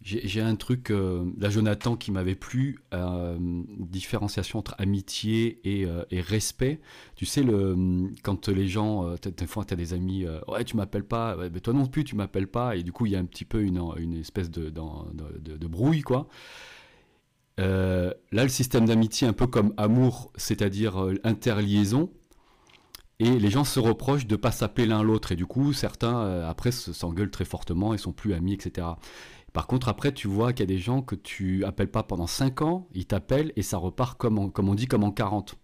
J'ai 0.00 0.40
un 0.40 0.54
truc, 0.54 0.92
euh, 0.92 1.24
là 1.38 1.50
Jonathan, 1.50 1.96
qui 1.96 2.12
m'avait 2.12 2.36
plu, 2.36 2.78
euh, 2.94 3.36
différenciation 3.80 4.60
entre 4.60 4.76
amitié 4.78 5.58
et, 5.64 5.88
et, 6.12 6.20
respect. 6.20 6.80
Tu 7.16 7.26
sais, 7.26 7.42
le, 7.42 8.08
quand 8.22 8.48
les 8.48 8.68
gens, 8.68 9.16
des 9.16 9.46
fois 9.48 9.64
tu 9.64 9.74
as 9.74 9.76
des 9.76 9.94
amis, 9.94 10.24
ouais 10.46 10.64
tu 10.64 10.76
m'appelles 10.76 11.04
pas, 11.04 11.36
toi 11.60 11.74
non 11.74 11.86
plus 11.86 12.04
tu 12.04 12.14
m'appelles 12.14 12.46
pas, 12.46 12.76
et 12.76 12.84
du 12.84 12.92
coup 12.92 13.06
il 13.06 13.12
y 13.12 13.16
a 13.16 13.18
un 13.18 13.24
petit 13.24 13.44
peu 13.44 13.60
une, 13.60 13.82
une 13.96 14.14
espèce 14.14 14.52
de, 14.52 14.70
de, 14.70 15.56
de, 15.56 15.66
brouille, 15.66 16.02
quoi. 16.02 16.28
là 17.58 18.14
le 18.30 18.48
système 18.48 18.86
d'amitié, 18.86 19.26
un 19.26 19.32
peu 19.32 19.48
comme 19.48 19.74
amour, 19.76 20.30
c'est-à-dire 20.36 20.96
interliaison, 21.24 22.08
et 23.20 23.38
les 23.38 23.50
gens 23.50 23.64
se 23.64 23.80
reprochent 23.80 24.26
de 24.26 24.36
pas 24.36 24.52
s'appeler 24.52 24.86
l'un 24.86 25.02
l'autre. 25.02 25.32
Et 25.32 25.36
du 25.36 25.46
coup, 25.46 25.72
certains, 25.72 26.18
euh, 26.18 26.48
après, 26.48 26.70
s'engueulent 26.70 27.30
très 27.30 27.44
fortement 27.44 27.94
et 27.94 27.98
sont 27.98 28.12
plus 28.12 28.32
amis, 28.32 28.54
etc. 28.54 28.86
Par 29.52 29.66
contre, 29.66 29.88
après, 29.88 30.12
tu 30.12 30.28
vois 30.28 30.52
qu'il 30.52 30.60
y 30.60 30.70
a 30.70 30.74
des 30.74 30.78
gens 30.78 31.02
que 31.02 31.16
tu 31.16 31.64
appelles 31.64 31.90
pas 31.90 32.02
pendant 32.02 32.26
5 32.26 32.62
ans, 32.62 32.88
ils 32.94 33.06
t'appellent 33.06 33.52
et 33.56 33.62
ça 33.62 33.76
repart 33.76 34.16
comme, 34.18 34.38
on 34.38 34.74
dit, 34.74 34.86
comme 34.86 35.04
en 35.04 35.10
40. 35.10 35.56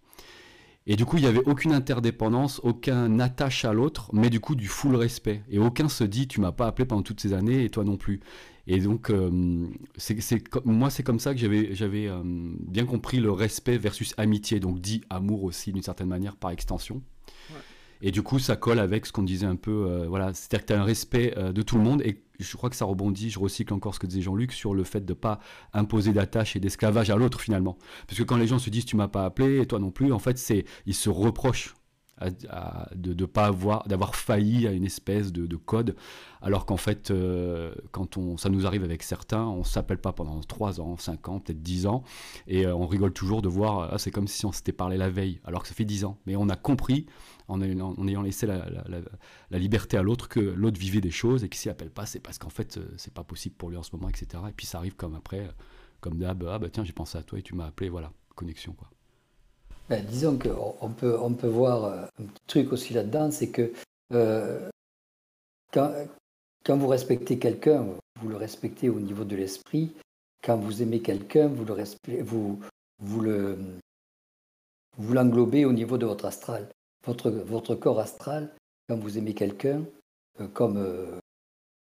Et 0.87 0.95
du 0.95 1.05
coup, 1.05 1.17
il 1.17 1.21
n'y 1.21 1.27
avait 1.27 1.43
aucune 1.45 1.71
interdépendance, 1.71 2.59
aucun 2.63 3.19
attache 3.19 3.65
à 3.65 3.73
l'autre, 3.73 4.09
mais 4.13 4.29
du 4.29 4.39
coup, 4.39 4.55
du 4.55 4.67
full 4.67 4.95
respect. 4.95 5.41
Et 5.49 5.57
aucun 5.57 5.87
se 5.87 6.03
dit, 6.03 6.27
tu 6.27 6.41
m'as 6.41 6.51
pas 6.51 6.67
appelé 6.67 6.85
pendant 6.85 7.01
toutes 7.01 7.21
ces 7.21 7.33
années 7.33 7.63
et 7.63 7.69
toi 7.69 7.83
non 7.83 7.97
plus. 7.97 8.19
Et 8.67 8.79
donc, 8.79 9.09
euh, 9.11 9.67
c'est, 9.97 10.43
moi, 10.65 10.89
c'est 10.89 11.03
comme 11.03 11.19
ça 11.19 11.33
que 11.33 11.39
j'avais, 11.39 11.73
j'avais 11.73 12.07
euh, 12.07 12.21
bien 12.23 12.85
compris 12.85 13.19
le 13.19 13.31
respect 13.31 13.77
versus 13.77 14.13
amitié, 14.17 14.59
donc 14.59 14.79
dit 14.79 15.01
amour 15.09 15.43
aussi 15.43 15.71
d'une 15.71 15.83
certaine 15.83 16.07
manière 16.07 16.35
par 16.35 16.51
extension. 16.51 17.01
Et 18.01 18.11
du 18.11 18.21
coup, 18.21 18.39
ça 18.39 18.55
colle 18.55 18.79
avec 18.79 19.05
ce 19.05 19.11
qu'on 19.11 19.23
disait 19.23 19.45
un 19.45 19.55
peu. 19.55 19.87
Euh, 19.87 20.05
voilà, 20.07 20.33
c'est-à-dire 20.33 20.61
que 20.61 20.67
tu 20.67 20.73
as 20.73 20.81
un 20.81 20.83
respect 20.83 21.33
euh, 21.37 21.51
de 21.51 21.61
tout 21.61 21.77
le 21.77 21.83
monde. 21.83 22.01
Et 22.01 22.23
je 22.39 22.57
crois 22.57 22.69
que 22.69 22.75
ça 22.75 22.85
rebondit, 22.85 23.29
je 23.29 23.39
recycle 23.39 23.73
encore 23.73 23.95
ce 23.95 23.99
que 23.99 24.07
disait 24.07 24.21
Jean-Luc, 24.21 24.51
sur 24.51 24.73
le 24.73 24.83
fait 24.83 25.05
de 25.05 25.13
ne 25.13 25.17
pas 25.17 25.39
imposer 25.73 26.13
d'attache 26.13 26.55
et 26.55 26.59
d'esclavage 26.59 27.09
à 27.09 27.15
l'autre 27.15 27.39
finalement. 27.39 27.77
Parce 28.07 28.17
que 28.17 28.23
quand 28.23 28.37
les 28.37 28.47
gens 28.47 28.59
se 28.59 28.69
disent 28.69 28.85
tu 28.85 28.95
m'as 28.95 29.07
pas 29.07 29.25
appelé 29.25 29.61
et 29.61 29.65
toi 29.65 29.79
non 29.79 29.91
plus, 29.91 30.11
en 30.11 30.19
fait, 30.19 30.37
c'est 30.37 30.65
ils 30.85 30.93
se 30.93 31.09
reprochent 31.09 31.73
de 32.95 33.25
pas 33.25 33.45
avoir, 33.45 33.87
d'avoir 33.87 34.15
failli 34.15 34.67
à 34.67 34.71
une 34.71 34.85
espèce 34.85 35.31
de, 35.33 35.55
code, 35.55 35.95
alors 36.41 36.65
qu'en 36.65 36.77
fait, 36.77 37.11
euh, 37.11 37.73
quand 37.91 38.17
on, 38.17 38.37
ça 38.37 38.49
nous 38.49 38.65
arrive 38.65 38.83
avec 38.83 39.03
certains, 39.03 39.45
on 39.45 39.63
s'appelle 39.63 39.97
pas 39.97 40.13
pendant 40.13 40.39
3 40.39 40.79
ans, 40.79 40.97
5 40.97 41.29
ans, 41.29 41.39
peut-être 41.39 41.61
10 41.61 41.87
ans, 41.87 42.03
et 42.47 42.67
on 42.67 42.87
rigole 42.87 43.11
toujours 43.11 43.41
de 43.41 43.49
voir, 43.49 43.89
ah, 43.91 43.97
c'est 43.97 44.11
comme 44.11 44.27
si 44.27 44.45
on 44.45 44.51
s'était 44.51 44.71
parlé 44.71 44.97
la 44.97 45.09
veille, 45.09 45.39
alors 45.43 45.63
que 45.63 45.67
ça 45.67 45.73
fait 45.73 45.85
10 45.85 46.05
ans. 46.05 46.17
Mais 46.25 46.35
on 46.35 46.49
a 46.49 46.55
compris 46.55 47.05
en 47.47 47.61
ayant, 47.61 48.21
laissé 48.21 48.47
la, 48.47 48.65
liberté 49.51 49.97
à 49.97 50.01
l'autre, 50.01 50.29
que 50.29 50.39
l'autre 50.39 50.79
vivait 50.79 51.01
des 51.01 51.11
choses 51.11 51.43
et 51.43 51.49
qu'il 51.49 51.59
s'y 51.59 51.69
appelle 51.69 51.91
pas, 51.91 52.05
c'est 52.05 52.19
parce 52.19 52.37
qu'en 52.37 52.49
fait, 52.49 52.77
euh, 52.77 52.93
c'est 52.97 53.13
pas 53.13 53.23
possible 53.23 53.55
pour 53.55 53.69
lui 53.69 53.77
en 53.77 53.83
ce 53.83 53.95
moment, 53.95 54.09
etc. 54.09 54.43
Et 54.49 54.53
puis 54.53 54.65
ça 54.65 54.77
arrive 54.77 54.95
comme 54.95 55.15
après, 55.15 55.49
comme 56.01 56.17
d'hab, 56.17 56.43
ah 56.49 56.59
bah 56.59 56.69
tiens, 56.71 56.83
j'ai 56.83 56.93
pensé 56.93 57.17
à 57.17 57.23
toi 57.23 57.39
et 57.39 57.43
tu 57.43 57.55
m'as 57.55 57.65
appelé, 57.65 57.89
voilà, 57.89 58.11
connexion 58.35 58.73
quoi. 58.73 58.89
Ben, 59.89 60.03
disons 60.03 60.39
qu'on 60.39 60.89
peut, 60.89 61.17
on 61.19 61.33
peut 61.33 61.47
voir 61.47 61.85
euh, 61.85 62.05
un 62.19 62.23
petit 62.23 62.43
truc 62.47 62.73
aussi 62.73 62.93
là-dedans, 62.93 63.29
c'est 63.29 63.49
que 63.49 63.71
euh, 64.13 64.69
quand, 65.71 65.93
vous 66.67 66.87
respectez 66.87 67.37
quelqu'un, 67.37 67.85
vous 68.19 68.29
le 68.29 68.35
respectez 68.35 68.89
au 68.89 68.99
niveau 68.99 69.23
de 69.25 69.35
l'esprit. 69.35 69.93
Quand 70.43 70.57
vous 70.57 70.81
aimez 70.81 71.01
quelqu'un, 71.01 71.47
vous 71.47 71.65
le 71.65 71.75
vous, 72.23 72.59
vous 72.99 73.21
le 73.21 73.57
vous 74.97 75.13
l'englobez 75.13 75.65
au 75.65 75.73
niveau 75.73 75.97
de 75.97 76.05
votre 76.05 76.25
astral 76.25 76.67
votre, 77.05 77.29
votre 77.29 77.75
corps 77.75 77.99
astral, 77.99 78.49
quand 78.89 78.97
vous 78.97 79.19
aimez 79.19 79.35
quelqu'un, 79.35 79.83
euh, 80.39 80.47
comme 80.47 80.83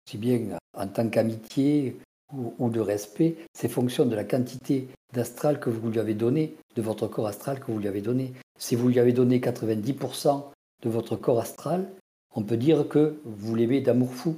si 0.07 0.17
bien 0.17 0.57
en 0.73 0.87
tant 0.87 1.09
qu'amitié 1.09 1.97
ou, 2.33 2.69
de 2.69 2.79
respect, 2.79 3.35
c'est 3.53 3.69
fonction 3.69 4.05
de 4.05 4.15
la 4.15 4.23
quantité 4.23 4.87
d'astral 5.13 5.59
que 5.59 5.69
vous 5.69 5.89
lui 5.89 5.99
avez 5.99 6.13
donné, 6.13 6.55
de 6.75 6.81
votre 6.81 7.07
corps 7.07 7.27
astral 7.27 7.59
que 7.59 7.71
vous 7.71 7.79
lui 7.79 7.87
avez 7.87 8.01
donné. 8.01 8.33
Si 8.59 8.75
vous 8.75 8.87
lui 8.87 8.99
avez 8.99 9.13
donné 9.13 9.39
90% 9.39 10.43
de 10.83 10.89
votre 10.89 11.15
corps 11.15 11.39
astral, 11.39 11.89
on 12.35 12.43
peut 12.43 12.57
dire 12.57 12.87
que 12.87 13.19
vous 13.25 13.55
l'aimez 13.55 13.81
d'amour 13.81 14.13
fou. 14.13 14.37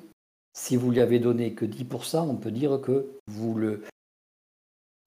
Si 0.53 0.75
vous 0.75 0.91
lui 0.91 1.01
avez 1.01 1.19
donné 1.19 1.53
que 1.53 1.65
10%, 1.65 2.19
on 2.19 2.35
peut 2.35 2.51
dire 2.51 2.79
que 2.81 3.07
vous 3.27 3.55
le. 3.55 3.83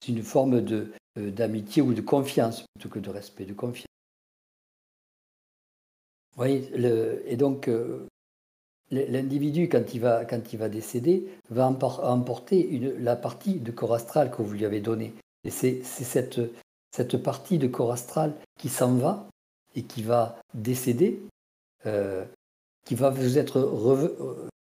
C'est 0.01 0.11
une 0.11 0.23
forme 0.23 0.61
de, 0.61 0.91
euh, 1.17 1.31
d'amitié 1.31 1.81
ou 1.81 1.93
de 1.93 2.01
confiance 2.01 2.65
plutôt 2.73 2.89
que 2.89 2.99
de 2.99 3.09
respect, 3.09 3.45
de 3.45 3.53
confiance. 3.53 3.87
Oui, 6.37 6.69
et 7.25 7.37
donc 7.37 7.69
euh, 7.69 8.07
l'individu, 8.91 9.69
quand, 9.69 9.93
il 9.93 9.99
va, 9.99 10.69
décéder, 10.69 11.27
va 11.49 11.67
emporter 11.67 12.95
la 12.99 13.15
partie 13.15 13.59
de 13.59 13.71
corps 13.71 13.93
astral 13.93 14.31
que 14.31 14.41
vous 14.41 14.53
lui 14.53 14.65
avez 14.65 14.81
donnée. 14.81 15.13
Et 15.43 15.49
c'est 15.49 15.83
cette, 15.83 16.41
partie 17.23 17.57
de 17.57 17.67
corps 17.67 17.91
astral 17.91 18.33
qui 18.59 18.69
s'en 18.69 18.95
va 18.95 19.27
et 19.75 19.83
qui 19.83 20.03
va 20.03 20.37
décéder, 20.53 21.19
euh, 21.85 22.25
qui 22.85 22.95
va 22.95 23.09
vous 23.09 23.37
être 23.37 23.59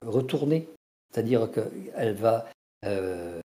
retournée. 0.06 0.68
C'est-à-dire 1.12 1.50
qu'elle 1.52 2.16
va, 2.16 2.50
euh, 2.86 3.40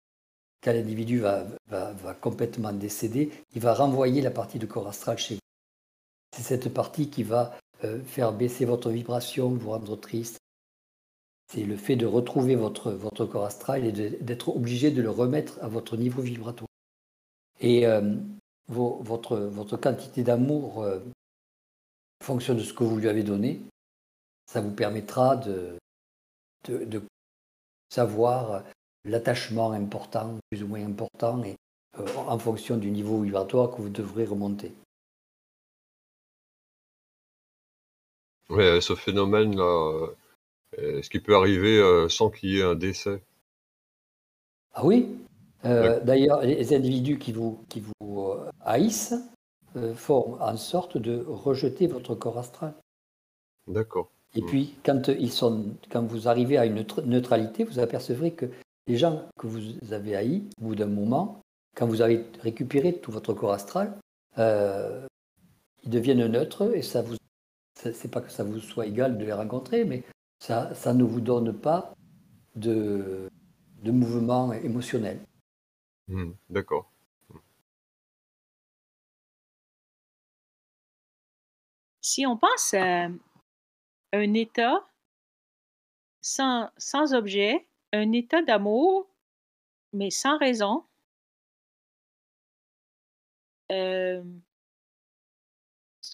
quand 0.64 0.72
l'individu 0.72 1.20
va, 1.20 1.46
va, 1.68 1.92
va, 1.92 2.14
complètement 2.14 2.72
décéder, 2.72 3.30
il 3.54 3.62
va 3.62 3.74
renvoyer 3.74 4.22
la 4.22 4.32
partie 4.32 4.60
de 4.60 4.66
corps 4.66 4.88
astral 4.88 5.18
chez 5.18 5.36
vous. 5.36 5.42
C'est 6.36 6.44
cette 6.44 6.74
partie 6.74 7.10
qui 7.10 7.24
va 7.24 7.58
euh, 7.84 8.02
faire 8.04 8.32
baisser 8.32 8.66
votre 8.66 8.90
vibration, 8.90 9.50
vous 9.50 9.70
rendre 9.70 9.96
triste. 9.96 10.37
C'est 11.48 11.64
le 11.64 11.78
fait 11.78 11.96
de 11.96 12.06
retrouver 12.06 12.56
votre, 12.56 12.94
corps 13.26 13.46
astral 13.46 13.86
et 13.86 13.92
d'être 13.92 14.50
obligé 14.50 14.92
de 14.92 15.02
le 15.02 15.10
remettre 15.10 15.58
à 15.62 15.70
votre 15.70 15.96
niveau 15.96 16.22
vibratoire. 16.22 16.68
Et 17.62 17.88
euh, 17.88 18.16
votre, 18.68 19.78
quantité 19.78 20.24
d'amour 20.24 20.84
euh, 20.84 21.00
fonction 22.22 22.54
de 22.54 22.60
ce 22.60 22.74
que 22.74 22.84
vous 22.84 22.98
lui 22.98 23.08
avez 23.08 23.24
donné. 23.24 23.62
Ça 24.46 24.62
vous 24.62 24.72
permettra 24.72 25.38
de, 25.38 25.78
savoir 27.90 28.64
l'attachement 29.06 29.72
important, 29.72 30.38
plus 30.50 30.64
ou 30.64 30.68
moins 30.68 30.86
important, 30.86 31.42
euh, 31.98 32.06
en 32.16 32.38
fonction 32.38 32.76
du 32.76 32.92
niveau 32.92 33.22
vibratoire 33.22 33.72
que 33.72 33.82
vous 33.82 33.90
devrez 33.90 34.26
remonter. 34.26 34.74
Oui, 38.50 38.82
ce 38.82 38.96
phénomène-là, 38.96 40.10
est-ce 40.78 41.10
qu'il 41.10 41.24
peut 41.24 41.36
arriver 41.36 41.78
euh, 41.80 42.08
sans 42.10 42.30
qu'il 42.30 42.52
y 42.52 42.60
ait 42.60 42.64
un 42.64 42.76
décès 42.76 43.22
Ah 44.74 44.86
oui? 44.86 45.10
Euh, 45.66 46.00
d'ailleurs, 46.04 46.42
les 46.42 46.74
individus 46.74 47.18
qui 47.18 47.32
vous, 47.32 47.60
qui 47.68 47.82
vous 47.82 48.22
euh, 48.22 48.50
haïssent 48.62 49.16
font 49.96 50.38
en 50.42 50.58
sorte 50.58 50.98
de 50.98 51.24
rejeter 51.28 51.88
votre 51.88 52.16
corps 52.16 52.40
astral. 52.40 52.74
D'accord. 53.68 54.10
Et 54.36 54.42
puis, 54.42 54.76
quand, 54.84 55.08
ils 55.08 55.32
sont, 55.32 55.66
quand 55.90 56.04
vous 56.04 56.28
arrivez 56.28 56.58
à 56.58 56.66
une 56.66 56.84
neutralité, 57.06 57.64
vous 57.64 57.80
apercevrez 57.80 58.32
que 58.32 58.48
les 58.88 58.98
gens 58.98 59.24
que 59.38 59.46
vous 59.46 59.62
avez 59.92 60.16
haïs, 60.16 60.44
au 60.60 60.66
bout 60.66 60.76
d'un 60.76 60.88
moment, 60.88 61.42
quand 61.76 61.86
vous 61.86 62.02
avez 62.02 62.26
récupéré 62.42 62.94
tout 62.94 63.12
votre 63.12 63.34
corps 63.34 63.54
astral, 63.54 63.98
ils 64.38 65.90
deviennent 65.90 66.26
neutres 66.26 66.74
et 66.76 66.82
ça 66.82 67.02
vous. 67.02 67.16
C'est 67.76 68.10
pas 68.10 68.22
que 68.22 68.32
ça 68.32 68.44
vous 68.44 68.60
soit 68.60 68.88
égal 68.88 69.20
de 69.20 69.26
les 69.26 69.34
rencontrer, 69.34 69.86
mais 69.86 70.04
ça, 70.40 70.74
ça 70.76 70.94
ne 70.94 71.04
vous 71.04 71.22
donne 71.22 71.54
pas 71.54 71.94
de, 72.56 73.30
de 73.84 73.92
mouvement 73.92 74.54
émotionnel. 74.54 75.20
Hmm, 76.08 76.32
d'accord. 76.50 76.92
Si 82.02 82.26
on 82.26 82.38
pense 82.38 82.74
à 82.74 83.10
un 84.14 84.34
état 84.34 84.88
sans, 86.22 86.70
sans 86.78 87.14
objet, 87.14 87.68
un 87.94 88.12
état 88.12 88.42
d'amour, 88.42 89.10
mais 89.94 90.10
sans 90.10 90.38
raison, 90.38 90.86
euh, 93.72 94.24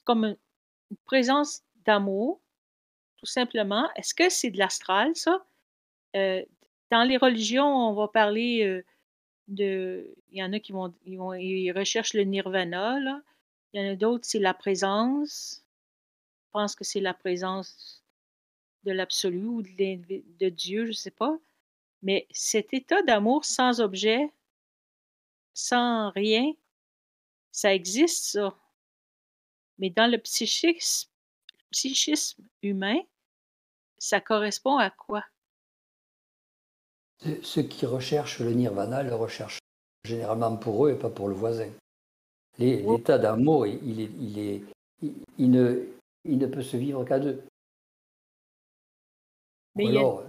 comme 0.04 0.26
une 0.26 0.98
présence 1.06 1.64
d'amour, 1.86 2.43
tout 3.24 3.32
simplement. 3.32 3.90
Est-ce 3.96 4.14
que 4.14 4.30
c'est 4.30 4.52
de 4.52 4.58
l'astral, 4.58 5.16
ça? 5.16 5.46
Euh, 6.18 6.44
dans 6.92 7.04
les 7.04 7.16
religions, 7.16 7.66
on 7.66 7.94
va 7.94 8.10
parler 8.10 8.64
euh, 8.66 8.84
de. 9.48 10.14
Il 10.32 10.40
y 10.40 10.44
en 10.44 10.52
a 10.52 10.60
qui 10.60 10.74
vont, 10.74 10.94
ils 11.06 11.72
recherchent 11.72 12.14
le 12.14 12.24
nirvana, 12.24 13.00
là. 13.00 13.22
Il 13.72 13.82
y 13.82 13.86
en 13.86 13.94
a 13.94 13.96
d'autres, 13.96 14.26
c'est 14.26 14.40
la 14.40 14.54
présence. 14.54 15.64
Je 16.48 16.52
pense 16.52 16.76
que 16.76 16.84
c'est 16.84 17.00
la 17.00 17.14
présence 17.14 18.04
de 18.84 18.92
l'absolu 18.92 19.46
ou 19.46 19.62
de, 19.62 20.22
de 20.40 20.50
Dieu, 20.50 20.84
je 20.84 20.90
ne 20.90 20.94
sais 20.94 21.12
pas. 21.12 21.40
Mais 22.02 22.28
cet 22.32 22.74
état 22.74 23.02
d'amour 23.04 23.46
sans 23.46 23.80
objet, 23.80 24.30
sans 25.54 26.10
rien, 26.12 26.52
ça 27.52 27.74
existe, 27.74 28.26
ça. 28.26 28.54
Mais 29.80 29.90
dans 29.90 30.12
le 30.12 30.18
psychisme, 30.18 31.10
psychisme 31.72 32.44
humain, 32.62 33.00
ça 34.04 34.20
correspond 34.20 34.78
à 34.80 34.90
quoi? 34.90 35.24
Ceux 37.42 37.64
qui 37.64 37.86
recherchent 37.86 38.42
le 38.42 38.52
nirvana 38.52 39.02
le 39.02 39.16
recherchent 39.16 39.60
généralement 40.04 40.58
pour 40.58 40.86
eux 40.86 40.92
et 40.92 41.00
pas 41.00 41.10
pour 41.10 41.30
le 41.30 41.34
voisin. 41.34 41.72
L'état 42.60 43.18
d'amour, 43.18 43.66
il, 43.66 44.02
est, 44.02 44.12
il, 44.20 44.40
est, 44.40 44.64
il, 45.38 45.50
ne, 45.50 45.88
il 46.26 46.38
ne 46.38 46.48
peut 46.48 46.62
se 46.62 46.76
vivre 46.76 47.06
qu'à 47.06 47.18
deux. 47.18 47.42
Mais 49.76 49.88
alors, 49.88 50.26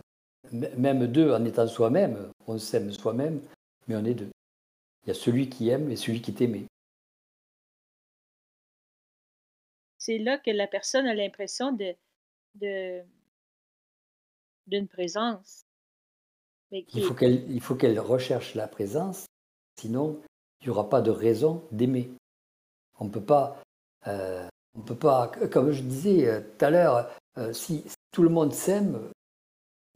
même 0.52 1.08
deux, 1.08 1.32
en 1.32 1.44
étant 1.44 1.66
soi-même, 1.66 2.30
on 2.46 2.58
s'aime 2.58 2.92
soi-même, 2.92 3.42
mais 3.88 3.96
on 3.96 4.04
est 4.04 4.14
deux. 4.14 4.30
Il 5.02 5.08
y 5.08 5.10
a 5.10 5.14
celui 5.14 5.50
qui 5.50 5.68
aime 5.70 5.90
et 5.90 5.96
celui 5.96 6.22
qui 6.22 6.30
est 6.30 6.40
aimé. 6.40 6.66
C'est 9.98 10.18
là 10.18 10.38
que 10.38 10.52
la 10.52 10.68
personne 10.68 11.06
a 11.06 11.14
l'impression 11.14 11.72
de, 11.72 11.94
de, 12.54 13.02
d'une 14.66 14.88
présence. 14.88 15.64
Il 16.70 17.04
faut 17.04 17.14
qu'elle 17.14 17.48
il 17.50 17.60
faut 17.60 17.74
qu'elle 17.74 17.98
recherche 18.00 18.54
la 18.54 18.66
présence, 18.66 19.26
sinon 19.80 20.20
il 20.60 20.68
n'y 20.68 20.70
aura 20.70 20.88
pas 20.88 21.02
de 21.02 21.10
raison 21.10 21.62
d'aimer. 21.70 22.10
On 22.98 23.08
peut 23.08 23.20
pas, 23.20 23.60
euh, 24.06 24.46
on 24.76 24.80
peut 24.80 24.94
pas, 24.94 25.28
comme 25.52 25.72
je 25.72 25.82
disais 25.82 26.26
euh, 26.26 26.40
tout 26.40 26.64
à 26.64 26.70
l'heure, 26.70 27.10
euh, 27.38 27.52
si, 27.52 27.84
tout 28.12 28.22
le 28.22 28.30
monde 28.30 28.52
s'aime, 28.52 28.98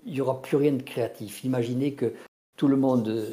il 0.05 0.13
n'y 0.13 0.21
aura 0.21 0.43
plus 0.43 0.57
rien 0.57 0.73
de 0.73 0.83
créatif. 0.83 1.43
Imaginez 1.45 1.95
que 1.95 2.13
tout 2.57 2.69
le 2.69 2.77
monde, 2.77 3.27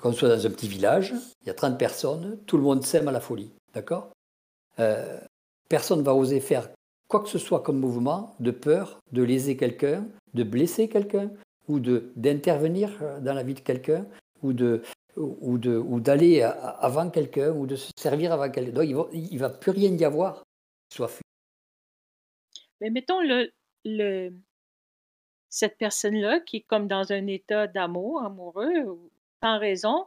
qu'on 0.00 0.12
soit 0.12 0.28
dans 0.28 0.46
un 0.46 0.50
petit 0.50 0.68
village, 0.68 1.14
il 1.42 1.46
y 1.46 1.50
a 1.50 1.54
30 1.54 1.78
personnes, 1.78 2.38
tout 2.46 2.56
le 2.56 2.62
monde 2.62 2.84
s'aime 2.84 3.08
à 3.08 3.12
la 3.12 3.20
folie, 3.20 3.50
d'accord? 3.74 4.10
Personne 5.68 5.98
ne 5.98 6.04
va 6.04 6.14
oser 6.14 6.40
faire 6.40 6.68
quoi 7.08 7.20
que 7.20 7.28
ce 7.28 7.38
soit 7.38 7.62
comme 7.62 7.78
mouvement 7.78 8.34
de 8.40 8.50
peur 8.50 8.98
de 9.12 9.22
léser 9.22 9.58
quelqu'un, 9.58 10.06
de 10.34 10.42
blesser 10.42 10.88
quelqu'un, 10.88 11.30
ou 11.68 11.78
d'intervenir 11.80 12.90
dans 13.20 13.34
la 13.34 13.42
vie 13.42 13.54
de 13.54 13.60
quelqu'un, 13.60 14.06
ou 14.42 14.52
de 14.52 14.82
ou 15.16 15.58
de 15.58 15.76
ou 15.76 16.00
d'aller 16.00 16.42
avant 16.42 17.10
quelqu'un, 17.10 17.52
ou 17.52 17.66
de 17.66 17.76
se 17.76 17.90
servir 17.96 18.32
avant 18.32 18.50
quelqu'un. 18.50 18.72
Donc 18.72 18.84
il 18.86 18.94
va, 18.94 19.06
il 19.12 19.38
va 19.38 19.50
plus 19.50 19.70
rien 19.70 19.90
y 19.96 20.04
avoir 20.04 20.42
soit 20.92 21.08
fait. 21.08 21.22
Mais 22.80 22.90
mettons 22.90 23.20
le, 23.20 23.52
le 23.84 24.32
cette 25.48 25.76
personne-là 25.76 26.40
qui 26.40 26.58
est 26.58 26.66
comme 26.66 26.88
dans 26.88 27.12
un 27.12 27.26
état 27.26 27.66
d'amour, 27.66 28.22
amoureux, 28.22 28.98
sans 29.42 29.58
raison, 29.58 30.06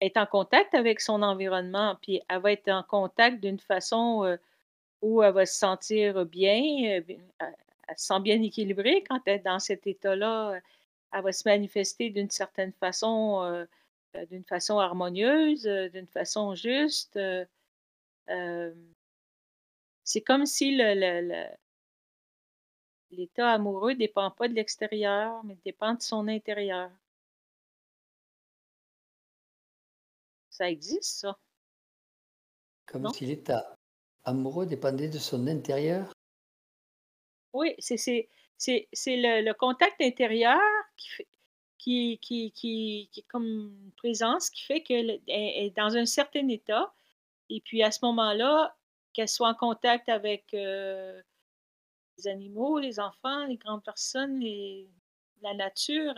est 0.00 0.16
en 0.16 0.26
contact 0.26 0.74
avec 0.74 1.00
son 1.00 1.22
environnement, 1.22 1.96
puis 2.02 2.20
elle 2.28 2.40
va 2.40 2.52
être 2.52 2.68
en 2.68 2.82
contact 2.82 3.40
d'une 3.40 3.58
façon 3.58 4.24
euh, 4.24 4.36
où 5.00 5.22
elle 5.22 5.32
va 5.32 5.46
se 5.46 5.58
sentir 5.58 6.26
bien, 6.26 7.00
euh, 7.82 7.86
elle 7.88 7.98
se 7.98 8.06
sent 8.06 8.20
bien 8.20 8.40
équilibrée 8.42 9.04
quand 9.08 9.20
elle 9.26 9.40
est 9.40 9.44
dans 9.44 9.58
cet 9.58 9.86
état-là. 9.86 10.60
Elle 11.12 11.22
va 11.22 11.32
se 11.32 11.48
manifester 11.48 12.10
d'une 12.10 12.30
certaine 12.30 12.72
façon, 12.72 13.42
euh, 13.42 13.64
euh, 14.16 14.26
d'une 14.26 14.44
façon 14.44 14.78
harmonieuse, 14.78 15.64
d'une 15.64 16.06
façon 16.06 16.54
juste. 16.54 17.18
c'est 20.04 20.20
comme 20.22 20.46
si 20.46 20.76
l'état 23.10 23.52
amoureux 23.52 23.92
ne 23.92 23.98
dépend 23.98 24.30
pas 24.30 24.48
de 24.48 24.54
l'extérieur, 24.54 25.44
mais 25.44 25.56
dépend 25.64 25.94
de 25.94 26.02
son 26.02 26.28
intérieur. 26.28 26.90
Ça 30.50 30.70
existe, 30.70 31.20
ça. 31.20 31.38
Comme 32.86 33.08
si 33.14 33.26
l'état 33.26 33.74
amoureux 34.24 34.66
dépendait 34.66 35.08
de 35.08 35.18
son 35.18 35.46
intérieur? 35.46 36.12
Oui, 37.52 37.74
c'est 37.78 38.26
le 39.06 39.42
le 39.42 39.52
contact 39.54 40.00
intérieur 40.00 40.60
qui 40.96 41.08
fait 41.08 41.28
qui 41.78 42.18
qui 42.18 42.52
qui 42.52 43.08
qui 43.12 43.20
est 43.20 43.28
comme 43.28 43.44
une 43.46 43.92
présence 43.96 44.50
qui 44.50 44.62
fait 44.62 44.82
qu'elle 44.82 45.20
est 45.26 45.76
dans 45.76 45.96
un 45.96 46.06
certain 46.06 46.48
état 46.48 46.92
et 47.52 47.60
puis 47.60 47.82
à 47.82 47.90
ce 47.90 48.00
moment-là, 48.04 48.74
qu'elle 49.12 49.28
soit 49.28 49.48
en 49.48 49.54
contact 49.54 50.08
avec, 50.08 50.54
euh, 50.54 51.20
les 52.18 52.28
animaux, 52.28 52.78
les 52.78 52.98
enfants, 52.98 53.44
les 53.46 53.56
grandes 53.56 53.84
personnes, 53.84 54.40
les 54.40 54.88
la 55.42 55.54
nature, 55.54 56.14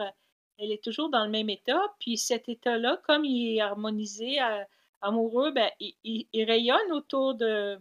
elle 0.59 0.70
est 0.70 0.85
toujours 0.85 1.09
dans 1.09 1.24
le 1.24 1.31
même 1.31 1.48
état. 1.48 1.81
Puis 1.98 2.19
cet 2.19 2.48
état-là, 2.48 3.01
comme 3.06 3.24
il 3.24 3.56
est 3.56 3.61
harmonisé, 3.61 4.40
euh, 4.40 4.62
amoureux, 5.01 5.51
ben, 5.51 5.70
il 5.81 6.28
il 6.32 6.44
rayonne 6.44 6.93
autour 6.93 7.35
de 7.35 7.81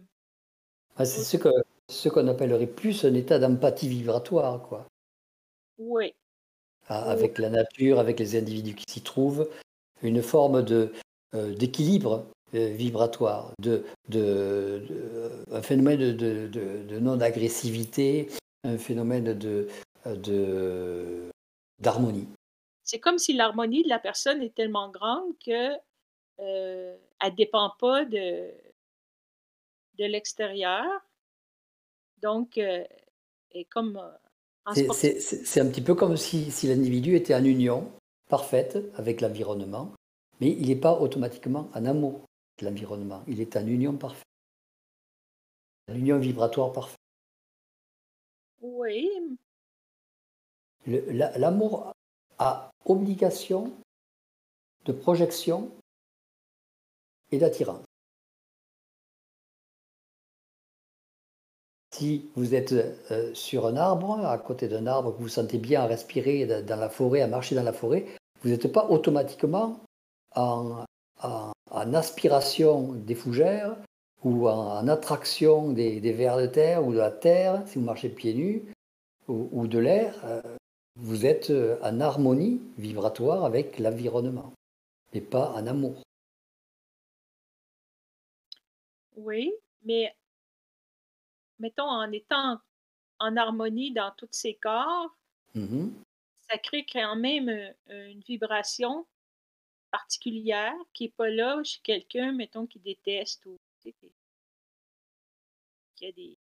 ah, 0.96 1.04
c'est 1.04 1.22
ce 1.24 1.36
que 1.36 1.48
ce 1.88 2.08
qu'on 2.08 2.28
appellerait 2.28 2.66
plus 2.66 3.04
un 3.04 3.14
état 3.14 3.38
d'empathie 3.38 3.88
vibratoire, 3.88 4.62
quoi. 4.62 4.86
Oui. 5.78 6.14
Ah, 6.88 7.10
avec 7.10 7.38
la 7.38 7.50
nature, 7.50 7.98
avec 7.98 8.18
les 8.18 8.36
individus 8.36 8.74
qui 8.74 8.84
s'y 8.92 9.02
trouvent, 9.02 9.48
une 10.02 10.22
forme 10.22 10.62
de 10.62 10.92
euh, 11.34 11.54
d'équilibre 11.54 12.26
euh, 12.54 12.68
vibratoire, 12.68 13.52
de, 13.58 13.84
de, 14.08 14.82
un 15.50 15.62
phénomène 15.62 16.12
de, 16.12 16.46
de 16.46 16.98
non-agressivité, 16.98 18.28
un 18.64 18.78
phénomène 18.78 19.32
de 19.34 19.68
d'harmonie. 21.80 22.28
C'est 22.84 23.00
comme 23.00 23.18
si 23.18 23.32
l'harmonie 23.32 23.82
de 23.82 23.88
la 23.88 23.98
personne 23.98 24.42
est 24.42 24.54
tellement 24.54 24.90
grande 24.90 25.32
que 25.44 25.74
euh, 26.40 26.96
elle 27.20 27.34
dépend 27.34 27.72
pas 27.78 28.04
de 28.04 28.50
de 29.98 30.04
l'extérieur. 30.04 30.84
Donc, 32.24 32.56
euh, 32.56 32.82
et 33.52 33.66
comme, 33.66 33.98
euh, 33.98 34.92
C'est 34.94 35.60
un 35.60 35.68
petit 35.68 35.82
peu 35.82 35.94
comme 35.94 36.16
si, 36.16 36.50
si 36.50 36.66
l'individu 36.66 37.16
était 37.16 37.34
en 37.34 37.44
union 37.44 37.92
parfaite 38.30 38.78
avec 38.94 39.20
l'environnement, 39.20 39.92
mais 40.40 40.48
il 40.48 40.68
n'est 40.68 40.80
pas 40.80 40.98
automatiquement 40.98 41.68
en 41.74 41.84
amour 41.84 42.24
avec 42.56 42.62
l'environnement. 42.62 43.22
Il 43.28 43.42
est 43.42 43.58
en 43.58 43.66
union 43.66 43.94
parfaite. 43.98 44.24
En 45.90 45.94
union 45.94 46.18
vibratoire 46.18 46.72
parfaite. 46.72 46.96
Oui. 48.62 49.10
L'amour 50.86 51.92
a 52.38 52.70
obligation 52.86 53.70
de 54.86 54.92
projection 54.92 55.70
et 57.32 57.36
d'attirance. 57.36 57.83
Si 61.94 62.28
vous 62.34 62.56
êtes 62.56 62.72
euh, 62.72 63.32
sur 63.34 63.68
un 63.68 63.76
arbre, 63.76 64.18
à 64.26 64.36
côté 64.36 64.66
d'un 64.66 64.88
arbre, 64.88 65.16
que 65.16 65.22
vous 65.22 65.28
sentez 65.28 65.58
bien 65.58 65.82
à 65.82 65.86
respirer 65.86 66.44
dans 66.64 66.74
la 66.74 66.88
forêt, 66.88 67.20
à 67.20 67.28
marcher 67.28 67.54
dans 67.54 67.62
la 67.62 67.72
forêt, 67.72 68.06
vous 68.42 68.50
n'êtes 68.50 68.66
pas 68.72 68.90
automatiquement 68.90 69.78
en, 70.34 70.84
aspiration 71.70 72.94
des 72.94 73.14
fougères 73.14 73.76
ou 74.24 74.48
en, 74.48 74.88
attraction 74.88 75.70
des, 75.70 76.00
vers 76.00 76.36
de 76.36 76.46
terre 76.46 76.84
ou 76.84 76.92
de 76.92 76.98
la 76.98 77.12
terre, 77.12 77.62
si 77.68 77.78
vous 77.78 77.84
marchez 77.84 78.08
pieds 78.08 78.34
nus, 78.34 78.64
ou, 79.28 79.68
de 79.68 79.78
l'air, 79.78 80.20
euh, 80.24 80.42
vous 80.96 81.26
êtes 81.26 81.52
en 81.80 82.00
harmonie 82.00 82.60
vibratoire 82.76 83.44
avec 83.44 83.78
l'environnement, 83.78 84.52
et 85.12 85.20
pas 85.20 85.52
en 85.52 85.64
amour. 85.68 86.02
Oui, 89.16 89.54
mais 89.84 90.12
mettons, 91.58 91.88
en 91.88 92.10
étant 92.12 92.58
en 93.20 93.36
harmonie 93.36 93.92
dans 93.92 94.12
tous 94.16 94.28
ces 94.32 94.54
corps, 94.54 95.14
mmh 95.54 95.88
ça 96.48 96.58
crée 96.58 96.84
quand 96.84 97.16
même 97.16 97.48
euh, 97.48 98.08
une 98.08 98.20
vibration 98.20 99.06
particulière 99.90 100.74
qui 100.92 101.04
n'est 101.04 101.10
pas 101.10 101.28
là 101.28 101.62
chez 101.64 101.80
quelqu'un, 101.82 102.32
mettons, 102.32 102.66
qui 102.66 102.78
déteste 102.80 103.46
ou 103.46 103.58
qui 103.82 103.94
a 106.06 106.12
des, 106.12 106.36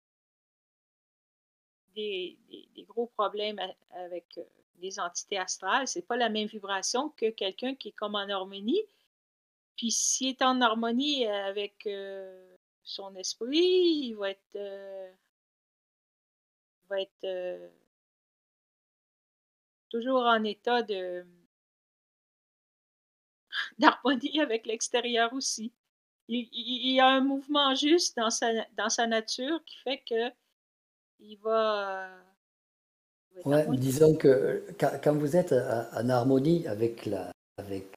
des, 1.93 2.83
gros 2.87 3.07
problèmes 3.07 3.59
avec 3.91 4.25
euh, 4.37 4.43
des 4.77 4.99
entités 4.99 5.37
astrales. 5.37 5.87
C'est 5.87 6.01
pas 6.01 6.15
la 6.15 6.29
même 6.29 6.47
vibration 6.47 7.09
que 7.09 7.29
quelqu'un 7.29 7.75
qui 7.75 7.89
est 7.89 7.93
comme 7.93 8.15
en 8.15 8.29
harmonie. 8.29 8.81
Puis 9.75 9.91
s'il 9.91 10.29
est 10.29 10.41
en 10.41 10.61
harmonie 10.61 11.27
avec 11.27 11.85
euh, 11.85 12.55
son 12.91 13.15
esprit, 13.15 14.09
il 14.09 14.15
va 14.15 14.31
être, 14.31 14.55
euh, 14.55 15.11
va 16.89 17.01
être 17.01 17.23
euh, 17.23 17.69
toujours 19.89 20.23
en 20.23 20.43
état 20.43 20.83
de 20.83 21.25
d'harmonie 23.79 24.41
avec 24.41 24.65
l'extérieur 24.65 25.33
aussi. 25.33 25.71
Il, 26.27 26.47
y 26.93 26.99
a 26.99 27.07
un 27.07 27.21
mouvement 27.21 27.75
juste 27.75 28.15
dans 28.15 28.29
sa, 28.29 28.65
dans 28.77 28.89
sa 28.89 29.05
nature 29.05 29.61
qui 29.65 29.77
fait 29.79 30.01
que 30.07 30.29
il 31.19 31.37
va. 31.39 32.09
ouais, 33.43 33.65
disons 33.77 34.15
que 34.15 34.65
quand, 34.79 35.13
vous 35.13 35.35
êtes 35.35 35.51
en 35.51 36.07
harmonie 36.07 36.65
avec 36.67 37.05
la, 37.05 37.31
avec 37.57 37.93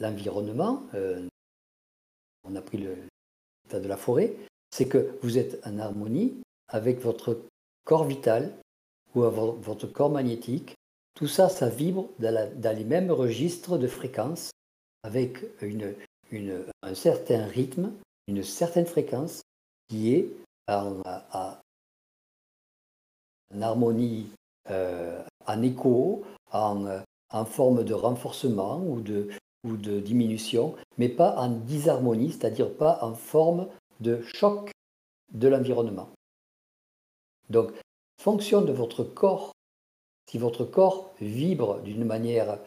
l'environnement, 0.00 0.82
euh, 0.94 1.28
on 2.48 2.56
a 2.56 2.60
pris 2.60 2.78
l'état 2.78 3.80
de 3.80 3.88
la 3.88 3.96
forêt, 3.96 4.34
c'est 4.70 4.88
que 4.88 5.18
vous 5.22 5.38
êtes 5.38 5.64
en 5.66 5.78
harmonie 5.78 6.34
avec 6.68 7.00
votre 7.00 7.40
corps 7.84 8.04
vital 8.04 8.52
ou 9.14 9.22
votre 9.22 9.86
corps 9.86 10.10
magnétique. 10.10 10.74
Tout 11.14 11.28
ça, 11.28 11.48
ça 11.48 11.68
vibre 11.68 12.10
dans, 12.18 12.76
les 12.76 12.84
mêmes 12.84 13.10
registres 13.10 13.78
de 13.78 13.86
fréquences 13.86 14.50
avec 15.02 15.38
un 16.82 16.94
certain 16.94 17.46
rythme, 17.46 17.92
une 18.28 18.42
certaine 18.42 18.86
fréquence 18.86 19.40
qui 19.88 20.14
est 20.14 20.28
en, 20.68 21.00
harmonie, 23.60 24.26
euh, 24.70 25.22
en 25.46 25.62
écho, 25.62 26.24
en, 26.52 27.02
forme 27.46 27.84
de 27.84 27.94
renforcement 27.94 28.82
ou 28.82 29.00
de, 29.00 29.28
ou 29.66 29.76
de 29.76 30.00
diminution, 30.00 30.74
mais 30.96 31.08
pas 31.08 31.36
en 31.36 31.48
disharmonie, 31.50 32.32
c'est-à-dire 32.32 32.72
pas 32.72 32.98
en 33.02 33.14
forme 33.14 33.68
de 34.00 34.22
choc 34.22 34.70
de 35.32 35.48
l'environnement. 35.48 36.08
Donc, 37.50 37.72
fonction 38.20 38.62
de 38.62 38.72
votre 38.72 39.04
corps, 39.04 39.52
si 40.30 40.38
votre 40.38 40.64
corps 40.64 41.12
vibre 41.20 41.80
d'une 41.80 42.04
manière 42.04 42.58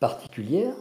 particulière, 0.00 0.74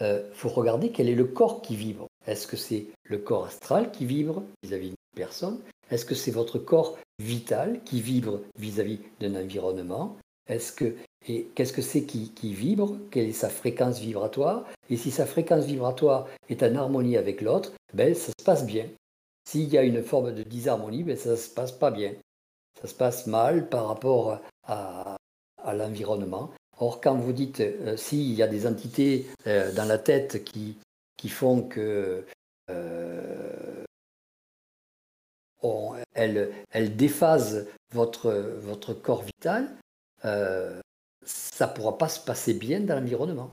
il 0.00 0.04
euh, 0.04 0.34
faut 0.34 0.48
regarder 0.48 0.90
quel 0.92 1.08
est 1.08 1.14
le 1.14 1.24
corps 1.24 1.62
qui 1.62 1.74
vibre. 1.74 2.06
Est-ce 2.26 2.46
que 2.46 2.56
c'est 2.56 2.86
le 3.04 3.18
corps 3.18 3.46
astral 3.46 3.90
qui 3.92 4.04
vibre 4.04 4.42
vis-à-vis 4.62 4.88
d'une 4.88 4.96
personne? 5.14 5.58
Est-ce 5.90 6.04
que 6.04 6.14
c'est 6.14 6.30
votre 6.30 6.58
corps 6.58 6.98
vital 7.18 7.82
qui 7.84 8.00
vibre 8.00 8.40
vis-à-vis 8.58 9.00
d'un 9.20 9.34
environnement? 9.36 10.16
Est-ce 10.48 10.72
que 10.72 10.94
et 11.28 11.48
qu'est-ce 11.54 11.72
que 11.72 11.82
c'est 11.82 12.04
qui, 12.04 12.30
vibre? 12.54 12.96
Quelle 13.10 13.28
est 13.28 13.32
sa 13.32 13.48
fréquence 13.48 13.98
vibratoire? 13.98 14.64
Et 14.88 14.96
si 14.96 15.10
sa 15.10 15.26
fréquence 15.26 15.64
vibratoire 15.64 16.28
est 16.48 16.62
en 16.62 16.74
harmonie 16.76 17.16
avec 17.16 17.40
l'autre, 17.40 17.72
ben, 17.94 18.14
ça 18.14 18.30
se 18.38 18.44
passe 18.44 18.64
bien. 18.64 18.86
S'il 19.44 19.68
y 19.68 19.78
a 19.78 19.82
une 19.82 20.02
forme 20.02 20.32
de 20.32 20.44
disharmonie, 20.44 21.02
ben, 21.02 21.16
ça 21.16 21.30
ne 21.30 21.36
se 21.36 21.50
passe 21.50 21.72
pas 21.72 21.90
bien. 21.90 22.14
Ça 22.80 22.86
se 22.86 22.94
passe 22.94 23.26
mal 23.26 23.68
par 23.68 23.88
rapport 23.88 24.38
à, 24.64 25.16
l'environnement. 25.72 26.52
Or, 26.78 27.00
quand 27.00 27.16
vous 27.16 27.32
dites, 27.32 27.58
euh, 27.60 27.96
s'il 27.96 28.32
y 28.32 28.42
a 28.42 28.46
des 28.46 28.68
entités 28.68 29.26
euh, 29.48 29.72
dans 29.72 29.84
la 29.84 29.98
tête 29.98 30.44
qui, 30.44 30.76
qui 31.16 31.28
font 31.28 31.62
que 31.62 32.24
euh, 32.70 33.84
elles, 36.14 36.96
déphasent 36.96 37.66
votre, 37.92 38.30
votre 38.60 38.94
corps 38.94 39.22
vital, 39.22 39.76
ça 40.22 41.66
ne 41.66 41.74
pourra 41.74 41.98
pas 41.98 42.08
se 42.08 42.24
passer 42.24 42.54
bien 42.54 42.80
dans 42.80 42.94
l'environnement. 42.94 43.50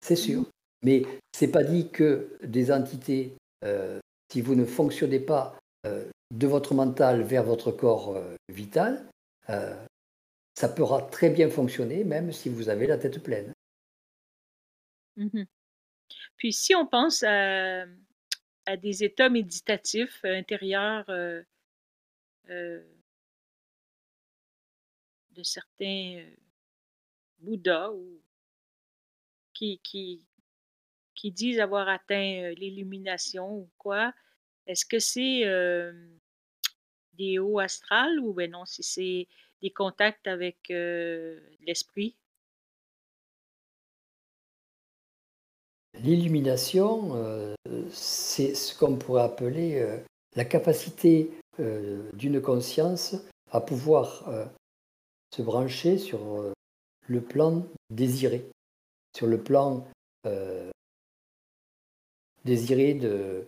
C'est 0.00 0.16
sûr. 0.16 0.44
Mais 0.82 1.02
ce 1.34 1.44
n'est 1.44 1.50
pas 1.50 1.64
dit 1.64 1.90
que 1.90 2.38
des 2.42 2.70
entités, 2.70 3.36
euh, 3.64 3.98
si 4.30 4.40
vous 4.40 4.54
ne 4.54 4.64
fonctionnez 4.64 5.20
pas 5.20 5.58
euh, 5.86 6.04
de 6.32 6.46
votre 6.46 6.74
mental 6.74 7.22
vers 7.22 7.42
votre 7.42 7.72
corps 7.72 8.16
euh, 8.16 8.36
vital, 8.48 9.04
ça 10.54 10.68
pourra 10.68 11.00
très 11.00 11.30
bien 11.30 11.48
fonctionner, 11.48 12.04
même 12.04 12.32
si 12.32 12.50
vous 12.50 12.68
avez 12.68 12.86
la 12.86 12.98
tête 12.98 13.22
pleine. 13.22 13.54
Mmh 15.16 15.44
Puis 16.36 16.52
si 16.52 16.74
on 16.74 16.86
pense 16.86 17.22
à, 17.22 17.86
des 18.82 19.04
états 19.04 19.30
méditatifs 19.30 20.22
intérieurs 20.24 21.06
de 25.38 25.44
certains 25.44 26.24
Bouddha 27.38 27.92
ou 27.92 28.20
qui, 29.54 29.80
qui, 29.84 30.26
qui 31.14 31.30
disent 31.30 31.60
avoir 31.60 31.88
atteint 31.88 32.50
l'illumination 32.56 33.58
ou 33.58 33.70
quoi, 33.78 34.12
est-ce 34.66 34.84
que 34.84 34.98
c'est 34.98 35.44
des 37.14 37.38
hauts 37.38 37.60
astrales 37.60 38.18
ou 38.18 38.32
ben 38.32 38.50
non, 38.50 38.64
si 38.66 38.82
c'est 38.82 39.28
des 39.62 39.70
contacts 39.70 40.26
avec 40.26 40.56
l'esprit? 40.68 42.16
L'illumination, 46.00 47.54
c'est 47.90 48.54
ce 48.54 48.76
qu'on 48.76 48.96
pourrait 48.96 49.22
appeler 49.22 50.02
la 50.34 50.44
capacité 50.44 51.30
d'une 51.58 52.40
conscience 52.40 53.16
à 53.50 53.60
pouvoir 53.60 54.28
se 55.34 55.42
brancher 55.42 55.98
sur 55.98 56.52
le 57.08 57.20
plan 57.20 57.66
désiré, 57.90 58.48
sur 59.16 59.26
le 59.26 59.42
plan 59.42 59.86
euh, 60.26 60.70
désiré 62.44 62.94
de, 62.94 63.46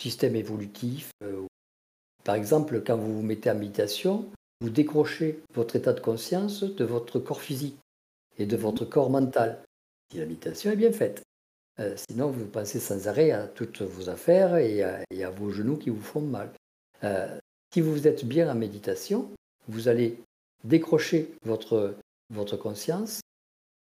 système 0.00 0.36
évolutif. 0.36 1.10
Euh, 1.22 1.44
par 2.24 2.36
exemple, 2.36 2.82
quand 2.86 2.96
vous 2.96 3.16
vous 3.16 3.22
mettez 3.22 3.50
en 3.50 3.56
méditation, 3.56 4.30
vous 4.60 4.70
décrochez 4.70 5.40
votre 5.54 5.74
état 5.76 5.92
de 5.92 6.00
conscience 6.00 6.62
de 6.62 6.84
votre 6.84 7.18
corps 7.18 7.42
physique 7.42 7.76
et 8.38 8.46
de 8.46 8.56
votre 8.56 8.84
corps 8.84 9.10
mental, 9.10 9.60
si 10.10 10.18
la 10.18 10.26
méditation 10.26 10.70
est 10.70 10.76
bien 10.76 10.92
faite. 10.92 11.22
Euh, 11.80 11.96
sinon, 12.08 12.30
vous 12.30 12.46
pensez 12.46 12.78
sans 12.78 13.08
arrêt 13.08 13.32
à 13.32 13.48
toutes 13.48 13.82
vos 13.82 14.08
affaires 14.08 14.56
et 14.56 14.82
à, 14.82 15.30
vos 15.30 15.50
genoux 15.50 15.76
qui 15.76 15.90
vous 15.90 16.00
font 16.00 16.22
mal. 16.22 16.52
si 17.74 17.80
vous 17.80 18.06
êtes 18.06 18.24
bien 18.24 18.50
en 18.50 18.54
méditation, 18.54 19.30
vous 19.68 19.88
allez 19.88 20.18
décrocher 20.64 21.30
votre, 21.44 21.94
votre 22.30 22.56
conscience 22.56 23.20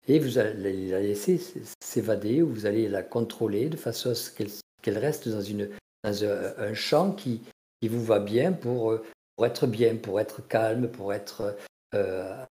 et 0.07 0.19
vous 0.19 0.39
allez 0.39 0.91
la 0.91 1.01
laisser 1.01 1.41
s'évader 1.83 2.43
ou 2.43 2.49
vous 2.49 2.67
allez 2.67 2.89
la 2.89 3.03
contrôler 3.03 3.69
de 3.69 3.77
façon 3.77 4.11
à 4.11 4.15
ce 4.15 4.31
qu'elle 4.31 4.99
reste 4.99 5.29
dans, 5.29 5.41
une, 5.41 5.71
dans 6.03 6.25
un, 6.25 6.75
champ 6.75 7.13
qui, 7.13 7.41
qui, 7.81 7.89
vous 7.89 8.05
va 8.05 8.19
bien 8.19 8.53
pour, 8.53 8.99
pour 9.37 9.47
être 9.47 9.67
bien, 9.67 9.97
pour 9.97 10.21
être 10.21 10.47
calme, 10.47 10.89
pour 10.89 11.15
être 11.15 11.57
euh, 11.95 12.45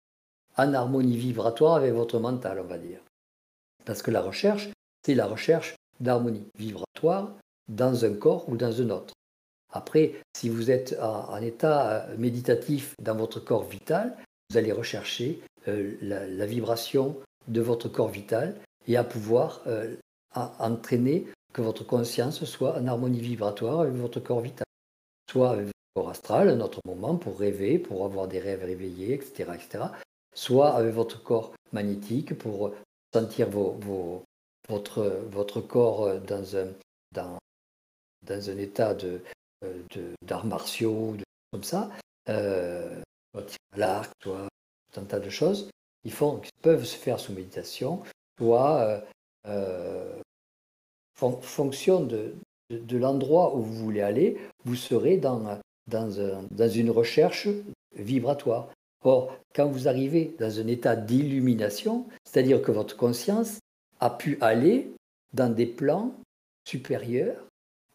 en 0.57 0.75
harmonie 0.75 1.17
vibratoire 1.17 1.77
avec 1.77 1.93
votre 1.93 2.19
mental, 2.19 2.61
on 2.61 2.69
va 2.69 2.79
dire. 2.79 3.01
Parce 3.85 4.03
que 4.03 4.11
la 4.11 4.21
recherche, 4.21 4.69
c'est 5.05 5.15
la 5.15 5.27
recherche 5.27 5.75
d'harmonie 5.99 6.47
vibratoire 6.57 7.33
dans 7.69 8.05
un 8.05 8.15
corps 8.15 8.49
ou 8.49 8.57
dans 8.57 8.81
un 8.81 8.91
autre. 8.91 9.15
Après, 9.73 10.15
si 10.37 10.49
vous 10.49 10.71
êtes 10.71 10.97
en, 11.01 11.37
état 11.41 11.91
euh, 11.91 12.17
méditatif 12.17 12.95
dans 13.01 13.15
votre 13.15 13.41
corps 13.41 13.65
vital, 13.65 14.17
vous 14.51 14.57
allez 14.57 14.73
rechercher 14.73 15.41
euh, 15.69 15.97
la, 16.03 16.47
vibration 16.47 17.17
de 17.49 17.61
votre 17.61 17.89
corps 17.89 18.09
vital 18.09 18.57
et 18.87 18.97
à 18.97 19.05
pouvoir 19.05 19.63
entraîner 20.35 21.27
que 21.53 21.63
votre 21.63 21.85
conscience 21.85 22.45
soit 22.45 22.79
en 22.79 22.87
harmonie 22.87 23.21
vibratoire 23.21 23.81
avec 23.81 23.95
votre 23.95 24.21
corps 24.21 24.41
vital, 24.41 24.67
soit 25.31 25.51
avec 25.51 25.67
votre 25.67 25.95
corps 25.95 26.11
astral, 26.11 26.49
un 26.49 26.61
autre 26.61 26.81
moment 26.85 27.17
pour 27.17 27.39
rêver, 27.39 27.79
pour 27.79 28.05
avoir 28.05 28.29
des 28.29 28.39
rêves 28.39 28.65
réveillés, 28.65 29.15
etc., 29.15 29.51
etc., 29.55 29.85
soit 30.35 30.75
avec 30.75 30.95
votre 30.95 31.23
corps 31.23 31.53
magnétique 31.73 32.37
pour 32.39 32.73
sentir 33.13 33.49
votre, 33.51 35.03
votre 35.31 35.61
corps 35.61 36.21
dans 36.21 36.57
un, 36.57 36.69
dans, 37.13 37.39
dans 38.27 38.51
un 38.51 38.59
état 38.59 38.95
de, 38.95 39.21
d'arts 40.23 40.47
martiaux, 40.47 41.15
de, 41.17 41.25
comme 41.53 41.65
ça, 41.65 41.91
euh, 42.29 43.01
l'arc, 43.77 44.11
soit 44.23 44.49
un 44.97 45.05
tas 45.05 45.21
de 45.21 45.31
choses, 45.31 45.71
ils, 46.05 46.13
qui 46.13 46.51
peuvent 46.63 46.85
se 46.85 46.97
faire 46.97 47.21
sous 47.21 47.33
méditation, 47.33 48.03
soit 48.39 48.81
euh, 48.81 49.01
euh 49.47 50.17
fonction 51.43 52.01
de, 52.03 52.35
l'endroit 52.97 53.55
où 53.55 53.61
vous 53.61 53.75
voulez 53.75 54.01
aller, 54.01 54.39
vous 54.65 54.75
serez 54.75 55.19
dans, 55.19 55.59
dans 55.87 56.69
une 56.69 56.91
recherche 56.91 57.47
vibratoire. 57.95 58.71
Or, 59.05 59.37
quand 59.55 59.67
vous 59.67 59.87
arrivez 59.87 60.35
dans 60.39 60.61
un 60.61 60.67
état 60.67 60.97
d'illumination, 60.97 62.07
c'est-à-dire 62.25 62.63
que 62.63 62.73
votre 62.73 62.97
conscience 62.97 63.59
a 63.99 64.09
pu 64.09 64.39
aller 64.41 64.91
dans 65.35 65.53
des 65.55 65.67
plans 65.67 66.15
supérieurs 66.67 67.47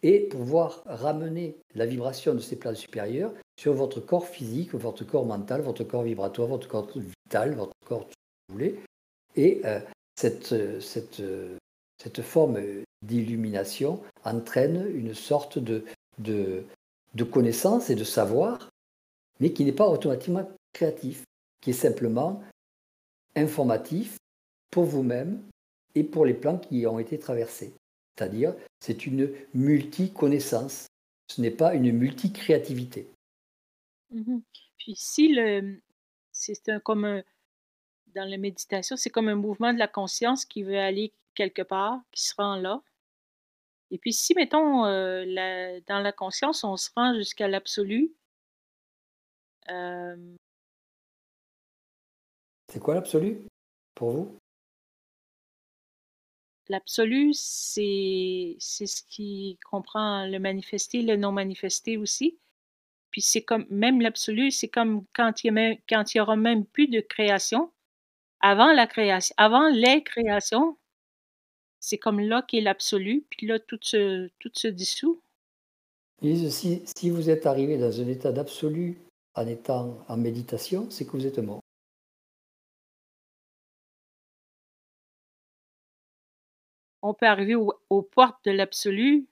et 0.05 0.19
pouvoir 0.19 0.83
ramener 0.85 1.57
la 1.73 1.87
vibration 1.87 2.35
de 2.35 2.39
ces 2.39 2.57
plans 2.57 2.75
supérieurs 2.75 3.33
sur 3.59 3.73
votre 3.73 3.99
corps 3.99 4.27
physique, 4.27 4.75
votre 4.75 5.03
corps 5.03 5.25
mental, 5.25 5.61
votre 5.61 5.83
corps 5.83 6.03
vibratoire, 6.03 6.47
votre 6.47 6.67
corps 6.67 6.87
vital, 6.95 7.55
votre 7.55 7.73
corps 7.83 8.05
tout 8.05 8.11
ce 8.11 8.13
que 8.13 8.49
vous 8.49 8.53
voulez. 8.53 8.79
Et 9.35 9.61
euh, 9.65 9.79
cette, 10.15 10.79
cette, 10.79 11.23
cette 11.97 12.21
forme 12.21 12.59
d'illumination 13.01 13.99
entraîne 14.23 14.87
une 14.93 15.15
sorte 15.15 15.57
de, 15.57 15.83
de, 16.19 16.63
de 17.15 17.23
connaissance 17.23 17.89
et 17.89 17.95
de 17.95 18.03
savoir, 18.03 18.69
mais 19.39 19.53
qui 19.53 19.65
n'est 19.65 19.71
pas 19.71 19.89
automatiquement 19.89 20.47
créatif, 20.71 21.23
qui 21.61 21.71
est 21.71 21.73
simplement 21.73 22.43
informatif 23.35 24.17
pour 24.69 24.83
vous-même 24.83 25.41
et 25.95 26.03
pour 26.03 26.27
les 26.27 26.35
plans 26.35 26.59
qui 26.59 26.85
ont 26.85 26.99
été 26.99 27.17
traversés. 27.17 27.73
C'est-à-dire, 28.17 28.55
c'est 28.79 29.05
une 29.05 29.33
multi-connaissance, 29.53 30.87
ce 31.27 31.41
n'est 31.41 31.51
pas 31.51 31.73
une 31.73 31.91
multi-créativité. 31.91 33.09
Mhm. 34.11 34.41
Puis 34.77 34.95
si 34.95 35.29
le, 35.33 35.81
c'est 36.31 36.81
comme 36.83 37.23
dans 38.13 38.29
la 38.29 38.37
méditation, 38.37 38.95
c'est 38.95 39.09
comme 39.09 39.27
un 39.27 39.35
mouvement 39.35 39.73
de 39.73 39.79
la 39.79 39.87
conscience 39.87 40.45
qui 40.45 40.63
veut 40.63 40.79
aller 40.79 41.13
quelque 41.33 41.61
part, 41.61 42.01
qui 42.11 42.23
se 42.23 42.35
rend 42.35 42.55
là. 42.55 42.81
Et 43.91 43.97
puis 43.97 44.13
si, 44.13 44.33
mettons, 44.33 44.85
euh, 44.85 45.25
dans 45.87 45.99
la 45.99 46.11
conscience, 46.11 46.63
on 46.63 46.77
se 46.77 46.89
rend 46.95 47.13
jusqu'à 47.15 47.47
l'absolu, 47.47 48.13
euh, 49.69 50.35
c'est 52.71 52.79
quoi 52.79 52.95
l'absolu 52.95 53.47
pour 53.93 54.11
vous? 54.11 54.37
L'absolu, 56.67 57.31
c'est 57.33 58.55
ce 58.59 59.01
qui 59.07 59.59
comprend 59.69 60.25
le 60.25 60.39
manifesté, 60.39 61.03
le 61.03 61.15
non 61.15 61.31
manifesté 61.31 61.97
aussi. 61.97 62.39
Puis 63.11 63.21
c'est 63.21 63.43
comme 63.43 63.65
même 63.69 64.01
l'absolu, 64.01 64.51
c'est 64.51 64.67
comme 64.67 65.05
quand 65.13 65.43
il 65.43 65.53
y 65.53 65.59
a 65.59 65.75
quand 65.87 66.13
il 66.13 66.17
y 66.17 66.21
aura 66.21 66.35
même 66.35 66.65
plus 66.65 66.87
de 66.87 66.99
création. 66.99 67.71
Avant 68.41 68.73
la 68.73 68.87
création, 68.87 69.33
avant 69.37 69.69
les 69.69 70.03
créations, 70.03 70.77
c'est 71.79 71.97
comme 71.97 72.19
là 72.19 72.43
qu'est 72.47 72.61
l'absolu, 72.61 73.25
puis 73.29 73.47
là 73.47 73.59
tout 73.59 73.79
se 73.81 74.29
tout 74.39 74.51
se 74.53 74.67
dissout. 74.67 75.21
si, 76.21 76.83
si 76.97 77.09
vous 77.09 77.29
êtes 77.29 77.45
arrivé 77.45 77.77
dans 77.77 78.01
un 78.01 78.07
état 78.07 78.31
d'absolu 78.31 78.97
en 79.35 79.47
étant 79.47 80.03
en 80.07 80.17
méditation, 80.17 80.87
c'est 80.89 81.05
que 81.05 81.11
vous 81.11 81.25
êtes 81.25 81.39
mort. 81.39 81.61
On 87.05 87.13
peut 87.13 87.27
arriver 87.27 87.55
aux 87.55 88.01
portes 88.01 88.43
de 88.45 88.51
l'absolu 88.51 89.27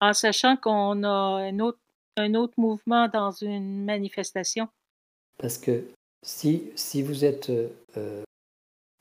en 0.00 0.12
sachant 0.12 0.56
qu'on 0.56 1.04
a 1.04 1.08
un 1.08 1.60
autre, 1.60 1.78
un 2.16 2.34
autre 2.34 2.54
mouvement 2.56 3.08
dans 3.08 3.30
une 3.30 3.84
manifestation. 3.84 4.68
Parce 5.38 5.56
que 5.56 5.84
si, 6.22 6.72
si 6.74 7.00
vous 7.00 7.24
êtes 7.24 7.50
euh, 7.96 8.24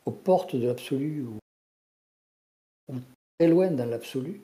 aux 0.05 0.11
portes 0.11 0.55
de 0.55 0.67
l'absolu 0.67 1.23
ou, 1.23 1.39
très 3.39 3.47
loin 3.47 3.71
dans 3.71 3.89
l'absolu, 3.89 4.41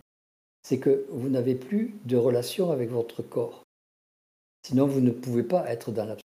c'est 0.63 0.79
que 0.79 1.05
vous 1.09 1.29
n'avez 1.29 1.53
plus 1.53 1.93
de 2.05 2.17
relation 2.17 2.71
avec 2.71 2.89
votre 2.89 3.21
corps. 3.21 3.63
Sinon, 4.65 4.87
vous 4.87 5.01
ne 5.01 5.11
pouvez 5.11 5.43
pas 5.43 5.69
être 5.69 5.91
dans 5.91 6.05
l'absolu. 6.05 6.23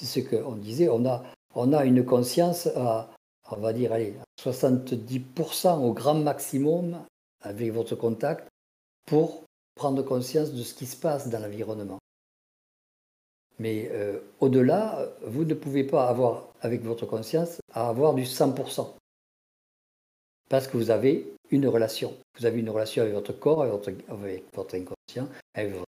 C'est 0.00 0.06
ce 0.06 0.20
qu'on 0.20 0.54
disait, 0.54 0.88
on 0.88 1.04
a, 1.06 1.24
on 1.54 1.72
a 1.72 1.84
une 1.84 2.04
conscience 2.04 2.68
à, 2.68 3.10
on 3.50 3.56
va 3.56 3.72
dire, 3.72 3.92
allez, 3.92 4.14
70% 4.40 5.84
au 5.84 5.92
grand 5.92 6.14
maximum 6.14 7.04
avec 7.42 7.72
votre 7.72 7.94
contact 7.94 8.48
pour 9.06 9.44
prendre 9.74 10.02
conscience 10.02 10.52
de 10.52 10.62
ce 10.62 10.74
qui 10.74 10.86
se 10.86 10.96
passe 10.96 11.28
dans 11.28 11.40
l'environnement. 11.40 11.98
Mais 13.58 13.88
euh, 13.92 14.20
au-delà, 14.40 15.08
vous 15.22 15.44
ne 15.44 15.54
pouvez 15.54 15.84
pas 15.84 16.08
avoir, 16.08 16.48
avec 16.60 16.82
votre 16.82 17.06
conscience, 17.06 17.60
avoir 17.72 18.14
du 18.14 18.24
100%. 18.24 18.94
Parce 20.48 20.66
que 20.66 20.76
vous 20.76 20.90
avez 20.90 21.32
une 21.50 21.66
relation. 21.66 22.14
Vous 22.38 22.46
avez 22.46 22.60
une 22.60 22.70
relation 22.70 23.02
avec 23.02 23.14
votre 23.14 23.32
corps, 23.32 23.62
avec 23.62 24.44
votre, 24.54 24.74
inconscient, 24.76 25.28
avec 25.54 25.72
votre 25.72 25.86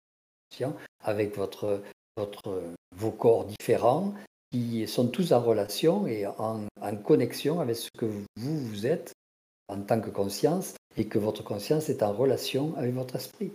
avec 1.04 1.36
votre, 1.36 1.82
vos 2.96 3.10
corps 3.10 3.44
différents, 3.44 4.14
qui 4.50 4.86
sont 4.86 5.08
tous 5.08 5.32
en 5.32 5.40
relation 5.40 6.06
et 6.06 6.26
en, 6.26 6.66
connexion 7.04 7.60
avec 7.60 7.76
ce 7.76 7.90
que 7.96 8.06
vous, 8.06 8.24
vous 8.58 8.86
êtes 8.86 9.12
en 9.68 9.80
tant 9.82 10.00
que 10.00 10.10
conscience 10.10 10.74
et 10.96 11.06
que 11.06 11.18
votre 11.18 11.44
conscience 11.44 11.88
est 11.88 12.02
en 12.02 12.12
relation 12.12 12.74
avec 12.76 12.94
votre 12.94 13.16
esprit. 13.16 13.52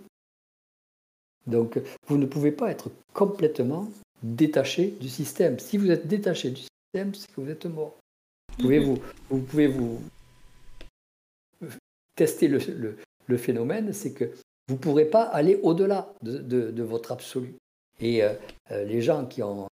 Donc, 1.46 1.80
vous 2.06 2.16
ne 2.16 2.26
pouvez 2.26 2.52
pas 2.52 2.70
être 2.70 2.90
complètement 3.12 3.88
détaché 4.22 4.94
du 5.00 5.08
système. 5.08 5.58
Si 5.58 5.76
vous 5.76 5.90
êtes 5.90 6.06
détaché 6.06 6.50
du 6.50 6.62
système, 6.62 7.14
c'est 7.14 7.30
que 7.32 7.40
vous 7.40 7.50
êtes 7.50 7.66
mort. 7.66 7.94
Vous 8.56 8.62
pouvez 8.62 8.78
vous, 8.78 8.98
vous, 9.28 9.40
pouvez 9.40 9.66
vous 9.66 10.00
tester 12.14 12.48
le, 12.48 13.36
phénomène, 13.36 13.92
c'est 13.92 14.12
que 14.12 14.24
vous 14.68 14.74
ne 14.74 14.78
pourrez 14.78 15.04
pas 15.04 15.24
aller 15.24 15.58
au-delà 15.62 16.12
de, 16.22 16.82
votre 16.82 17.12
absolu. 17.12 17.54
Et 18.00 18.22
euh, 18.22 18.32
euh, 18.70 18.84
les 18.84 19.02
gens 19.02 19.26
qui 19.26 19.42
ont 19.42 19.68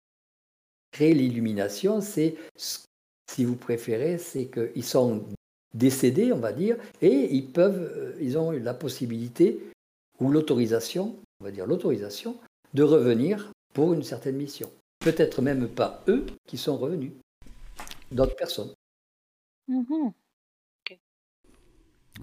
créer 0.91 1.13
l'illumination, 1.13 2.01
c'est, 2.01 2.35
si 2.55 3.45
vous 3.45 3.55
préférez, 3.55 4.17
c'est 4.17 4.47
qu'ils 4.47 4.83
sont 4.83 5.23
décédés, 5.73 6.33
on 6.33 6.39
va 6.39 6.51
dire, 6.51 6.77
et 7.01 7.33
ils 7.33 7.47
peuvent, 7.47 7.91
euh, 7.95 8.17
ils 8.19 8.37
ont 8.37 8.51
la 8.51 8.73
possibilité 8.73 9.59
ou 10.19 10.29
l'autorisation, 10.31 11.15
on 11.39 11.43
va 11.43 11.51
dire 11.51 11.67
l'autorisation, 11.67 12.37
de 12.73 12.83
revenir 12.83 13.51
pour 13.73 13.93
une 13.93 14.03
certaine 14.03 14.35
mission. 14.35 14.71
Peut-être 14.99 15.41
même 15.41 15.67
pas 15.67 16.03
eux 16.07 16.25
qui 16.45 16.57
sont 16.57 16.77
revenus, 16.77 17.11
d'autres 18.11 18.35
personnes. 18.35 18.73
Mm-hmm. 19.69 20.11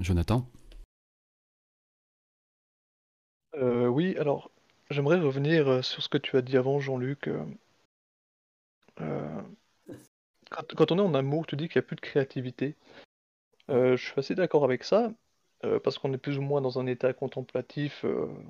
Jonathan? 0.00 0.46
Euh, 3.54 3.86
Oui, 3.86 4.16
alors 4.18 4.50
j'aimerais 4.90 5.18
revenir 5.18 5.68
euh, 5.68 5.82
sur 5.82 6.02
ce 6.02 6.08
que 6.08 6.18
tu 6.18 6.36
as 6.36 6.42
dit 6.42 6.56
avant, 6.56 6.80
Jean-Luc. 6.80 7.30
Euh, 10.52 10.62
quand, 10.76 10.92
on 10.92 10.98
est 10.98 11.02
en 11.02 11.14
amour, 11.14 11.46
tu 11.46 11.56
dis 11.56 11.68
qu'il 11.68 11.80
n'y 11.80 11.84
a 11.84 11.88
plus 11.88 11.96
de 11.96 12.00
créativité. 12.00 12.76
Euh, 13.70 13.96
je 13.96 14.04
suis 14.04 14.18
assez 14.18 14.34
d'accord 14.34 14.64
avec 14.64 14.84
ça, 14.84 15.12
euh, 15.64 15.80
parce 15.80 15.98
qu'on 15.98 16.12
est 16.12 16.18
plus 16.18 16.38
ou 16.38 16.42
moins 16.42 16.60
dans 16.60 16.78
un 16.78 16.86
état 16.86 17.12
contemplatif, 17.12 18.04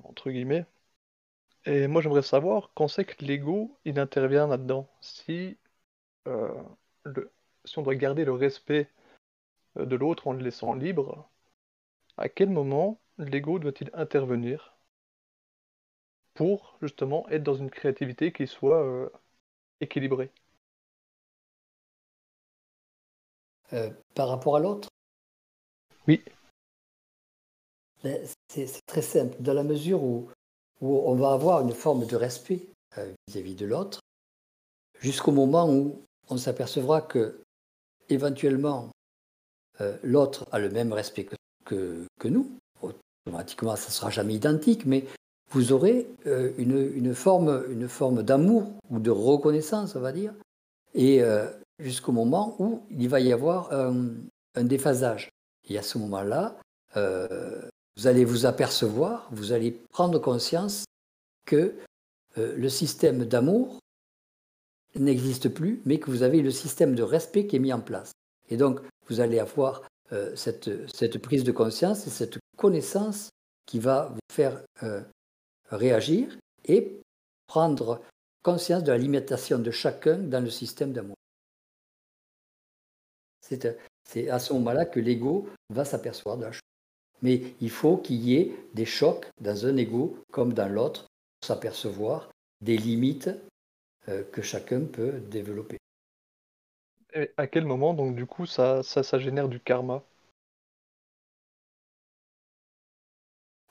entre 0.05 0.31
guillemets. 0.31 0.67
Et 1.67 1.87
moi, 1.87 2.01
j'aimerais 2.01 2.23
savoir 2.23 2.71
quand 2.75 2.89
c'est 2.89 3.05
que 3.05 3.25
l'ego, 3.25 3.77
il 3.85 3.99
intervient 3.99 4.47
là-dedans? 4.47 4.89
Si, 5.01 5.59
on 7.77 7.83
doit 7.83 7.95
garder 7.95 8.25
le 8.25 8.33
respect 8.33 8.91
de 9.77 9.97
l'autre 9.97 10.29
en 10.29 10.33
le 10.33 10.43
laissant 10.43 10.75
libre, 10.75 11.29
à 12.19 12.29
quel 12.29 12.51
moment 12.51 13.01
l'ego 13.19 13.59
doit-il 13.59 13.91
intervenir 13.95 14.77
pour 16.35 16.79
justement 16.81 17.29
être 17.31 17.43
dans 17.43 17.55
une 17.57 17.69
créativité 17.71 18.31
qui 18.33 18.47
soit 18.47 18.81
euh, 18.85 19.11
équilibrée? 19.81 20.31
Euh, 23.73 23.91
Par 24.15 24.29
rapport 24.29 24.57
à 24.57 24.61
l'autre? 24.61 24.89
Oui. 26.07 26.23
C'est 28.49 28.87
très 28.87 29.03
simple, 29.03 29.37
dans 29.41 29.55
la 29.55 29.65
mesure 29.65 30.03
où, 30.03 30.29
où, 30.81 30.97
on 31.07 31.15
va 31.15 31.33
avoir 31.33 31.63
une 31.63 31.73
forme 31.73 32.07
de 32.07 32.15
respect 32.15 32.61
vis-à-vis 33.27 33.55
-vis 33.55 33.59
de 33.59 33.67
l'autre, 33.67 34.01
jusqu'au 35.01 35.33
moment 35.33 35.69
où 35.69 36.01
on 36.29 36.37
s'apercevra 36.37 37.01
que 37.03 37.41
éventuellement 38.09 38.91
euh, 39.81 39.97
l'autre 40.03 40.47
a 40.53 40.59
le 40.59 40.71
même 40.71 40.93
respect 40.93 41.29
que, 41.65 42.07
que, 42.19 42.29
nous. 42.29 42.51
Automatiquement, 43.27 43.77
ça 43.77 43.89
ne 43.89 43.93
sera 43.93 44.11
jamais 44.11 44.35
identique, 44.35 44.87
mais 44.87 45.05
vous 45.51 45.73
aurez 45.73 46.07
euh, 46.27 46.53
une, 46.59 46.93
une, 46.95 47.15
forme, 47.15 47.65
une 47.71 47.89
forme 47.89 48.23
d'amour 48.23 48.71
ou 48.91 48.99
de 48.99 49.11
reconnaissance, 49.11 49.97
on 49.97 50.01
va 50.01 50.13
dire, 50.13 50.33
et 50.95 51.23
euh, 51.23 51.51
jusqu'au 51.79 52.13
moment 52.13 52.57
où 52.59 52.83
il 52.91 53.09
va 53.09 53.21
y 53.21 53.33
avoir 53.33 53.73
un, 53.73 54.15
un 54.55 54.65
déphasage. 54.65 55.29
Et 55.69 55.79
à 55.79 55.83
ce 55.83 55.99
moment-là, 55.99 56.57
vous 56.95 58.07
allez 58.07 58.25
vous 58.25 58.47
apercevoir, 58.47 59.29
vous 59.31 59.53
allez 59.53 59.73
prendre 59.91 60.19
conscience 60.19 60.85
que 61.45 61.75
le 62.37 62.69
système 62.69 63.25
d'amour 63.25 63.81
n'existe 64.99 65.49
plus, 65.49 65.83
mais 65.85 65.99
que 65.99 66.11
vous 66.11 66.23
avez 66.23 66.43
le 66.43 66.51
système 66.51 66.95
de 66.95 67.03
respect 67.03 67.47
qui 67.47 67.57
est 67.57 67.61
mis 67.61 67.73
en 67.73 67.81
place. 67.81 68.13
Et 68.49 68.57
donc, 68.57 68.81
vous 69.09 69.21
allez 69.21 69.39
avoir 69.39 69.83
euh, 70.13 70.35
cette, 70.37 71.19
prise 71.19 71.45
de 71.45 71.53
conscience 71.53 72.07
et 72.07 72.11
cette 72.11 72.39
connaissance 72.57 73.31
qui 73.67 73.79
va 73.79 74.11
vous 74.13 74.21
faire 74.33 74.63
euh, 74.83 75.03
réagir 75.71 76.37
et 76.65 77.01
prendre 77.49 78.01
conscience 78.43 78.85
de 78.85 78.93
la 78.93 78.99
limitation 78.99 79.59
de 79.59 79.71
chacun 79.71 80.19
dans 80.19 80.43
le 80.43 80.51
système 80.51 80.93
d'amour. 80.93 81.16
C'est 84.05 84.29
à 84.29 84.39
ce 84.39 84.53
moment-là 84.55 84.87
que 84.87 85.01
l'ego 85.01 85.49
va 85.71 85.85
s'apercevoir 85.85 86.37
de 86.37 86.45
la 86.45 86.53
chose. 86.53 86.61
Mais 87.23 87.43
il 87.61 87.71
faut 87.71 87.97
qu'il 87.97 88.17
y 88.17 88.37
ait 88.37 88.53
des 88.75 88.85
chocs 88.85 89.27
dans 89.41 89.67
un 89.67 89.77
ego 89.77 90.19
comme 90.33 90.53
dans 90.53 90.69
l'autre 90.69 91.07
pour 91.41 91.47
s'apercevoir 91.49 92.31
des 92.61 92.77
limites 92.77 93.31
euh, 94.09 94.23
que 94.25 94.43
chacun 94.43 94.85
peut 94.85 95.21
développer. 95.31 95.79
Et 97.15 97.31
à 97.37 97.47
quel 97.47 97.65
moment, 97.65 97.95
donc, 97.95 98.15
du 98.15 98.27
coup, 98.27 98.47
ça, 98.47 98.83
ça, 98.83 99.03
ça 99.03 99.19
génère 99.19 99.49
du 99.49 99.61
karma? 99.61 100.03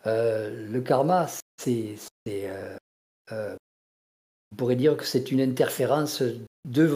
Euh, 0.05 0.67
Le 0.67 0.81
karma, 0.81 1.27
c'est. 1.57 1.95
Euh, 2.27 3.55
on 4.51 4.55
pourrait 4.55 4.75
dire 4.75 4.95
que 4.95 5.03
c'est 5.03 5.31
une 5.31 5.41
interférence 5.41 6.21
de, 6.65 6.89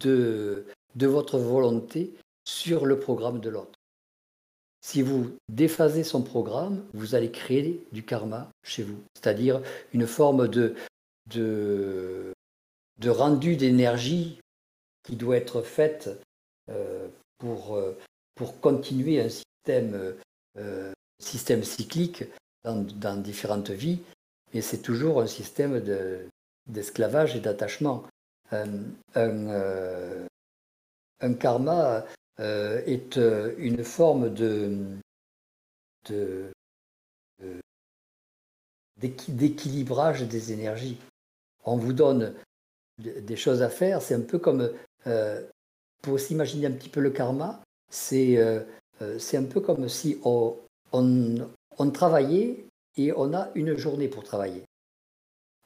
de, 0.00 0.66
de 0.94 1.06
votre 1.06 1.38
volonté 1.38 2.14
sur 2.44 2.86
le 2.86 2.98
programme 2.98 3.40
de 3.40 3.50
l'autre. 3.50 3.78
Si 4.80 5.00
vous 5.00 5.30
déphasez 5.48 6.04
son 6.04 6.22
programme, 6.22 6.84
vous 6.92 7.14
allez 7.14 7.30
créer 7.30 7.86
du 7.92 8.04
karma 8.04 8.50
chez 8.62 8.82
vous, 8.82 9.02
c'est-à-dire 9.14 9.62
une 9.94 10.06
forme 10.06 10.46
de, 10.46 10.74
de, 11.34 12.34
de 12.98 13.10
rendu 13.10 13.56
d'énergie 13.56 14.38
qui 15.04 15.16
doit 15.16 15.36
être 15.36 15.62
faite 15.62 16.10
euh, 16.70 17.08
pour, 17.38 17.76
euh, 17.76 17.96
pour 18.34 18.60
continuer 18.60 19.20
un 19.20 19.28
système, 19.28 20.14
euh, 20.58 20.92
système 21.18 21.64
cyclique 21.64 22.24
dans, 22.64 23.16
différentes 23.16 23.70
vies, 23.70 24.00
mais 24.52 24.60
c'est 24.60 24.82
toujours 24.82 25.20
un 25.20 25.26
système 25.26 25.82
d'esclavage 26.66 27.36
et 27.36 27.40
d'attachement. 27.40 28.04
Karma 31.32 32.04
est 32.38 33.16
une 33.16 33.84
forme 33.84 34.28
de, 34.34 34.98
d'équilibrage 38.96 40.22
des 40.22 40.52
énergies. 40.52 40.98
On 41.64 41.76
vous 41.76 41.92
donne 41.92 42.34
des 42.98 43.36
choses 43.36 43.62
à 43.62 43.68
faire. 43.68 44.02
C'est 44.02 44.14
un 44.14 44.20
peu 44.20 44.38
comme, 44.38 44.70
euh, 45.06 45.42
pour 46.02 46.18
s'imaginer 46.20 46.66
un 46.66 46.72
petit 46.72 46.88
peu 46.88 47.00
le 47.00 47.10
karma, 47.10 47.62
c'est 47.90 48.36
euh, 48.36 48.60
euh, 49.02 49.18
un 49.32 49.44
peu 49.44 49.60
comme 49.60 49.88
si 49.88 50.18
on, 50.24 50.56
on, 50.92 51.90
travaillait 51.90 52.66
et 52.96 53.12
on 53.16 53.34
a 53.34 53.50
une 53.54 53.76
journée 53.76 54.08
pour 54.08 54.24
travailler. 54.24 54.64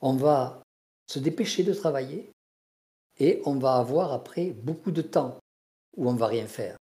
On 0.01 0.15
va 0.15 0.63
se 1.07 1.19
dépêcher 1.19 1.65
de 1.65 1.75
travailler 1.75 2.31
et 3.19 3.43
on 3.45 3.57
va 3.57 3.75
avoir 3.75 4.13
après 4.13 4.51
beaucoup 4.51 4.93
de 4.93 5.03
temps 5.03 5.39
où 5.97 6.09
on 6.09 6.15
va 6.15 6.27
rien 6.27 6.47
faire. 6.47 6.77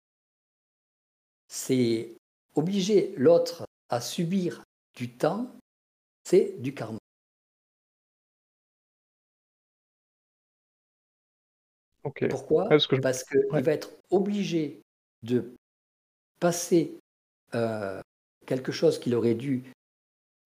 C'est 1.48 2.16
obliger 2.56 3.14
l'autre 3.18 3.66
à 3.90 4.02
subir 4.02 4.64
du 4.96 5.14
temps, 5.14 5.50
c'est 6.24 6.60
du 6.60 6.74
karma. 6.74 7.00
Pourquoi 12.30 12.70
Parce 12.70 12.88
qu'il 12.88 13.02
va 13.02 13.72
être 13.72 13.92
obligé 14.12 14.82
de 15.24 15.54
passer 16.40 16.98
euh, 17.54 18.02
quelque 18.46 18.72
chose 18.72 19.00
qu'il 19.00 19.16
aurait 19.16 19.36
dû 19.36 19.64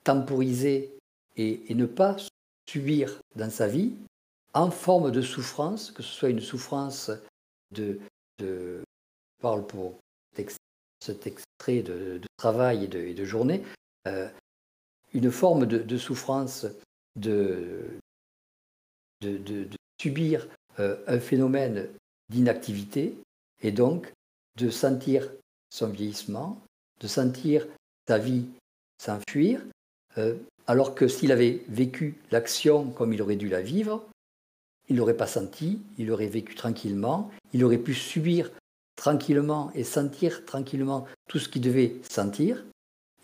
temporiser 0.03 0.97
et, 1.37 1.73
ne 1.73 1.85
pas 1.85 2.17
subir 2.67 3.21
dans 3.35 3.49
sa 3.49 3.67
vie 3.67 3.93
en 4.53 4.69
forme 4.71 5.11
de 5.11 5.21
souffrance, 5.21 5.91
que 5.91 6.03
ce 6.03 6.11
soit 6.11 6.29
une 6.29 6.41
souffrance 6.41 7.11
de, 7.71 7.99
je 8.41 8.83
parle 9.41 9.65
pour 9.65 9.95
cet 10.99 11.27
extrait 11.27 11.81
de, 11.81 12.21
travail 12.37 12.85
et 12.85 13.13
de, 13.13 13.25
journée, 13.25 13.63
euh, 14.07 14.29
une 15.13 15.31
forme 15.31 15.65
de, 15.65 15.97
souffrance 15.97 16.65
de, 17.15 17.85
de, 19.21 19.67
subir 20.01 20.47
euh, 20.79 20.97
un 21.07 21.19
phénomène 21.19 21.89
d'inactivité 22.29 23.15
et 23.61 23.71
donc 23.71 24.11
de 24.57 24.69
sentir 24.69 25.29
son 25.69 25.89
vieillissement, 25.89 26.59
de 26.99 27.07
sentir 27.07 27.67
sa 28.07 28.17
vie 28.17 28.45
s'enfuir, 28.99 29.61
euh, 30.17 30.35
alors 30.67 30.93
que 30.93 31.07
s'il 31.07 31.31
avait 31.31 31.63
vécu 31.67 32.15
l'action 32.31 32.91
comme 32.91 33.13
il 33.13 33.21
aurait 33.21 33.35
dû 33.35 33.49
la 33.49 33.61
vivre, 33.61 34.03
il 34.89 34.95
n'aurait 34.95 35.17
pas 35.17 35.27
senti, 35.27 35.79
il 35.97 36.11
aurait 36.11 36.27
vécu 36.27 36.55
tranquillement, 36.55 37.31
il 37.53 37.63
aurait 37.63 37.77
pu 37.77 37.93
subir 37.93 38.51
tranquillement 38.95 39.71
et 39.73 39.83
sentir 39.83 40.45
tranquillement 40.45 41.07
tout 41.27 41.39
ce 41.39 41.49
qu'il 41.49 41.61
devait 41.61 41.95
sentir. 42.07 42.63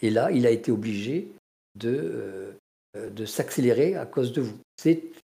Et 0.01 0.09
là, 0.09 0.31
il 0.31 0.45
a 0.45 0.51
été 0.51 0.71
obligé 0.71 1.31
de, 1.75 2.53
euh, 2.95 3.25
s'accélérer 3.25 3.95
à 3.95 4.05
cause 4.05 4.31
de 4.31 4.41
vous. 4.41 4.59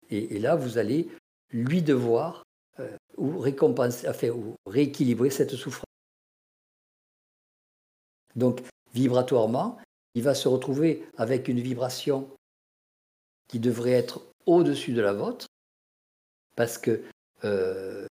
Et, 0.09 0.39
là, 0.39 0.55
vous 0.55 0.77
allez 0.77 1.07
lui 1.51 1.81
devoir 1.81 2.43
euh, 2.79 2.95
ou 3.17 3.37
récompenser, 3.39 4.29
ou 4.29 4.55
rééquilibrer 4.65 5.29
cette 5.29 5.55
souffrance. 5.55 5.85
Donc, 8.35 8.61
vibratoirement, 8.93 9.77
il 10.15 10.23
va 10.23 10.35
se 10.35 10.47
retrouver 10.47 11.03
avec 11.17 11.47
une 11.47 11.59
vibration 11.59 12.29
qui 13.47 13.59
devrait 13.59 13.91
être 13.91 14.21
au-dessus 14.45 14.93
de 14.93 15.01
la 15.01 15.13
vôtre, 15.13 15.47
parce 16.55 16.77
que 16.77 17.01
euh, 17.43 18.05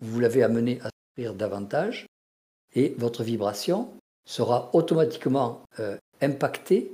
vous 0.00 0.20
l'avez 0.20 0.42
amené 0.42 0.80
à 0.82 0.90
souffrir 0.90 1.34
davantage, 1.34 2.06
et 2.74 2.94
votre 2.98 3.22
vibration 3.22 3.92
sera 4.26 4.70
automatiquement 4.74 5.62
euh, 5.78 5.96
impactée 6.20 6.92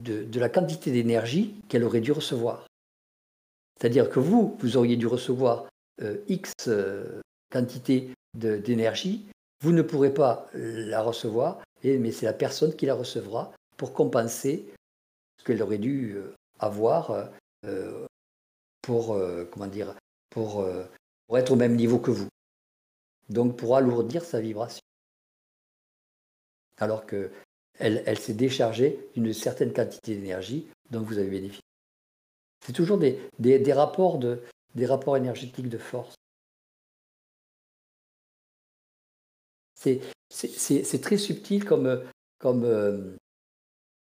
de 0.00 0.40
la 0.40 0.48
quantité 0.48 0.90
d'énergie 0.90 1.54
qu'elle 1.68 1.84
aurait 1.84 2.00
dû 2.00 2.12
recevoir. 2.12 2.66
C'est-à-dire 3.78 4.10
que 4.10 4.18
vous, 4.18 4.56
vous 4.60 4.76
auriez 4.76 4.96
dû 4.96 5.06
recevoir 5.06 5.68
euh, 6.02 6.16
X 6.28 6.52
quantité 7.50 8.10
d'énergie, 8.34 9.24
vous 9.62 9.72
ne 9.72 9.82
pourrez 9.82 10.12
pas 10.12 10.48
la 10.52 11.00
recevoir, 11.02 11.60
et, 11.82 11.98
mais 11.98 12.12
c'est 12.12 12.26
la 12.26 12.32
personne 12.32 12.74
qui 12.74 12.86
la 12.86 12.94
recevra 12.94 13.52
pour 13.76 13.92
compenser 13.92 14.66
ce 15.38 15.44
qu'elle 15.44 15.62
aurait 15.62 15.78
dû 15.78 16.16
euh, 17.64 18.06
pour, 18.88 19.20
comment 19.50 19.66
dire, 19.66 19.94
pour, 20.30 20.66
pour 21.26 21.36
être 21.36 21.52
au 21.52 21.56
même 21.56 21.76
niveau 21.76 21.98
que 21.98 22.10
vous. 22.10 22.28
Donc 23.28 23.58
pour 23.58 23.76
alourdir 23.76 24.24
sa 24.24 24.40
vibration. 24.40 24.80
Alors 26.78 27.04
qu'elle 27.04 27.30
elle, 27.78 28.18
s'est 28.18 28.32
déchargée 28.32 29.10
d'une 29.14 29.34
certaine 29.34 29.74
quantité 29.74 30.16
d'énergie 30.16 30.68
dont 30.90 31.02
vous 31.02 31.18
avez 31.18 31.28
bénéficié. 31.28 31.62
C'est 32.64 32.72
toujours 32.72 32.96
des, 32.96 33.20
des, 33.38 33.72
rapports 33.74 34.16
de, 34.16 34.42
des 34.74 34.86
rapports 34.86 35.18
énergétiques 35.18 35.68
de 35.68 35.76
force. 35.76 36.14
C'est 39.74 40.00
très 41.02 41.18
subtil 41.18 41.66
comme, 41.66 42.02
comme, 42.38 43.18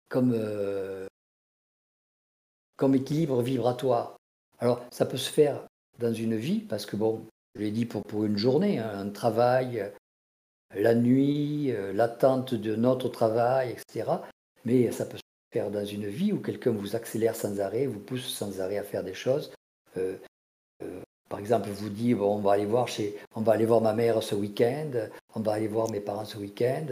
comme, 0.08 1.08
comme 2.76 2.94
équilibre 2.94 3.42
vibratoire. 3.42 4.19
Alors, 4.60 4.84
ça 4.90 5.06
peut 5.06 5.16
se 5.16 5.30
faire 5.30 5.66
dans 5.98 6.12
une 6.12 6.36
vie, 6.36 6.60
parce 6.60 6.86
que, 6.86 6.96
bon, 6.96 7.26
je 7.54 7.62
l'ai 7.62 7.70
dit 7.70 7.86
pour, 7.86 8.02
pour 8.02 8.24
une 8.24 8.38
journée, 8.38 8.78
hein, 8.78 8.90
un 8.94 9.10
travail, 9.10 9.90
la 10.74 10.94
nuit, 10.94 11.72
l'attente 11.94 12.54
de 12.54 12.76
notre 12.76 13.08
travail, 13.08 13.72
etc. 13.72 14.10
Mais 14.64 14.92
ça 14.92 15.04
peut 15.04 15.16
se 15.16 15.22
faire 15.52 15.70
dans 15.70 15.84
une 15.84 16.06
vie 16.06 16.32
où 16.32 16.40
quelqu'un 16.40 16.70
vous 16.70 16.96
accélère 16.96 17.34
sans 17.34 17.60
arrêt, 17.60 17.86
vous 17.86 17.98
pousse 17.98 18.32
sans 18.32 18.60
arrêt 18.60 18.78
à 18.78 18.84
faire 18.84 19.02
des 19.02 19.14
choses. 19.14 19.50
Euh, 19.96 20.16
euh, 20.82 21.00
par 21.28 21.40
exemple, 21.40 21.68
vous 21.70 21.88
dit 21.88 22.14
bon, 22.14 22.36
on 22.36 22.38
va 22.38 22.52
aller 22.52 22.66
voir 22.66 22.88
chez, 22.88 23.16
on 23.34 23.40
va 23.40 23.52
aller 23.52 23.66
voir 23.66 23.80
ma 23.80 23.92
mère 23.92 24.22
ce 24.22 24.34
week-end, 24.34 24.90
on 25.34 25.40
va 25.40 25.52
aller 25.52 25.68
voir 25.68 25.90
mes 25.90 26.00
parents 26.00 26.24
ce 26.24 26.38
week-end, 26.38 26.86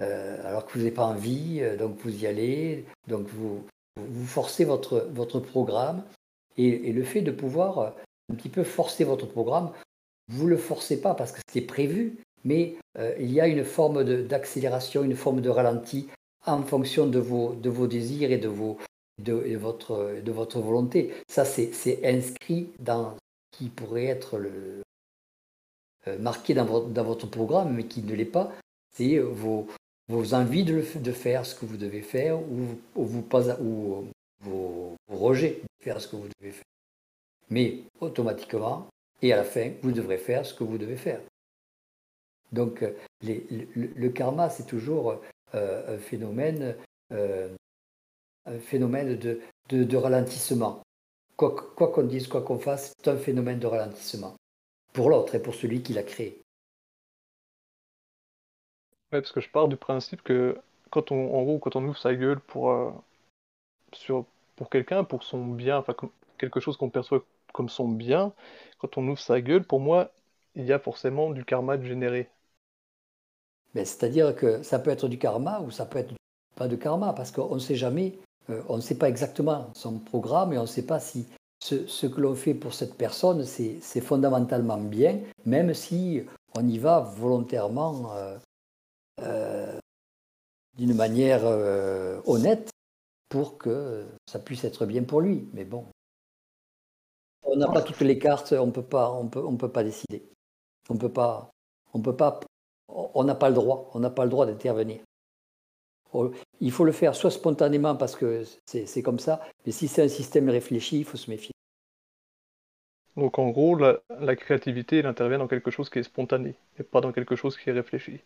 euh, 0.00 0.48
alors 0.48 0.66
que 0.66 0.72
vous 0.72 0.78
n'avez 0.78 0.90
pas 0.90 1.04
envie, 1.04 1.62
donc 1.78 1.98
vous 1.98 2.22
y 2.22 2.26
allez, 2.26 2.84
donc 3.06 3.28
vous, 3.28 3.64
vous 3.96 4.26
forcez 4.26 4.64
votre, 4.64 5.08
votre 5.12 5.40
programme. 5.40 6.02
Et, 6.60 6.92
le 6.92 7.02
fait 7.04 7.22
de 7.22 7.30
pouvoir 7.30 7.94
un 8.30 8.34
petit 8.34 8.48
peu 8.48 8.64
forcer 8.64 9.04
votre 9.04 9.26
programme, 9.26 9.70
vous 10.28 10.44
ne 10.44 10.50
le 10.50 10.56
forcez 10.56 11.00
pas 11.00 11.14
parce 11.14 11.32
que 11.32 11.40
c'est 11.50 11.62
prévu, 11.62 12.18
mais 12.44 12.76
il 13.18 13.32
y 13.32 13.40
a 13.40 13.48
une 13.48 13.64
forme 13.64 14.04
d'accélération, 14.04 15.02
une 15.02 15.16
forme 15.16 15.40
de 15.40 15.48
ralenti 15.48 16.08
en 16.46 16.62
fonction 16.62 17.06
de 17.06 17.18
vos, 17.18 17.54
de 17.54 17.70
vos 17.70 17.86
désirs 17.86 18.30
et 18.30 18.38
de, 18.38 18.48
vos, 18.48 18.78
de, 19.18 19.56
votre, 19.56 20.20
de 20.22 20.32
votre 20.32 20.60
volonté. 20.60 21.12
Ça, 21.28 21.44
c'est 21.44 22.00
inscrit 22.04 22.68
dans 22.78 23.14
ce 23.14 23.58
qui 23.58 23.68
pourrait 23.68 24.06
être 24.06 24.38
euh, 24.38 26.18
marqué 26.18 26.54
dans 26.54 26.64
votre, 26.64 26.88
dans 26.88 27.04
votre, 27.04 27.26
programme, 27.26 27.74
mais 27.74 27.84
qui 27.84 28.02
ne 28.02 28.14
l'est 28.14 28.24
pas. 28.24 28.52
C'est 28.94 29.18
vos, 29.18 29.66
vos 30.08 30.34
envies 30.34 30.64
de, 30.64 30.82
de, 30.98 31.12
faire 31.12 31.46
ce 31.46 31.54
que 31.54 31.66
vous 31.66 31.76
devez 31.76 32.02
faire 32.02 32.40
ou, 32.40 32.76
vous 32.94 33.22
pas, 33.22 33.60
ou 33.60 34.06
vos, 34.40 34.96
rejets 35.08 35.60
de 35.62 35.84
faire 35.84 36.00
ce 36.00 36.08
que 36.08 36.16
vous 36.16 36.28
devez 36.40 36.52
faire. 36.52 36.64
Mais 37.50 37.82
automatiquement, 38.00 38.88
et 39.22 39.32
à 39.32 39.36
la 39.36 39.44
fin, 39.44 39.72
vous 39.82 39.92
devrez 39.92 40.18
faire 40.18 40.46
ce 40.46 40.54
que 40.54 40.64
vous 40.64 40.78
devez 40.78 40.96
faire. 40.96 41.20
Donc, 42.52 42.84
les, 43.22 43.46
le, 43.74 44.08
karma, 44.08 44.50
c'est 44.50 44.66
toujours 44.66 45.20
euh, 45.54 45.96
un 45.96 45.98
phénomène, 45.98 46.76
euh, 47.12 47.48
un 48.46 48.58
phénomène 48.58 49.16
de, 49.16 49.96
ralentissement. 49.96 50.82
Quoi 51.36 51.52
qu'on 51.76 52.02
dise, 52.02 52.28
quoi 52.28 52.42
qu'on 52.42 52.58
fasse, 52.58 52.92
c'est 52.98 53.10
un 53.10 53.16
phénomène 53.16 53.58
de 53.58 53.66
ralentissement 53.66 54.34
pour 54.92 55.08
l'autre 55.08 55.34
et 55.34 55.42
pour 55.42 55.54
celui 55.54 55.82
qui 55.82 55.92
l'a 55.92 56.02
créé. 56.02 56.42
Ouais, 59.12 59.20
parce 59.20 59.32
que 59.32 59.40
je 59.40 59.50
pars 59.50 59.68
du 59.68 59.76
principe 59.76 60.22
que 60.22 60.56
quand 60.90 61.12
on, 61.12 61.34
en 61.34 61.42
gros, 61.42 61.58
quand 61.58 61.76
on 61.76 61.84
ouvre 61.84 61.98
sa 61.98 62.14
gueule 62.14 62.40
pour, 62.40 62.70
euh, 62.70 62.90
sur, 63.92 64.24
pour 64.56 64.70
quelqu'un, 64.70 65.04
pour 65.04 65.22
son 65.22 65.46
bien, 65.46 65.78
enfin 65.78 65.94
quelque 66.38 66.60
chose 66.60 66.76
qu'on 66.76 66.90
perçoit 66.90 67.24
comme 67.52 67.68
son 67.68 67.88
bien, 67.88 68.32
quand 68.78 68.96
on 68.96 69.06
ouvre 69.08 69.20
sa 69.20 69.40
gueule, 69.40 69.64
pour 69.64 69.80
moi, 69.80 70.10
il 70.54 70.64
y 70.64 70.72
a 70.72 70.78
forcément 70.78 71.30
du 71.30 71.44
karma 71.44 71.76
de 71.76 71.84
générer. 71.84 72.28
C'est-à-dire 73.74 74.34
que 74.34 74.62
ça 74.62 74.78
peut 74.78 74.90
être 74.90 75.08
du 75.08 75.18
karma 75.18 75.60
ou 75.60 75.70
ça 75.70 75.86
peut 75.86 75.98
être 75.98 76.14
pas 76.56 76.68
de 76.68 76.76
karma, 76.76 77.12
parce 77.12 77.30
qu'on 77.30 77.54
ne 77.54 77.60
sait 77.60 77.76
jamais, 77.76 78.18
euh, 78.50 78.62
on 78.68 78.76
ne 78.76 78.80
sait 78.80 78.98
pas 78.98 79.08
exactement 79.08 79.70
son 79.74 79.98
programme 79.98 80.52
et 80.52 80.58
on 80.58 80.62
ne 80.62 80.66
sait 80.66 80.86
pas 80.86 81.00
si 81.00 81.26
ce, 81.62 82.06
que 82.06 82.20
l'on 82.20 82.34
fait 82.34 82.54
pour 82.54 82.74
cette 82.74 82.94
personne, 82.94 83.44
c'est 83.44 84.00
fondamentalement 84.00 84.78
bien, 84.78 85.20
même 85.44 85.74
si 85.74 86.22
on 86.54 86.66
y 86.66 86.78
va 86.78 87.00
volontairement 87.00 88.12
euh, 88.14 88.38
euh, 89.20 89.78
d'une 90.78 90.94
manière 90.94 91.44
honnête 92.26 92.70
pour 93.30 93.56
que 93.56 94.06
ça 94.26 94.38
puisse 94.38 94.64
être 94.64 94.84
bien 94.84 95.04
pour 95.04 95.22
lui. 95.22 95.48
Mais 95.54 95.64
bon, 95.64 95.86
on 97.42 97.56
n'a 97.56 97.68
pas 97.68 97.80
toutes 97.80 98.00
les 98.00 98.18
cartes, 98.18 98.52
on 98.52 98.70
peut 98.70 98.82
pas, 98.82 99.10
on 99.10 99.28
peut, 99.28 99.42
on 99.42 99.56
peut 99.56 99.72
pas 99.72 99.84
décider. 99.84 100.22
On 100.90 100.98
peut 100.98 101.12
pas, 101.12 101.50
on 101.94 102.02
peut 102.02 102.16
pas 102.16 102.40
on 103.14 103.24
n'a 103.24 103.34
pas 103.34 103.48
le 103.48 103.54
droit, 103.54 103.90
on 103.94 104.00
n'a 104.00 104.10
pas 104.10 104.24
le 104.24 104.30
droit 104.30 104.46
d'intervenir. 104.46 105.00
Oh, 106.12 106.32
il 106.60 106.72
faut 106.72 106.84
le 106.84 106.92
faire 106.92 107.14
soit 107.14 107.30
spontanément 107.30 107.94
parce 107.94 108.16
que 108.16 108.44
c'est 108.66 109.02
comme 109.02 109.20
ça, 109.20 109.40
mais 109.64 109.72
si 109.72 109.86
c'est 109.86 110.02
un 110.02 110.08
système 110.08 110.48
réfléchi, 110.48 110.98
il 110.98 111.04
faut 111.04 111.16
se 111.16 111.30
méfier. 111.30 111.52
Donc 113.16 113.38
en 113.38 113.50
gros, 113.50 113.76
la, 113.76 114.36
créativité, 114.36 114.98
elle 114.98 115.06
intervient 115.06 115.38
dans 115.38 115.48
quelque 115.48 115.70
chose 115.70 115.90
qui 115.90 115.98
est 115.98 116.04
spontané, 116.04 116.54
et 116.78 116.82
pas 116.82 117.00
dans 117.00 117.12
quelque 117.12 117.36
chose 117.36 117.56
qui 117.56 117.70
est 117.70 117.72
réfléchi. 117.72 118.20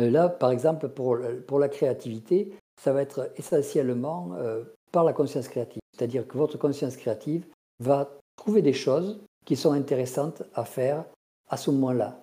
Euh, 0.00 0.10
là, 0.10 0.28
par 0.28 0.50
exemple, 0.50 0.88
pour, 0.88 1.18
pour 1.46 1.58
la 1.58 1.68
créativité, 1.68 2.52
ça 2.80 2.92
va 2.92 3.02
être 3.02 3.30
essentiellement 3.36 4.30
euh, 4.34 4.64
par 4.92 5.04
la 5.04 5.12
conscience 5.12 5.48
créative. 5.48 5.80
C'est-à-dire 5.96 6.26
que 6.26 6.36
votre 6.36 6.58
conscience 6.58 6.96
créative 6.96 7.46
va 7.80 8.18
trouver 8.36 8.62
des 8.62 8.72
choses 8.72 9.20
qui 9.44 9.56
sont 9.56 9.72
intéressantes 9.72 10.42
à 10.54 10.64
faire 10.64 11.04
à 11.48 11.56
ce 11.56 11.70
moment-là. 11.70 12.20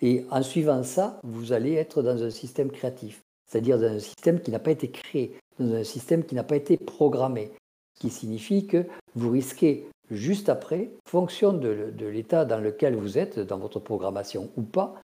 Et 0.00 0.26
en 0.30 0.42
suivant 0.42 0.82
ça, 0.82 1.20
vous 1.22 1.52
allez 1.52 1.74
être 1.74 2.02
dans 2.02 2.22
un 2.22 2.30
système 2.30 2.70
créatif, 2.70 3.22
c'est-à-dire 3.46 3.78
dans 3.78 3.86
un 3.86 4.00
système 4.00 4.40
qui 4.40 4.50
n'a 4.50 4.58
pas 4.58 4.72
été 4.72 4.90
créé, 4.90 5.36
dans 5.60 5.74
un 5.74 5.84
système 5.84 6.24
qui 6.24 6.34
n'a 6.34 6.42
pas 6.42 6.56
été 6.56 6.76
programmé. 6.76 7.52
Ce 7.94 8.00
qui 8.00 8.10
signifie 8.10 8.66
que 8.66 8.86
vous 9.14 9.30
risquez 9.30 9.86
juste 10.10 10.48
après, 10.48 10.90
fonction 11.06 11.52
de, 11.52 11.92
l'état 12.00 12.44
dans 12.44 12.58
lequel 12.58 12.96
vous 12.96 13.18
êtes, 13.18 13.38
dans 13.38 13.58
votre 13.58 13.78
programmation 13.78 14.50
ou 14.56 14.62
pas, 14.62 14.94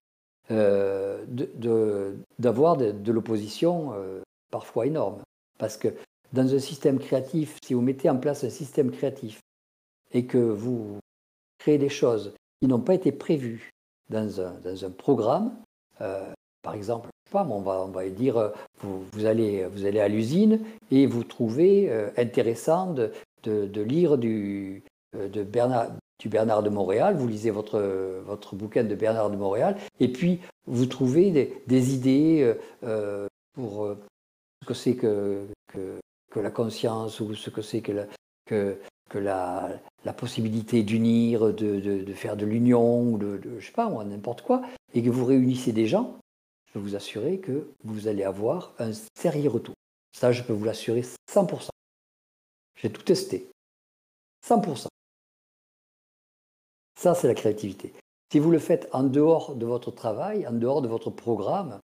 euh, 0.51 1.25
d'avoir 2.39 2.77
de, 2.77 3.12
l'opposition 3.12 3.93
euh, 3.95 4.20
parfois 4.51 4.87
énorme. 4.87 5.20
Parce 5.59 5.77
que 5.77 5.89
dans 6.33 6.55
un 6.55 6.59
système 6.59 6.99
créatif, 6.99 7.59
si 7.62 7.75
vous 7.75 7.81
mettez 7.81 8.09
en 8.09 8.16
place 8.16 8.45
un 8.45 8.51
système 8.51 8.91
créatif 8.91 9.41
et 10.12 10.25
que 10.25 10.39
vous 10.39 10.99
créez 11.59 11.79
des 11.79 11.89
choses 11.89 12.33
qui 12.61 12.69
n'ont 12.69 12.81
pas 12.81 12.95
été 12.95 13.12
prévues, 13.12 13.70
dans 14.09 14.41
un, 14.41 14.55
dans 14.65 14.85
un 14.85 14.91
programme. 14.91 15.55
Euh, 16.01 16.25
par 16.62 16.75
exemple, 16.75 17.09
je 17.27 17.31
sais 17.31 17.33
pas, 17.33 17.47
on 17.51 17.61
va, 17.61 17.83
on 17.83 17.89
va 17.89 18.09
dire, 18.09 18.53
vous, 18.81 19.27
allez, 19.27 19.66
vous 19.66 19.85
allez 19.85 20.01
à 20.01 20.09
l'usine 20.09 20.61
et 20.91 21.07
vous 21.07 21.25
trouvez 21.25 21.91
intéressant 22.16 22.93
de, 22.93 23.12
de, 23.45 23.83
lire 23.83 24.16
du, 24.16 24.83
de 25.12 25.43
Bernard, 25.43 25.91
du 26.19 26.28
Bernard 26.28 26.62
de 26.62 26.70
Montréal, 26.70 27.16
vous 27.16 27.28
lisez 27.28 27.51
votre, 27.51 27.81
votre 28.24 28.57
bouquin 28.57 28.85
de 28.85 28.95
Bernard 28.95 29.31
de 29.31 29.36
Montréal, 29.36 29.77
et 30.01 30.09
puis 30.09 30.40
vous 30.66 30.86
trouvez 30.86 31.31
des, 31.66 31.95
idées 31.95 32.55
pour 33.55 33.95
ce 34.62 34.66
que 34.66 34.74
c'est 34.74 34.97
que, 34.97 35.47
la 36.35 36.51
conscience 36.51 37.20
ou 37.20 37.35
ce 37.35 37.51
que 37.51 37.62
c'est 37.62 37.82
que, 37.82 38.78
la, 39.15 39.81
possibilité 40.16 40.82
d'unir, 40.82 41.53
de, 41.55 42.12
faire 42.15 42.36
de 42.36 42.47
l'union, 42.47 43.12
ou 43.12 43.19
de, 43.19 43.39
de, 43.39 43.61
je 43.61 43.66
sais 43.66 43.73
pas 43.73 43.89
n'importe 44.05 44.43
quoi, 44.43 44.62
et 44.95 45.03
que 45.03 45.11
vous 45.11 45.24
réunissez 45.24 45.73
des 45.73 45.86
gens, 45.86 46.19
je 46.66 46.73
peux 46.74 46.78
vous 46.81 46.97
assurer 46.97 47.39
que 47.39 47.70
vous 47.85 48.09
allez 48.09 48.24
avoir 48.24 48.74
un 48.78 48.90
sérieux 49.15 49.49
retour. 49.49 49.74
Ça, 50.12 50.32
je 50.32 50.43
peux 50.43 50.53
vous 50.53 50.65
l'assurer 50.65 51.03
100%. 51.31 51.69
J'ai 52.77 52.90
tout 52.90 53.03
testé. 53.03 53.51
100%. 54.47 54.86
Ça, 56.99 57.15
c'est 57.15 57.29
la 57.29 57.35
créativité. 57.35 57.93
Si 58.33 58.41
vous 58.41 58.51
le 58.51 58.59
faites 58.59 58.89
en 58.93 59.05
dehors 59.05 59.55
de 59.55 59.65
votre 59.65 59.93
travail, 59.93 60.45
en 60.49 60.53
dehors 60.53 60.83
de 60.83 60.89
votre 60.89 61.11
programme, 61.11 61.79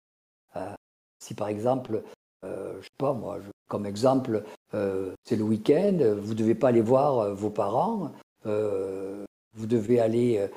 euh, 0.54 0.72
si 1.18 1.34
par 1.34 1.48
exemple, 1.48 2.04
euh, 2.44 2.76
je 2.78 2.84
sais 2.84 2.90
pas 2.96 3.12
moi, 3.12 3.40
comme 3.68 3.86
exemple, 3.86 4.44
euh, 4.74 5.12
c'est 5.24 5.34
le 5.34 5.42
week-end, 5.42 5.98
vous 6.20 6.30
ne 6.30 6.38
devez 6.38 6.54
pas 6.54 6.68
aller 6.68 6.80
voir 6.80 7.18
euh, 7.18 7.34
vos 7.34 7.50
parents, 7.50 8.12
vous 8.44 9.66
devez 9.66 10.00
aller 10.00 10.48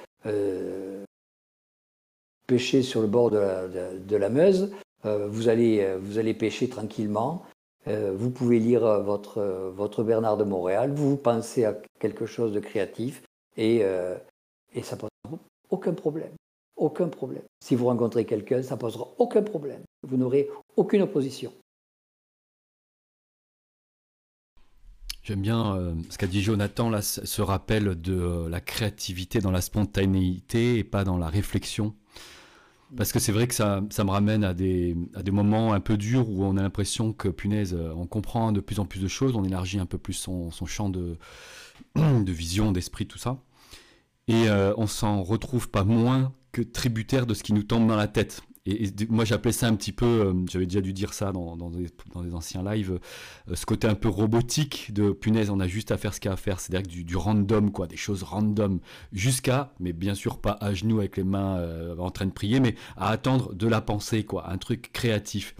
pêcher 2.47 2.83
sur 2.83 3.01
le 3.01 3.07
bord 3.07 3.31
de 3.31 4.15
la, 4.15 4.29
Meuse, 4.29 4.71
vous, 5.03 5.49
allez, 5.49 5.97
vous 5.97 6.17
allez 6.17 6.33
pêcher 6.33 6.69
tranquillement, 6.69 7.43
vous 7.87 8.29
pouvez 8.29 8.59
lire 8.59 9.01
votre, 9.01 9.41
votre 9.75 10.03
Bernard 10.03 10.37
de 10.37 10.45
Montréal, 10.45 10.93
vous 10.93 11.17
pensez 11.17 11.65
à 11.65 11.75
quelque 11.99 12.25
chose 12.25 12.53
de 12.53 12.61
créatif 12.61 13.23
et, 13.57 13.83
et 14.73 14.83
ça 14.83 14.95
pose 14.95 15.09
aucun 15.69 15.93
problème. 15.93 16.31
Aucun 16.75 17.07
problème. 17.07 17.43
Si 17.63 17.75
vous 17.75 17.85
rencontrez 17.85 18.25
quelqu'un, 18.25 18.63
ça 18.63 18.77
posera 18.77 19.07
aucun 19.17 19.43
problème. 19.43 19.83
Vous 20.07 20.17
n'aurez 20.17 20.49
aucune 20.75 21.01
opposition. 21.03 21.53
J'aime 25.23 25.41
bien 25.41 25.77
euh, 25.77 25.93
ce 26.09 26.17
qu'a 26.17 26.27
dit 26.27 26.41
Jonathan, 26.41 26.91
ce 27.01 27.41
rappel 27.41 28.01
de 28.01 28.13
euh, 28.13 28.49
la 28.49 28.59
créativité 28.59 29.39
dans 29.39 29.51
la 29.51 29.61
spontanéité 29.61 30.77
et 30.77 30.83
pas 30.83 31.05
dans 31.05 31.17
la 31.17 31.27
réflexion. 31.27 31.95
Parce 32.97 33.13
que 33.13 33.19
c'est 33.19 33.31
vrai 33.31 33.47
que 33.47 33.55
ça, 33.55 33.81
ça 33.89 34.03
me 34.03 34.11
ramène 34.11 34.43
à 34.43 34.53
des, 34.53 34.95
à 35.15 35.23
des 35.23 35.31
moments 35.31 35.73
un 35.73 35.79
peu 35.79 35.95
durs 35.95 36.29
où 36.29 36.43
on 36.43 36.57
a 36.57 36.61
l'impression 36.61 37.13
que, 37.13 37.29
punaise, 37.29 37.73
euh, 37.73 37.93
on 37.95 38.05
comprend 38.05 38.51
de 38.51 38.59
plus 38.59 38.79
en 38.79 38.85
plus 38.85 38.99
de 38.99 39.07
choses, 39.07 39.35
on 39.35 39.45
élargit 39.45 39.79
un 39.79 39.85
peu 39.85 39.97
plus 39.97 40.13
son, 40.13 40.51
son 40.51 40.65
champ 40.65 40.89
de, 40.89 41.17
de 41.95 42.31
vision, 42.31 42.71
d'esprit, 42.73 43.07
tout 43.07 43.17
ça. 43.17 43.39
Et 44.27 44.49
on 44.77 44.87
s'en 44.87 45.21
retrouve 45.21 45.69
pas 45.69 45.83
moins 45.83 46.33
que 46.53 46.61
tributaire 46.61 47.25
de 47.25 47.33
ce 47.33 47.43
qui 47.43 47.53
nous 47.53 47.63
tombe 47.63 47.87
dans 47.87 47.97
la 47.97 48.07
tête. 48.07 48.41
Et, 48.65 48.89
moi, 49.09 49.25
j'appelais 49.25 49.51
ça 49.51 49.67
un 49.67 49.75
petit 49.75 49.91
peu, 49.91 50.05
euh, 50.05 50.33
j'avais 50.49 50.65
déjà 50.65 50.79
dû 50.79 50.93
dire 50.93 51.13
ça 51.13 51.33
dans, 51.33 51.57
dans, 51.57 51.69
des, 51.69 51.89
anciens 52.33 52.63
lives, 52.63 52.97
euh, 53.49 53.55
ce 53.55 53.65
côté 53.65 53.87
un 53.87 53.95
peu 53.95 54.07
robotique 54.07 54.93
de 54.93 55.11
punaise, 55.11 55.49
on 55.49 55.59
a 55.59 55.67
juste 55.67 55.91
à 55.91 55.97
faire 55.97 56.13
ce 56.13 56.21
qu'il 56.21 56.29
y 56.29 56.31
a 56.31 56.33
à 56.33 56.37
faire. 56.37 56.61
C'est-à-dire 56.61 56.87
du, 56.89 57.03
du, 57.03 57.17
random, 57.17 57.71
quoi, 57.71 57.87
des 57.87 57.97
choses 57.97 58.23
random, 58.23 58.79
jusqu'à, 59.11 59.73
mais 59.81 59.91
bien 59.91 60.15
sûr 60.15 60.39
pas 60.39 60.57
à 60.61 60.73
genoux 60.73 60.99
avec 60.99 61.17
les 61.17 61.25
mains 61.25 61.57
euh, 61.57 61.97
en 61.97 62.09
train 62.09 62.25
de 62.25 62.31
prier, 62.31 62.61
mais 62.61 62.75
à 62.95 63.09
attendre 63.09 63.53
de 63.53 63.67
la 63.67 63.81
pensée, 63.81 64.23
quoi, 64.23 64.49
un 64.49 64.57
truc 64.57 64.91
créatif. 64.93 65.55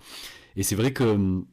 Et 0.56 0.64
c'est 0.64 0.76
vrai 0.76 0.94
que 0.94 1.04
hum, 1.04 1.46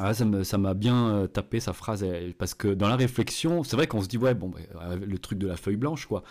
ah, 0.00 0.14
ça 0.14 0.24
m'a 0.58 0.72
bien 0.72 1.08
euh, 1.08 1.26
tapé 1.26 1.60
sa 1.60 1.74
phrase, 1.74 2.02
parce 2.38 2.54
que 2.54 2.68
dans 2.68 2.88
la 2.88 2.96
réflexion, 2.96 3.62
c'est 3.62 3.76
vrai 3.76 3.86
qu'on 3.86 4.00
se 4.00 4.08
dit, 4.08 4.16
ouais, 4.16 4.32
bon, 4.32 4.48
bah, 4.48 4.58
euh, 4.80 4.96
le 4.96 5.18
truc 5.18 5.38
de 5.38 5.46
la 5.46 5.58
feuille 5.58 5.76
blanche, 5.76 6.06
quoi. 6.06 6.22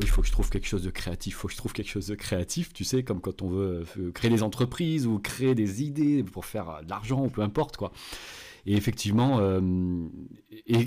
Il 0.00 0.06
faut 0.06 0.20
que 0.20 0.28
je 0.28 0.32
trouve 0.32 0.48
quelque 0.50 0.68
chose 0.68 0.84
de 0.84 0.90
créatif, 0.90 1.34
il 1.34 1.36
faut 1.36 1.48
que 1.48 1.54
je 1.54 1.58
trouve 1.58 1.72
quelque 1.72 1.90
chose 1.90 2.06
de 2.06 2.14
créatif, 2.14 2.72
tu 2.72 2.84
sais, 2.84 3.02
comme 3.02 3.20
quand 3.20 3.42
on 3.42 3.48
veut 3.48 3.84
euh, 3.98 4.12
créer 4.12 4.30
des 4.30 4.44
entreprises 4.44 5.04
ou 5.04 5.18
créer 5.18 5.56
des 5.56 5.82
idées 5.82 6.22
pour 6.22 6.44
faire 6.44 6.80
de 6.84 6.90
l'argent 6.90 7.24
ou 7.24 7.28
peu 7.28 7.42
importe, 7.42 7.76
quoi. 7.76 7.90
Et 8.66 8.76
effectivement, 8.76 9.40
et, 10.66 10.86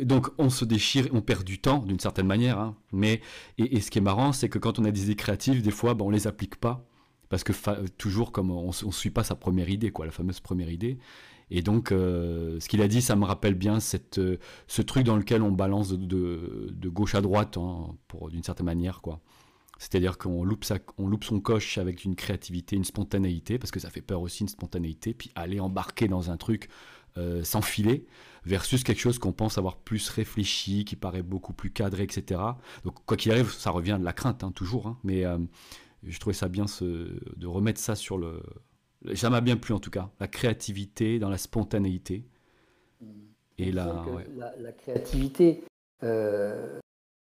donc 0.00 0.30
on 0.38 0.48
se 0.48 0.64
déchire, 0.64 1.06
on 1.12 1.20
perd 1.20 1.44
du 1.44 1.58
temps 1.58 1.78
d'une 1.78 2.00
certaine 2.00 2.26
manière, 2.26 2.58
hein. 2.58 2.76
mais 2.92 3.20
et, 3.58 3.80
ce 3.80 3.90
qui 3.90 3.98
est 3.98 4.02
marrant, 4.02 4.32
c'est 4.32 4.48
que 4.48 4.58
quand 4.58 4.78
on 4.78 4.84
a 4.86 4.90
des 4.90 5.02
idées 5.02 5.16
créatives, 5.16 5.60
des 5.60 5.70
fois, 5.70 5.92
ben, 5.92 6.06
on 6.06 6.10
les 6.10 6.26
applique 6.26 6.56
pas 6.56 6.86
parce 7.28 7.44
que 7.44 7.52
toujours 7.98 8.32
comme 8.32 8.50
on 8.50 8.68
ne 8.68 8.92
suit 8.92 9.10
pas 9.10 9.22
sa 9.22 9.34
première 9.34 9.68
idée, 9.68 9.90
quoi, 9.90 10.06
la 10.06 10.12
fameuse 10.12 10.40
première 10.40 10.70
idée. 10.70 10.98
Et 11.50 11.62
donc, 11.62 11.90
euh, 11.90 12.60
ce 12.60 12.68
qu'il 12.68 12.80
a 12.80 12.88
dit, 12.88 13.02
ça 13.02 13.16
me 13.16 13.24
rappelle 13.24 13.54
bien 13.54 13.80
cette, 13.80 14.18
euh, 14.18 14.38
ce 14.68 14.82
truc 14.82 15.04
dans 15.04 15.16
lequel 15.16 15.42
on 15.42 15.50
balance 15.50 15.92
de, 15.92 16.70
gauche 16.86 17.14
à 17.14 17.20
droite, 17.20 17.56
hein, 17.56 17.96
d'une 18.30 18.44
certaine 18.44 18.66
manière, 18.66 19.00
quoi. 19.00 19.20
C'est-à-dire 19.78 20.18
qu'on 20.18 20.44
loupe, 20.44 20.64
on 20.98 21.08
loupe 21.08 21.24
son 21.24 21.40
coche 21.40 21.78
avec 21.78 22.04
une 22.04 22.14
créativité, 22.14 22.76
une 22.76 22.84
spontanéité, 22.84 23.58
parce 23.58 23.70
que 23.70 23.80
ça 23.80 23.90
fait 23.90 24.02
peur 24.02 24.20
aussi 24.20 24.42
une 24.42 24.48
spontanéité, 24.48 25.14
puis 25.14 25.32
aller 25.34 25.58
embarquer 25.58 26.06
dans 26.06 26.30
un 26.30 26.36
truc 26.36 26.68
euh, 27.16 27.42
sans 27.42 27.62
filet, 27.62 28.04
versus 28.44 28.84
quelque 28.84 29.00
chose 29.00 29.18
qu'on 29.18 29.32
pense 29.32 29.58
avoir 29.58 29.78
plus 29.78 30.08
réfléchi, 30.10 30.84
qui 30.84 30.96
paraît 30.96 31.22
beaucoup 31.22 31.54
plus 31.54 31.70
cadré, 31.70 32.04
etc. 32.04 32.40
Donc 32.84 33.04
quoi 33.06 33.16
qu'il 33.16 33.32
arrive, 33.32 33.50
ça 33.50 33.70
revient 33.70 33.96
de 33.98 34.04
la 34.04 34.12
crainte, 34.12 34.44
hein, 34.44 34.52
toujours, 34.52 34.86
hein. 34.86 34.98
mais 35.02 35.24
je 36.04 36.18
trouvais 36.20 36.34
ça 36.34 36.48
bien 36.48 36.66
de 36.82 37.46
remettre 37.46 37.80
ça 37.80 37.96
sur 37.96 38.18
le, 38.18 38.42
ça 39.14 39.30
m'a 39.30 39.40
bien 39.40 39.56
plu 39.56 39.74
en 39.74 39.80
tout 39.80 39.90
cas, 39.90 40.10
la 40.20 40.28
créativité 40.28 41.18
dans 41.18 41.30
la 41.30 41.38
spontanéité. 41.38 42.24
Et 43.58 43.72
la, 43.72 44.06
la, 44.58 44.72
créativité, 44.72 45.64
euh, 46.02 46.80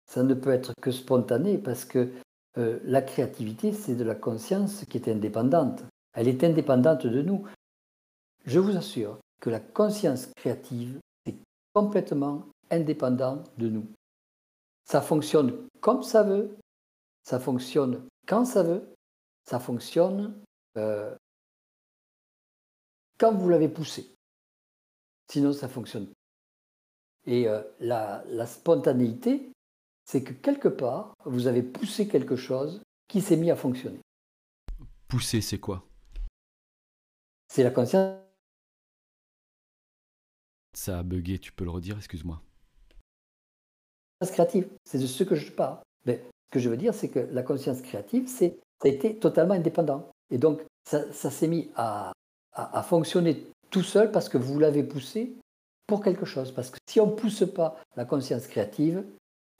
ça 0.05 0.23
ne 0.23 0.33
peut 0.33 0.51
être 0.51 0.71
que 0.81 0.89
spontané 0.91 1.57
parce 1.57 1.83
que 1.83 2.09
euh, 2.57 2.79
la 2.85 3.01
créativité, 3.01 3.73
c'est 3.73 3.95
de 3.95 4.03
la 4.03 4.15
conscience 4.15 4.85
qui 4.89 4.97
est 4.97 5.09
indépendante. 5.09 5.83
Elle 6.13 6.29
est 6.29 6.43
indépendante 6.43 7.05
de 7.05 7.21
nous. 7.21 7.45
Je 8.45 8.59
vous 8.59 8.77
assure 8.77 9.19
que 9.41 9.49
la 9.49 9.59
conscience 9.59 10.27
créative 10.37 10.99
est 11.25 11.35
complètement 11.73 12.45
indépendante 12.69 13.51
de 13.57 13.67
nous. 13.67 13.85
Ça 14.85 15.01
fonctionne 15.01 15.67
comme 15.81 16.03
ça 16.03 16.23
veut, 16.23 16.55
ça 17.23 17.39
fonctionne 17.39 18.03
quand 18.27 18.45
ça 18.45 18.63
veut, 18.63 18.93
ça 19.43 19.59
fonctionne 19.59 20.33
euh, 20.77 21.13
quand 23.21 23.35
vous 23.35 23.49
l'avez 23.49 23.69
poussé. 23.69 24.15
Sinon, 25.31 25.53
ça 25.53 25.69
fonctionne 25.69 26.07
pas. 26.07 26.13
Et 27.27 27.47
euh, 27.47 27.61
la, 27.79 28.47
spontanéité, 28.47 29.51
c'est 30.05 30.23
que 30.23 30.33
quelque 30.33 30.67
part, 30.67 31.13
vous 31.25 31.45
avez 31.45 31.61
poussé 31.61 32.07
quelque 32.07 32.35
chose 32.35 32.81
qui 33.07 33.21
s'est 33.21 33.37
mis 33.37 33.51
à 33.51 33.55
fonctionner. 33.55 34.01
Pousser, 35.07 35.41
c'est 35.41 35.59
quoi? 35.59 35.87
C'est 37.47 37.61
la 37.61 37.69
conscience. 37.69 38.17
Ça 40.73 40.97
a 40.97 41.03
bugué, 41.03 41.37
tu 41.37 41.51
peux 41.51 41.63
le 41.63 41.69
redire, 41.69 41.97
excuse-moi. 41.97 42.41
créative, 44.31 44.67
c'est 44.83 44.97
de 44.97 45.05
ce 45.05 45.23
que 45.23 45.35
je 45.35 45.51
parle. 45.51 45.79
Mais 46.07 46.25
ce 46.25 46.53
que 46.53 46.59
je 46.59 46.69
veux 46.69 46.77
dire, 46.77 46.95
c'est 46.95 47.09
que 47.09 47.19
la 47.19 47.43
conscience 47.43 47.83
créative, 47.83 48.27
c'est, 48.27 48.59
ça 48.81 48.87
a 48.87 48.91
été 48.91 49.19
totalement 49.19 49.53
indépendant. 49.53 50.09
Et 50.31 50.39
donc, 50.39 50.65
ça 50.85 51.11
s'est 51.11 51.47
mis 51.47 51.69
à, 51.75 52.13
à, 52.53 52.83
fonctionner 52.83 53.45
tout 53.69 53.83
seul 53.83 54.11
parce 54.11 54.29
que 54.29 54.37
vous 54.37 54.59
l'avez 54.59 54.83
poussé 54.83 55.33
pour 55.87 56.03
quelque 56.03 56.25
chose. 56.25 56.51
Parce 56.51 56.69
que 56.69 56.77
si 56.89 56.99
on 56.99 57.07
ne 57.07 57.15
pousse 57.15 57.45
pas 57.53 57.77
la 57.95 58.05
conscience 58.05 58.47
créative, 58.47 59.03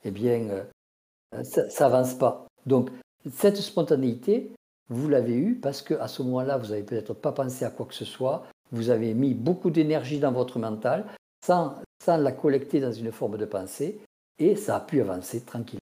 eh 0.03 0.11
bien, 0.11 0.49
euh, 0.49 1.43
ça 1.43 1.89
n'avance 1.89 2.13
pas. 2.15 2.47
Donc, 2.65 2.89
cette 3.31 3.57
spontanéité, 3.57 4.51
vous 4.89 5.07
l'avez 5.07 5.35
eue 5.35 5.55
parce 5.55 5.81
qu'à 5.81 6.07
ce 6.07 6.21
moment-là, 6.23 6.57
vous 6.57 6.67
n'avez 6.67 6.83
peut-être 6.83 7.13
pas 7.13 7.31
pensé 7.31 7.65
à 7.65 7.69
quoi 7.69 7.85
que 7.85 7.93
ce 7.93 8.05
soit, 8.05 8.43
vous 8.71 8.89
avez 8.89 9.13
mis 9.13 9.33
beaucoup 9.33 9.69
d'énergie 9.69 10.19
dans 10.19 10.31
votre 10.31 10.59
mental 10.59 11.05
sans, 11.45 11.75
sans 12.03 12.17
la 12.17 12.31
collecter 12.31 12.79
dans 12.79 12.91
une 12.91 13.11
forme 13.11 13.37
de 13.37 13.45
pensée, 13.45 13.99
et 14.37 14.55
ça 14.55 14.77
a 14.77 14.79
pu 14.79 15.01
avancer 15.01 15.41
tranquillement. 15.41 15.79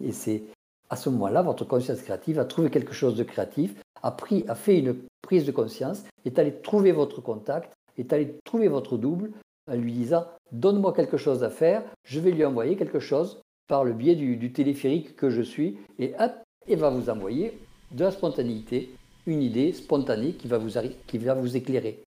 Et 0.00 0.12
c'est 0.12 0.42
à 0.90 0.96
ce 0.96 1.10
moment-là, 1.10 1.42
votre 1.42 1.64
conscience 1.64 2.00
créative 2.00 2.38
a 2.38 2.44
trouvé 2.44 2.70
quelque 2.70 2.92
chose 2.92 3.14
de 3.14 3.24
créatif, 3.24 3.74
a, 4.02 4.10
pris, 4.10 4.44
a 4.48 4.54
fait 4.54 4.78
une 4.78 4.96
prise 5.22 5.44
de 5.44 5.52
conscience, 5.52 6.04
est 6.24 6.38
allé 6.38 6.52
trouver 6.60 6.92
votre 6.92 7.20
contact, 7.20 7.72
est 7.98 8.12
allé 8.12 8.36
trouver 8.44 8.68
votre 8.68 8.96
double 8.96 9.30
en 9.70 9.74
lui 9.74 9.92
disant 9.92 10.26
Donne-moi 10.52 10.94
quelque 10.94 11.18
chose 11.18 11.44
à 11.44 11.50
faire, 11.50 11.82
je 12.04 12.20
vais 12.20 12.30
lui 12.30 12.44
envoyer 12.44 12.76
quelque 12.76 13.00
chose 13.00 13.42
par 13.66 13.84
le 13.84 13.92
biais 13.92 14.14
du, 14.14 14.52
téléphérique 14.52 15.14
que 15.14 15.28
je 15.28 15.42
suis, 15.42 15.78
et 15.98 16.14
hop, 16.18 16.32
et 16.66 16.76
va 16.76 16.88
vous 16.88 17.10
envoyer 17.10 17.58
de 17.90 18.04
la 18.04 18.10
spontanéité, 18.10 18.94
une 19.26 19.42
idée 19.42 19.72
spontanée 19.74 20.32
qui 20.32 20.48
va 20.48 20.56
vous, 20.56 20.70
qui 21.06 21.18
va 21.18 21.34
vous 21.34 21.56
éclairer. 21.56 22.02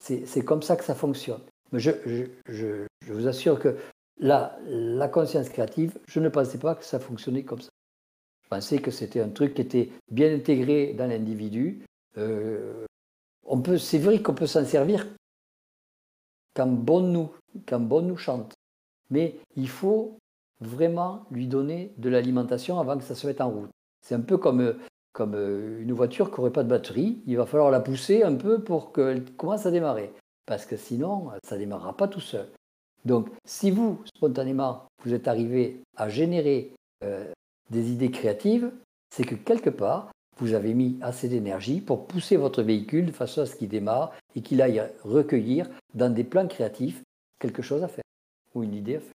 C'est 0.00 0.44
comme 0.44 0.62
ça 0.62 0.76
que 0.76 0.84
ça 0.84 0.94
fonctionne. 0.94 1.40
Mais 1.72 1.80
je, 1.80 1.90
je, 2.06 2.86
je 3.04 3.12
vous 3.12 3.26
assure 3.26 3.58
que 3.58 3.76
la 4.20 5.08
conscience 5.12 5.48
créative, 5.48 5.98
je 6.06 6.20
ne 6.20 6.28
pensais 6.28 6.58
pas 6.58 6.76
que 6.76 6.84
ça 6.84 7.00
fonctionnait 7.00 7.42
comme 7.42 7.60
ça. 7.60 7.70
Pensais 8.48 8.78
que 8.78 8.90
c'était 8.90 9.20
un 9.20 9.28
truc 9.28 9.54
qui 9.54 9.62
était 9.62 9.90
bien 10.10 10.34
intégré 10.34 10.94
dans 10.94 11.06
l'individu. 11.06 11.84
Euh, 12.16 12.86
c'est 13.78 13.98
vrai 13.98 14.22
qu'on 14.22 14.34
peut 14.34 14.46
s'en 14.46 14.64
servir 14.64 15.06
quand 16.54 16.66
bon 16.66 17.00
nous, 17.00 17.30
quand 17.66 17.80
bon 17.80 18.02
nous 18.02 18.16
chante. 18.16 18.54
Mais 19.10 19.36
il 19.56 19.68
faut 19.68 20.18
vraiment 20.60 21.24
lui 21.30 21.46
donner 21.46 21.92
de 21.98 22.08
l'alimentation 22.08 22.80
avant 22.80 22.98
que 22.98 23.04
ça 23.04 23.14
se 23.14 23.26
mette 23.26 23.40
en 23.40 23.50
route. 23.50 23.70
C'est 24.04 24.14
un 24.14 24.20
peu 24.20 24.38
comme, 24.38 24.76
comme 25.12 25.34
euh, 25.34 25.80
une 25.80 25.92
voiture 25.92 26.30
qui 26.30 26.40
n'aurait 26.40 26.52
pas 26.52 26.64
de 26.64 26.68
batterie. 26.68 27.22
Il 27.26 27.36
va 27.36 27.46
falloir 27.46 27.70
la 27.70 27.80
pousser 27.80 28.22
un 28.22 28.34
peu 28.34 28.62
pour 28.62 28.92
qu'elle 28.92 29.24
commence 29.36 29.66
à 29.66 29.70
démarrer. 29.70 30.12
Parce 30.46 30.66
que 30.66 30.76
sinon, 30.76 31.30
ça 31.44 31.54
ne 31.54 31.60
démarrera 31.60 31.96
pas 31.96 32.08
tout 32.08 32.20
seul. 32.20 32.48
Donc, 33.04 33.28
si 33.44 33.70
vous, 33.70 34.00
spontanément, 34.16 34.86
vous 35.04 35.14
êtes 35.14 35.28
arrivé 35.28 35.80
à 35.96 36.08
générer 36.08 36.72
euh, 37.04 37.30
des 37.70 37.90
idées 37.90 38.10
créatives, 38.10 38.72
c'est 39.10 39.24
que 39.24 39.34
quelque 39.34 39.70
part, 39.70 40.10
vous 40.38 40.54
avez 40.54 40.74
mis 40.74 40.98
assez 41.00 41.28
d'énergie 41.28 41.80
pour 41.80 42.06
pousser 42.06 42.36
votre 42.36 42.62
véhicule 42.62 43.06
de 43.06 43.12
façon 43.12 43.42
à 43.42 43.46
ce 43.46 43.56
qu'il 43.56 43.68
démarre 43.68 44.12
et 44.34 44.42
qu'il 44.42 44.62
aille 44.62 44.82
recueillir 45.02 45.68
dans 45.94 46.12
des 46.12 46.24
plans 46.24 46.46
créatifs 46.46 47.02
quelque 47.38 47.62
chose 47.62 47.82
à 47.82 47.88
faire 47.88 48.04
ou 48.54 48.62
une 48.62 48.74
idée 48.74 48.96
à 48.96 49.00
faire. 49.00 49.12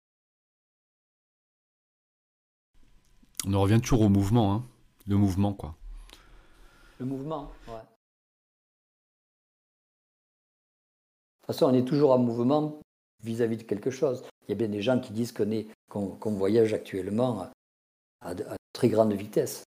On 3.45 3.53
en 3.53 3.61
revient 3.61 3.81
toujours 3.81 4.01
au 4.01 4.09
mouvement, 4.09 4.53
hein. 4.53 4.63
le 5.07 5.17
mouvement 5.17 5.53
quoi. 5.53 5.75
Le 6.99 7.05
mouvement, 7.05 7.51
ouais. 7.67 7.73
De 11.43 11.47
toute 11.47 11.47
façon, 11.47 11.65
on 11.65 11.73
est 11.73 11.85
toujours 11.85 12.11
en 12.11 12.19
mouvement 12.19 12.79
vis-à-vis 13.21 13.57
de 13.57 13.63
quelque 13.63 13.91
chose. 13.91 14.23
Il 14.47 14.51
y 14.51 14.53
a 14.53 14.55
bien 14.55 14.69
des 14.69 14.81
gens 14.81 14.99
qui 14.99 15.11
disent 15.11 15.33
qu'on 15.33 16.31
voyage 16.31 16.73
actuellement 16.73 17.49
à, 18.23 18.35
très 18.73 18.89
grande 18.89 19.13
vitesse. 19.13 19.63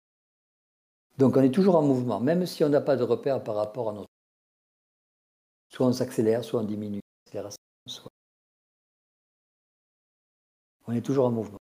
Donc 1.18 1.36
on 1.36 1.42
est 1.42 1.54
toujours 1.54 1.76
en 1.76 1.82
mouvement, 1.82 2.20
même 2.20 2.46
si 2.46 2.64
on 2.64 2.68
n'a 2.68 2.80
pas 2.80 2.96
de 2.96 3.04
repère 3.04 3.42
par 3.42 3.54
rapport 3.56 3.90
à 3.90 3.92
notre... 3.92 4.10
Soit 5.70 5.86
on 5.86 5.92
s'accélère, 5.92 6.44
soit 6.44 6.60
on 6.60 6.64
diminue 6.64 7.00
On 10.86 10.92
est 10.92 11.00
toujours 11.04 11.26
en 11.26 11.30
mouvement. 11.30 11.58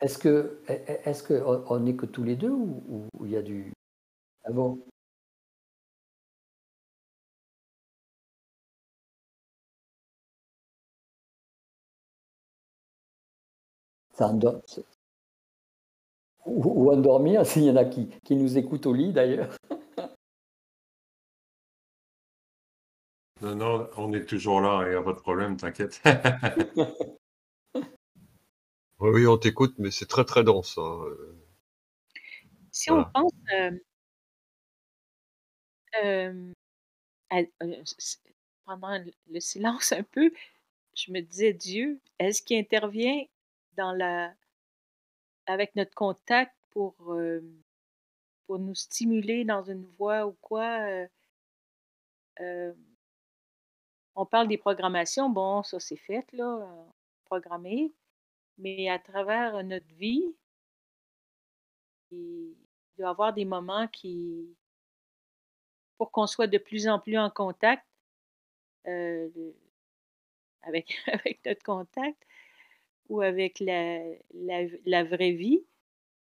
Est-ce 0.00 0.18
que 0.18 0.62
n'est 1.78 1.96
que 1.96 2.06
tous 2.06 2.22
les 2.24 2.36
deux 2.36 2.50
ou 2.50 3.06
il 3.24 3.30
y 3.30 3.36
a 3.36 3.42
du 3.42 3.72
ah 4.44 4.50
ou, 16.46 16.90
endormir, 16.92 17.46
s'il 17.46 17.64
y 17.64 17.70
en 17.70 17.76
a 17.76 17.84
qui, 17.84 18.08
qui 18.24 18.36
nous 18.36 18.58
écoutent 18.58 18.86
au 18.86 18.92
lit 18.94 19.12
d'ailleurs. 19.12 19.56
Non, 23.42 23.54
non, 23.56 23.88
on 23.98 24.12
est 24.14 24.24
toujours 24.24 24.60
là, 24.62 24.82
il 24.86 24.90
n'y 24.90 24.94
a 24.94 25.02
pas 25.02 25.12
de 25.12 25.18
problème, 25.18 25.56
t'inquiète. 25.56 26.00
Oui, 29.00 29.26
on 29.26 29.36
t'écoute, 29.36 29.74
mais 29.78 29.90
c'est 29.90 30.06
très 30.06 30.24
très 30.24 30.44
dense. 30.44 30.78
hein. 30.78 31.00
Si 32.72 32.90
on 32.90 33.04
pense 33.04 33.32
euh, 33.54 33.70
euh, 36.04 36.52
à- 37.30 37.40
euh, 37.64 37.84
pendant 38.66 38.98
le 38.98 39.12
le 39.30 39.40
silence 39.40 39.92
un 39.92 40.02
peu, 40.04 40.32
je 40.96 41.12
me 41.12 41.20
disais, 41.22 41.52
Dieu, 41.54 42.00
est-ce 42.20 42.42
qu'il 42.42 42.58
intervient 42.58 43.24
dans 43.76 43.92
la, 43.92 44.32
avec 45.46 45.74
notre 45.76 45.94
contact 45.94 46.54
pour, 46.70 46.94
euh, 47.12 47.40
pour 48.46 48.58
nous 48.58 48.74
stimuler 48.74 49.44
dans 49.44 49.62
une 49.62 49.84
voie 49.98 50.26
ou 50.26 50.32
quoi? 50.40 50.80
euh, 50.88 51.06
euh, 52.40 52.72
on 54.14 54.26
parle 54.26 54.48
des 54.48 54.58
programmations, 54.58 55.30
bon, 55.30 55.62
ça 55.62 55.80
c'est 55.80 55.96
fait, 55.96 56.30
là, 56.32 56.66
programmé, 57.24 57.92
mais 58.58 58.88
à 58.88 58.98
travers 58.98 59.62
notre 59.64 59.86
vie, 59.94 60.24
il 62.10 62.54
doit 62.98 63.06
y 63.08 63.10
avoir 63.10 63.32
des 63.32 63.44
moments 63.44 63.86
qui, 63.88 64.56
pour 65.96 66.10
qu'on 66.10 66.26
soit 66.26 66.46
de 66.48 66.58
plus 66.58 66.88
en 66.88 66.98
plus 66.98 67.18
en 67.18 67.30
contact 67.30 67.86
avec, 70.62 70.96
avec 71.12 71.44
notre 71.44 71.62
contact 71.62 72.22
ou 73.10 73.20
avec 73.20 73.60
la, 73.60 74.00
la, 74.32 75.04
vraie 75.04 75.32
vie, 75.32 75.64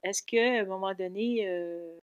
est-ce 0.02 0.22
qu'à 0.22 0.60
un 0.60 0.64
moment 0.64 0.94
donné, 0.94 1.46
euh, 1.46 1.98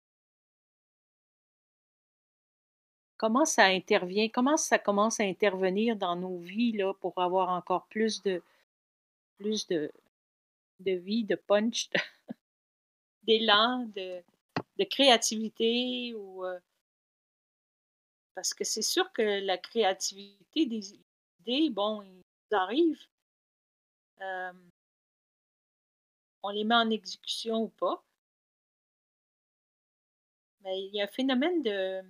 comment 3.17 3.45
ça 3.45 3.67
intervient, 3.67 4.29
comment 4.29 4.57
ça 4.57 4.79
commence 4.79 5.21
à 5.21 5.25
intervenir 5.25 5.97
dans 5.97 6.17
nos 6.17 6.39
vies 6.39 6.73
là, 6.73 6.93
pour 6.95 7.19
avoir 7.19 7.51
encore 7.51 7.87
plus 7.87 8.23
de 8.23 8.43
plus 9.39 9.67
de, 9.69 9.93
de 10.81 10.93
vie, 10.93 11.25
de 11.25 11.37
punch, 11.37 11.89
d'élan, 13.23 13.87
de, 13.95 14.21
de 14.79 14.85
créativité 14.85 16.13
ou 16.15 16.45
euh, 16.45 16.59
parce 18.35 18.53
que 18.53 18.65
c'est 18.65 18.83
sûr 18.83 19.13
que 19.13 19.45
la 19.45 19.59
créativité 19.59 20.67
des 20.67 20.95
idées, 21.41 21.71
bon, 21.71 22.03
ils 22.03 22.55
arrivent, 22.55 23.07
euh, 24.23 24.53
on 26.43 26.49
les 26.49 26.65
met 26.65 26.75
en 26.75 26.89
exécution 26.89 27.65
ou 27.65 27.69
pas, 27.69 28.03
mais 30.63 30.79
il 30.83 30.95
y 30.95 31.01
a 31.01 31.05
un 31.05 31.07
phénomène 31.07 31.63
de 31.63 32.03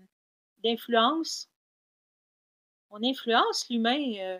d'influence. 0.64 1.48
On 2.90 3.02
influence 3.04 3.68
l'humain. 3.70 4.12
euh. 4.18 4.38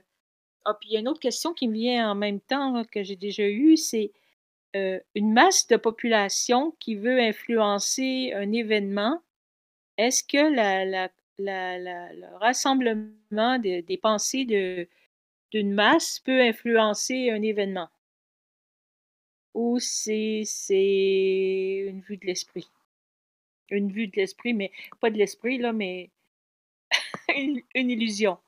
Ah, 0.66 0.74
puis 0.80 0.90
il 0.90 0.94
y 0.94 0.97
a 0.97 1.01
une 1.01 1.09
autre 1.09 1.20
question 1.20 1.55
qui 1.55 1.68
me 1.68 1.74
vient 1.74 2.10
en 2.12 2.14
même 2.16 2.40
temps 2.40 2.72
là, 2.72 2.84
que 2.84 3.02
j'ai 3.05 3.16
déjà 3.16 3.48
eue, 3.48 3.76
c'est 3.76 4.12
euh, 4.76 5.01
une 5.14 5.32
masse 5.32 5.66
de 5.68 5.76
population 5.76 6.72
qui 6.80 6.97
veut 6.97 7.20
influencer 7.20 8.32
un 8.34 8.52
événement. 8.52 9.22
Est-ce 9.98 10.24
que 10.24 10.38
le 11.38 12.38
rassemblement 12.38 13.59
de- 13.60 13.80
des 13.82 13.98
pensées 13.98 14.44
de, 14.47 14.88
d'une 15.51 15.73
masse 15.73 16.20
peut 16.20 16.40
influencer 16.40 17.31
un 17.31 17.43
événement? 17.43 17.89
Ou 19.55 19.78
c'est, 19.78 20.43
c'est 20.44 21.86
une 21.89 22.01
vue 22.01 22.18
de 22.18 22.27
l'esprit? 22.27 22.68
Une 23.70 23.90
vue 23.90 24.09
de 24.09 24.16
l'esprit, 24.16 24.55
mais 24.55 24.70
pas 25.01 25.10
de 25.10 25.16
l'esprit, 25.16 25.59
là, 25.59 25.73
mais 25.73 26.10
une, 27.36 27.60
une 27.74 27.90
illusion. 27.90 28.39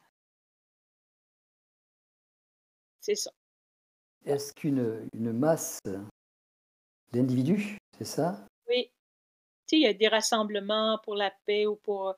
C'est 3.00 3.14
ça. 3.14 3.32
Est-ce 4.26 4.52
qu'une 4.52 5.08
une 5.14 5.32
masse 5.32 5.78
d'individus, 7.12 7.78
c'est 7.96 8.04
ça? 8.04 8.46
Oui. 8.68 8.90
Tu 9.66 9.76
sais, 9.76 9.76
il 9.76 9.82
y 9.82 9.86
a 9.86 9.94
des 9.94 10.08
rassemblements 10.08 10.98
pour 11.02 11.14
la 11.14 11.30
paix 11.46 11.66
ou 11.66 11.76
pour 11.76 12.14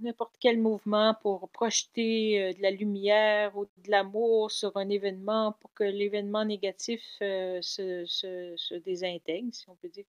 n'importe 0.00 0.34
quel 0.40 0.58
mouvement 0.58 1.14
pour 1.22 1.48
projeter 1.50 2.42
euh, 2.42 2.52
de 2.52 2.62
la 2.62 2.70
lumière 2.70 3.56
ou 3.56 3.64
de 3.64 3.90
l'amour 3.90 4.50
sur 4.50 4.76
un 4.76 4.88
événement 4.88 5.52
pour 5.60 5.72
que 5.74 5.84
l'événement 5.84 6.44
négatif 6.44 7.02
euh, 7.22 7.60
se, 7.62 8.04
se, 8.06 8.54
se 8.56 8.74
désintègre, 8.74 9.54
si 9.54 9.68
on 9.68 9.74
peut 9.76 9.88
dire. 9.88 10.06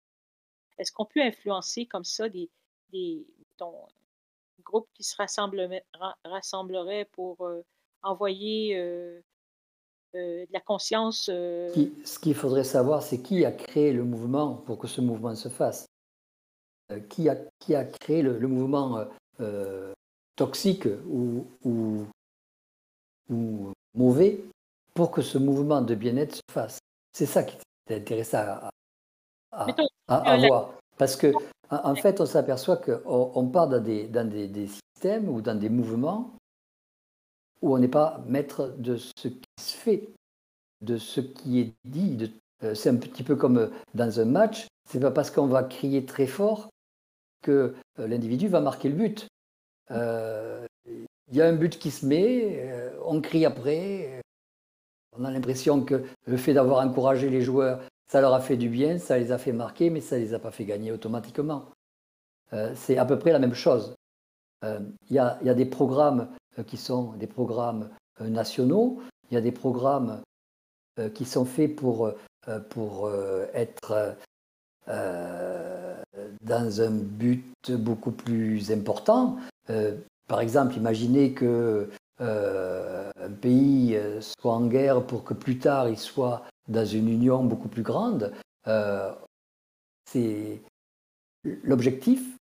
Est-ce 0.79 0.93
qu'on 0.93 1.05
peut 1.05 1.21
influencer 1.23 1.87
comme 1.87 2.05
ça 2.05 2.29
des, 2.29 2.49
des 2.93 3.27
groupes 4.65 4.89
qui 4.95 5.03
se 5.03 5.17
rassembleraient, 5.17 5.85
ra- 5.95 6.17
rassembleraient 6.25 7.07
pour 7.13 7.45
euh, 7.47 7.63
envoyer 8.03 8.77
de 10.15 10.47
la 10.53 10.61
conscience 10.61 11.25
Ce 11.27 12.19
qu'il 12.19 12.35
faudrait 12.35 12.65
savoir, 12.65 13.03
c'est 13.03 13.21
qui 13.21 13.45
a 13.45 13.53
créé 13.53 13.93
le 13.93 14.05
mouvement 14.05 14.55
pour 14.55 14.79
que 14.79 14.87
ce 14.87 15.01
mouvement 15.01 15.35
se 15.35 15.49
fasse. 15.49 15.87
Qui, 17.09 17.29
a, 17.29 17.37
qui 17.61 17.75
a 17.77 17.85
créé 17.85 18.23
le, 18.23 18.39
le 18.39 18.49
mouvement 18.49 19.07
euh, 19.41 19.93
toxique 20.37 20.87
ou, 21.09 21.47
ou, 21.65 22.05
ou 23.31 23.73
mauvais 23.95 24.41
pour 24.95 25.11
que 25.11 25.23
ce 25.23 25.39
mouvement 25.39 25.81
de 25.83 25.95
bien-être 25.95 26.37
se 26.37 26.41
fasse. 26.53 26.79
C'est 27.13 27.27
ça 27.27 27.43
qui 27.45 27.57
est 27.89 27.97
intéressant 27.97 28.39
à, 28.39 28.71
à- 29.53 29.67
Mettons, 29.67 29.89
à- 30.09 30.17
à 30.33 30.39
euh, 30.39 30.47
voir. 30.47 30.75
Parce 30.99 31.17
que, 31.17 31.33
en 31.71 31.95
fait, 31.95 32.21
on 32.21 32.27
s'aperçoit 32.27 32.77
qu'on 32.77 33.33
on 33.35 33.47
part 33.49 33.69
dans, 33.69 33.83
des, 33.83 34.07
dans 34.09 34.29
des, 34.29 34.49
des 34.49 34.69
systèmes 34.69 35.29
ou 35.29 35.41
dans 35.41 35.59
des 35.59 35.69
mouvements 35.69 36.35
où 37.63 37.75
on 37.75 37.79
n'est 37.79 37.89
pas 37.89 38.23
maître 38.27 38.75
de 38.79 38.97
ce 38.97 39.13
qui 39.29 39.41
se 39.61 39.77
fait, 39.77 40.09
de 40.83 40.97
ce 40.97 41.21
qui 41.21 41.61
est 41.61 41.73
dit. 41.85 42.17
de- 42.17 42.31
euh, 42.63 42.75
c'est 42.75 42.91
un 42.91 42.97
petit 42.97 43.23
peu 43.23 43.37
comme 43.37 43.71
dans 43.95 44.21
un 44.21 44.25
match. 44.25 44.67
C'est 44.89 45.01
pas 45.01 45.11
parce 45.11 45.31
qu'on 45.31 45.47
va 45.47 45.63
crier 45.63 46.05
très 46.05 46.27
fort 46.27 46.69
que 47.43 47.75
l'individu 48.07 48.49
va 48.49 48.61
marquer 48.61 48.89
le 48.89 48.95
but. 48.97 49.29
Euh, 49.91 50.67
Il 50.87 51.37
y 51.37 51.43
a 51.43 51.47
un 51.47 51.55
but 51.55 51.79
qui 51.79 51.91
se 51.91 52.05
met, 52.07 52.59
euh, 52.71 52.91
on 53.05 53.21
crie 53.21 53.45
après. 53.45 54.09
euh, 54.09 54.21
On 55.17 55.25
a 55.25 55.31
l'impression 55.31 55.85
que 55.85 56.05
le 56.27 56.37
fait 56.37 56.55
d'avoir 56.55 56.85
encouragé 56.85 57.31
les 57.31 57.43
joueurs, 57.43 57.81
ça 58.11 58.21
leur 58.21 58.35
a 58.35 58.41
fait 58.41 58.57
du 58.57 58.69
bien, 58.69 58.99
ça 58.99 59.19
les 59.19 59.31
a 59.33 59.39
fait 59.39 59.53
marquer, 59.53 59.91
mais 59.91 60.01
ça 60.01 60.17
ne 60.17 60.23
les 60.23 60.35
a 60.35 60.39
pas 60.39 60.51
fait 60.51 60.65
gagner 60.65 60.91
automatiquement. 60.93 61.67
Euh, 62.53 62.75
c'est 62.75 62.99
à 62.99 63.05
peu 63.05 63.19
près 63.19 63.33
la 63.33 63.39
même 63.39 63.55
chose. 63.55 63.95
Euh, 64.65 64.81
Il 65.09 65.15
y, 65.17 65.19
a, 65.19 65.55
des 65.55 65.65
programmes 65.67 66.29
euh, 66.59 66.65
qui 66.65 66.77
sont 66.77 67.13
des 67.15 67.27
programmes 67.29 67.91
euh, 68.21 68.29
nationaux, 68.29 69.01
il 69.31 69.35
y 69.35 69.37
a 69.37 69.41
des 69.41 69.53
programmes 69.53 70.21
euh, 70.99 71.09
qui 71.09 71.25
sont 71.25 71.45
faits 71.45 71.77
pour, 71.77 72.07
euh, 72.07 72.19
euh, 72.49 73.47
être 73.55 74.17
euh, 74.89 75.90
dans 76.43 76.81
un 76.81 76.91
but 76.91 77.73
beaucoup 77.73 78.13
plus 78.13 78.71
important. 78.71 79.37
Euh, 79.71 79.97
par 80.29 80.41
exemple, 80.41 80.77
imaginez 80.77 81.33
que 81.33 81.91
euh, 82.21 83.11
un 83.21 83.31
pays 83.31 83.97
euh, 83.97 84.21
soit 84.21 84.53
en 84.53 84.67
guerre 84.67 85.05
pour 85.07 85.25
que 85.25 85.35
plus 85.35 85.59
tard 85.59 85.89
il 85.89 85.99
soit 85.99 86.45
dans 86.69 86.85
une 86.85 87.09
union 87.09 87.43
beaucoup 87.45 87.69
plus 87.69 87.83
grande. 87.83 88.33
C'est 90.07 90.61
l'objectif. 91.45 92.37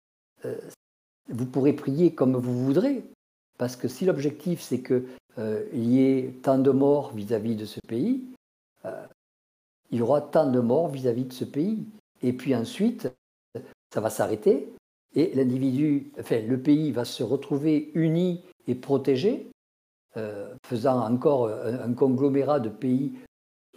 vous 1.29 1.47
pourrez 1.47 1.73
prier 1.73 2.15
comme 2.15 2.37
vous 2.37 2.65
voudrez, 2.65 3.05
parce 3.59 3.77
que 3.77 3.89
si 3.89 4.05
l'objectif 4.05 4.61
c'est 4.61 4.81
que 4.81 5.05
euh, 5.39 5.65
il 5.73 5.85
y 5.93 6.01
ait 6.01 6.35
tant 6.43 6.59
de 6.59 6.71
morts 6.71 7.13
vis-à-vis 7.13 7.57
de 7.57 7.65
ce 7.65 7.81
pays, 7.87 8.25
il 9.91 9.99
y 9.99 10.03
aura 10.03 10.21
tant 10.21 10.51
de 10.51 10.61
morts 10.61 10.89
vis-à-vis 10.89 11.25
de 11.25 11.33
ce 11.33 11.45
pays. 11.45 11.85
Et 12.23 12.33
puis 12.33 12.55
ensuite, 12.55 13.09
ça 13.95 14.01
va 14.01 14.11
s'arrêter 14.11 14.75
et 15.15 15.33
l'individu, 15.37 16.11
enfin 16.19 16.41
le 16.41 16.61
pays 16.61 16.91
va 16.91 17.05
se 17.05 17.23
retrouver 17.23 17.93
uni 17.95 18.43
et 18.67 18.75
protégé, 18.75 19.49
euh, 20.17 20.53
faisant 20.67 21.01
encore 21.01 21.49
un, 21.49 21.95
conglomérat 21.95 22.59
de 22.59 22.71
pays 22.71 23.13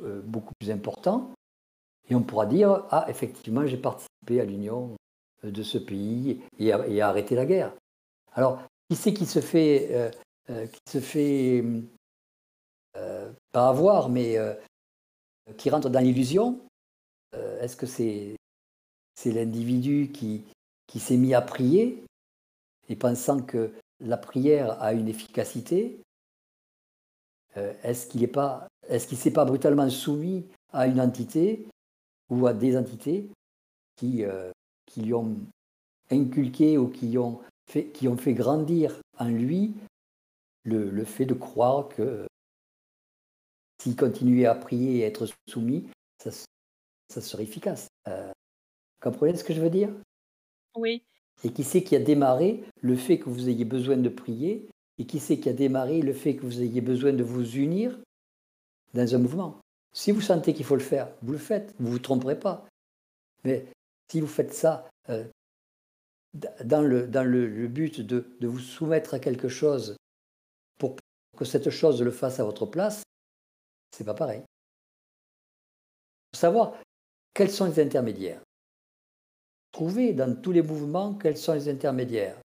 euh, 0.02 0.22
beaucoup 0.24 0.56
plus 0.60 0.72
important. 0.72 1.32
Et 2.10 2.16
on 2.16 2.24
pourra 2.24 2.48
dire 2.48 2.86
ah 2.90 3.06
effectivement 3.10 3.68
j'ai 3.68 3.78
participé 3.78 4.42
à 4.42 4.46
l'union 4.46 4.96
de 5.44 5.62
ce 5.62 5.78
pays 5.78 6.42
et 6.58 6.72
à, 6.72 7.08
arrêter 7.08 7.36
la 7.36 7.46
guerre. 7.46 7.76
Alors 8.34 8.64
qui 8.90 8.96
c'est 8.96 9.14
qui 9.14 9.28
se 9.28 9.40
fait 9.40 10.12
euh, 10.50 10.66
qui 10.66 10.80
se 10.90 11.00
fait 11.00 11.64
pas 13.52 13.70
avoir 13.70 14.10
mais 14.10 14.38
qui 15.58 15.70
rentre 15.70 15.90
dans 15.92 16.00
l'illusion 16.00 16.60
Est-ce 17.62 17.76
que 17.76 17.86
c'est 17.86 18.37
c'est 19.18 19.32
l'individu 19.32 20.12
qui, 20.12 20.44
s'est 21.00 21.18
mis 21.18 21.34
à 21.34 21.42
prier 21.42 22.04
et 22.88 22.96
pensant 22.96 23.42
que 23.42 23.74
la 24.00 24.18
prière 24.18 24.82
a 24.82 24.94
une 24.94 25.08
efficacité 25.08 26.00
Euh, 27.56 27.74
Est-ce 27.82 28.06
qu'il 28.08 28.24
est-ce 28.88 29.08
qu'il 29.08 29.18
s'est 29.18 29.34
pas 29.34 29.46
brutalement 29.46 29.90
soumis 29.90 30.46
à 30.72 30.86
une 30.86 31.02
entité 31.02 31.68
ou 32.30 32.46
à 32.46 32.54
des 32.54 32.78
entités 32.78 33.28
qui, 33.96 34.24
euh, 34.24 34.52
lui 34.96 35.14
ont 35.14 35.36
inculqué 36.12 36.78
ou 36.78 36.88
qui 36.90 37.18
ont 37.18 37.42
fait 37.66 38.34
grandir 38.34 39.02
en 39.18 39.28
lui 39.28 39.74
le, 40.64 41.06
fait 41.06 41.26
de 41.26 41.34
croire 41.34 41.90
que 41.90 42.28
s'il 43.82 43.96
continuait 43.96 44.46
à 44.46 44.56
prier 44.56 44.98
et 44.98 45.02
être 45.02 45.28
soumis, 45.50 45.90
ça, 46.22 46.32
ça 47.10 47.22
serait 47.22 47.44
efficace. 47.44 47.88
Euh, 48.08 48.32
comprenez 49.02 49.36
ce 49.38 49.44
que 49.44 49.54
je 49.54 49.62
veux 49.62 49.70
dire? 49.70 49.90
Oui. 50.76 51.04
Et 51.44 51.52
qui 51.52 51.64
c'est 51.64 51.84
qui 51.84 51.96
a 51.96 52.00
démarré 52.00 52.64
le 52.82 52.96
fait 52.96 53.20
que 53.20 53.30
vous 53.30 53.50
ayez 53.50 53.66
besoin 53.66 53.98
de 53.98 54.10
prier? 54.10 54.70
Et 54.98 55.06
qui 55.06 55.20
c'est 55.20 55.40
qui 55.40 55.50
a 55.50 55.54
démarré 55.54 56.02
le 56.02 56.14
fait 56.14 56.36
que 56.36 56.42
vous 56.42 56.62
ayez 56.62 56.82
besoin 56.82 57.14
de 57.14 57.24
vous 57.24 57.56
unir 57.56 57.98
dans 58.94 59.16
un 59.16 59.20
mouvement? 59.20 59.62
Si 59.94 60.12
vous 60.12 60.22
sentez 60.22 60.54
qu'il 60.54 60.66
faut 60.66 60.76
le 60.76 60.82
faire, 60.82 61.10
vous 61.22 61.32
le 61.32 61.38
faites, 61.38 61.74
vous 61.80 61.88
ne 61.88 61.92
vous 61.92 62.00
tromperez 62.00 62.40
pas. 62.40 62.66
Mais 63.44 63.66
si 64.12 64.22
vous 64.22 64.28
faites 64.28 64.54
ça 64.54 64.90
euh, 65.10 65.26
dans, 66.34 66.82
le, 66.82 67.08
dans 67.08 67.24
le, 67.24 67.68
but 67.68 68.02
de, 68.02 68.26
de, 68.40 68.48
vous 68.48 68.60
soumettre 68.60 69.14
à 69.14 69.20
quelque 69.20 69.48
chose 69.48 69.96
pour 70.78 70.96
que 71.38 71.46
cette 71.46 71.70
chose 71.70 72.02
le 72.02 72.12
fasse 72.12 72.40
à 72.40 72.44
votre 72.44 72.66
place, 72.66 73.04
c'est 73.96 74.04
pas 74.04 74.14
pareil. 74.14 74.44
Pour 76.32 76.40
savoir 76.40 76.74
quels 77.34 77.52
sont 77.52 77.66
les 77.66 77.80
intermédiaires. 77.80 78.42
Trouvez 79.78 80.12
dans 80.14 80.36
tous 80.42 80.52
les 80.52 80.64
mouvements 80.64 81.14
quels 81.14 81.38
sont 81.38 81.54
les 81.54 81.70
intermédiaires. 81.70 82.42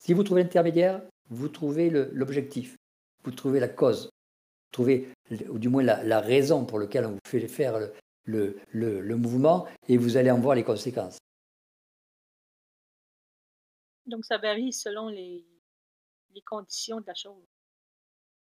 Si 0.00 0.12
vous 0.12 0.24
trouvez 0.24 0.42
l'intermédiaire, 0.42 1.00
vous 1.28 1.48
trouvez 1.48 1.88
l'objectif, 1.88 2.76
vous 3.22 3.30
trouvez 3.30 3.60
la 3.60 3.68
cause, 3.68 4.06
vous 4.06 4.72
trouvez, 4.72 5.08
ou 5.48 5.60
du 5.60 5.68
moins 5.68 5.84
la, 5.84 6.20
raison 6.20 6.66
pour 6.66 6.80
laquelle 6.80 7.06
on 7.06 7.12
vous 7.12 7.18
fait 7.24 7.46
faire 7.46 7.78
le, 8.24 8.60
le, 8.72 9.16
mouvement 9.16 9.68
et 9.86 9.98
vous 9.98 10.16
allez 10.16 10.32
en 10.32 10.40
voir 10.40 10.56
les 10.56 10.64
conséquences. 10.64 11.18
Donc 14.06 14.24
ça 14.24 14.38
varie 14.38 14.72
selon 14.72 15.10
les, 15.10 15.46
les 16.34 16.42
conditions 16.42 17.00
de 17.00 17.06
la 17.06 17.14
chose. 17.14 17.46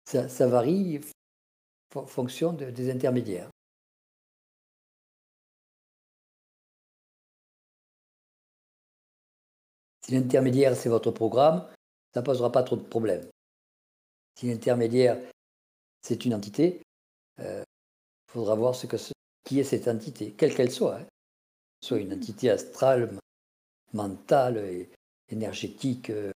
Ça, 0.07 0.47
varie 0.47 1.03
en 1.95 2.07
fonction 2.07 2.55
des 2.55 2.91
intermédiaires. 2.91 3.51
Si 10.05 10.13
l'intermédiaire, 10.13 10.77
c'est 10.77 10.89
votre 10.89 11.11
programme, 11.11 11.67
ça 12.13 12.21
ne 12.21 12.27
posera 12.27 12.51
pas 12.51 12.63
trop 12.63 12.77
de 12.77 12.83
problèmes. 12.83 13.29
Si 14.39 14.49
l'intermédiaire, 14.49 15.19
c'est 16.03 16.25
une 16.25 16.35
entité, 16.35 16.83
il 17.39 17.45
euh, 17.45 17.65
faudra 18.27 18.55
voir 18.55 18.75
ce 18.75 18.87
que 18.87 18.97
qui 19.45 19.61
est 19.61 19.65
cette 19.65 19.89
entité, 19.89 20.33
quelle 20.33 20.55
qu'elle 20.55 20.71
soit. 20.71 20.99
Hein. 20.99 21.07
Soit 21.81 21.99
une 21.99 22.13
entité 22.13 22.51
astrale, 22.51 23.19
mentale, 23.93 24.59
et 24.59 24.89
énergétique, 25.29 26.11
euh, 26.11 26.33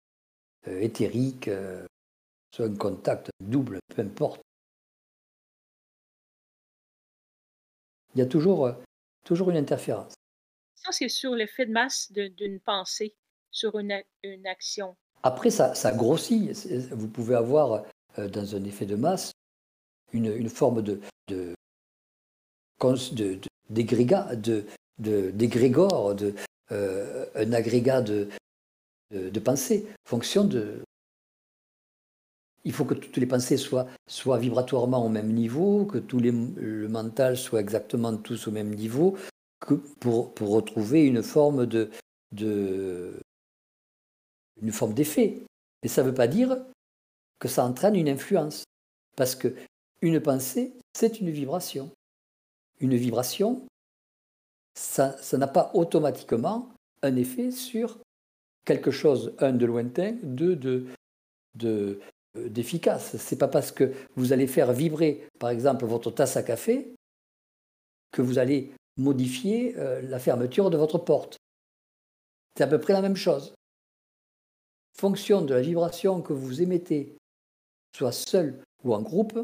euh, 0.67 0.79
éthérique, 0.81 1.49
soit 2.51 2.65
un 2.65 2.75
contact 2.75 3.29
double, 3.39 3.79
peu 3.95 4.01
importe. 4.01 4.41
Il 8.13 8.19
y 8.19 8.21
a 8.21 8.25
toujours, 8.25 8.71
toujours 9.23 9.49
une 9.49 9.57
interférence. 9.57 10.13
Ça, 10.75 10.91
c'est 10.91 11.09
sur 11.09 11.35
l'effet 11.35 11.65
de 11.65 11.71
masse 11.71 12.11
d'une 12.11 12.59
pensée 12.59 13.15
sur 13.56 13.80
une, 13.80 13.94
action. 14.45 14.95
Après, 15.23 15.49
ça, 15.49 15.73
grossit. 15.94 16.68
Vous 16.91 17.07
pouvez 17.07 17.36
avoir, 17.36 17.86
euh, 18.19 18.27
dans 18.27 18.56
un 18.56 18.64
effet 18.65 18.86
de 18.86 18.95
masse, 18.95 19.32
une, 20.11 20.49
forme 20.49 20.82
de, 20.82 20.99
de, 21.27 21.56
de, 22.80 23.86
euh, 26.72 27.26
un 27.36 27.53
agrégat 27.53 28.02
de, 28.02 28.27
de, 29.11 29.30
de 29.30 29.40
pensée, 29.40 29.88
fonction 30.06 30.44
de... 30.44 30.82
Il 32.65 32.73
faut 32.73 32.84
que 32.84 32.95
toutes 32.95 33.18
les 33.18 33.27
pensées 33.27 33.57
soient, 33.57 33.88
vibratoirement 34.38 35.06
au 35.06 35.10
même 35.10 35.32
niveau, 35.32 35.86
que 35.86 35.99
tout 35.99 36.19
les, 36.19 36.32
le 36.32 36.88
mental 36.90 37.38
soit 37.38 37.61
exactement 37.61 38.18
tous 38.18 38.48
au 38.48 38.52
même 38.52 38.73
niveau, 38.73 39.15
que 39.61 39.76
pour, 39.76 40.34
retrouver 40.40 41.06
une 41.06 41.23
forme 41.23 41.65
de, 41.68 41.91
une 44.61 44.72
forme 44.72 44.94
d'effet. 44.94 45.38
Mais 45.84 45.90
ça 45.90 46.03
ne 46.03 46.10
veut 46.10 46.14
pas 46.14 46.27
dire 46.27 46.57
que 47.40 47.48
ça 47.48 47.65
entraîne 47.65 47.95
une 47.95 48.10
influence. 48.10 48.64
Parce 49.15 49.36
que 49.36 49.56
une 50.02 50.19
pensée, 50.19 50.73
c'est 50.94 51.19
une 51.19 51.30
vibration. 51.30 51.91
Une 52.80 52.95
vibration, 52.95 53.65
ça 54.76 55.15
n'a 55.34 55.48
pas 55.48 55.72
automatiquement 55.73 56.69
un 57.02 57.15
effet 57.15 57.52
sur 57.52 57.99
quelque 58.65 58.91
chose, 58.91 59.34
un, 59.40 59.53
de 59.53 59.65
lointain, 59.65 60.18
deux, 60.23 60.56
de, 60.56 60.88
de, 61.56 61.99
euh, 62.38 62.49
d'efficace. 62.49 63.15
C'est 63.18 63.38
pas 63.38 63.48
parce 63.48 63.72
que 63.72 63.94
vous 64.15 64.34
allez 64.34 64.48
faire 64.48 64.73
vibrer, 64.73 65.27
par 65.40 65.49
exemple, 65.49 65.86
votre 65.86 66.11
tasse 66.11 66.36
à 66.36 66.44
café 66.44 66.94
que 68.11 68.22
vous 68.22 68.40
allez 68.40 68.72
modifier 68.98 69.77
euh, 69.77 70.02
la 70.02 70.19
fermeture 70.19 70.69
de 70.69 70.77
votre 70.77 70.98
porte. 70.98 71.38
C'est 72.57 72.64
à 72.64 72.68
peu 72.68 72.80
près 72.80 72.94
la 72.94 73.02
même 73.02 73.15
chose 73.15 73.53
fonction 74.95 75.41
de 75.41 75.53
la 75.53 75.61
vibration 75.61 76.22
que 76.22 76.34
vous 76.34 76.61
émettez, 76.61 77.17
soit 77.95 78.11
seul 78.11 78.63
ou 78.84 78.93
en 78.93 79.01
groupe, 79.01 79.38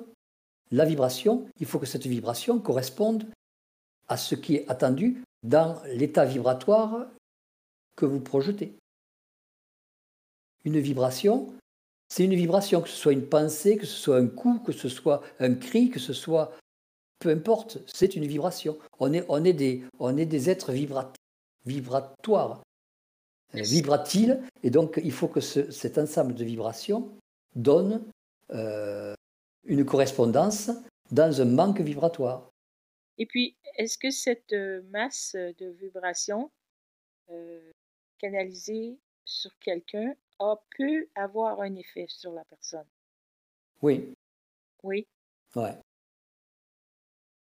la 0.72 0.86
vibration, 0.86 1.48
il 1.60 1.66
faut 1.66 1.80
que 1.80 1.86
cette 1.86 2.08
vibration 2.08 2.60
corresponde 2.60 3.28
à 4.08 4.18
ce 4.18 4.36
qui 4.36 4.56
est 4.56 4.70
attendu 4.70 5.24
dans 5.44 5.82
l'état 5.86 6.26
vibratoire 6.26 7.08
que 7.96 8.06
vous 8.06 8.22
projetez. 8.22 8.74
Une 10.64 10.80
vibration, 10.80 11.54
c'est 12.08 12.24
une 12.24 12.36
vibration, 12.36 12.82
que 12.82 12.90
ce 12.90 12.96
soit 12.96 13.14
une 13.14 13.28
pensée, 13.28 13.78
que 13.78 13.86
ce 13.86 13.98
soit 13.98 14.18
un 14.18 14.28
coup, 14.28 14.60
que 14.60 14.72
ce 14.72 14.90
soit 14.90 15.22
un 15.40 15.54
cri, 15.56 15.90
que 15.90 16.00
ce 16.00 16.14
soit... 16.14 16.52
Peu 17.20 17.30
importe, 17.30 17.80
c'est 17.94 18.16
une 18.16 18.26
vibration. 18.26 18.80
On 19.00 19.14
est, 19.14 19.54
des, 19.54 19.84
on 20.00 20.18
est 20.18 20.26
des 20.26 20.50
êtres 20.50 20.72
vibratoires. 21.66 22.64
Euh, 23.56 23.62
vibra-t-il 23.62 24.42
Et 24.64 24.70
donc, 24.70 25.00
il 25.04 25.12
faut 25.12 25.28
que 25.28 25.42
cet 25.42 25.98
ensemble 25.98 26.34
de 26.34 26.44
vibrations 26.44 27.12
donne 27.56 28.04
euh, 28.52 29.14
une 29.66 29.86
correspondance 29.86 30.72
dans 31.12 31.42
un 31.42 31.46
manque 31.46 31.82
vibratoire. 31.82 32.50
Et 33.18 33.26
puis, 33.26 33.56
est-ce 33.78 33.98
que 33.98 34.10
cette 34.10 34.54
euh, 34.54 34.82
masse 34.90 35.36
de 35.36 35.68
vibrations 35.68 36.52
canalisée 38.18 39.00
sur 39.24 39.58
quelqu'un 39.60 40.14
a 40.40 40.58
pu 40.72 41.10
avoir 41.16 41.62
un 41.62 41.74
effet 41.76 42.06
sur 42.10 42.34
la 42.34 42.44
personne? 42.44 42.86
Oui. 43.82 44.14
Oui. 44.84 45.08
Ouais. 45.56 45.78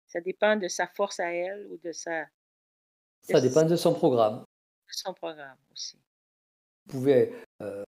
Ça 0.07 0.21
dépend 0.21 0.57
de 0.57 0.69
sa 0.69 0.87
force 0.89 1.21
à 1.21 1.33
elle 1.33 1.67
ou 1.71 1.79
de 1.79 1.93
sa. 1.93 2.27
Ça 3.23 3.41
dépend 3.41 3.65
de 3.65 3.77
son 3.77 3.95
programme 3.95 4.45
son 4.91 5.15
programme 5.15 5.57
aussi. 5.73 5.97
Vous 6.87 6.99
pouvez. 6.99 7.33
Euh, 7.63 7.85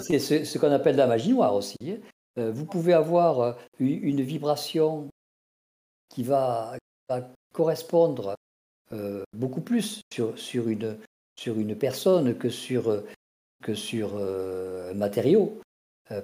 c'est 0.00 0.18
ce, 0.18 0.58
qu'on 0.58 0.70
appelle 0.70 0.96
la 0.96 1.06
magie 1.06 1.32
noire 1.32 1.54
aussi. 1.54 1.76
Hein. 1.82 1.98
Euh, 2.38 2.52
vous 2.52 2.66
pouvez 2.66 2.92
avoir 2.92 3.40
euh, 3.40 3.52
une 3.78 4.22
vibration 4.22 5.08
qui 6.08 6.22
va, 6.22 6.76
correspondre 7.52 8.36
beaucoup 9.32 9.60
plus 9.60 10.02
sur, 10.12 10.38
sur, 10.38 10.68
une, 10.68 10.98
sur 11.38 11.58
une 11.58 11.76
personne 11.76 12.36
que 12.36 12.48
sur, 12.48 13.02
que 13.62 13.74
sur 13.74 14.16
un 14.16 14.94
matériau, 14.94 15.60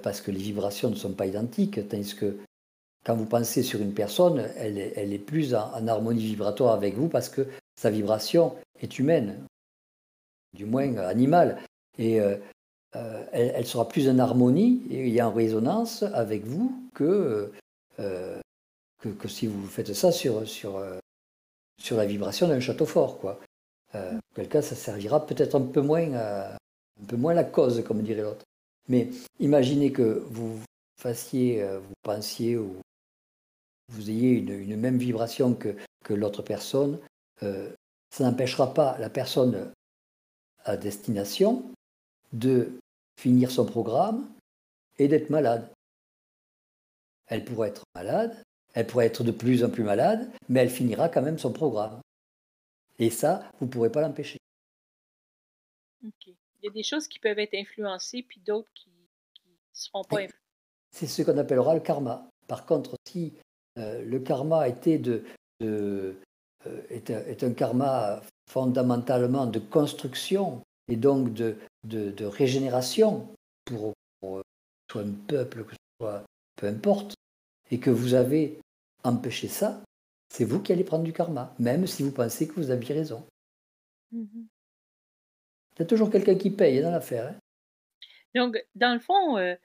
parce 0.01 0.21
que 0.21 0.31
les 0.31 0.39
vibrations 0.39 0.89
ne 0.89 0.95
sont 0.95 1.13
pas 1.13 1.25
identiques, 1.25 1.87
tandis 1.89 2.15
que 2.15 2.37
quand 3.05 3.15
vous 3.15 3.25
pensez 3.25 3.63
sur 3.63 3.81
une 3.81 3.93
personne, 3.93 4.49
elle 4.57 4.77
est, 4.77 4.93
elle 4.95 5.13
est 5.13 5.19
plus 5.19 5.55
en 5.55 5.87
harmonie 5.87 6.25
vibratoire 6.25 6.73
avec 6.73 6.95
vous 6.95 7.09
parce 7.09 7.29
que 7.29 7.47
sa 7.75 7.89
vibration 7.89 8.55
est 8.79 8.99
humaine 8.99 9.45
du 10.53 10.65
moins 10.65 10.97
animale. 10.97 11.59
Et 11.97 12.19
euh, 12.19 12.37
euh, 12.95 13.25
elle, 13.31 13.65
sera 13.65 13.87
plus 13.87 14.07
en 14.07 14.19
harmonie 14.19 14.83
et 14.91 15.19
en 15.21 15.31
résonance 15.31 16.03
avec 16.13 16.45
vous 16.45 16.79
que, 16.93 17.51
euh, 17.99 18.39
que, 18.99 19.27
si 19.27 19.47
vous 19.47 19.65
faites 19.65 19.93
ça 19.93 20.11
sur, 20.11 20.47
sur, 20.47 20.83
sur 21.81 21.97
la 21.97 22.05
vibration 22.05 22.47
d'un 22.47 22.59
château 22.59 22.85
fort. 22.85 23.17
Quoi. 23.17 23.39
Euh, 23.95 24.13
quel 24.35 24.47
cas, 24.47 24.61
ça 24.61 24.75
servira 24.75 25.25
peut-être 25.25 25.55
un 25.55 25.61
peu 25.61 25.81
moins 25.81 26.13
un 26.13 27.05
peu 27.07 27.15
moins 27.15 27.33
la 27.33 27.43
cause, 27.43 27.83
comme 27.83 28.03
dirait 28.03 28.21
l'autre. 28.21 28.45
Mais 28.87 29.09
imaginez 29.39 29.91
que 29.91 30.23
vous 30.29 30.59
fassiez, 31.01 31.65
vous 31.65 31.93
pensiez 32.03 32.57
ou 32.57 32.75
vous 33.91 34.09
ayez 34.09 34.33
une, 34.33 34.51
une 34.51 34.77
même 34.77 34.97
vibration 34.97 35.55
que, 35.55 35.75
que 36.05 36.13
l'autre 36.13 36.43
personne, 36.43 36.99
ça 37.41 38.23
n'empêchera 38.23 38.73
pas 38.75 38.97
la 38.99 39.09
personne 39.09 39.71
à 40.65 40.77
destination 40.77 41.63
de 42.31 42.79
finir 43.19 43.51
son 43.51 43.65
programme 43.65 44.27
et 44.97 45.07
d'être 45.07 45.29
malade. 45.29 45.69
Elle 47.27 47.45
pourrait 47.45 47.69
être 47.69 47.83
malade, 47.95 48.43
elle 48.73 48.87
pourrait 48.87 49.05
être 49.07 49.23
de 49.23 49.31
plus 49.31 49.63
en 49.63 49.69
plus 49.69 49.83
malade, 49.83 50.31
mais 50.49 50.61
elle 50.61 50.69
finira 50.69 51.09
quand 51.09 51.21
même 51.21 51.39
son 51.39 51.51
programme. 51.51 52.01
Et 52.99 53.09
ça, 53.09 53.49
vous 53.59 53.65
ne 53.65 53.71
pourrez 53.71 53.91
pas 53.91 54.01
l'empêcher. 54.01 54.37
Il 56.01 56.35
y 56.63 56.67
a 56.67 56.71
des 56.71 56.83
choses 56.83 57.07
qui 57.07 57.19
peuvent 57.19 57.39
être 57.39 57.55
influencées, 57.55 58.23
puis 58.23 58.41
d'autres 58.41 58.69
qui 58.73 58.89
ne 58.89 59.55
seront 59.73 60.03
pas 60.03 60.17
influencées. 60.17 60.37
C'est 60.91 61.07
ce 61.07 61.21
qu'on 61.23 61.37
appellera 61.37 61.73
le 61.73 61.81
karma. 61.81 62.29
Par 62.47 62.65
contre, 62.65 62.95
si 63.07 63.33
euh, 63.77 64.03
le 64.03 64.19
karma 64.19 64.67
était 64.67 64.99
de, 64.99 65.23
de 65.59 66.15
euh, 66.67 66.81
est, 66.89 67.09
un, 67.09 67.19
est, 67.25 67.43
un, 67.43 67.53
karma 67.53 68.21
fondamentalement 68.49 69.45
de 69.45 69.59
construction 69.59 70.61
et 70.87 70.95
donc 70.95 71.33
de, 71.33 71.57
de, 71.85 72.11
de 72.11 72.25
régénération 72.25 73.27
pour, 73.65 73.93
pour, 74.19 74.41
soit 74.91 75.01
un 75.01 75.11
peuple, 75.27 75.63
que 75.63 75.71
ce 75.71 75.77
soit 75.99 76.23
peu 76.55 76.67
importe, 76.67 77.15
et 77.71 77.79
que 77.79 77.89
vous 77.89 78.13
avez 78.13 78.59
empêché 79.03 79.47
ça, 79.47 79.81
c'est 80.29 80.45
vous 80.45 80.61
qui 80.61 80.71
allez 80.71 80.83
prendre 80.83 81.03
du 81.03 81.13
karma, 81.13 81.53
même 81.59 81.87
si 81.87 82.03
vous 82.03 82.11
pensez 82.11 82.47
que 82.47 82.53
vous 82.53 82.71
aviez 82.71 82.93
raison. 82.93 83.25
Il 84.11 85.79
y 85.79 85.81
a 85.81 85.85
toujours 85.85 86.11
quelqu'un 86.11 86.35
qui 86.35 86.51
paye 86.51 86.81
dans 86.81 86.91
l'affaire. 86.91 87.27
Hein. 87.27 87.39
Donc, 88.35 88.63
dans 88.75 88.93
le 88.93 88.99
fond, 88.99 89.37
euh, 89.37 89.55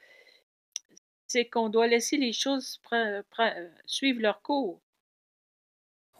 c'est 1.26 1.46
qu'on 1.46 1.68
doit 1.68 1.86
laisser 1.86 2.16
les 2.16 2.32
choses 2.32 2.80
suivre 3.86 4.20
leur 4.20 4.42
cours. 4.42 4.80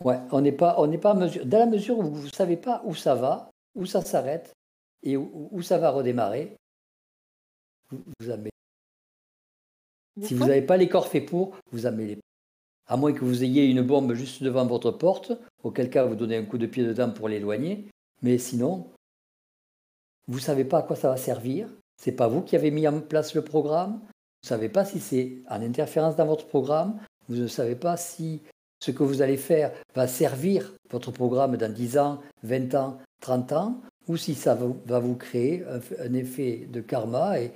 Ouais, 0.05 0.19
on 0.31 0.41
n'est 0.41 0.53
pas, 0.53 0.77
on 0.79 0.87
n'est 0.87 0.99
pas 0.99 1.11
à 1.11 1.15
mesure. 1.15 1.45
Dans 1.45 1.59
la 1.59 1.66
mesure 1.66 1.99
où 1.99 2.03
vous 2.03 2.27
ne 2.27 2.33
savez 2.33 2.57
pas 2.57 2.83
où 2.85 2.95
ça 2.95 3.15
va, 3.15 3.51
où 3.75 3.87
ça 3.87 4.03
s'arrête 4.03 4.53
et 5.03 5.16
où, 5.16 5.62
ça 5.62 5.79
va 5.79 5.91
redémarrer, 5.91 6.57
vous, 7.91 8.03
vous 8.20 8.33
Si 10.23 10.35
vous 10.35 10.47
n'avez 10.47 10.62
pas 10.62 10.77
les 10.77 10.89
corps 10.89 11.09
faits 11.09 11.27
pour, 11.27 11.57
vous 11.70 11.79
les 11.79 12.19
À 12.87 12.97
moins 12.97 13.12
que 13.12 13.25
vous 13.25 13.45
ayez 13.45 13.66
une 13.66 13.83
bombe 13.83 14.15
juste 14.15 14.43
devant 14.43 14.66
votre 14.66 14.91
porte, 14.91 15.33
auquel 15.62 15.91
cas 15.91 16.05
vous 16.05 16.16
donnez 16.16 16.37
un 16.37 16.45
coup 16.45 16.59
de 16.59 16.66
pied 16.66 16.85
dedans 16.85 17.11
pour 17.11 17.29
l'éloigner. 17.29 17.89
Mais 18.23 18.39
sinon, 18.39 18.91
vous 20.27 20.37
ne 20.37 20.43
savez 20.43 20.65
pas 20.65 20.79
à 20.79 20.83
quoi 20.83 20.97
ça 20.97 21.09
va 21.09 21.16
servir. 21.16 21.69
C'est 21.97 22.12
pas 22.12 22.29
vous 22.29 22.43
qui 22.43 22.57
avez 22.57 22.70
mis 22.70 22.87
en 22.87 23.01
place 23.01 23.35
le 23.35 23.43
programme. 23.43 24.01
Vous 24.01 24.45
ne 24.45 24.49
savez 24.49 24.69
pas 24.69 24.85
si 24.85 25.01
c'est 25.01 25.39
en 25.49 25.62
interférence 25.62 26.16
dans 26.16 26.27
votre 26.27 26.47
programme. 26.47 27.01
Vous 27.29 27.37
ne 27.37 27.47
savez 27.47 27.77
pas 27.77 27.97
si 27.97 28.43
ce 28.80 28.90
que 28.90 29.02
vous 29.02 29.22
allez 29.22 29.36
faire 29.36 29.72
va 29.94 30.06
servir 30.06 30.72
votre 30.90 31.10
programme 31.10 31.56
dans 31.56 31.72
10 31.72 31.98
ans, 31.98 32.20
20 32.42 32.74
ans, 32.74 32.98
30 33.20 33.52
ans, 33.52 33.80
ou 34.06 34.16
si 34.16 34.34
ça 34.34 34.55
va 34.86 34.98
vous 34.98 35.16
créer 35.16 35.64
un, 35.98 36.14
effet 36.14 36.66
de 36.70 36.80
karma 36.80 37.38
et, 37.40 37.52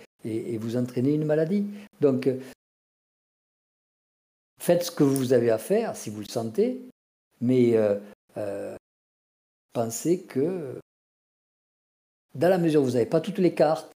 vous 0.59 0.77
entraîner 0.77 1.15
une 1.15 1.25
maladie. 1.25 1.67
Donc, 2.01 2.29
faites 4.59 4.85
ce 4.85 4.91
que 4.91 5.03
vous 5.03 5.33
avez 5.33 5.51
à 5.51 5.59
faire 5.59 5.97
si 5.97 6.11
vous 6.11 6.21
le 6.21 6.27
sentez, 6.27 6.81
mais 7.41 7.77
euh, 7.77 7.99
euh, 8.37 8.77
pensez 9.73 10.23
que 10.23 10.79
dans 12.35 12.49
la 12.49 12.59
mesure 12.59 12.83
où 12.83 12.85
vous 12.85 12.93
n'avez 12.93 13.07
pas 13.07 13.21
toutes 13.21 13.39
les 13.39 13.55
cartes, 13.55 13.91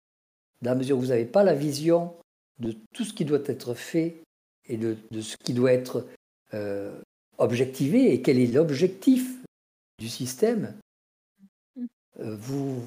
dans 0.62 0.72
la 0.72 0.78
mesure 0.78 0.98
où 0.98 1.02
vous 1.02 1.08
n'avez 1.08 1.26
pas 1.26 1.44
la 1.44 1.54
vision 1.54 2.16
de 2.60 2.76
tout 2.94 3.04
ce 3.04 3.14
qui 3.14 3.26
doit 3.26 3.44
être 3.46 3.74
fait 3.74 4.24
et 4.68 4.78
de, 4.78 4.98
ce 5.22 5.38
qui 5.38 5.54
doit 5.54 5.74
être 5.74 6.06
euh, 6.54 7.00
objectivé 7.38 8.14
et 8.14 8.22
quel 8.22 8.40
est 8.40 8.48
l'objectif 8.48 9.42
du 10.00 10.10
système, 10.10 10.74
euh, 12.20 12.36
vous, 12.38 12.82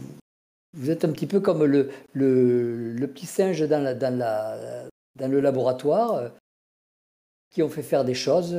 vous 0.75 0.91
êtes 0.91 1.05
un 1.05 1.13
petit 1.13 1.27
peu 1.27 1.41
comme 1.41 1.65
le, 1.65 1.91
le, 2.13 3.07
petit 3.07 3.27
singe 3.27 3.61
dans, 3.67 3.83
la, 3.83 3.95
dans, 3.95 4.17
la, 4.17 4.87
dans 5.17 5.31
le 5.31 5.41
laboratoire 5.41 6.15
euh, 6.15 6.29
qui 7.51 7.63
ont 7.63 7.69
fait 7.69 7.83
faire 7.83 8.05
des 8.05 8.15
choses, 8.15 8.57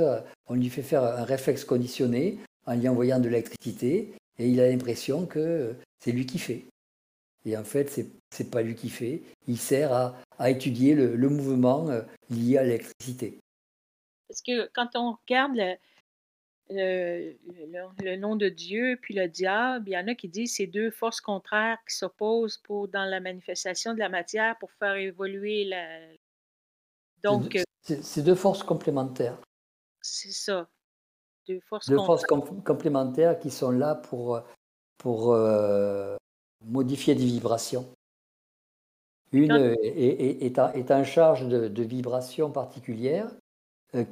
on 0.47 0.55
lui 0.55 0.69
fait 0.69 0.81
faire 0.81 1.03
un 1.03 1.23
réflexe 1.23 1.63
conditionné 1.63 2.39
en 2.65 2.75
lui 2.75 2.87
envoyant 2.87 3.19
de 3.19 3.29
l'électricité 3.29 4.13
et 4.39 4.47
il 4.49 4.59
a 4.59 4.69
l'impression 4.69 5.25
que 5.27 5.75
c'est 5.99 6.11
lui 6.11 6.25
qui 6.25 6.39
fait. 6.39 6.65
Et 7.45 7.55
en 7.57 7.63
fait, 7.63 7.89
c'est 7.89 8.07
n'est 8.39 8.49
pas 8.49 8.61
lui 8.61 8.75
qui 8.75 8.89
fait. 8.89 9.21
Il 9.47 9.57
sert 9.57 9.91
à, 9.91 10.15
à 10.37 10.49
étudier 10.49 10.95
le, 10.95 11.15
le, 11.15 11.29
mouvement 11.29 11.89
euh, 11.89 12.01
lié 12.29 12.57
à 12.57 12.63
l'électricité. 12.63 13.39
Parce 14.29 14.41
que 14.41 14.69
quand 14.73 14.95
on 14.95 15.13
regarde 15.13 15.55
le, 15.55 15.75
le, 16.69 17.35
le, 18.03 18.15
nom 18.15 18.35
de 18.35 18.47
Dieu 18.47 18.97
puis 19.01 19.15
le 19.15 19.27
diable, 19.27 19.89
il 19.89 19.93
y 19.93 19.97
en 19.97 20.07
a 20.07 20.13
qui 20.13 20.29
disent 20.29 20.55
c'est 20.55 20.67
deux 20.67 20.91
forces 20.91 21.19
contraires 21.19 21.79
qui 21.87 21.95
s'opposent 21.95 22.59
pour 22.59 22.87
dans 22.87 23.05
la 23.05 23.19
manifestation 23.19 23.93
de 23.93 23.99
la 23.99 24.07
matière 24.07 24.57
pour 24.59 24.71
faire 24.73 24.95
évoluer 24.95 25.65
la. 25.65 25.99
Donc. 27.23 27.57
C'est 27.81 28.21
deux 28.21 28.35
forces 28.35 28.61
complémentaires. 28.61 29.39
C'est 30.01 30.31
ça. 30.31 30.69
Deux 31.47 31.59
forces, 31.61 31.89
deux 31.89 31.97
forces 31.97 32.25
complémentaires 32.25 33.39
qui 33.39 33.49
sont 33.49 33.71
là 33.71 33.95
pour, 33.95 34.39
pour 34.99 35.33
euh, 35.33 36.15
modifier 36.63 37.15
des 37.15 37.25
vibrations. 37.25 37.91
Une 39.31 39.75
est, 39.81 40.59
en, 40.91 41.03
charge 41.03 41.47
de, 41.47 41.83
vibrations 41.83 42.51
particulières 42.51 43.31
euh, 43.31 43.38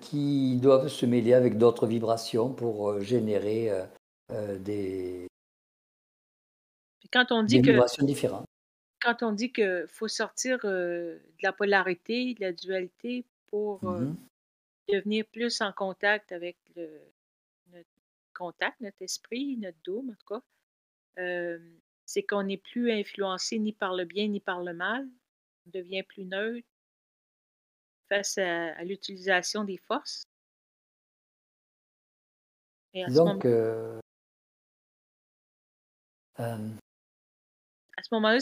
qui 0.01 0.57
doivent 0.57 0.87
se 0.87 1.05
mêler 1.05 1.33
avec 1.33 1.57
d'autres 1.57 1.85
vibrations 1.85 2.51
pour 2.53 2.89
euh, 2.89 3.01
générer 3.01 3.69
euh, 4.31 4.57
des, 4.57 5.27
quand 7.11 7.31
on 7.31 7.43
dit 7.43 7.61
vibrations 7.61 8.05
différentes. 8.05 8.45
Quand 9.01 9.21
on 9.21 9.31
dit 9.31 9.51
qu'il 9.53 9.85
faut 9.87 10.07
sortir 10.07 10.59
de 10.63 11.21
la 11.41 11.53
polarité, 11.53 12.33
de 12.33 12.41
la 12.41 12.51
dualité 12.51 13.23
pour 13.47 13.83
mm-hmm. 13.83 14.15
devenir 14.91 15.25
plus 15.27 15.61
en 15.61 15.71
contact 15.71 16.31
avec 16.31 16.57
le, 16.75 16.89
notre 17.71 17.87
contact, 18.35 18.81
notre 18.81 19.01
esprit, 19.01 19.57
notre 19.57 19.77
dôme, 19.85 20.09
en 20.09 20.15
tout 20.15 20.33
cas, 20.35 20.41
c'est 22.05 22.23
qu'on 22.23 22.43
n'est 22.43 22.57
plus 22.57 22.91
influencé 22.91 23.59
ni 23.59 23.71
par 23.71 23.93
le 23.93 24.05
bien 24.05 24.27
ni 24.27 24.39
par 24.39 24.63
le 24.63 24.73
mal. 24.73 25.07
On 25.67 25.69
devient 25.69 26.03
plus 26.03 26.25
neutre 26.25 26.67
face 28.09 28.37
à, 28.37 28.83
l'utilisation 28.83 29.63
des 29.63 29.77
forces. 29.77 30.23
Et 32.93 33.03
à 33.03 33.07
Donc, 33.09 33.43
ce 33.43 33.99
moment, 36.39 36.59
à 37.97 38.03
ce 38.03 38.13
moment-là, 38.13 38.39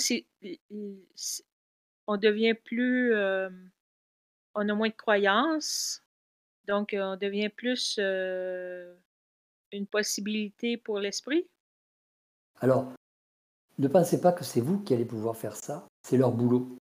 on 2.07 2.17
devient 2.17 2.53
plus, 2.53 3.15
on 3.15 4.69
a 4.69 4.73
moins 4.73 4.89
de 4.89 4.93
croyances, 4.93 6.01
donc 6.65 6.95
on 6.97 7.17
devient 7.17 7.49
plus 7.49 7.97
une 7.97 9.87
possibilité 9.87 10.77
pour 10.77 10.99
l'esprit. 10.99 11.47
Alors, 12.61 12.93
ne 13.77 13.87
pensez 13.87 14.21
pas 14.21 14.31
que 14.31 14.43
c'est 14.43 14.61
vous 14.61 14.79
qui 14.79 14.93
allez 14.93 15.05
pouvoir 15.05 15.35
faire 15.35 15.55
ça, 15.55 15.87
c'est 16.03 16.17
leur 16.17 16.31
boulot. 16.31 16.77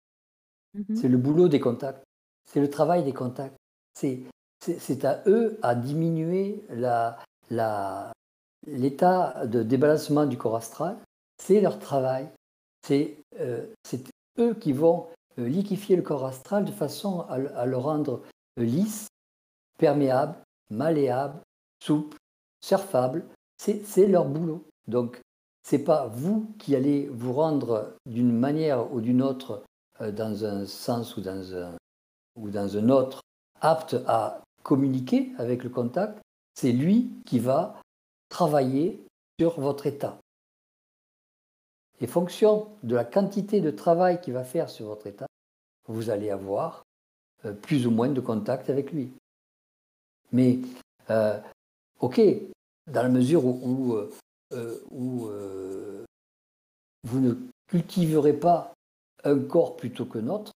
Mm-hmm. 0.75 0.95
C'est 0.95 1.07
le 1.07 1.17
boulot 1.17 1.47
des 1.47 1.59
contacts, 1.59 2.03
c'est 2.51 2.59
le 2.59 2.69
travail 2.69 3.03
des 3.03 3.13
contacts. 3.13 3.55
C'est, 3.93 5.05
à 5.05 5.21
eux 5.27 5.59
à 5.61 5.75
diminuer 5.75 6.63
l'état 8.67 9.45
de 9.45 9.63
débalancement 9.63 10.25
du 10.25 10.37
corps 10.37 10.55
astral. 10.55 10.97
C'est 11.37 11.61
leur 11.61 11.79
travail. 11.79 12.29
C'est, 12.85 13.17
euh, 13.39 13.65
eux 14.39 14.53
qui 14.55 14.73
vont 14.73 15.07
euh, 15.37 15.47
liquifier 15.47 15.95
le 15.95 16.01
corps 16.01 16.25
astral 16.25 16.65
de 16.65 16.71
façon 16.71 17.21
à, 17.21 17.65
le 17.65 17.77
rendre 17.77 18.23
lisse, 18.57 19.07
perméable, 19.77 20.35
malléable, 20.69 21.39
souple, 21.83 22.17
surfable. 22.61 23.25
C'est 23.57 24.07
leur 24.07 24.25
boulot. 24.25 24.63
Donc, 24.87 25.19
c'est 25.63 25.83
pas 25.83 26.07
vous 26.07 26.55
qui 26.57 26.75
allez 26.75 27.09
vous 27.09 27.33
rendre 27.33 27.93
d'une 28.05 28.31
manière 28.31 28.91
ou 28.93 29.01
d'une 29.01 29.21
autre 29.21 29.63
euh, 30.01 30.11
dans 30.11 30.45
un 30.45 30.65
sens 30.65 31.17
ou 31.17 31.21
dans 31.21 31.53
un, 31.55 31.75
ou 32.39 32.49
dans 32.49 32.77
un 32.77 32.89
autre 32.89 33.21
apte 33.61 33.95
à 34.07 34.41
communiquer 34.63 35.31
avec 35.37 35.63
le 35.63 35.69
contact, 35.69 36.19
c'est 36.55 36.71
lui 36.71 37.11
qui 37.25 37.39
va 37.39 37.81
travailler 38.29 38.99
sur 39.39 39.59
votre 39.59 39.87
état. 39.87 40.17
Et 42.01 42.07
fonction 42.07 42.69
de 42.83 42.95
la 42.95 43.03
quantité 43.03 43.61
de 43.61 43.71
travail 43.71 44.21
qu'il 44.21 44.33
va 44.33 44.43
faire 44.43 44.69
sur 44.69 44.87
votre 44.87 45.07
état, 45.07 45.27
vous 45.87 46.09
allez 46.09 46.29
avoir 46.29 46.83
euh, 47.45 47.53
plus 47.53 47.87
ou 47.87 47.91
moins 47.91 48.09
de 48.09 48.21
contact 48.21 48.69
avec 48.69 48.91
lui. 48.91 49.11
Mais, 50.31 50.59
euh, 51.09 51.39
ok, 51.99 52.21
dans 52.87 53.03
la 53.03 53.09
mesure 53.09 53.45
où 53.45 54.09
où 54.91 55.27
euh, 55.27 56.03
vous 57.03 57.19
ne 57.19 57.35
cultiverez 57.67 58.33
pas 58.33 58.73
un 59.23 59.39
corps 59.39 59.75
plutôt 59.75 60.05
que 60.05 60.17
autre, 60.19 60.51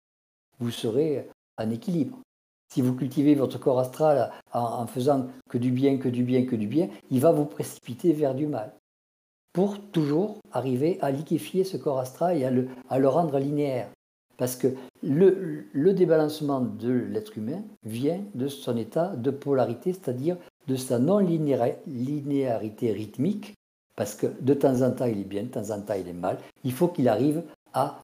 vous 0.60 0.70
serez 0.70 1.28
équilibre. 1.70 2.18
Si 2.72 2.80
vous 2.80 2.94
cultivez 2.94 3.34
votre 3.34 3.59
corps 3.59 3.80
astral 3.80 4.30
en, 4.52 4.86
faisant 4.86 5.26
que 5.51 5.59
du 5.59 5.70
bien, 5.70 5.98
que 5.98 6.09
du 6.09 6.22
bien, 6.22 6.47
que 6.47 6.56
du 6.56 6.66
bien, 6.66 6.89
il 7.10 7.20
va 7.20 7.30
vous 7.30 7.44
précipiter 7.44 8.14
vers 8.14 8.34
du 8.34 8.47
mal. 8.47 8.72
Pour 9.52 9.78
toujours 9.90 10.39
arriver 10.52 10.98
à 11.02 11.10
liquéfier 11.10 11.64
ce 11.64 11.76
corps 11.76 11.98
astral 11.98 12.39
et 12.39 12.44
à 12.47 12.51
le, 12.51 12.68
à 12.89 12.98
le 12.98 13.09
rendre 13.09 13.39
linéaire. 13.39 13.90
Parce 14.39 14.56
que 14.56 14.68
le, 15.02 15.66
le 15.72 15.93
débalancement 15.93 16.62
de 16.62 16.90
l'être 16.90 17.36
humain 17.36 17.62
vient 17.84 18.22
de 18.34 18.48
son 18.48 18.78
état 18.78 19.14
de 19.16 19.30
polarité, 19.30 19.93
c'est-à-dire 19.93 20.39
de 20.66 20.76
sa 20.76 20.98
non-linéarité 20.98 22.93
rythmique 22.93 23.52
Parce 23.97 24.14
que 24.14 24.28
de 24.40 24.55
temps 24.55 24.80
en 24.80 24.93
temps, 24.93 25.05
il 25.05 25.20
est 25.20 25.24
bien, 25.24 25.43
de 25.43 25.48
temps 25.48 25.70
en 25.70 25.80
temps, 25.82 25.94
il 26.01 26.09
est 26.09 26.14
mal. 26.14 26.39
Il 26.64 26.72
faut 26.72 26.89
qu'il 26.89 27.09
arrive 27.09 27.43
à 27.74 28.01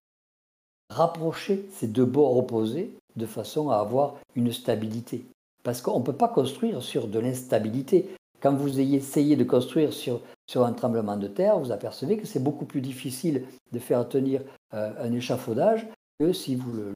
rapprocher 0.91 1.67
ces 1.73 1.87
deux 1.87 2.05
bords 2.05 2.37
opposés 2.37 2.93
de 3.19 3.27
façon 3.27 3.71
à 3.71 3.77
avoir 3.77 4.17
une 4.35 4.53
stabilité. 4.53 5.27
Parce 5.63 5.83
qu'on 5.83 5.99
ne 5.99 6.05
peut 6.05 6.15
pas 6.15 6.29
construire 6.29 6.83
sur 6.83 7.09
de 7.09 7.19
l'instabilité. 7.19 8.09
Quand 8.41 8.55
vous 8.55 8.81
essayez 8.81 9.37
de 9.37 9.45
construire 9.45 9.93
sur, 9.93 10.21
sur 10.47 10.65
un 10.65 10.73
tremblement 10.73 11.17
de 11.17 11.27
terre, 11.27 11.59
vous 11.59 11.73
apercevez 11.73 12.17
que 12.17 12.27
c'est 12.27 12.43
beaucoup 12.43 12.65
plus 12.65 12.81
difficile 12.81 13.45
de 13.73 13.79
faire 13.79 14.09
tenir 14.09 14.43
euh, 14.75 14.93
un 14.99 15.13
échafaudage 15.13 15.87
que 16.19 16.33
si 16.33 16.55
vous 16.55 16.73
le, 16.73 16.95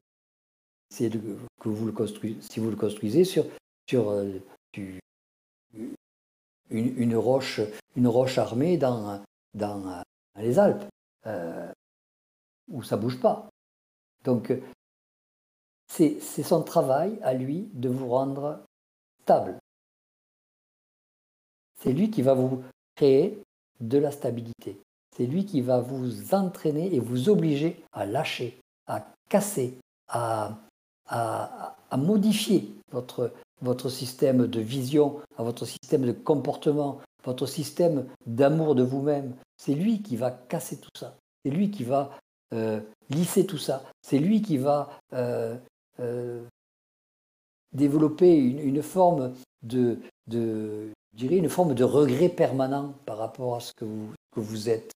construisez, 1.91 2.37
si 2.41 2.59
vous 2.59 2.69
le 2.69 2.75
construisez 2.75 3.25
sur, 3.25 3.45
sur 3.89 4.09
euh, 4.09 4.39
une, 6.69 7.15
roche, 7.15 7.61
une 7.95 8.07
roche 8.07 8.37
armée 8.37 8.77
dans, 8.77 9.21
dans, 9.53 10.01
les 10.37 10.57
Alpes, 10.59 10.85
euh, 11.27 11.71
où 12.71 12.83
ça 12.83 12.97
bouge 12.97 13.19
pas. 13.19 13.49
Donc, 14.23 14.53
c'est 15.93 16.43
son 16.43 16.63
travail 16.63 17.19
à 17.21 17.33
lui 17.33 17.69
de 17.73 17.89
vous 17.89 18.07
rendre 18.07 18.59
stable. 19.21 19.57
C'est 21.81 21.93
lui 21.93 22.09
qui 22.09 22.21
va 22.23 22.33
vous 22.33 22.63
créer 22.95 23.39
de 23.79 23.97
la 23.99 24.11
stabilité. 24.11 24.79
C'est 25.15 25.27
lui 25.27 25.45
qui 25.45 25.61
va 25.61 25.79
vous 25.79 26.33
entraîner 26.33 26.95
et 26.95 26.99
vous 26.99 27.29
obliger 27.29 27.83
à 27.91 28.05
lâcher, 28.05 28.59
à 28.87 29.05
casser, 29.29 29.77
à, 30.07 30.57
à, 31.07 31.75
modifier 31.97 32.73
votre, 32.91 33.31
votre 33.61 33.89
système 33.89 34.47
de 34.47 34.59
vision, 34.59 35.19
à 35.37 35.43
votre 35.43 35.65
système 35.65 36.05
de 36.05 36.11
comportement, 36.11 37.01
votre 37.23 37.45
système 37.45 38.07
d'amour 38.25 38.73
de 38.73 38.83
vous-même. 38.83 39.35
C'est 39.57 39.75
lui 39.75 40.01
qui 40.01 40.15
va 40.15 40.31
casser 40.31 40.79
tout 40.79 40.89
ça. 40.97 41.15
C'est 41.45 41.51
lui 41.51 41.69
qui 41.69 41.83
va 41.83 42.17
euh, 42.53 42.79
lisser 43.11 43.45
tout 43.45 43.57
ça. 43.59 43.83
C'est 44.01 44.17
lui 44.17 44.41
qui 44.41 44.57
va 44.57 44.89
euh, 45.13 45.55
euh, 45.99 46.43
développer 47.73 48.35
une, 48.35 48.83
forme 48.83 49.33
de, 49.61 49.99
une 50.31 51.49
forme 51.49 51.73
de 51.73 51.83
regret 51.83 52.29
permanent 52.29 52.93
par 53.05 53.17
rapport 53.17 53.55
à 53.55 53.59
ce 53.59 53.71
que 53.73 53.85
vous, 53.85 54.09
que 54.35 54.39
vous 54.39 54.69
êtes. 54.69 54.91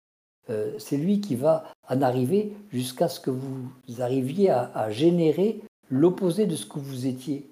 c'est 0.79 0.97
lui 0.97 1.21
qui 1.21 1.35
va 1.35 1.71
en 1.87 2.01
arriver 2.01 2.53
jusqu'à 2.71 3.07
ce 3.07 3.19
que 3.19 3.31
vous 3.31 3.69
arriviez 3.99 4.49
à 4.49 4.89
générer 4.91 5.61
l'opposé 5.89 6.45
de 6.45 6.55
ce 6.55 6.65
que 6.65 6.79
vous 6.79 7.05
étiez. 7.05 7.49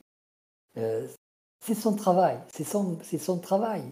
Euh, 0.77 1.07
c'est 1.63 1.76
son 1.76 1.95
travail, 1.95 2.39
c'est 2.51 2.63
son, 2.63 2.97
son, 3.03 3.38
travail. 3.38 3.84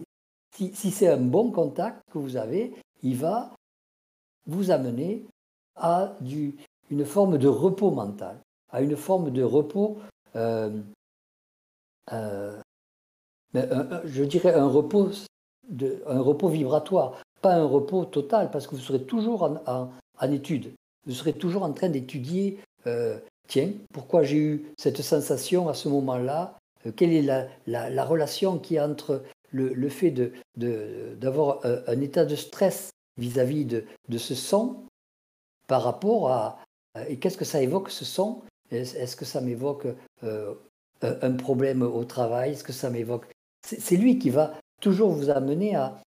Si, 0.56 0.90
c'est 0.90 1.08
un 1.08 1.18
bon 1.20 1.52
contact 1.52 2.02
que 2.10 2.18
vous 2.18 2.36
avez, 2.36 2.74
il 3.02 3.16
va 3.16 3.54
vous 4.46 4.70
amener 4.70 5.24
à 5.76 6.14
du, 6.20 6.56
une 6.90 7.04
forme 7.04 7.38
de 7.38 7.48
repos 7.48 7.92
mental, 7.92 8.38
à 8.72 8.82
une 8.82 8.96
forme 8.96 9.30
de 9.30 9.42
repos, 9.42 9.98
euh, 10.36 10.80
euh, 12.12 12.56
je 13.54 14.24
dirais 14.24 14.54
un 14.54 14.68
repos, 14.68 15.10
de, 15.68 16.02
un 16.06 16.20
repos 16.20 16.48
vibratoire, 16.48 17.20
pas 17.42 17.54
un 17.54 17.64
repos 17.64 18.04
total, 18.04 18.50
parce 18.50 18.66
que 18.66 18.74
vous 18.74 18.80
serez 18.80 19.02
toujours 19.02 19.42
en, 19.66 20.32
étude, 20.32 20.72
vous 21.06 21.14
serez 21.14 21.32
toujours 21.32 21.62
en 21.62 21.72
train 21.72 21.88
d'étudier 21.88 22.58
tiens, 23.50 23.72
pourquoi 23.92 24.22
j'ai 24.22 24.36
eu 24.36 24.72
cette 24.78 25.02
sensation 25.02 25.68
à 25.68 25.74
ce 25.74 25.88
moment-là 25.88 26.56
euh, 26.86 26.92
Quelle 26.92 27.12
est 27.12 27.48
la, 27.66 28.04
relation 28.04 28.58
qui 28.58 28.80
entre 28.80 29.24
le, 29.50 29.88
fait 29.88 30.14
d'avoir 30.56 31.60
de, 31.60 31.84
un, 31.88 32.00
état 32.00 32.24
de 32.24 32.36
stress 32.36 32.90
vis-à-vis 33.18 33.64
de, 33.64 33.84
ce 34.16 34.34
son 34.34 34.84
par 35.66 35.82
rapport 35.82 36.30
à... 36.30 36.58
Et 37.08 37.18
qu'est-ce 37.18 37.36
que 37.36 37.44
ça 37.44 37.60
évoque 37.60 37.90
ce 37.90 38.04
son 38.04 38.42
Est-ce 38.70 39.16
que 39.16 39.24
ça 39.24 39.40
m'évoque 39.40 39.86
euh, 40.22 40.54
un 41.02 41.32
problème 41.32 41.82
au 41.82 42.04
travail? 42.04 42.52
Est-ce 42.52 42.64
que 42.64 42.72
ça 42.72 42.90
m'évoque... 42.90 43.26
C'est 43.62 43.96
lui 43.96 44.18
qui 44.18 44.30
va 44.30 44.54
toujours 44.80 45.10
vous 45.10 45.30
amener 45.30 45.74
à, 45.74 46.00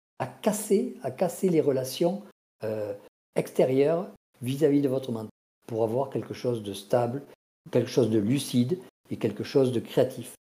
casser, 0.42 0.96
à 1.02 1.10
casser 1.10 1.48
les 1.48 1.60
relations 1.60 2.22
euh, 2.64 2.94
extérieures 3.34 4.08
vis-à-vis 4.40 4.78
-vis 4.78 4.82
de 4.82 4.88
votre 4.88 5.12
mental 5.12 5.30
pour 5.66 5.84
avoir 5.84 6.10
quelque 6.10 6.34
chose 6.34 6.62
de 6.62 6.72
stable, 6.72 7.22
quelque 7.70 7.90
chose 7.90 8.10
de 8.10 8.18
lucide 8.18 8.78
et 9.10 9.16
quelque 9.16 9.44
chose 9.44 9.72
de 9.72 9.80
créatif. 9.80 10.34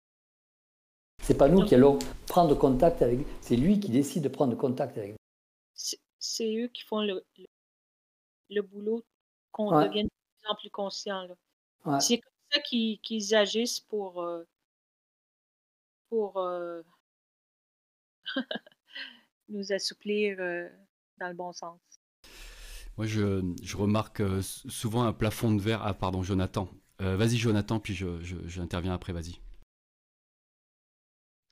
C'est 1.23 1.37
pas 1.37 1.49
nous 1.49 1.65
qui 1.65 1.75
allons 1.75 1.99
prendre 2.27 2.55
contact 2.55 3.03
avec 3.03 3.21
c'est 3.41 3.57
lui 3.57 3.79
qui 3.79 3.91
décide 3.91 4.25
de 4.25 4.29
prendre 4.29 4.57
contact 4.57 4.97
avec. 4.99 5.17
C'est 6.19 6.57
eux 6.57 6.69
qui 6.69 6.83
font 6.83 7.03
le, 7.03 7.25
le, 8.51 8.63
boulot 8.63 9.05
qu'on 9.53 9.71
devienne 9.71 10.07
de 10.07 10.11
plus 10.11 10.49
en 10.51 10.55
plus 10.57 10.71
conscient. 10.71 11.27
C'est 12.01 12.19
comme 12.19 12.33
ça 12.53 12.61
qu'ils 12.61 13.35
agissent 13.35 13.81
pour, 13.81 14.23
euh, 14.23 14.45
pour 16.09 16.39
euh, 16.39 16.83
nous 19.49 19.73
assouplir 19.73 20.39
euh, 20.41 20.69
dans 21.19 21.29
le 21.29 21.35
bon 21.35 21.53
sens. 21.53 21.81
Moi, 22.97 23.07
je, 23.07 23.43
je 23.63 23.77
remarque 23.77 24.23
souvent 24.43 25.05
un 25.05 25.13
plafond 25.13 25.55
de 25.55 25.61
verre. 25.61 25.83
Ah, 25.83 25.95
pardon, 25.95 26.23
Jonathan. 26.23 26.69
Euh, 27.01 27.17
vas-y 27.17 27.37
Jonathan, 27.37 27.81
puis 27.81 27.95
j'interviens 27.95 28.93
après, 28.93 29.13
vas-y. 29.13 29.41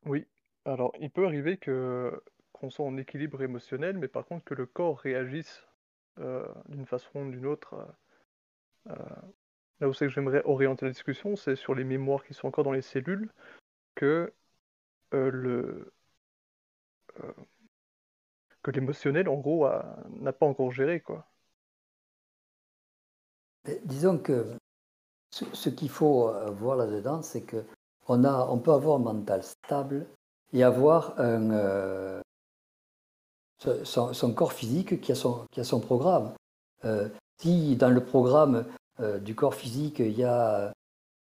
Oui, 0.05 0.27
alors 0.65 0.93
il 1.01 1.11
peut 1.11 1.27
arriver 1.27 1.57
que 1.57 2.23
qu'on 2.53 2.71
soit 2.71 2.85
en 2.85 2.97
équilibre 2.97 3.43
émotionnel, 3.43 3.97
mais 3.99 4.09
par 4.09 4.27
contre 4.27 4.45
que 4.45 4.55
le 4.55 4.67
corps 4.67 4.99
réagisse 4.99 5.65
euh, 6.19 6.47
d'une 6.69 6.87
façon 6.87 7.21
ou 7.21 7.31
d'une 7.31 7.47
autre. 7.47 7.87
Euh, 8.89 8.95
là 9.81 9.89
où 9.89 9.93
c'est 9.95 10.07
que 10.07 10.13
j'aimerais 10.13 10.43
orienter 10.45 10.87
la 10.87 10.93
discussion, 10.93 11.37
c'est 11.37 11.57
sur 11.57 11.75
les 11.75 11.85
mémoires 11.85 12.25
qui 12.25 12.35
sont 12.35 12.49
encore 12.49 12.65
dans 12.65 12.73
les 12.73 12.83
cellules, 12.83 13.31
que 13.95 14.33
le 15.13 15.93
que 18.63 18.71
l'émotionnel, 18.71 19.29
en 19.29 19.37
gros, 19.37 19.69
n'a 20.21 20.33
pas 20.33 20.47
encore 20.47 20.71
géré, 20.71 21.01
quoi. 21.01 21.27
Disons 23.85 24.19
que 24.19 24.57
ce, 25.31 25.69
qu'il 25.69 25.91
faut 25.91 26.29
euh, 26.29 26.51
voir 26.51 26.77
là-dedans, 26.77 27.23
c'est 27.23 27.43
que 27.43 27.65
on, 28.09 28.25
a, 28.25 28.47
on 28.47 28.59
peut 28.59 28.73
avoir 28.73 28.97
un 28.97 29.03
mental 29.03 29.43
stable 29.43 30.07
et 30.53 30.63
avoir 30.63 31.15
euh, 31.19 32.21
son, 33.59 34.35
corps 34.35 34.55
physique 34.55 35.01
qui 35.01 35.13
a 35.13 35.15
son, 35.15 35.47
qui 35.51 35.61
a 35.61 35.65
son 35.65 35.81
programme. 35.81 36.33
Euh, 36.85 37.09
si 37.39 37.77
dans 37.77 37.91
le 37.91 38.03
programme 38.03 38.65
du 39.21 39.35
corps 39.35 39.55
physique, 39.55 40.01
il 40.01 40.19
y, 40.19 40.25
a, 40.25 40.73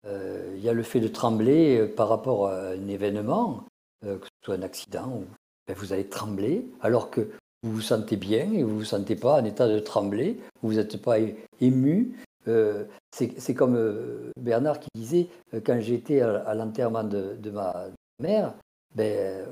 il 0.06 0.60
y 0.60 0.70
a 0.70 0.74
le 0.74 0.84
fait 0.84 1.00
de 1.00 1.08
trembler 1.08 1.88
par 1.88 2.10
rapport 2.10 2.48
à 2.48 2.70
un 2.70 2.88
événement, 2.88 3.66
que 4.02 4.24
ce 4.24 4.46
soit 4.46 4.56
un 4.56 4.62
accident, 4.62 5.24
ben, 5.68 5.76
vous 5.76 5.92
allez 5.94 6.08
trembler, 6.08 6.66
alors 6.82 7.10
que 7.10 7.22
vous 7.64 7.72
vous 7.72 7.82
sentez 7.82 8.16
bien 8.16 8.52
et 8.54 8.64
vous 8.64 8.74
ne 8.74 8.80
vous 8.80 8.86
sentez 8.86 9.16
pas 9.16 9.42
en 9.42 9.46
état 9.46 9.68
de 9.68 9.80
trembler, 9.80 10.40
vous 10.62 10.76
n'êtes 10.76 11.02
pas 11.02 11.18
ému, 11.60 12.16
euh, 12.48 12.86
c'est 13.12 13.54
comme 13.54 13.76
euh, 13.76 14.32
Bernard 14.40 14.80
qui 14.80 14.90
disait, 14.94 15.28
euh, 15.54 15.62
quand 15.66 15.80
j'étais 15.80 16.22
à, 16.22 16.54
l'enterrement 16.54 17.04
de, 17.04 17.50
ma 17.50 17.88
mère, 18.20 18.54
ben, 18.94 19.48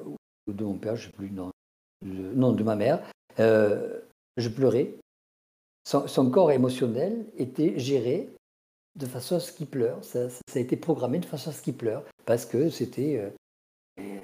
ou 0.48 0.54
de 0.54 0.64
mon 0.64 0.76
père, 0.76 0.96
je 0.96 1.08
ne 1.08 1.12
sais 1.12 1.18
plus, 1.18 1.32
non, 1.32 2.52
de 2.52 2.64
ma 2.64 2.76
mère, 2.76 3.02
je 3.38 4.50
pleurais. 4.50 4.94
Son, 5.84 6.30
corps 6.30 6.52
émotionnel 6.52 7.26
était 7.38 7.78
géré 7.78 8.30
de 8.96 9.06
façon 9.06 9.36
à 9.36 9.40
ce 9.40 9.52
qu'il 9.52 9.68
pleure. 9.68 10.04
Ça, 10.04 10.28
a 10.56 10.60
été 10.60 10.78
programmé 10.78 11.20
de 11.20 11.26
façon 11.26 11.50
à 11.50 11.54
ce 11.54 11.62
qu'il 11.62 11.76
pleure, 11.76 12.04
parce 12.26 12.46
que 12.46 12.70
c'était... 12.70 13.34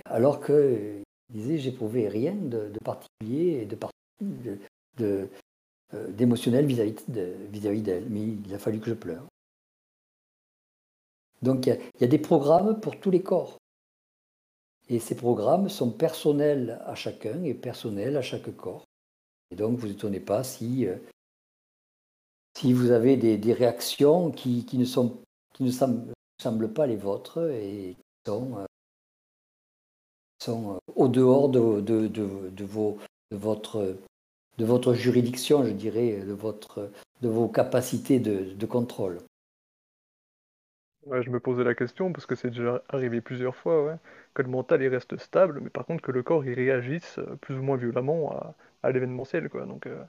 alors 0.06 0.40
que, 0.40 1.02
il 1.30 1.36
disait, 1.36 1.57
j'éprouvais 1.57 2.07
rien 2.07 2.34
de, 2.34 2.72
particulier 2.84 3.61
et 3.61 3.65
de, 3.65 5.27
euh, 5.95 6.07
d'émotionnel 6.11 6.68
vis-à-vis 6.68 7.81
d'elle, 7.81 8.06
mais 8.10 8.22
il 8.22 8.53
a 8.53 8.60
fallu 8.60 8.80
que 8.80 8.86
je 8.86 8.94
pleure. 8.94 9.26
Donc 11.41 11.65
il 11.65 11.80
y, 11.99 12.03
a 12.03 12.07
des 12.07 12.19
programmes 12.19 12.80
pour 12.80 12.99
tous 12.99 13.10
les 13.10 13.23
corps. 13.23 13.57
Et 14.88 14.99
ces 14.99 15.15
programmes 15.15 15.68
sont 15.68 15.90
personnels 15.91 16.80
à 16.86 16.94
chacun 16.94 17.44
et 17.44 17.56
personnels 17.56 18.18
à 18.18 18.22
chaque 18.22 18.56
corps. 18.56 18.84
Et 19.49 19.56
donc 19.56 19.80
vous 19.80 19.90
étonnez 19.90 20.19
pas 20.19 20.44
si, 20.44 20.86
euh, 20.86 20.95
si 22.60 22.73
vous 22.73 22.91
avez 22.91 23.15
des, 23.15 23.53
réactions 23.53 24.31
qui, 24.31 24.65
ne, 24.73 24.86
sont, 24.86 25.22
qui 25.53 25.64
ne 25.64 25.72
semblent, 25.72 26.73
pas 26.73 26.88
les 26.88 26.98
vôtres 26.98 27.49
et 27.52 27.95
qui 27.95 28.31
sont, 28.31 28.57
euh, 28.57 28.65
sont 30.40 30.80
au 30.95 31.07
dehors 31.07 31.49
de, 31.49 31.80
de, 31.80 32.07
de, 32.07 32.64
vos, 32.65 32.98
de 33.31 33.38
votre 33.38 33.98
de 34.57 34.65
votre 34.65 34.94
juridiction, 34.94 35.64
je 35.64 35.72
dirais, 35.72 36.19
de, 36.19 36.34
votre, 36.34 36.91
de 37.22 37.30
vos 37.30 37.48
capacités 37.48 38.19
de, 38.19 38.65
contrôle. 38.65 39.19
je 41.10 41.30
me 41.30 41.40
posais 41.40 41.64
la 41.64 41.76
question 41.76 42.11
parce 42.11 42.26
que 42.26 42.36
c'est 42.36 42.49
déjà 42.49 42.84
arrivé 42.90 43.22
plusieurs 43.22 43.56
fois, 43.56 43.98
que 44.34 44.41
le 44.41 44.49
mental 44.49 44.81
il 44.81 44.90
reste 44.90 45.15
stable, 45.15 45.61
mais 45.61 45.69
par 45.69 45.86
contre 45.86 46.03
que 46.03 46.11
le 46.11 46.23
corps 46.23 46.44
il 46.44 46.56
réagisse 46.56 47.22
plus 47.40 47.56
ou 47.56 47.64
moins 47.64 47.77
violemment 47.77 48.34
à 48.34 48.53
à 48.84 48.91
l'événementiel, 48.91 49.49
quoi. 49.49 49.65
Donc, 49.65 49.88
euh, 49.88 50.03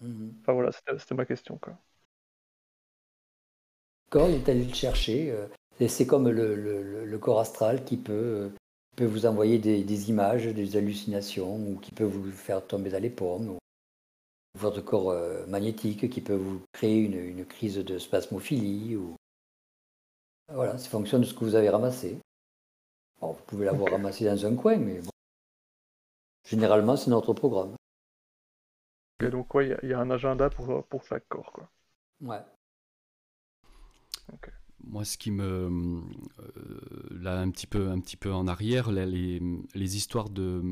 Mhm. 0.00 0.36
enfin 0.40 0.52
voilà, 0.54 0.70
c'était 0.98 1.14
ma 1.14 1.24
question, 1.26 1.58
quoi. 1.58 1.78
Le 4.06 4.10
corps, 4.10 4.28
il 4.28 4.34
est 4.36 4.48
allé 4.50 4.64
le 4.66 4.74
chercher. 4.74 5.30
euh, 5.30 5.46
et 5.80 5.88
c'est 5.88 6.06
comme 6.06 6.28
le, 6.28 6.54
le- 6.54 7.04
le- 7.06 7.18
corps 7.18 7.40
astral 7.40 7.82
qui 7.84 7.96
peut, 7.96 8.12
euh, 8.12 8.48
peut 8.96 9.06
vous 9.06 9.24
envoyer 9.24 9.58
des, 9.58 9.82
des 9.84 10.10
images, 10.10 10.44
des 10.46 10.76
hallucinations, 10.76 11.56
ou 11.56 11.76
qui 11.80 11.90
peut 11.92 12.04
vous 12.04 12.30
faire 12.30 12.66
tomber 12.66 12.90
dans 12.90 13.00
les 13.02 13.08
pommes, 13.10 13.48
ou 13.48 13.58
votre 14.58 14.80
corps 14.82 15.10
euh, 15.10 15.46
magnétique 15.46 16.10
qui 16.10 16.20
peut 16.20 16.34
vous 16.36 16.62
créer 16.72 16.98
une, 17.00 17.14
une 17.14 17.44
crise 17.46 17.76
de 17.78 17.98
spasmophilie. 17.98 18.96
Ou... 18.96 19.16
Voilà, 20.52 20.76
c'est 20.76 20.90
fonction 20.90 21.18
de 21.18 21.24
ce 21.24 21.32
que 21.32 21.44
vous 21.44 21.54
avez 21.54 21.70
ramassé. 21.70 22.18
Bon, 23.20 23.32
vous 23.32 23.42
pouvez 23.46 23.64
l'avoir 23.64 23.92
ramassé 23.92 24.26
dans 24.26 24.46
un 24.46 24.54
coin, 24.56 24.76
mais 24.76 25.00
bon. 25.00 25.10
Généralement, 26.46 26.98
c'est 26.98 27.08
notre 27.08 27.32
programme. 27.32 27.76
Et 29.20 29.28
donc, 29.30 29.54
ouais, 29.54 29.66
il 29.66 29.70
y 29.70 29.72
a- 29.74 29.78
il 29.84 29.88
y, 29.90 29.94
a 29.94 30.00
un 30.00 30.10
agenda 30.10 30.50
pour, 30.50 30.84
pour 30.88 31.04
chaque 31.04 31.28
corps, 31.28 31.52
quoi. 31.52 31.70
Ouais. 32.20 32.44
Moi, 34.84 35.04
ce 35.04 35.18
qui 35.18 35.30
me. 35.30 35.44
euh, 35.44 36.80
là, 37.10 37.38
un 37.40 37.50
petit 37.50 37.66
peu, 37.66 37.90
un 37.90 38.00
petit 38.00 38.16
peu 38.16 38.32
en 38.32 38.46
arrière, 38.48 38.90
là, 38.90 39.04
les, 39.06 39.40
les 39.74 39.96
histoires 39.96 40.30
de. 40.30 40.62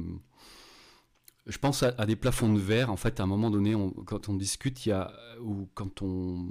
Je 1.47 1.57
pense 1.59 1.83
à, 1.83 1.95
à 1.99 2.05
des 2.07 2.17
plafonds 2.17 2.53
de 2.53 2.59
verre. 2.59 2.91
En 2.91 2.97
fait, 2.97 3.21
à 3.21 3.23
un 3.23 3.27
moment 3.27 3.51
donné, 3.51 3.75
on- 3.75 3.91
quand 3.91 4.29
on 4.29 4.35
discute, 4.35 4.85
il 4.87 4.91
y 4.91 4.93
a. 4.93 5.13
Ou 5.41 5.69
quand 5.75 6.03
on. 6.03 6.47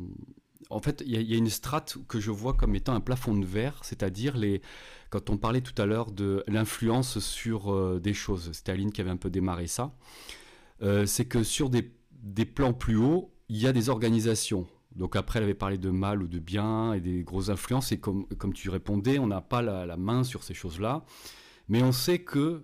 En 0.70 0.80
fait, 0.82 1.02
il 1.06 1.12
y, 1.14 1.18
a, 1.18 1.22
il 1.22 1.30
y 1.30 1.34
a 1.36 1.38
une 1.38 1.50
strate 1.50 1.98
que 2.10 2.20
je 2.20 2.32
vois 2.32 2.54
comme 2.54 2.76
étant 2.76 2.94
un 2.94 3.00
plafond 3.00 3.36
de 3.38 3.46
verre, 3.46 3.80
c'est-à-dire 3.84 4.36
les. 4.38 4.62
Quand 5.10 5.30
on 5.30 5.38
parlait 5.38 5.62
tout 5.62 5.80
à 5.82 5.86
l'heure 5.86 6.12
de 6.12 6.44
l'influence 6.48 7.20
sur 7.20 7.72
euh, 7.74 8.00
des 8.00 8.14
choses, 8.14 8.52
c'était 8.52 8.74
Aline 8.74 8.92
qui 8.92 9.00
avait 9.02 9.10
un 9.12 9.18
peu 9.18 9.30
démarré 9.30 9.68
ça. 9.68 9.94
Euh, 10.82 11.06
c'est 11.06 11.26
que 11.26 11.44
sur 11.44 11.70
des, 11.70 11.92
des 12.12 12.46
plans 12.46 12.74
plus 12.74 12.98
hauts, 12.98 13.34
il 13.50 13.58
y 13.58 13.68
a 13.68 13.74
des 13.74 13.90
organisations. 13.90 14.68
Donc 14.96 15.16
après, 15.16 15.40
elle 15.40 15.44
avait 15.44 15.54
parlé 15.54 15.78
de 15.78 15.90
mal 15.90 16.24
ou 16.24 16.28
de 16.28 16.40
bien 16.40 16.94
et 16.94 17.00
des 17.00 17.24
grosses 17.24 17.50
influences. 17.50 17.92
Et 17.92 18.00
comme, 18.00 18.28
comme 18.38 18.54
tu 18.54 18.70
répondais, 18.70 19.20
on 19.20 19.28
n'a 19.28 19.42
pas 19.42 19.62
la, 19.62 19.86
la 19.86 19.98
main 19.98 20.24
sur 20.24 20.44
ces 20.44 20.54
choses-là. 20.54 21.06
Mais 21.68 21.84
on 21.84 21.92
sait 21.92 22.20
que 22.20 22.64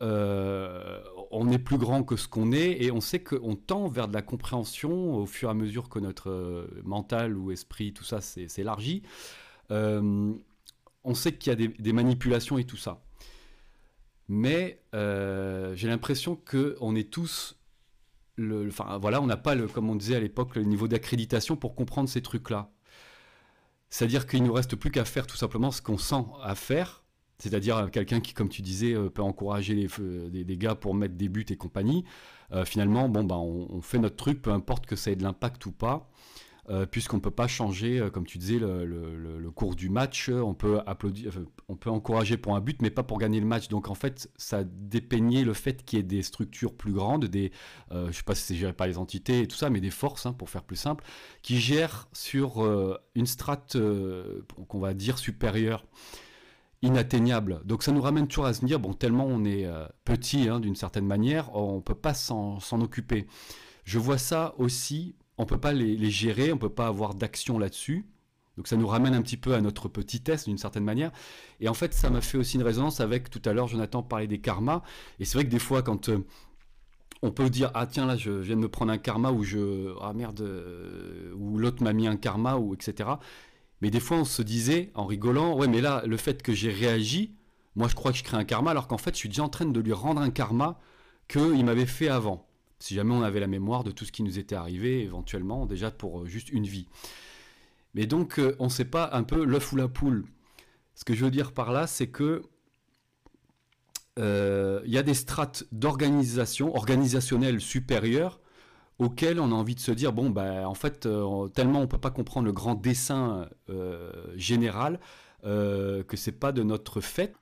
euh, 0.00 1.00
on 1.30 1.50
est 1.50 1.58
plus 1.58 1.78
grand 1.78 2.04
que 2.04 2.16
ce 2.16 2.28
qu'on 2.28 2.52
est 2.52 2.82
et 2.82 2.92
on 2.92 3.00
sait 3.00 3.22
qu'on 3.22 3.56
tend 3.56 3.88
vers 3.88 4.08
de 4.08 4.14
la 4.14 4.22
compréhension 4.22 5.14
au 5.16 5.26
fur 5.26 5.48
et 5.48 5.52
à 5.52 5.54
mesure 5.54 5.88
que 5.88 5.98
notre 5.98 6.30
euh, 6.30 6.80
mental 6.84 7.36
ou 7.36 7.50
esprit, 7.50 7.92
tout 7.92 8.04
ça, 8.04 8.20
s'é- 8.20 8.48
s'élargit. 8.48 9.02
On 9.70 11.14
sait 11.14 11.36
qu'il 11.36 11.50
y 11.50 11.64
a 11.64 11.68
des 11.68 11.92
manipulations 11.92 12.58
et 12.58 12.64
tout 12.64 12.76
ça. 12.76 13.02
Mais 14.28 14.82
euh, 14.94 15.74
j'ai 15.74 15.88
l'impression 15.88 16.36
qu'on 16.36 16.94
est 16.94 17.10
tous 17.10 17.56
le, 18.36 18.68
enfin 18.68 18.98
voilà, 18.98 19.20
on 19.20 19.26
n'a 19.26 19.36
pas 19.36 19.54
le, 19.54 19.66
comme 19.66 19.90
on 19.90 19.96
disait 19.96 20.16
à 20.16 20.20
l'époque, 20.20 20.54
le 20.54 20.62
niveau 20.62 20.86
d'accréditation 20.86 21.56
pour 21.56 21.74
comprendre 21.74 22.08
ces 22.08 22.22
trucs-là. 22.22 22.70
C'est-à-dire 23.90 24.26
qu'il 24.26 24.42
nous 24.44 24.52
reste 24.52 24.76
plus 24.76 24.90
qu'à 24.90 25.04
faire 25.04 25.26
tout 25.26 25.36
simplement 25.36 25.70
ce 25.70 25.80
qu'on 25.80 25.98
sent 25.98 26.24
à 26.42 26.54
faire, 26.54 27.04
c'est-à-dire 27.38 27.90
quelqu'un 27.90 28.20
qui, 28.20 28.34
comme 28.34 28.48
tu 28.48 28.62
disais, 28.62 28.94
euh, 28.94 29.08
peut 29.08 29.22
encourager 29.22 29.74
les, 29.74 30.44
des, 30.44 30.56
gars 30.56 30.74
pour 30.74 30.94
mettre 30.94 31.14
des 31.14 31.28
buts 31.28 31.46
et 31.48 31.56
compagnie. 31.56 32.04
Euh, 32.52 32.64
finalement, 32.64 33.08
bon, 33.08 33.24
bah, 33.24 33.36
on, 33.36 33.66
on 33.70 33.80
fait 33.80 33.98
notre 33.98 34.16
truc, 34.16 34.42
peu 34.42 34.52
importe 34.52 34.86
que 34.86 34.96
ça 34.96 35.10
ait 35.10 35.16
de 35.16 35.22
l'impact 35.22 35.64
ou 35.66 35.72
pas. 35.72 36.10
Euh, 36.70 36.84
puisqu'on 36.84 37.16
ne 37.16 37.22
peut 37.22 37.30
pas 37.30 37.46
changer, 37.46 37.98
euh, 37.98 38.10
comme 38.10 38.26
tu 38.26 38.36
disais, 38.36 38.58
le, 38.58 39.50
cours 39.54 39.74
du 39.74 39.88
match. 39.88 40.28
On 40.28 40.54
peut, 40.54 40.80
applaudir, 40.86 41.32
on 41.68 41.76
peut 41.76 41.88
encourager 41.88 42.36
pour 42.36 42.54
un 42.54 42.60
but, 42.60 42.82
mais 42.82 42.90
pas 42.90 43.02
pour 43.02 43.18
gagner 43.18 43.40
le 43.40 43.46
match. 43.46 43.68
Donc 43.68 43.88
en 43.88 43.94
fait, 43.94 44.30
ça 44.36 44.64
dépeignait 44.64 45.44
le 45.44 45.54
fait 45.54 45.84
qu'il 45.84 45.98
y 45.98 46.00
ait 46.00 46.04
des 46.04 46.22
structures 46.22 46.74
plus 46.74 46.92
grandes, 46.92 47.24
des, 47.24 47.50
euh, 47.90 48.04
je 48.04 48.08
ne 48.08 48.12
sais 48.12 48.22
pas 48.22 48.34
si 48.34 48.42
c'est 48.42 48.54
géré 48.54 48.74
par 48.74 48.86
les 48.86 48.98
entités 48.98 49.40
et 49.40 49.48
tout 49.48 49.56
ça, 49.56 49.70
mais 49.70 49.80
des 49.80 49.90
forces, 49.90 50.26
hein, 50.26 50.32
pour 50.32 50.50
faire 50.50 50.62
plus 50.62 50.76
simple, 50.76 51.04
qui 51.42 51.58
gèrent 51.58 52.08
sur 52.12 52.62
une 53.14 53.26
strate 53.26 53.76
qu'on 54.68 54.78
va 54.78 54.94
dire 54.94 55.18
supérieure, 55.18 55.86
inatteignable. 56.82 57.62
Donc 57.64 57.82
ça 57.82 57.92
nous 57.92 58.02
ramène 58.02 58.28
toujours 58.28 58.46
à 58.46 58.52
se 58.52 58.64
dire, 58.64 58.78
bon, 58.78 58.92
tellement 58.92 59.26
on 59.26 59.44
est 59.44 59.66
petit 60.04 60.48
hein, 60.48 60.60
d'une 60.60 60.76
certaine 60.76 61.06
manière, 61.06 61.54
on 61.56 61.76
ne 61.76 61.80
peut 61.82 61.94
pas 61.94 62.14
s'en 62.14 62.58
occuper. 62.72 63.26
Je 63.84 63.98
vois 63.98 64.18
ça 64.18 64.54
aussi, 64.58 65.14
on 65.38 65.42
ne 65.42 65.48
peut 65.48 65.58
pas 65.58 65.72
les, 65.72 66.10
gérer, 66.10 66.52
on 66.52 66.56
ne 66.56 66.60
peut 66.60 66.68
pas 66.68 66.88
avoir 66.88 67.14
d'action 67.14 67.58
là-dessus. 67.58 68.04
Donc 68.56 68.66
ça 68.66 68.76
nous 68.76 68.88
ramène 68.88 69.14
un 69.14 69.22
petit 69.22 69.36
peu 69.36 69.54
à 69.54 69.60
notre 69.60 69.88
petitesse 69.88 70.46
d'une 70.46 70.58
certaine 70.58 70.82
manière. 70.84 71.12
Et 71.60 71.68
en 71.68 71.74
fait, 71.74 71.94
ça 71.94 72.10
m'a 72.10 72.20
fait 72.20 72.38
aussi 72.38 72.56
une 72.56 72.64
résonance 72.64 73.00
avec 73.00 73.30
tout 73.30 73.42
à 73.44 73.52
l'heure, 73.52 73.68
Jonathan 73.68 74.02
parlait 74.02 74.26
des 74.26 74.40
karmas. 74.40 74.82
Et 75.20 75.24
c'est 75.24 75.38
vrai 75.38 75.44
que 75.44 75.50
des 75.50 75.60
fois, 75.60 75.82
quand 75.82 76.08
euh, 76.08 76.24
on 77.22 77.30
peut 77.30 77.50
dire 77.50 77.70
ah 77.74 77.86
tiens 77.86 78.06
là 78.06 78.16
je 78.16 78.30
viens 78.30 78.56
de 78.56 78.60
me 78.60 78.68
prendre 78.68 78.92
un 78.92 78.98
karma 78.98 79.32
ou 79.32 79.42
je 79.42 79.94
ah 80.00 80.12
merde 80.12 80.40
euh, 80.40 81.32
ou 81.36 81.58
l'autre 81.58 81.82
m'a 81.82 81.92
mis 81.92 82.06
un 82.06 82.16
karma 82.16 82.56
ou 82.56 82.74
etc. 82.74 83.10
Mais 83.80 83.90
des 83.90 84.00
fois 84.00 84.18
on 84.18 84.24
se 84.24 84.42
disait 84.42 84.90
en 84.94 85.06
rigolant 85.06 85.56
ouais 85.56 85.68
mais 85.68 85.80
là 85.80 86.02
le 86.06 86.16
fait 86.16 86.42
que 86.42 86.52
j'ai 86.52 86.70
réagi, 86.70 87.34
moi 87.76 87.88
je 87.88 87.94
crois 87.94 88.12
que 88.12 88.18
je 88.18 88.24
crée 88.24 88.36
un 88.36 88.44
karma 88.44 88.70
alors 88.70 88.88
qu'en 88.88 88.98
fait 88.98 89.14
je 89.14 89.18
suis 89.18 89.28
déjà 89.28 89.42
en 89.42 89.48
train 89.48 89.66
de 89.66 89.80
lui 89.80 89.92
rendre 89.92 90.20
un 90.20 90.30
karma 90.30 90.80
qu'il 91.28 91.64
m'avait 91.64 91.86
fait 91.86 92.08
avant. 92.08 92.47
Si 92.78 92.94
jamais 92.94 93.14
on 93.14 93.22
avait 93.22 93.40
la 93.40 93.46
mémoire 93.46 93.82
de 93.82 93.90
tout 93.90 94.04
ce 94.04 94.12
qui 94.12 94.22
nous 94.22 94.38
était 94.38 94.54
arrivé 94.54 95.02
éventuellement 95.02 95.66
déjà 95.66 95.90
pour 95.90 96.20
euh, 96.20 96.26
juste 96.26 96.50
une 96.50 96.66
vie. 96.66 96.88
Mais 97.94 98.06
donc 98.06 98.38
euh, 98.38 98.54
on 98.58 98.64
ne 98.64 98.70
sait 98.70 98.84
pas 98.84 99.10
un 99.12 99.24
peu 99.24 99.44
l'œuf 99.44 99.72
ou 99.72 99.76
la 99.76 99.88
poule. 99.88 100.24
Ce 100.94 101.04
que 101.04 101.14
je 101.14 101.24
veux 101.24 101.30
dire 101.30 101.52
par 101.52 101.72
là 101.72 101.86
c'est 101.86 102.08
que 102.08 102.42
euh, 104.18 104.80
il 104.84 104.92
y 104.92 104.98
a 104.98 105.02
des 105.02 105.14
strates 105.14 105.64
d'organisation, 105.72 106.74
organisationnelles 106.74 107.60
supérieures, 107.60 108.40
auxquelles 108.98 109.38
on 109.38 109.52
a 109.52 109.54
envie 109.54 109.76
de 109.76 109.80
se 109.80 109.92
dire, 109.92 110.12
bon, 110.12 110.28
bah, 110.28 110.68
en 110.68 110.74
fait, 110.74 111.08
tellement 111.54 111.78
on 111.78 111.82
ne 111.82 111.86
peut 111.86 112.00
pas 112.00 112.10
comprendre 112.10 112.46
le 112.46 112.52
grand 112.52 112.74
dessin 112.74 113.48
général, 114.34 114.98
que 115.44 116.16
c'est 116.16 116.32
pas 116.32 116.50
de 116.50 116.64
notre 116.64 117.00
fait. 117.00 117.32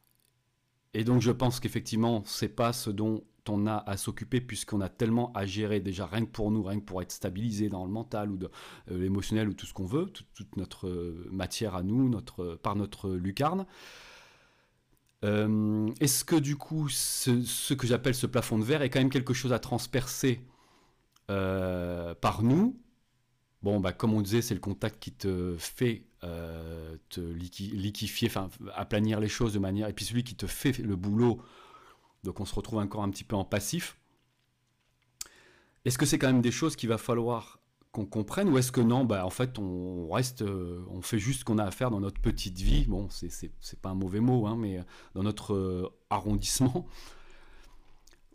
Et 0.92 1.02
donc 1.02 1.22
je 1.22 1.30
pense 1.30 1.60
qu'effectivement, 1.60 2.22
c'est 2.26 2.48
pas 2.48 2.74
ce 2.74 2.90
dont 2.90 3.24
on 3.48 3.66
a 3.66 3.76
à 3.86 3.96
s'occuper 3.96 4.40
puisqu'on 4.40 4.80
a 4.80 4.88
tellement 4.88 5.32
à 5.32 5.46
gérer 5.46 5.80
déjà 5.80 6.06
rien 6.06 6.24
que 6.24 6.30
pour 6.30 6.50
nous, 6.50 6.62
rien 6.62 6.78
que 6.80 6.84
pour 6.84 7.02
être 7.02 7.12
stabilisé 7.12 7.68
dans 7.68 7.84
le 7.84 7.90
mental 7.90 8.30
ou 8.30 8.36
de 8.36 8.50
euh, 8.90 8.98
l'émotionnel 8.98 9.48
ou 9.48 9.54
tout 9.54 9.66
ce 9.66 9.74
qu'on 9.74 9.86
veut, 9.86 10.06
toute, 10.06 10.56
notre 10.56 10.88
euh, 10.88 11.28
matière 11.30 11.74
à 11.74 11.82
nous, 11.82 12.08
notre, 12.08 12.56
par 12.62 12.76
notre 12.76 13.10
lucarne. 13.10 13.66
Euh, 15.24 15.90
Est-ce 16.00 16.24
que 16.24 16.36
du 16.36 16.56
coup, 16.56 16.88
ce, 16.88 17.74
que 17.74 17.86
j'appelle 17.86 18.14
ce 18.14 18.26
plafond 18.26 18.58
de 18.58 18.64
verre 18.64 18.82
est 18.82 18.90
quand 18.90 19.00
même 19.00 19.10
quelque 19.10 19.34
chose 19.34 19.52
à 19.52 19.58
transpercer 19.58 20.40
euh, 21.30 22.14
par 22.14 22.42
nous? 22.42 22.78
Bon, 23.62 23.80
bah, 23.80 23.92
comme 23.92 24.12
on 24.12 24.20
disait, 24.20 24.42
c'est 24.42 24.54
le 24.54 24.60
contact 24.60 25.00
qui 25.02 25.12
te 25.12 25.56
fait 25.58 26.04
euh, 26.22 26.96
te 27.08 27.20
liqui- 27.20 27.74
liquifier, 27.74 28.28
enfin 28.28 28.48
aplanir 28.74 29.18
les 29.18 29.28
choses 29.28 29.54
de 29.54 29.58
manière. 29.58 29.88
Et 29.88 29.92
puis 29.92 30.04
celui 30.04 30.22
qui 30.22 30.36
te 30.36 30.46
fait 30.46 30.76
le 30.78 30.96
boulot, 30.96 31.40
donc 32.26 32.40
on 32.40 32.44
se 32.44 32.54
retrouve 32.54 32.78
encore 32.80 33.02
un 33.02 33.10
petit 33.10 33.24
peu 33.24 33.36
en 33.36 33.44
passif. 33.44 33.96
Est-ce 35.84 35.96
que 35.96 36.04
c'est 36.04 36.18
quand 36.18 36.26
même 36.26 36.42
des 36.42 36.50
choses 36.50 36.76
qu'il 36.76 36.88
va 36.88 36.98
falloir 36.98 37.60
qu'on 37.92 38.04
comprenne 38.04 38.50
ou 38.50 38.58
est-ce 38.58 38.72
que 38.72 38.82
non, 38.82 39.04
bah, 39.04 39.24
en 39.24 39.30
fait, 39.30 39.58
on 39.58 40.10
reste, 40.10 40.42
euh, 40.42 40.84
on 40.90 41.00
fait 41.00 41.18
juste 41.18 41.40
ce 41.40 41.44
qu'on 41.44 41.58
a 41.58 41.64
à 41.64 41.70
faire 41.70 41.90
dans 41.90 42.00
notre 42.00 42.20
petite 42.20 42.58
vie? 42.58 42.84
Bon, 42.86 43.08
c'est, 43.08 43.30
c'est, 43.30 43.52
c'est 43.60 43.80
pas 43.80 43.90
un 43.90 43.94
mauvais 43.94 44.20
mot, 44.20 44.46
hein, 44.46 44.56
mais 44.58 44.80
dans 45.14 45.22
notre 45.22 45.54
euh, 45.54 45.88
arrondissement. 46.10 46.86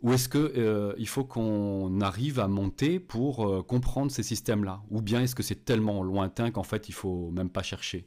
Ou 0.02 0.12
est-ce 0.12 0.28
que 0.28 0.52
euh, 0.56 0.94
il 0.98 1.06
faut 1.06 1.24
qu'on 1.24 2.00
arrive 2.00 2.40
à 2.40 2.48
monter 2.48 2.98
pour 2.98 3.46
euh, 3.46 3.62
comprendre 3.62 4.10
ces 4.10 4.24
systèmes-là? 4.24 4.82
Ou 4.90 5.00
bien 5.00 5.22
est-ce 5.22 5.36
que 5.36 5.44
c'est 5.44 5.64
tellement 5.64 6.02
lointain 6.02 6.50
qu'en 6.50 6.64
fait, 6.64 6.88
il 6.88 6.92
faut 6.92 7.30
même 7.30 7.50
pas 7.50 7.62
chercher? 7.62 8.06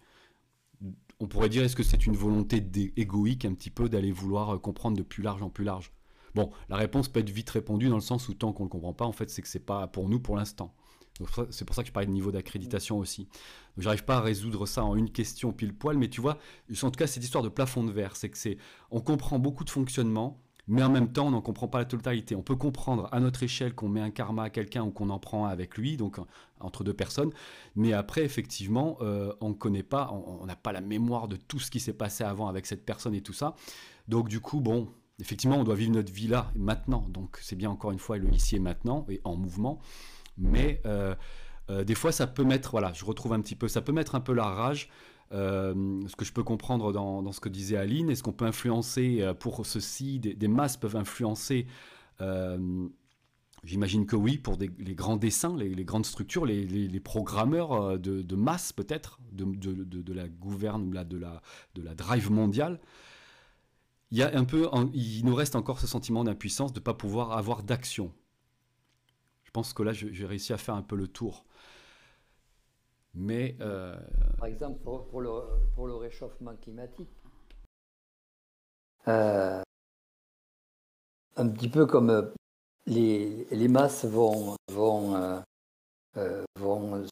On 1.20 1.28
pourrait 1.28 1.50
dire, 1.50 1.64
est-ce 1.64 1.76
que 1.76 1.84
c'est 1.84 2.06
une 2.06 2.16
volonté 2.16 2.66
égoïque 2.98 3.46
un 3.46 3.54
petit 3.54 3.70
peu 3.70 3.88
d'aller 3.88 4.12
vouloir 4.12 4.56
euh, 4.56 4.58
comprendre 4.58 4.98
de 4.98 5.04
plus 5.04 5.24
large 5.24 5.42
en 5.42 5.50
plus 5.50 5.64
large? 5.64 5.94
Bon, 6.34 6.52
la 6.68 6.76
réponse 6.76 7.08
peut 7.08 7.22
être 7.22 7.30
vite 7.30 7.50
répondue 7.50 7.88
dans 7.88 7.96
le 7.96 8.02
sens 8.02 8.28
où 8.28 8.34
tant 8.34 8.52
qu'on 8.52 8.64
ne 8.64 8.68
le 8.68 8.72
comprend 8.72 8.94
pas, 8.94 9.06
en 9.06 9.14
fait, 9.14 9.30
c'est 9.30 9.42
que 9.42 9.48
c'est 9.48 9.66
pas 9.66 9.88
pour 9.88 10.10
nous 10.10 10.20
pour 10.20 10.36
l'instant. 10.36 10.76
C'est 11.50 11.64
pour 11.64 11.74
ça 11.74 11.82
que 11.82 11.88
je 11.88 11.94
parlais 11.94 12.08
de 12.08 12.12
niveau 12.12 12.34
d'accréditation 12.34 12.98
aussi. 12.98 13.30
J'arrive 13.78 14.04
pas 14.04 14.18
à 14.18 14.22
résoudre 14.22 14.66
ça 14.66 14.84
en 14.84 14.98
une 14.98 15.10
question 15.10 15.54
pile 15.54 15.74
poil, 15.74 15.98
mais 15.98 16.10
tu 16.10 16.20
vois, 16.20 16.38
en 16.84 16.92
tout 16.92 16.98
cas, 16.98 17.08
cette 17.08 17.24
histoire 17.24 17.44
de 17.44 17.48
plafond 17.48 17.86
de 17.86 17.92
verre, 17.92 18.18
c'est 18.18 18.30
que 18.30 18.38
c'est, 18.38 18.58
on 18.92 19.00
comprend 19.00 19.40
beaucoup 19.40 19.64
de 19.64 19.70
fonctionnement, 19.70 20.44
mais 20.68 20.84
en 20.84 20.90
même 20.90 21.12
temps, 21.12 21.28
on 21.28 21.32
n'en 21.32 21.42
comprend 21.42 21.68
pas 21.68 21.80
la 21.80 21.86
totalité. 21.86 22.36
On 22.36 22.42
peut 22.42 22.56
comprendre 22.56 23.08
à 23.12 23.20
notre 23.20 23.44
échelle 23.44 23.76
qu'on 23.76 23.90
met 23.90 24.02
un 24.02 24.12
karma 24.12 24.44
à 24.44 24.50
quelqu'un 24.50 24.84
ou 24.84 24.92
qu'on 24.92 25.10
en 25.10 25.20
prend 25.20 25.46
un 25.46 25.50
avec 25.50 25.78
lui, 25.78 25.98
donc 25.98 26.20
en- 26.20 26.28
entre 26.60 26.84
deux 26.84 26.94
personnes, 26.94 27.32
mais 27.76 27.94
après, 27.94 28.24
effectivement, 28.24 28.98
euh, 29.02 29.34
on 29.42 29.50
ne 29.50 29.54
connaît 29.54 29.84
pas, 29.84 30.12
on 30.12 30.46
n'a 30.46 30.56
pas 30.56 30.72
la 30.72 30.82
mémoire 30.82 31.28
de 31.28 31.36
tout 31.36 31.60
ce 31.60 31.70
qui 31.70 31.80
s'est 31.80 31.94
passé 31.94 32.24
avant 32.24 32.48
avec 32.48 32.66
cette 32.66 32.86
personne 32.86 33.14
et 33.14 33.22
tout 33.22 33.34
ça. 33.34 33.56
Donc 34.08 34.30
du 34.30 34.40
coup, 34.40 34.62
bon, 34.62 34.88
effectivement, 35.20 35.58
on 35.58 35.64
doit 35.64 35.76
vivre 35.76 35.92
notre 35.94 36.12
vie 36.12 36.28
là, 36.28 36.52
maintenant. 36.56 37.06
Donc 37.10 37.38
c'est 37.42 37.56
bien 37.56 37.70
encore 37.70 37.92
une 37.92 38.00
fois 38.00 38.18
le 38.18 38.32
ici 38.34 38.56
et 38.56 38.60
maintenant, 38.60 39.06
et 39.10 39.22
en 39.24 39.36
mouvement. 39.36 39.80
Mais 40.38 40.82
euh, 40.86 41.16
euh, 41.70 41.84
des 41.84 41.96
fois, 41.96 42.12
ça 42.12 42.28
peut 42.28 42.44
mettre, 42.44 42.72
voilà, 42.72 42.92
je 42.94 43.06
retrouve 43.06 43.34
un 43.34 43.42
petit 43.42 43.56
peu, 43.56 43.68
ça 43.68 43.82
peut 43.82 43.92
mettre 43.94 44.16
un 44.16 44.22
peu 44.22 44.34
la 44.34 44.46
rage. 44.46 44.90
Euh, 45.31 46.02
ce 46.07 46.15
que 46.15 46.23
je 46.23 46.31
peux 46.31 46.43
comprendre 46.43 46.91
dans, 46.91 47.31
ce 47.31 47.39
que 47.39 47.49
disait 47.49 47.77
Aline, 47.77 48.10
est-ce 48.10 48.23
qu'on 48.23 48.34
peut 48.34 48.45
influencer 48.45 49.22
euh, 49.22 49.34
pour 49.34 49.65
ceci, 49.65 50.19
des, 50.19 50.47
masses 50.47 50.77
peuvent 50.77 50.95
influencer 50.95 51.68
J'imagine 53.64 54.06
que 54.06 54.15
oui, 54.15 54.38
pour 54.38 54.57
les 54.60 54.93
grands 54.93 55.18
dessins, 55.18 55.56
les, 55.57 55.85
grandes 55.85 56.06
structures, 56.06 56.45
les, 56.45 56.99
programmeurs 56.99 57.97
de, 57.97 58.35
masse 58.35 58.72
peut-être, 58.72 59.19
de, 59.31 60.14
la 60.14 60.27
gouverne, 60.27 60.93
la, 60.93 61.03
de 61.03 61.18
la 61.81 61.95
drive 61.95 62.30
mondiale, 62.31 62.80
il, 64.11 64.19
y 64.19 64.23
a 64.23 64.38
un 64.38 64.45
peu, 64.45 64.69
il 64.93 65.26
nous 65.26 65.35
reste 65.35 65.56
encore 65.56 65.80
ce 65.80 65.88
sentiment 65.88 66.23
d'impuissance 66.23 66.73
de 66.73 66.80
ne 66.80 66.84
pas 66.84 66.93
pouvoir 66.93 67.31
avoir 67.34 67.64
d'action. 67.64 68.14
Je 69.43 69.52
pense 69.52 69.73
que 69.73 69.84
là, 69.84 69.93
j'ai 69.93 70.26
réussi 70.26 70.53
à 70.53 70.57
faire 70.57 70.76
un 70.76 70.81
peu 70.81 70.95
le 70.95 71.07
tour. 71.07 71.45
Euh, 73.18 73.96
Par 74.38 74.48
exemple, 74.48 74.80
pour, 74.84 75.22
le, 75.22 75.96
réchauffement 75.96 76.56
climatique, 76.56 77.10
euh, 79.08 79.62
un 81.36 81.50
petit 81.50 81.70
peu 81.70 81.86
comme 81.86 82.10
euh, 82.10 82.24
les, 82.88 83.68
masses 83.68 84.06
vont, 84.06 84.56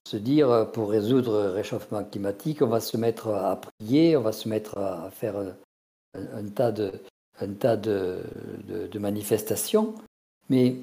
se 0.05 0.17
dire 0.17 0.71
pour 0.73 0.89
résoudre 0.89 1.43
le 1.43 1.49
réchauffement 1.51 2.03
climatique, 2.03 2.61
on 2.61 2.67
va 2.67 2.79
se 2.79 2.97
mettre 2.97 3.29
à 3.29 3.59
prier, 3.59 4.17
on 4.17 4.21
va 4.21 4.31
se 4.31 4.49
mettre 4.49 4.77
à 4.77 5.09
faire 5.11 5.55
un, 6.15 6.49
tas 6.49 6.71
de, 6.71 8.99
manifestations, 8.99 9.95
mais 10.49 10.75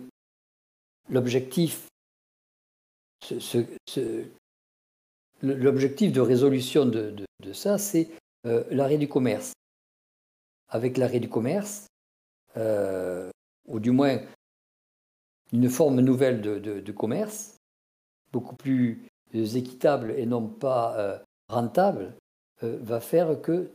l'objectif 1.09 1.89
ce, 3.23 3.65
L'objectif 5.43 6.13
de 6.13 6.21
résolution 6.21 6.85
de, 6.85 7.25
ça, 7.53 7.79
c'est 7.79 8.11
euh, 8.47 8.65
l'arrêt 8.71 8.99
du 8.99 9.09
commerce. 9.09 9.53
Avec 10.69 10.99
l'arrêt 10.99 11.21
du 11.21 11.29
commerce, 11.29 11.87
euh, 12.57 13.31
ou 13.67 13.81
du 13.81 13.91
moins 13.91 14.21
une 15.53 15.71
forme 15.71 16.01
nouvelle 16.01 16.43
de, 16.43 16.93
commerce, 16.93 17.57
beaucoup 18.33 18.55
plus 18.55 19.09
équitable 19.33 20.13
et 20.13 20.27
non 20.27 20.47
pas 20.47 20.99
euh, 20.99 21.19
rentable, 21.49 22.15
va 22.63 23.01
faire 23.01 23.41
que 23.41 23.71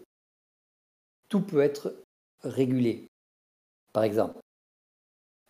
tout 1.28 1.42
peut 1.42 1.62
être 1.62 1.96
régulé. 2.44 3.08
Par 3.92 4.04
exemple, 4.04 4.40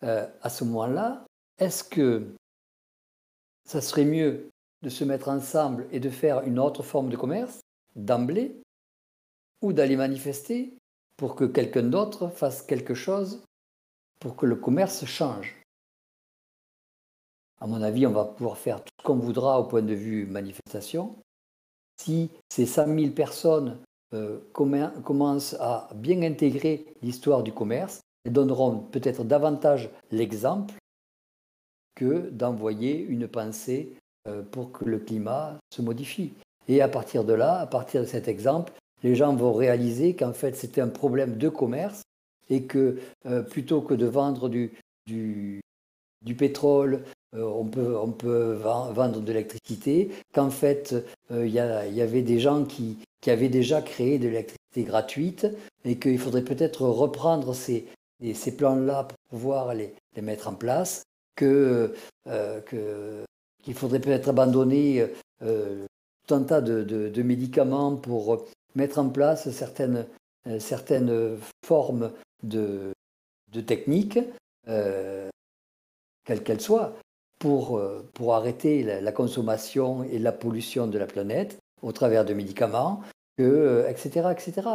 à 0.00 0.48
ce 0.48 0.64
moment-là, 0.64 1.26
est-ce 1.58 1.84
que 1.84 2.34
ça 3.66 3.82
serait 3.82 4.06
mieux 4.06 4.48
de 4.86 4.90
se 4.90 5.02
mettre 5.02 5.28
ensemble 5.30 5.88
et 5.90 5.98
de 5.98 6.10
faire 6.10 6.44
une 6.44 6.60
autre 6.60 6.84
forme 6.84 7.08
de 7.08 7.16
commerce 7.16 7.58
d'emblée 7.96 8.62
ou 9.60 9.72
d'aller 9.72 9.96
manifester 9.96 10.78
pour 11.16 11.34
que 11.34 11.44
quelqu'un 11.44 11.82
d'autre 11.82 12.28
fasse 12.28 12.62
quelque 12.62 12.94
chose 12.94 13.42
pour 14.20 14.36
que 14.36 14.46
le 14.46 14.54
commerce 14.54 15.04
change. 15.04 15.60
À 17.60 17.66
mon 17.66 17.82
avis, 17.82 18.06
on 18.06 18.12
va 18.12 18.26
pouvoir 18.26 18.58
faire 18.58 18.78
tout 18.78 18.92
ce 19.00 19.04
qu'on 19.04 19.16
voudra 19.16 19.58
au 19.58 19.64
point 19.64 19.82
de 19.82 19.92
vue 19.92 20.24
manifestation. 20.24 21.16
Si 22.00 22.30
ces 22.48 22.64
100 22.64 22.96
000 22.96 23.10
personnes 23.10 23.80
euh, 24.14 24.38
commencent 24.52 25.56
à 25.58 25.88
bien 25.96 26.22
intégrer 26.22 26.94
l'histoire 27.02 27.42
du 27.42 27.52
commerce, 27.52 28.02
elles 28.24 28.32
donneront 28.32 28.78
peut-être 28.78 29.24
davantage 29.24 29.90
l'exemple 30.12 30.76
que 31.96 32.30
d'envoyer 32.30 33.00
une 33.00 33.26
pensée 33.26 33.96
pour 34.50 34.72
que 34.72 34.84
le 34.84 34.98
climat 34.98 35.56
se 35.72 35.82
modifie. 35.82 36.32
Et 36.68 36.80
à 36.80 36.88
partir 36.88 37.24
de 37.24 37.32
là, 37.32 37.60
à 37.60 37.66
partir 37.66 38.00
de 38.00 38.06
cet 38.06 38.28
exemple, 38.28 38.72
les 39.02 39.14
gens 39.14 39.34
vont 39.34 39.52
réaliser 39.52 40.14
qu'en 40.14 40.32
fait 40.32 40.56
c'était 40.56 40.80
un 40.80 40.88
problème 40.88 41.36
de 41.36 41.48
commerce 41.48 42.02
et 42.50 42.62
que 42.62 42.98
euh, 43.26 43.42
plutôt 43.42 43.80
que 43.80 43.94
de 43.94 44.06
vendre 44.06 44.48
du, 44.48 44.72
pétrole, 46.36 47.04
euh, 47.34 47.44
on, 47.44 47.64
peut, 47.64 48.52
vendre 48.54 49.20
de 49.20 49.32
l'électricité, 49.32 50.10
qu'en 50.34 50.50
fait 50.50 50.94
il 51.30 51.48
y, 51.48 51.60
avait 51.60 52.22
des 52.22 52.40
gens 52.40 52.64
qui, 52.64 52.98
avaient 53.26 53.48
déjà 53.48 53.82
créé 53.82 54.18
de 54.18 54.28
l'électricité 54.28 54.84
gratuite 54.84 55.46
et 55.84 55.98
qu'il 55.98 56.18
faudrait 56.18 56.44
peut-être 56.44 56.82
reprendre 56.82 57.54
ces, 57.54 57.86
plans-là 58.56 59.04
pour 59.04 59.18
pouvoir 59.30 59.74
les, 59.74 59.92
mettre 60.22 60.48
en 60.48 60.54
place, 60.54 61.02
que 61.34 61.92
qu'il 63.66 63.74
faudrait 63.74 63.98
peut-être 63.98 64.28
abandonner 64.28 65.04
euh, 65.42 65.86
tout 66.24 66.34
un 66.34 66.44
tas 66.44 66.60
de, 66.60 67.22
médicaments 67.22 67.96
pour 67.96 68.46
mettre 68.76 69.00
en 69.00 69.08
place 69.08 69.50
certaines, 69.50 70.06
euh, 70.46 70.60
certaines 70.60 71.36
formes 71.64 72.12
de, 72.44 72.92
de 73.52 73.60
techniques, 73.60 74.20
euh, 74.68 75.28
quelles 76.24 76.44
qu'elles 76.44 76.60
soient, 76.60 76.94
pour, 77.40 77.82
pour 78.14 78.34
arrêter 78.34 78.84
la, 78.84 79.12
consommation 79.12 80.04
et 80.04 80.20
la 80.20 80.32
pollution 80.32 80.86
de 80.86 80.96
la 80.96 81.06
planète 81.06 81.58
au 81.82 81.90
travers 81.90 82.24
de 82.24 82.34
médicaments, 82.34 83.02
que, 83.36 83.84
etc., 83.88 84.28
etc. 84.30 84.68